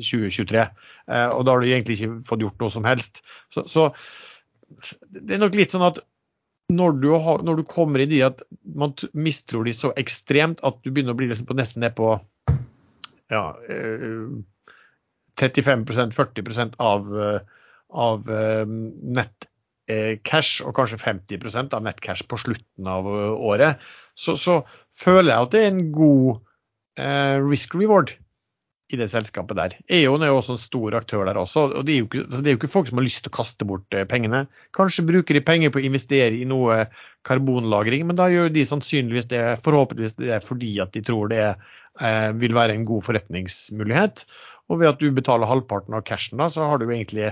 2023. 0.02 0.64
Eh, 1.10 1.30
og 1.30 1.44
da 1.46 1.54
har 1.54 1.62
du 1.62 1.70
egentlig 1.70 2.00
ikke 2.00 2.22
fått 2.28 2.46
gjort 2.46 2.64
noe 2.64 2.74
som 2.74 2.88
helst. 2.88 3.22
Så, 3.54 3.66
så 3.70 3.90
det 5.10 5.38
er 5.38 5.44
nok 5.44 5.58
litt 5.58 5.76
sånn 5.76 5.86
at 5.86 6.02
når 6.70 7.00
du, 7.02 7.10
har, 7.18 7.42
når 7.46 7.62
du, 7.62 7.64
kommer 7.70 8.02
i 8.04 8.10
de 8.10 8.22
at 8.28 8.44
man 8.78 8.94
mistror 9.18 9.66
de 9.66 9.74
så 9.74 9.90
ekstremt 9.98 10.62
at 10.66 10.78
du 10.84 10.92
begynner 10.92 11.16
å 11.16 11.20
bli 11.20 11.30
liksom 11.32 11.48
på, 11.50 11.58
nesten 11.58 11.82
ned 11.82 11.96
på 11.98 12.12
ja, 13.30 13.44
eh, 13.70 14.30
35-40% 15.40 16.78
av, 16.84 17.10
eh, 17.18 17.40
av 17.90 18.30
eh, 18.34 18.66
nettcash, 19.18 20.60
og 20.66 20.76
kanskje 20.78 21.02
50% 21.02 21.74
av 21.78 21.86
nettcash 21.86 22.28
på 22.30 22.38
slutten 22.42 22.90
av 22.90 23.10
eh, 23.10 23.34
året, 23.34 23.90
så, 24.14 24.38
så, 24.38 24.62
føler 25.00 25.32
jeg 25.32 25.46
at 25.46 25.54
det 25.54 25.60
er 25.64 25.70
en 25.72 25.86
god 25.96 26.30
eh, 26.36 26.40
risk 27.46 27.76
reward 27.78 28.16
i 28.90 28.98
det 28.98 29.10
selskapet 29.12 29.58
der. 29.58 29.76
E.ON 30.00 30.24
er 30.26 30.32
jo 30.32 30.40
også 30.40 30.56
en 30.56 30.62
stor 30.62 30.96
aktør 30.98 31.28
der 31.28 31.38
også. 31.38 31.68
og 31.78 31.86
det 31.86 31.94
er, 31.94 32.06
ikke, 32.08 32.24
det 32.26 32.40
er, 32.42 32.56
jo 32.56 32.60
ikke, 32.60 32.72
folk 32.74 32.90
som 32.90 32.98
har 32.98 33.06
lyst 33.06 33.22
til 33.22 33.32
å 33.32 33.38
kaste 33.38 33.68
bort 33.70 33.98
pengene. 34.10 34.46
Kanskje 34.76 35.06
bruker 35.06 35.38
de 35.38 35.44
penger 35.46 35.74
på 35.74 35.82
å 35.82 35.86
investere 35.86 36.34
i 36.40 36.48
noe 36.50 36.88
karbonlagring, 37.28 38.08
men 38.10 38.18
da 38.18 38.30
gjør 38.34 38.50
de 38.56 38.66
sannsynligvis 38.66 39.30
det, 39.30 39.44
forhåpentligvis 39.66 40.18
det 40.18 40.40
fordi 40.48 40.72
at 40.82 40.96
de 40.96 41.04
tror 41.06 41.30
det 41.30 41.44
eh, 41.46 42.30
vil 42.42 42.58
være 42.58 42.78
en 42.78 42.88
god 42.90 43.06
forretningsmulighet. 43.06 44.24
Og 44.70 44.82
ved 44.82 44.90
at 44.90 45.04
du 45.04 45.14
betaler 45.14 45.50
halvparten 45.50 45.98
av 45.98 46.06
cashen, 46.10 46.42
da, 46.42 46.50
så 46.50 46.66
har 46.72 46.82
du 46.82 46.90
egentlig, 46.90 47.30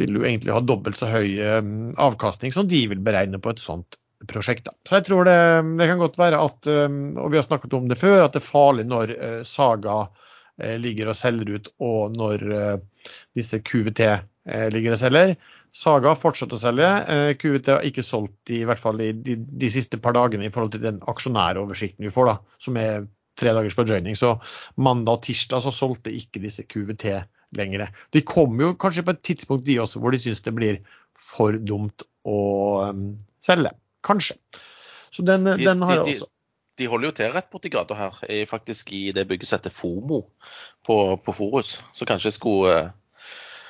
vil 0.00 0.16
du 0.16 0.24
egentlig 0.24 0.54
ha 0.56 0.64
dobbelt 0.64 0.96
så 1.00 1.12
høy 1.12 1.36
eh, 1.44 1.60
avkastning 2.00 2.56
som 2.56 2.70
de 2.72 2.86
vil 2.94 3.04
beregne 3.04 3.40
på 3.42 3.52
et 3.52 3.60
sånt 3.60 4.00
prosjekter. 4.30 4.74
Så 4.86 4.98
jeg 4.98 5.08
tror 5.08 5.28
det, 5.28 5.38
det 5.80 5.88
kan 5.90 6.02
godt 6.02 6.18
være 6.20 6.42
at, 6.42 6.68
og 6.68 7.32
vi 7.32 7.40
har 7.40 7.46
snakket 7.46 7.76
om 7.76 7.88
det 7.90 8.00
før, 8.00 8.24
at 8.24 8.36
det 8.36 8.42
er 8.42 8.46
farlig 8.46 8.86
når 8.90 9.14
Saga 9.48 10.04
ligger 10.78 11.10
og 11.10 11.18
selger 11.18 11.56
ut, 11.56 11.70
og 11.82 12.14
når 12.14 12.44
disse 13.34 13.58
QVT 13.66 14.04
ligger 14.74 14.94
og 14.94 15.00
selger. 15.00 15.34
Saga 15.74 16.12
fortsetter 16.14 16.54
å 16.54 16.62
selge. 16.62 16.90
QVT 17.40 17.72
har 17.72 17.86
ikke 17.88 18.04
solgt 18.06 18.52
i 18.54 18.60
hvert 18.68 18.78
fall 18.78 19.02
i 19.02 19.10
de, 19.16 19.34
de, 19.42 19.70
siste 19.72 19.98
par 19.98 20.14
dagene 20.14 20.46
i 20.46 20.52
forhold 20.54 20.76
til 20.76 20.84
den 20.84 21.00
aksjonæroversikten 21.10 22.06
vi 22.06 22.14
får, 22.14 22.30
da, 22.30 22.58
som 22.62 22.78
er 22.78 23.08
tre 23.40 23.54
dagers 23.56 23.74
fordrøyning. 23.74 24.14
Så 24.18 24.36
mandag 24.78 25.18
og 25.18 25.24
tirsdag 25.26 25.64
så 25.64 25.72
solgte 25.74 26.14
ikke 26.14 26.42
disse 26.44 26.62
QVT 26.70 27.08
lenger. 27.58 27.88
De 28.14 28.22
kommer 28.26 28.68
jo 28.68 28.76
kanskje 28.78 29.06
på 29.06 29.14
et 29.14 29.24
tidspunkt 29.26 29.66
de 29.66 29.80
også 29.82 30.02
hvor 30.02 30.14
de 30.14 30.22
syns 30.22 30.42
det 30.44 30.54
blir 30.54 30.80
for 31.20 31.58
dumt 31.58 32.06
å 32.26 32.38
um, 32.90 33.08
selge. 33.42 33.74
Kanskje. 34.04 34.36
Så 35.10 35.22
den, 35.22 35.46
de, 35.46 35.58
den 35.64 35.82
har 35.82 36.00
jeg 36.00 36.16
også. 36.16 36.30
De, 36.78 36.88
holder 36.90 37.06
jo 37.06 37.14
til 37.14 37.30
rett 37.30 37.50
borti 37.52 37.70
gata 37.70 37.94
her, 37.94 38.16
faktisk 38.50 38.90
i 38.92 39.12
det 39.14 39.28
byggesettet 39.30 39.72
FOMO 39.76 40.24
på, 40.86 40.96
på 41.22 41.34
Forus. 41.36 41.76
Så 41.94 42.06
kanskje 42.08 42.32
jeg 42.32 42.38
skulle 42.40 42.72
uh, 42.74 43.28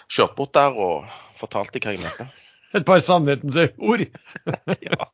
kjørt 0.08 0.34
bort 0.38 0.54
der 0.56 0.72
og 0.72 1.10
fortalt 1.36 1.74
dem 1.74 1.84
hva 1.84 1.94
jeg 1.94 2.04
mente. 2.04 2.28
Et 2.74 2.86
par 2.86 3.02
sannhetens 3.04 3.56
ord. 3.78 4.06
ja. 4.88 5.06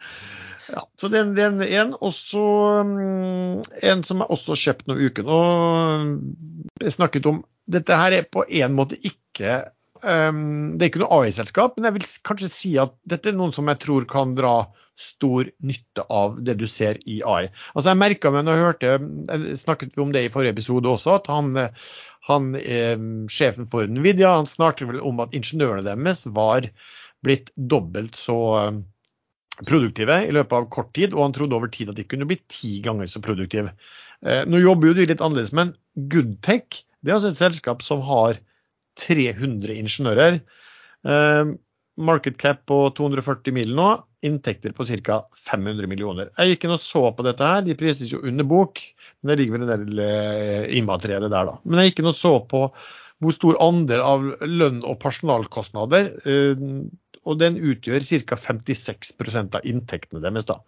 ja. 0.74 0.82
Så 1.00 1.08
den, 1.08 1.32
den 1.36 1.62
en. 1.62 1.94
også 1.94 2.42
um, 2.82 3.62
en 3.82 4.02
som 4.04 4.20
jeg 4.20 4.28
også 4.28 4.52
har 4.52 4.62
kjøpt 4.64 4.90
noen 4.90 5.06
uken. 5.06 5.30
Og 5.30 6.82
jeg 6.82 6.98
snakket 6.98 7.30
om 7.30 7.44
Dette 7.70 7.94
her 7.94 8.16
er 8.16 8.24
på 8.26 8.42
en 8.42 8.72
måte 8.74 8.96
ikke 8.98 9.60
um, 10.02 10.76
Det 10.76 10.84
er 10.84 10.90
ikke 10.90 11.02
noe 11.04 11.22
AI-selskap, 11.22 11.76
men 11.76 11.88
jeg 11.88 11.96
vil 11.98 12.06
kanskje 12.26 12.52
si 12.52 12.74
at 12.80 12.94
dette 13.08 13.32
er 13.32 13.38
noen 13.38 13.54
som 13.56 13.68
jeg 13.70 13.80
tror 13.82 14.06
kan 14.10 14.36
dra 14.38 14.54
stor 15.00 15.48
nytte 15.64 16.04
av 16.12 16.36
det 16.44 16.58
du 16.60 16.66
ser 16.68 16.98
i 17.08 17.22
AI. 17.24 17.48
Altså 17.72 17.92
Jeg 17.92 18.00
merka 18.02 18.32
meg 18.34 18.44
når 18.44 18.56
jeg 18.56 18.66
hørte 18.66 18.90
jeg 18.92 19.58
snakket 19.62 19.96
vi 19.96 20.04
om 20.04 20.12
det 20.12 20.26
i 20.26 20.32
forrige 20.32 20.52
episode 20.58 20.90
også, 20.92 21.16
at 21.22 21.30
han 21.32 21.54
han, 22.28 22.54
eh, 22.54 22.98
sjefen 23.32 23.66
for 23.70 23.88
Nvidia 23.88 24.34
han 24.36 24.48
snakket 24.48 24.90
vel 24.90 25.00
om 25.06 25.22
at 25.24 25.34
ingeniørene 25.36 25.86
deres 25.86 26.26
var 26.28 26.68
blitt 27.24 27.50
dobbelt 27.56 28.18
så 28.18 28.36
eh, 28.60 28.76
produktive 29.64 30.20
i 30.26 30.32
løpet 30.32 30.56
av 30.56 30.68
kort 30.72 30.92
tid, 30.96 31.14
og 31.16 31.26
han 31.26 31.34
trodde 31.36 31.56
over 31.56 31.72
tid 31.72 31.90
at 31.92 31.98
de 31.98 32.06
kunne 32.08 32.28
bli 32.28 32.38
ti 32.48 32.78
ganger 32.84 33.10
så 33.10 33.22
produktive. 33.24 33.74
Eh, 34.24 34.44
nå 34.48 34.60
jobber 34.62 34.90
jo 34.90 35.00
de 35.00 35.08
litt 35.10 35.24
annerledes, 35.24 35.52
men 35.56 35.74
Goodtech 36.12 36.84
det 37.00 37.10
er 37.10 37.16
altså 37.16 37.32
et 37.32 37.40
selskap 37.40 37.82
som 37.84 38.02
har 38.04 38.40
300 38.98 39.76
ingeniører. 39.80 40.40
Eh, 41.06 41.52
market 42.00 42.38
cap 42.40 42.64
på 42.68 42.78
240 42.96 43.54
mil 43.54 43.74
nå, 43.76 43.90
inntekter 44.26 44.72
på 44.76 44.86
ca. 44.88 45.20
500 45.50 45.88
millioner. 45.88 46.30
Jeg 46.38 46.54
gikk 46.54 46.66
inn 46.66 46.76
og 46.76 46.82
så 46.84 47.04
på 47.16 47.24
dette 47.26 47.44
her, 47.46 47.62
de 47.64 47.76
prises 47.78 48.10
jo 48.12 48.22
under 48.26 48.46
bok, 48.48 48.80
men 49.20 49.32
det 49.32 49.40
ligger 49.40 49.58
vel 49.58 49.66
en 49.66 49.72
del 49.72 50.02
eh, 50.04 50.64
immaterielle 50.80 51.30
der, 51.32 51.52
da. 51.52 51.60
Men 51.64 51.80
jeg 51.82 51.92
gikk 51.92 52.02
inn 52.02 52.12
og 52.12 52.18
så 52.18 52.34
på 52.50 52.64
hvor 53.20 53.36
stor 53.36 53.58
andel 53.60 54.00
av 54.00 54.26
lønn 54.48 54.80
og 54.88 54.96
personalkostnader, 55.02 56.10
eh, 56.24 56.66
og 57.28 57.40
den 57.40 57.58
utgjør 57.60 58.04
ca. 58.28 58.40
56% 58.40 59.56
av 59.58 59.66
inntektene 59.68 60.22
deres. 60.24 60.48
da. 60.48 60.60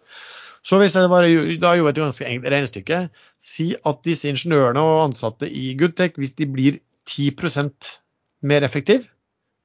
Så 0.63 0.79
hvis 0.79 0.95
jeg 0.95 1.11
bare 1.11 1.31
da 1.59 1.73
gjorde 1.75 1.91
et 1.91 2.03
ganske 2.05 2.27
enkelt 2.27 2.53
regnestykke, 2.53 2.99
si 3.43 3.73
at 3.75 4.03
disse 4.07 4.29
ingeniørene 4.31 4.79
og 4.79 5.01
ansatte 5.09 5.49
i 5.49 5.73
Goodtech, 5.79 6.15
hvis 6.15 6.37
de 6.37 6.47
blir 6.47 6.79
10 7.09 7.33
mer 8.43 8.65
effektive, 8.67 9.07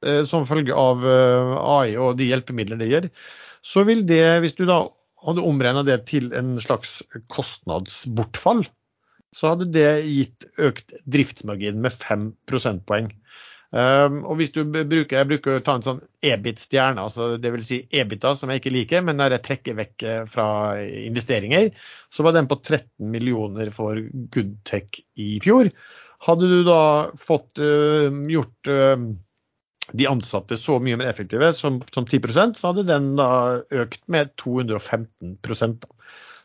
Eh, 0.06 0.22
som 0.30 0.46
følge 0.46 0.74
av 0.78 1.02
eh, 1.02 1.52
AI 1.59 1.96
og 1.98 2.18
de 2.20 2.28
hjelpemidlene 2.30 2.84
det 2.84 2.90
gir, 2.92 3.06
så 3.66 3.82
vil 3.86 4.05
det, 4.06 4.22
hvis 4.44 4.55
du 4.55 4.62
da 4.68 4.84
hadde 5.26 5.42
omregna 5.42 5.82
det 5.82 6.05
til 6.06 6.30
en 6.38 6.55
slags 6.62 7.00
kostnadsbortfall, 7.34 8.62
så 9.34 9.52
hadde 9.52 9.72
det 9.74 9.88
gitt 10.06 10.46
økt 10.62 10.94
driftsmargin 11.10 11.82
med 11.82 11.96
5 11.98 12.30
prosentpoeng. 12.48 13.10
Um, 13.68 14.22
og 14.24 14.38
hvis 14.38 14.55
du 14.55 14.62
bruker, 14.64 15.18
Jeg 15.18 15.28
bruker 15.28 15.59
å 15.59 15.60
ta 15.60 15.74
en 15.76 15.82
sånn 15.84 15.98
EBIT-stjerne, 16.24 17.02
altså 17.02 17.34
dvs. 17.36 17.66
Si 17.66 17.80
EBITA, 17.92 18.32
som 18.38 18.48
jeg 18.48 18.62
ikke 18.62 18.72
liker, 18.72 19.02
men 19.05 19.18
når 19.20 19.34
jeg 19.34 19.44
trekker 19.44 19.76
vekk 19.82 20.05
eh, 20.09 20.22
fra 20.30 20.46
investeringer, 20.80 21.74
så 22.09 22.24
var 22.24 22.38
den 22.38 22.48
på 22.48 22.56
13 22.62 23.10
millioner 23.12 23.68
for 23.74 24.00
Goodtech 24.32 25.02
i 25.20 25.34
fjor. 25.44 25.68
Hadde 26.27 26.51
du 26.51 26.61
da 26.66 26.82
fått 27.20 27.61
uh, 27.62 28.09
gjort 28.31 28.70
uh, 28.70 28.97
de 29.93 30.07
ansatte 30.11 30.59
så 30.61 30.78
mye 30.82 30.99
mer 31.01 31.09
effektive 31.11 31.53
som, 31.57 31.81
som 31.95 32.07
10% 32.07 32.59
så 32.59 32.73
hadde 32.73 32.89
den 32.89 33.12
da 33.19 33.31
økt 33.73 34.03
med 34.11 34.35
215 34.40 35.39
da. 35.43 35.93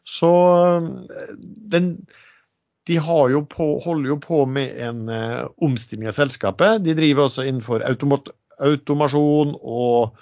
Så 0.03 0.29
den, 1.73 1.89
de 2.87 2.99
jo 2.99 3.41
på, 3.47 3.67
holder 3.83 4.13
jo 4.13 4.19
på 4.19 4.43
med 4.45 4.77
en 4.83 5.07
uh, 5.09 5.47
omstilling 5.63 6.11
av 6.11 6.17
selskapet. 6.17 6.83
De 6.83 6.95
driver 6.97 7.27
også 7.27 7.47
innenfor 7.47 7.85
automat, 7.87 8.31
automasjon 8.63 9.55
og 9.59 10.19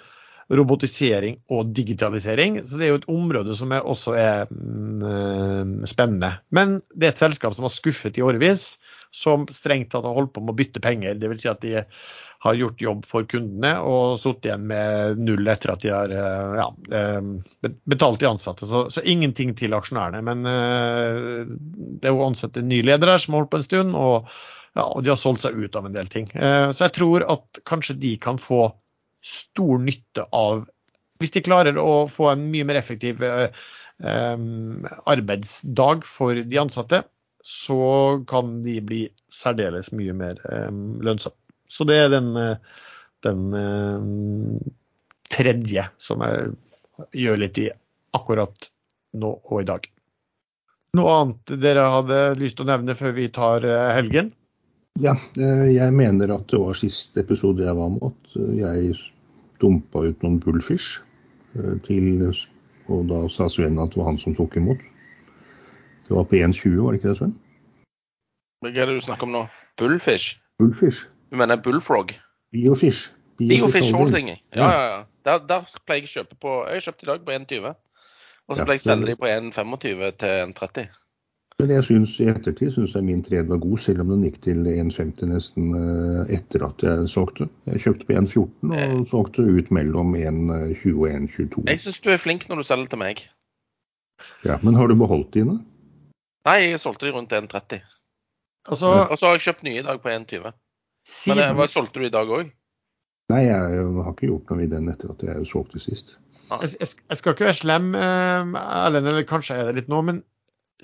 robotisering 0.52 1.38
og 1.52 1.72
digitalisering. 1.74 2.60
Så 2.66 2.78
det 2.78 2.86
er 2.86 2.92
jo 2.92 3.00
et 3.00 3.10
område 3.10 3.54
som 3.56 3.72
er 3.74 3.86
også 3.88 4.14
er 4.18 4.50
mm, 4.50 5.82
spennende. 5.88 6.36
Men 6.54 6.80
det 6.94 7.08
er 7.08 7.14
et 7.14 7.22
selskap 7.22 7.56
som 7.56 7.66
har 7.66 7.74
skuffet 7.74 8.18
i 8.18 8.24
årevis, 8.24 8.76
som 9.12 9.44
strengt 9.52 9.90
tatt 9.92 10.06
har 10.08 10.16
holdt 10.16 10.32
på 10.34 10.42
med 10.42 10.54
å 10.54 10.58
bytte 10.58 10.80
penger. 10.82 11.18
Dvs. 11.20 11.42
Si 11.42 11.50
at 11.50 11.64
de 11.64 11.82
har 12.42 12.56
gjort 12.58 12.80
jobb 12.82 13.04
for 13.06 13.26
kundene 13.30 13.76
og 13.86 14.16
sittet 14.18 14.48
igjen 14.48 14.64
med 14.66 15.20
null 15.22 15.46
etter 15.52 15.70
at 15.76 15.82
de 15.84 15.92
har 15.94 16.10
eh, 16.10 16.54
ja, 16.58 16.64
eh, 16.98 17.20
betalt 17.86 18.18
de 18.18 18.26
ansatte. 18.32 18.66
Så, 18.66 18.88
så, 18.90 19.04
ingenting 19.06 19.52
til 19.58 19.76
aksjonærene. 19.76 20.22
Men 20.26 20.38
eh, 20.50 21.46
det 22.02 22.10
er 22.10 22.16
jo 22.16 22.26
ansatt 22.26 22.58
en 22.58 22.66
ny 22.72 22.80
her 22.88 22.98
som 23.22 23.36
har 23.36 23.44
holdt 23.44 23.52
på 23.52 23.60
en 23.60 23.68
stund, 23.68 23.94
og, 23.94 24.26
ja, 24.74 24.88
og, 24.88 25.04
de 25.04 25.12
har 25.12 25.20
solgt 25.22 25.44
seg 25.44 25.54
ut 25.54 25.78
av 25.78 25.86
en 25.86 25.94
del 25.94 26.08
ting. 26.10 26.26
Så 26.32 26.88
jeg 26.88 26.96
tror 26.98 27.22
at 27.30 27.62
kanskje 27.68 28.00
de 28.02 28.16
kan 28.22 28.38
få 28.42 28.72
stor 29.22 29.78
nytte 29.78 30.26
av 30.34 30.66
Hvis 31.22 31.34
de 31.36 31.46
klarer 31.46 31.76
å 31.78 32.08
få 32.10 32.32
en 32.32 32.42
mye 32.50 32.66
mer 32.66 32.80
effektiv 32.80 33.22
arbeidsdag 34.02 36.02
for 36.08 36.34
de 36.34 36.58
ansatte, 36.58 37.04
så 37.42 38.22
kan 38.30 38.60
de 38.62 38.76
bli 38.86 39.04
særdeles 39.32 39.90
mye 39.96 40.14
mer 40.14 40.38
lønnsomme. 41.02 41.38
Så 41.72 41.86
det 41.88 41.96
er 42.04 42.10
den, 42.12 42.36
eh, 42.36 42.56
den 43.24 43.54
eh, 43.56 44.02
tredje 45.32 45.86
som 46.02 46.24
jeg 46.26 46.52
gjør 47.16 47.40
litt 47.40 47.60
i 47.62 47.70
akkurat 48.12 48.68
nå 49.16 49.32
og 49.40 49.62
i 49.62 49.68
dag. 49.70 49.88
Noe 50.98 51.14
annet 51.16 51.54
dere 51.62 51.88
hadde 51.94 52.20
lyst 52.40 52.58
til 52.58 52.66
å 52.66 52.72
nevne 52.74 52.96
før 52.98 53.16
vi 53.16 53.30
tar 53.32 53.64
eh, 53.64 53.88
helgen? 53.96 54.28
Ja, 55.00 55.14
jeg 55.40 55.88
mener 55.96 56.34
at 56.34 56.50
det 56.52 56.58
var 56.60 56.76
siste 56.76 57.22
episode 57.22 57.64
jeg 57.64 57.76
var 57.78 57.94
med, 57.94 58.10
at 58.12 58.34
jeg 58.58 58.98
dumpa 59.62 60.02
ut 60.04 60.20
noen 60.20 60.36
bullfish 60.42 60.98
til 61.86 62.10
Og 62.92 63.06
da 63.08 63.22
sa 63.32 63.46
Sven 63.48 63.80
at 63.80 63.94
det 63.94 64.02
var 64.02 64.10
han 64.10 64.20
som 64.20 64.36
tok 64.36 64.58
imot. 64.60 64.84
Det 66.08 66.16
var 66.16 66.28
på 66.28 66.36
1,20, 66.36 66.78
var 66.82 66.92
det 66.92 67.00
ikke 67.00 67.12
det, 67.12 67.18
Sven? 67.20 67.34
Hva 68.62 68.70
er 68.70 68.86
det 68.86 68.94
du 68.98 69.04
snakker 69.04 69.26
om 69.26 69.34
nå? 69.34 69.46
Bullfish? 69.78 70.38
Bullfish. 70.58 71.06
Du 71.30 71.36
mener 71.40 71.56
bullfrog? 71.56 72.12
Biofish. 72.52 73.10
Biofish 73.38 73.94
holding. 73.94 74.28
Ja, 74.28 74.70
ja, 74.70 74.82
ja. 74.84 75.04
Der, 75.24 75.38
der 75.48 75.68
pleier 75.86 76.02
jeg 76.02 76.10
å 76.10 76.12
kjøpe 76.18 76.36
på 76.42 76.56
Jeg 76.66 76.76
har 76.76 76.84
kjøpt 76.86 77.04
i 77.04 77.08
dag 77.08 77.22
på 77.24 77.32
1,20. 77.32 77.70
Og 78.50 78.58
så 78.58 78.66
pleier 78.66 78.78
jeg 78.78 78.84
å 78.84 78.90
selge 78.90 79.08
de 79.08 79.16
på 79.16 79.30
1,25 79.30 80.02
til 80.20 80.34
1,30. 80.50 80.98
Men 81.62 81.70
jeg 81.70 81.84
synes 81.86 82.12
i 82.18 82.26
ettertid 82.26 82.72
syns 82.74 82.94
jeg 82.96 83.06
min 83.06 83.20
tred 83.22 83.46
var 83.48 83.60
god, 83.62 83.78
selv 83.78 84.02
om 84.02 84.12
den 84.12 84.24
gikk 84.26 84.40
til 84.44 84.64
1,50 84.66 85.28
nesten 85.30 85.74
eh, 85.78 86.32
etter 86.36 86.64
at 86.66 86.82
jeg 86.82 87.10
solgte. 87.12 87.46
Jeg 87.70 87.84
kjøpte 87.84 88.08
på 88.08 88.16
1,14 88.18 88.72
og 88.72 88.78
eh. 88.78 88.96
solgte 89.12 89.44
ut 89.46 89.70
mellom 89.74 90.16
1,20 90.18 90.96
og 90.96 91.06
1,22. 91.12 91.66
Jeg 91.70 91.84
syns 91.84 92.00
du 92.02 92.10
er 92.12 92.20
flink 92.20 92.48
når 92.50 92.60
du 92.60 92.68
selger 92.68 92.92
til 92.92 93.02
meg. 93.04 93.22
Ja, 94.44 94.58
Men 94.62 94.76
har 94.76 94.90
du 94.90 94.98
beholdt 94.98 95.32
dine? 95.38 95.60
Nei, 96.48 96.58
jeg 96.72 96.80
solgte 96.82 97.06
de 97.06 97.14
rundt 97.14 97.34
1,30. 97.36 97.82
Altså, 98.70 98.90
og 99.10 99.14
så 99.18 99.28
har 99.28 99.38
jeg 99.38 99.46
kjøpt 99.46 99.64
nye 99.66 99.80
i 99.80 99.86
dag 99.86 100.02
på 100.02 100.10
1,20. 100.10 100.52
Siden... 101.08 101.40
Men 101.40 101.56
hva 101.58 101.68
solgte 101.70 102.02
du 102.02 102.06
i 102.06 102.14
dag 102.14 102.30
òg? 102.30 102.50
Nei, 103.32 103.44
jeg, 103.46 103.86
har 104.04 104.12
ikke 104.12 104.28
gjort 104.28 104.50
noe 104.52 104.64
i 104.64 104.70
den 104.70 104.90
etter 104.92 105.14
at 105.14 105.22
jeg 105.26 105.48
solgte 105.50 105.80
sist. 105.82 106.16
Jeg, 106.52 106.74
jeg, 106.82 107.16
skal 107.16 107.34
ikke 107.34 107.48
være 107.48 107.60
slem, 107.62 107.94
eh, 107.96 108.58
Erlend, 108.60 109.08
eller 109.08 109.24
kanskje 109.26 109.56
er 109.56 109.70
det 109.70 109.80
litt 109.80 109.90
nå, 109.92 110.02
men 110.04 110.20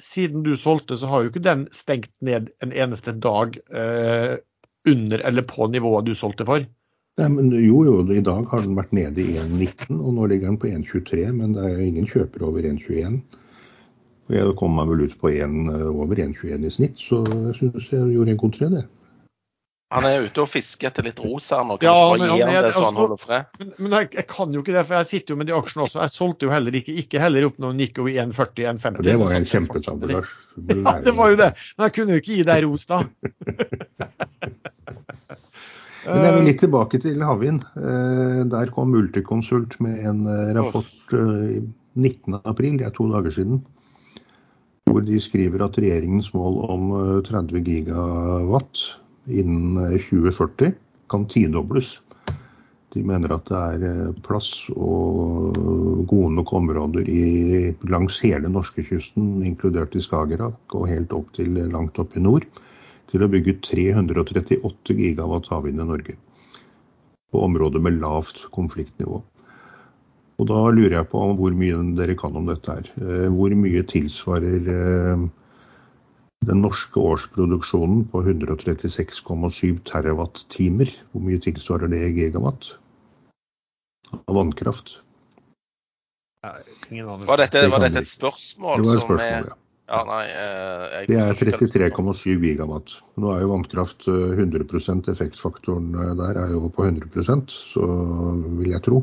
siden 0.00 0.44
du 0.46 0.54
solgte, 0.56 0.96
så 0.96 1.10
har 1.10 1.24
jo 1.24 1.32
ikke 1.32 1.44
den 1.44 1.66
stengt 1.74 2.12
ned 2.24 2.52
en 2.64 2.72
eneste 2.72 3.12
dag 3.18 3.58
eh, 3.74 4.38
under 4.88 5.22
eller 5.26 5.44
på 5.44 5.66
nivået 5.68 6.06
du 6.06 6.14
solgte 6.16 6.46
for? 6.48 6.64
Nei, 7.18 7.28
men 7.34 7.50
Jo, 7.50 7.82
jo, 7.84 7.98
i 8.14 8.22
dag 8.24 8.46
har 8.52 8.62
den 8.62 8.78
vært 8.78 8.94
nede 8.94 9.24
i 9.24 9.36
1,19, 9.42 9.98
og 9.98 10.14
nå 10.14 10.28
ligger 10.30 10.52
den 10.52 10.60
på 10.62 10.70
1,23. 10.70 11.24
Men 11.34 11.56
det 11.56 11.66
er 11.66 11.82
ingen 11.82 12.06
kjøpere 12.08 12.46
over 12.46 12.62
1,21. 12.62 13.18
Og 14.28 14.36
jeg 14.36 14.54
kom 14.60 14.74
meg 14.76 14.90
vel 14.90 15.06
ut 15.08 15.16
på 15.20 15.30
1, 15.32 15.58
over 15.88 16.20
1,21 16.20 16.68
i 16.68 16.70
snitt, 16.72 17.00
så 17.00 17.22
jeg 17.24 17.54
syns 17.56 17.90
jeg 17.94 18.14
gjorde 18.14 18.34
en 18.34 18.40
god 18.42 18.56
trade. 18.58 18.82
Han 19.88 20.04
er 20.04 20.26
ute 20.26 20.42
og 20.42 20.50
fisker 20.52 20.90
etter 20.90 21.06
litt 21.06 21.20
ros 21.24 21.46
her 21.48 21.62
nå. 21.64 21.78
Kan 21.80 21.88
Ja, 21.88 22.00
men 22.12 22.20
bare 22.20 22.34
gi 22.36 22.42
ham 22.44 22.50
det 22.66 22.72
så 22.76 22.82
han 22.84 22.90
altså- 22.90 23.00
holder 23.00 23.20
fred? 23.22 23.44
Men, 23.58 23.70
men 23.78 23.94
jeg, 23.96 24.10
jeg 24.18 24.26
kan 24.28 24.52
jo 24.52 24.60
ikke 24.60 24.74
det, 24.74 24.82
for 24.84 24.94
jeg 24.98 25.08
sitter 25.08 25.32
jo 25.32 25.38
med 25.40 25.48
de 25.48 25.54
aksjene 25.56 25.84
også. 25.86 26.02
Jeg 26.02 26.12
solgte 26.12 26.44
jo 26.44 26.52
heller 26.52 26.76
ikke, 26.76 26.92
ikke 27.04 27.22
heller 27.22 27.46
opp 27.48 27.56
noen 27.64 27.80
Nico 27.80 28.04
i 28.04 28.18
1,40, 28.20 28.68
1,50. 28.74 29.00
Det 29.06 29.16
var 29.16 29.32
en. 29.32 30.12
Lars. 30.12 30.34
Ja, 30.84 31.00
det 31.00 31.14
var 31.16 31.30
jo 31.32 31.36
det. 31.40 31.48
Men 31.78 31.86
jeg 31.88 31.94
kunne 31.96 32.12
jo 32.12 32.20
ikke 32.20 32.36
gi 32.36 32.44
deg 32.50 32.66
ros 32.66 32.84
da. 32.90 33.00
Men 36.08 36.24
jeg 36.24 36.34
vil 36.36 36.46
litt 36.48 36.60
tilbake 36.62 37.00
til 37.02 37.24
havvind. 37.24 37.64
Eh, 37.76 38.44
Der 38.48 38.70
kom 38.72 38.92
Multiconsult 38.92 39.76
med 39.84 40.04
en 40.08 40.22
eh, 40.28 40.52
rapport 40.56 41.16
eh, 41.16 41.58
19.4, 41.98 42.78
det 42.78 42.86
er 42.86 42.94
to 42.94 43.08
dager 43.10 43.34
siden, 43.34 43.60
hvor 44.88 45.04
de 45.04 45.20
skriver 45.20 45.62
at 45.64 45.78
regjeringens 45.78 46.32
mål 46.34 46.58
om 46.72 46.90
eh, 46.96 47.14
30 47.28 47.64
gigawatt 47.66 48.84
innen 49.28 49.76
eh, 49.84 49.96
2040 50.08 50.74
kan 51.12 51.26
tidobles. 51.28 51.98
De 52.94 53.02
mener 53.04 53.34
at 53.36 53.48
det 53.50 53.58
er 53.58 53.84
eh, 53.88 54.20
plass 54.24 54.50
og 54.74 55.58
gode 56.08 56.32
nok 56.38 56.52
områder 56.56 57.08
i, 57.12 57.74
langs 57.92 58.20
hele 58.24 58.50
norskekysten, 58.52 59.42
inkludert 59.46 59.96
i 59.96 60.04
Skagerrak 60.04 60.78
og 60.78 60.88
helt 60.90 61.12
opp 61.16 61.34
til 61.36 61.60
langt 61.72 62.00
opp 62.00 62.16
i 62.16 62.24
nord, 62.24 62.48
til 63.12 63.24
å 63.24 63.30
bygge 63.32 63.58
338 63.64 64.96
gigawatt 64.96 65.48
havvind 65.52 65.84
i 65.84 65.90
Norge. 65.92 66.16
På 67.28 67.44
områder 67.44 67.82
med 67.84 68.00
lavt 68.00 68.46
konfliktnivå. 68.56 69.20
Og 70.38 70.46
da 70.46 70.58
lurer 70.70 70.94
jeg 71.00 71.08
på 71.10 71.20
hvor 71.38 71.54
mye 71.58 71.78
dere 71.98 72.14
kan 72.18 72.36
om 72.38 72.46
dette 72.46 72.70
her. 72.70 72.88
Eh, 73.02 73.26
Hvor 73.34 73.54
mye 73.58 73.82
tilsvarer 73.90 74.68
eh, 74.74 75.24
den 76.46 76.62
norske 76.62 77.02
årsproduksjonen 77.02 78.04
på 78.12 78.22
136,7 78.22 79.80
terawatt-timer? 79.88 80.92
Hvor 81.10 81.24
mye 81.26 81.42
tilsvarer 81.42 81.90
det 81.90 82.04
i 82.06 82.12
gigawatt? 82.20 82.70
Av 84.14 84.34
vannkraft. 84.38 85.00
Var 86.46 87.40
dette, 87.42 87.64
var 87.68 87.82
dette 87.82 88.04
et 88.04 88.12
spørsmål? 88.12 88.84
Det 88.84 88.86
var 88.86 88.94
et 88.94 89.02
som 89.02 89.08
spørsmål, 89.10 89.24
er- 89.26 89.50
ja. 89.50 89.58
Ja, 89.88 90.02
nei, 90.04 90.24
eh, 90.28 90.82
jeg 90.92 91.06
Det 91.08 91.16
er 91.16 91.32
forstår 91.32 91.48
ikke 91.48 91.94
hva 91.96 92.12
33,7 92.12 92.40
gigawatt. 92.44 92.94
Nå 93.16 93.30
er 93.34 93.40
jo 93.40 93.48
vannkraft 93.56 94.06
eh, 94.06 94.36
100 94.36 95.08
effektfaktoren 95.08 95.92
der 95.96 96.36
er 96.44 96.50
jo 96.52 96.68
på 96.68 96.84
100% 96.84 97.48
så 97.50 97.86
vil 98.60 98.70
jeg 98.70 98.82
tro. 98.84 99.00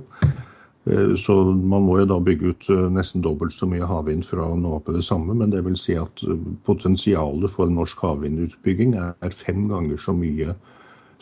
Eh, 0.85 1.15
Så 1.15 1.35
man 1.53 1.85
må 1.87 1.99
jo 1.99 2.07
da 2.09 2.19
bygge 2.21 2.53
ut 2.53 2.67
eh, 2.69 2.87
nesten 2.93 3.23
dobbelt 3.25 3.53
så 3.55 3.67
mye 3.69 3.87
havvind 3.89 4.25
for 4.27 4.43
å 4.43 4.51
nå 4.59 4.77
i 4.83 4.97
det 4.97 5.05
samme. 5.05 5.33
Men 5.33 5.53
det 5.53 5.63
vil 5.65 5.77
si 5.79 5.97
at 5.97 6.23
eh, 6.25 6.41
potensialet 6.67 7.51
for 7.51 7.71
norsk 7.71 8.03
havvindutbygging 8.05 8.97
er 8.99 9.33
fem 9.33 9.65
ganger 9.71 10.01
så 10.01 10.13
mye 10.17 10.53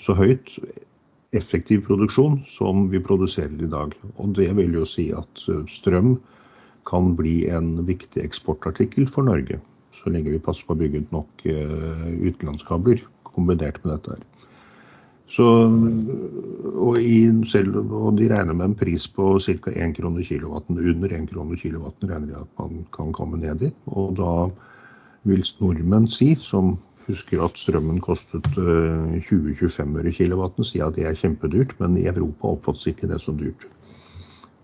så 0.04 0.16
høyt 0.18 0.58
effektiv 1.34 1.86
produksjon 1.88 2.42
som 2.52 2.90
vi 2.92 3.00
produserer 3.02 3.56
i 3.64 3.72
dag. 3.72 3.96
Og 4.20 4.36
det 4.38 4.52
vil 4.58 4.76
jo 4.76 4.86
si 4.86 5.08
at 5.16 5.46
strøm 5.72 6.18
kan 6.86 7.14
bli 7.18 7.48
en 7.50 7.78
viktig 7.88 8.22
eksportartikkel 8.22 9.08
for 9.10 9.26
Norge. 9.26 9.58
Så 9.98 10.12
lenge 10.12 10.34
vi 10.34 10.42
passer 10.44 10.68
på 10.68 10.76
å 10.76 10.82
bygge 10.82 11.06
ut 11.06 11.16
nok 11.16 11.46
utenlandskabler 11.48 13.02
kombinert 13.32 13.80
med 13.82 13.96
dette. 13.96 14.18
her. 14.20 14.33
Så, 15.34 15.46
og, 16.78 16.98
i, 17.02 17.24
selv, 17.50 17.80
og 17.82 18.20
de 18.20 18.28
regner 18.30 18.54
med 18.54 18.70
en 18.70 18.76
pris 18.78 19.08
på 19.10 19.32
ca. 19.42 19.72
1 19.74 19.96
krone 19.98 20.26
kilowatten. 20.26 20.78
Under 20.78 21.16
1 21.18 21.30
krone 21.32 21.58
kilowatten 21.58 22.12
regner 22.12 22.30
de 22.30 22.42
at 22.44 22.60
man 22.60 22.84
kan 22.94 23.14
komme 23.18 23.40
ned 23.42 23.66
i. 23.66 23.72
Og 23.90 24.14
da 24.20 24.34
vil 25.26 25.42
nordmenn 25.62 26.06
si, 26.12 26.34
som 26.38 26.76
husker 27.08 27.42
at 27.44 27.58
strømmen 27.60 27.98
kostet 28.04 28.46
eh, 28.62 29.16
20-25 29.26 29.98
øre 30.04 30.14
kilowatten, 30.14 30.68
si 30.68 30.84
at 30.86 31.00
det 31.00 31.08
er 31.10 31.18
kjempedyrt, 31.18 31.74
men 31.82 31.98
i 31.98 32.06
Europa 32.12 32.54
oppfattes 32.54 32.92
ikke 32.94 33.10
det 33.10 33.20
som 33.24 33.40
dyrt. 33.40 33.66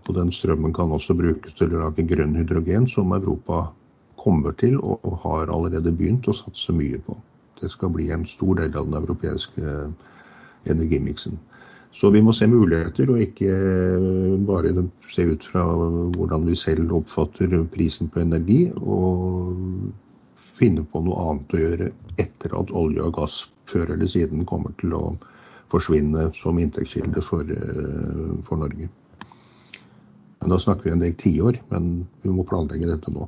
Og 0.07 0.13
den 0.17 0.29
strømmen 0.33 0.73
kan 0.73 0.93
også 0.93 1.17
brukes 1.17 1.57
til 1.57 1.73
å 1.73 1.87
lage 1.87 2.05
grønn 2.09 2.37
hydrogen, 2.37 2.87
som 2.89 3.13
Europa 3.17 3.67
kommer 4.19 4.53
til 4.59 4.77
og 4.83 5.17
har 5.23 5.49
allerede 5.49 5.95
begynt 5.95 6.27
å 6.27 6.35
satse 6.35 6.73
mye 6.75 6.99
på. 7.05 7.17
Det 7.59 7.71
skal 7.71 7.91
bli 7.95 8.09
en 8.13 8.25
stor 8.27 8.59
del 8.59 8.75
av 8.77 8.87
den 8.87 8.97
europeiske 8.99 9.75
energimiksen. 10.65 11.39
Så 11.91 12.09
vi 12.09 12.21
må 12.21 12.33
se 12.33 12.47
muligheter, 12.47 13.09
og 13.09 13.21
ikke 13.23 13.55
bare 14.47 14.73
se 15.11 15.25
ut 15.25 15.45
fra 15.51 15.63
hvordan 16.15 16.45
vi 16.47 16.55
selv 16.55 16.93
oppfatter 16.99 17.55
prisen 17.73 18.11
på 18.13 18.21
energi, 18.21 18.69
og 18.75 19.57
finne 20.59 20.83
på 20.85 21.01
noe 21.03 21.25
annet 21.31 21.55
å 21.55 21.63
gjøre 21.63 21.89
etter 22.21 22.55
at 22.59 22.71
olje 22.75 23.03
og 23.03 23.15
gass 23.17 23.41
før 23.69 23.93
eller 23.95 24.09
siden 24.09 24.45
kommer 24.49 24.73
til 24.81 24.93
å 24.97 25.03
forsvinne 25.69 26.29
som 26.37 26.59
inntektskilde 26.59 27.21
for, 27.25 27.41
eh, 27.41 28.41
for 28.43 28.57
Norge. 28.57 28.89
Men 30.39 30.49
Da 30.49 30.57
snakker 30.59 30.83
vi 30.83 30.91
en 30.91 30.99
del 30.99 31.13
tiår, 31.13 31.59
men 31.69 32.07
vi 32.21 32.29
må 32.29 32.45
planlegge 32.47 32.87
dette 32.87 33.11
nå. 33.11 33.27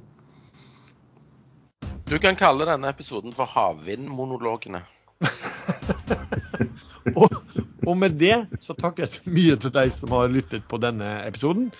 Du 2.05 2.17
kan 2.19 2.35
kalle 2.35 2.65
denne 2.65 2.89
episoden 2.89 3.31
for 3.31 3.45
Havvindmonologene. 3.45 4.81
og, 7.15 7.33
og 7.87 7.97
med 7.97 8.19
det 8.21 8.35
så 8.63 8.75
takker 8.77 9.05
jeg 9.05 9.17
så 9.17 9.35
mye 9.35 9.57
til 9.61 9.75
deg 9.75 9.91
som 9.95 10.15
har 10.15 10.31
lyttet 10.31 10.67
på 10.69 10.79
denne 10.81 11.19
episoden. 11.25 11.71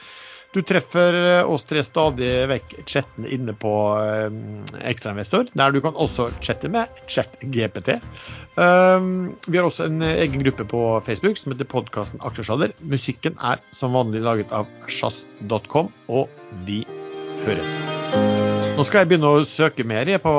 Du 0.51 0.59
treffer 0.67 1.15
eh, 1.15 1.47
oss 1.47 1.63
tre 1.63 1.79
stadig 1.83 2.29
vekk 2.51 2.73
chattene 2.83 3.29
inne 3.31 3.53
på 3.55 3.71
eh, 4.03 4.25
Ekstrainvestor, 4.89 5.47
der 5.55 5.71
du 5.71 5.79
kan 5.83 5.95
også 5.95 6.27
chatte 6.43 6.67
med 6.71 6.91
ChatGPT. 7.07 7.95
Um, 8.59 9.31
vi 9.47 9.55
har 9.55 9.69
også 9.69 9.87
en 9.87 10.03
egen 10.03 10.43
gruppe 10.43 10.67
på 10.67 10.81
Facebook 11.07 11.39
som 11.39 11.53
heter 11.53 11.69
podkasten 11.71 12.19
Aksjesladder. 12.27 12.75
Musikken 12.83 13.39
er 13.39 13.63
som 13.71 13.95
vanlig 13.95 14.25
laget 14.27 14.51
av 14.51 14.67
sjazz.com, 14.91 15.87
og 16.11 16.27
vi 16.67 16.81
høres. 17.45 17.79
Nå 18.75 18.83
skal 18.87 19.05
jeg 19.05 19.13
begynne 19.13 19.31
å 19.31 19.47
søke 19.47 19.87
mer 19.87 20.11
på, 20.19 20.35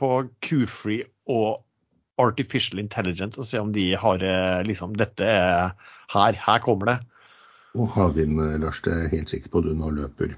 på 0.00 0.14
Q-Free 0.44 1.04
og 1.28 1.60
Artificial 2.22 2.80
Intelligence 2.82 3.40
og 3.40 3.48
se 3.48 3.60
om 3.60 3.72
de 3.74 3.92
har 3.98 4.24
eh, 4.26 4.62
liksom 4.68 4.96
Dette 4.98 5.26
er 5.26 5.74
her. 6.12 6.38
Her 6.46 6.62
kommer 6.64 6.92
det. 6.92 6.98
Og 7.78 7.88
havvind, 7.94 8.40
Lars, 8.60 8.82
det 8.84 8.92
er 8.92 9.04
jeg 9.06 9.14
helt 9.16 9.30
sikker 9.32 9.52
på 9.52 9.62
du 9.64 9.70
nå 9.76 9.90
løper. 9.96 10.34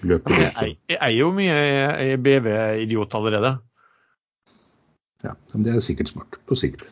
løper 0.00 0.38
jeg, 0.40 0.76
jeg 0.88 0.96
er 0.96 1.12
jo 1.12 1.28
mye 1.36 2.16
BV-idiot 2.24 3.16
allerede. 3.18 3.58
Ja, 5.24 5.34
men 5.52 5.66
det 5.66 5.74
er 5.74 5.84
sikkert 5.84 6.08
smart 6.08 6.38
på 6.48 6.56
sikt. 6.56 6.86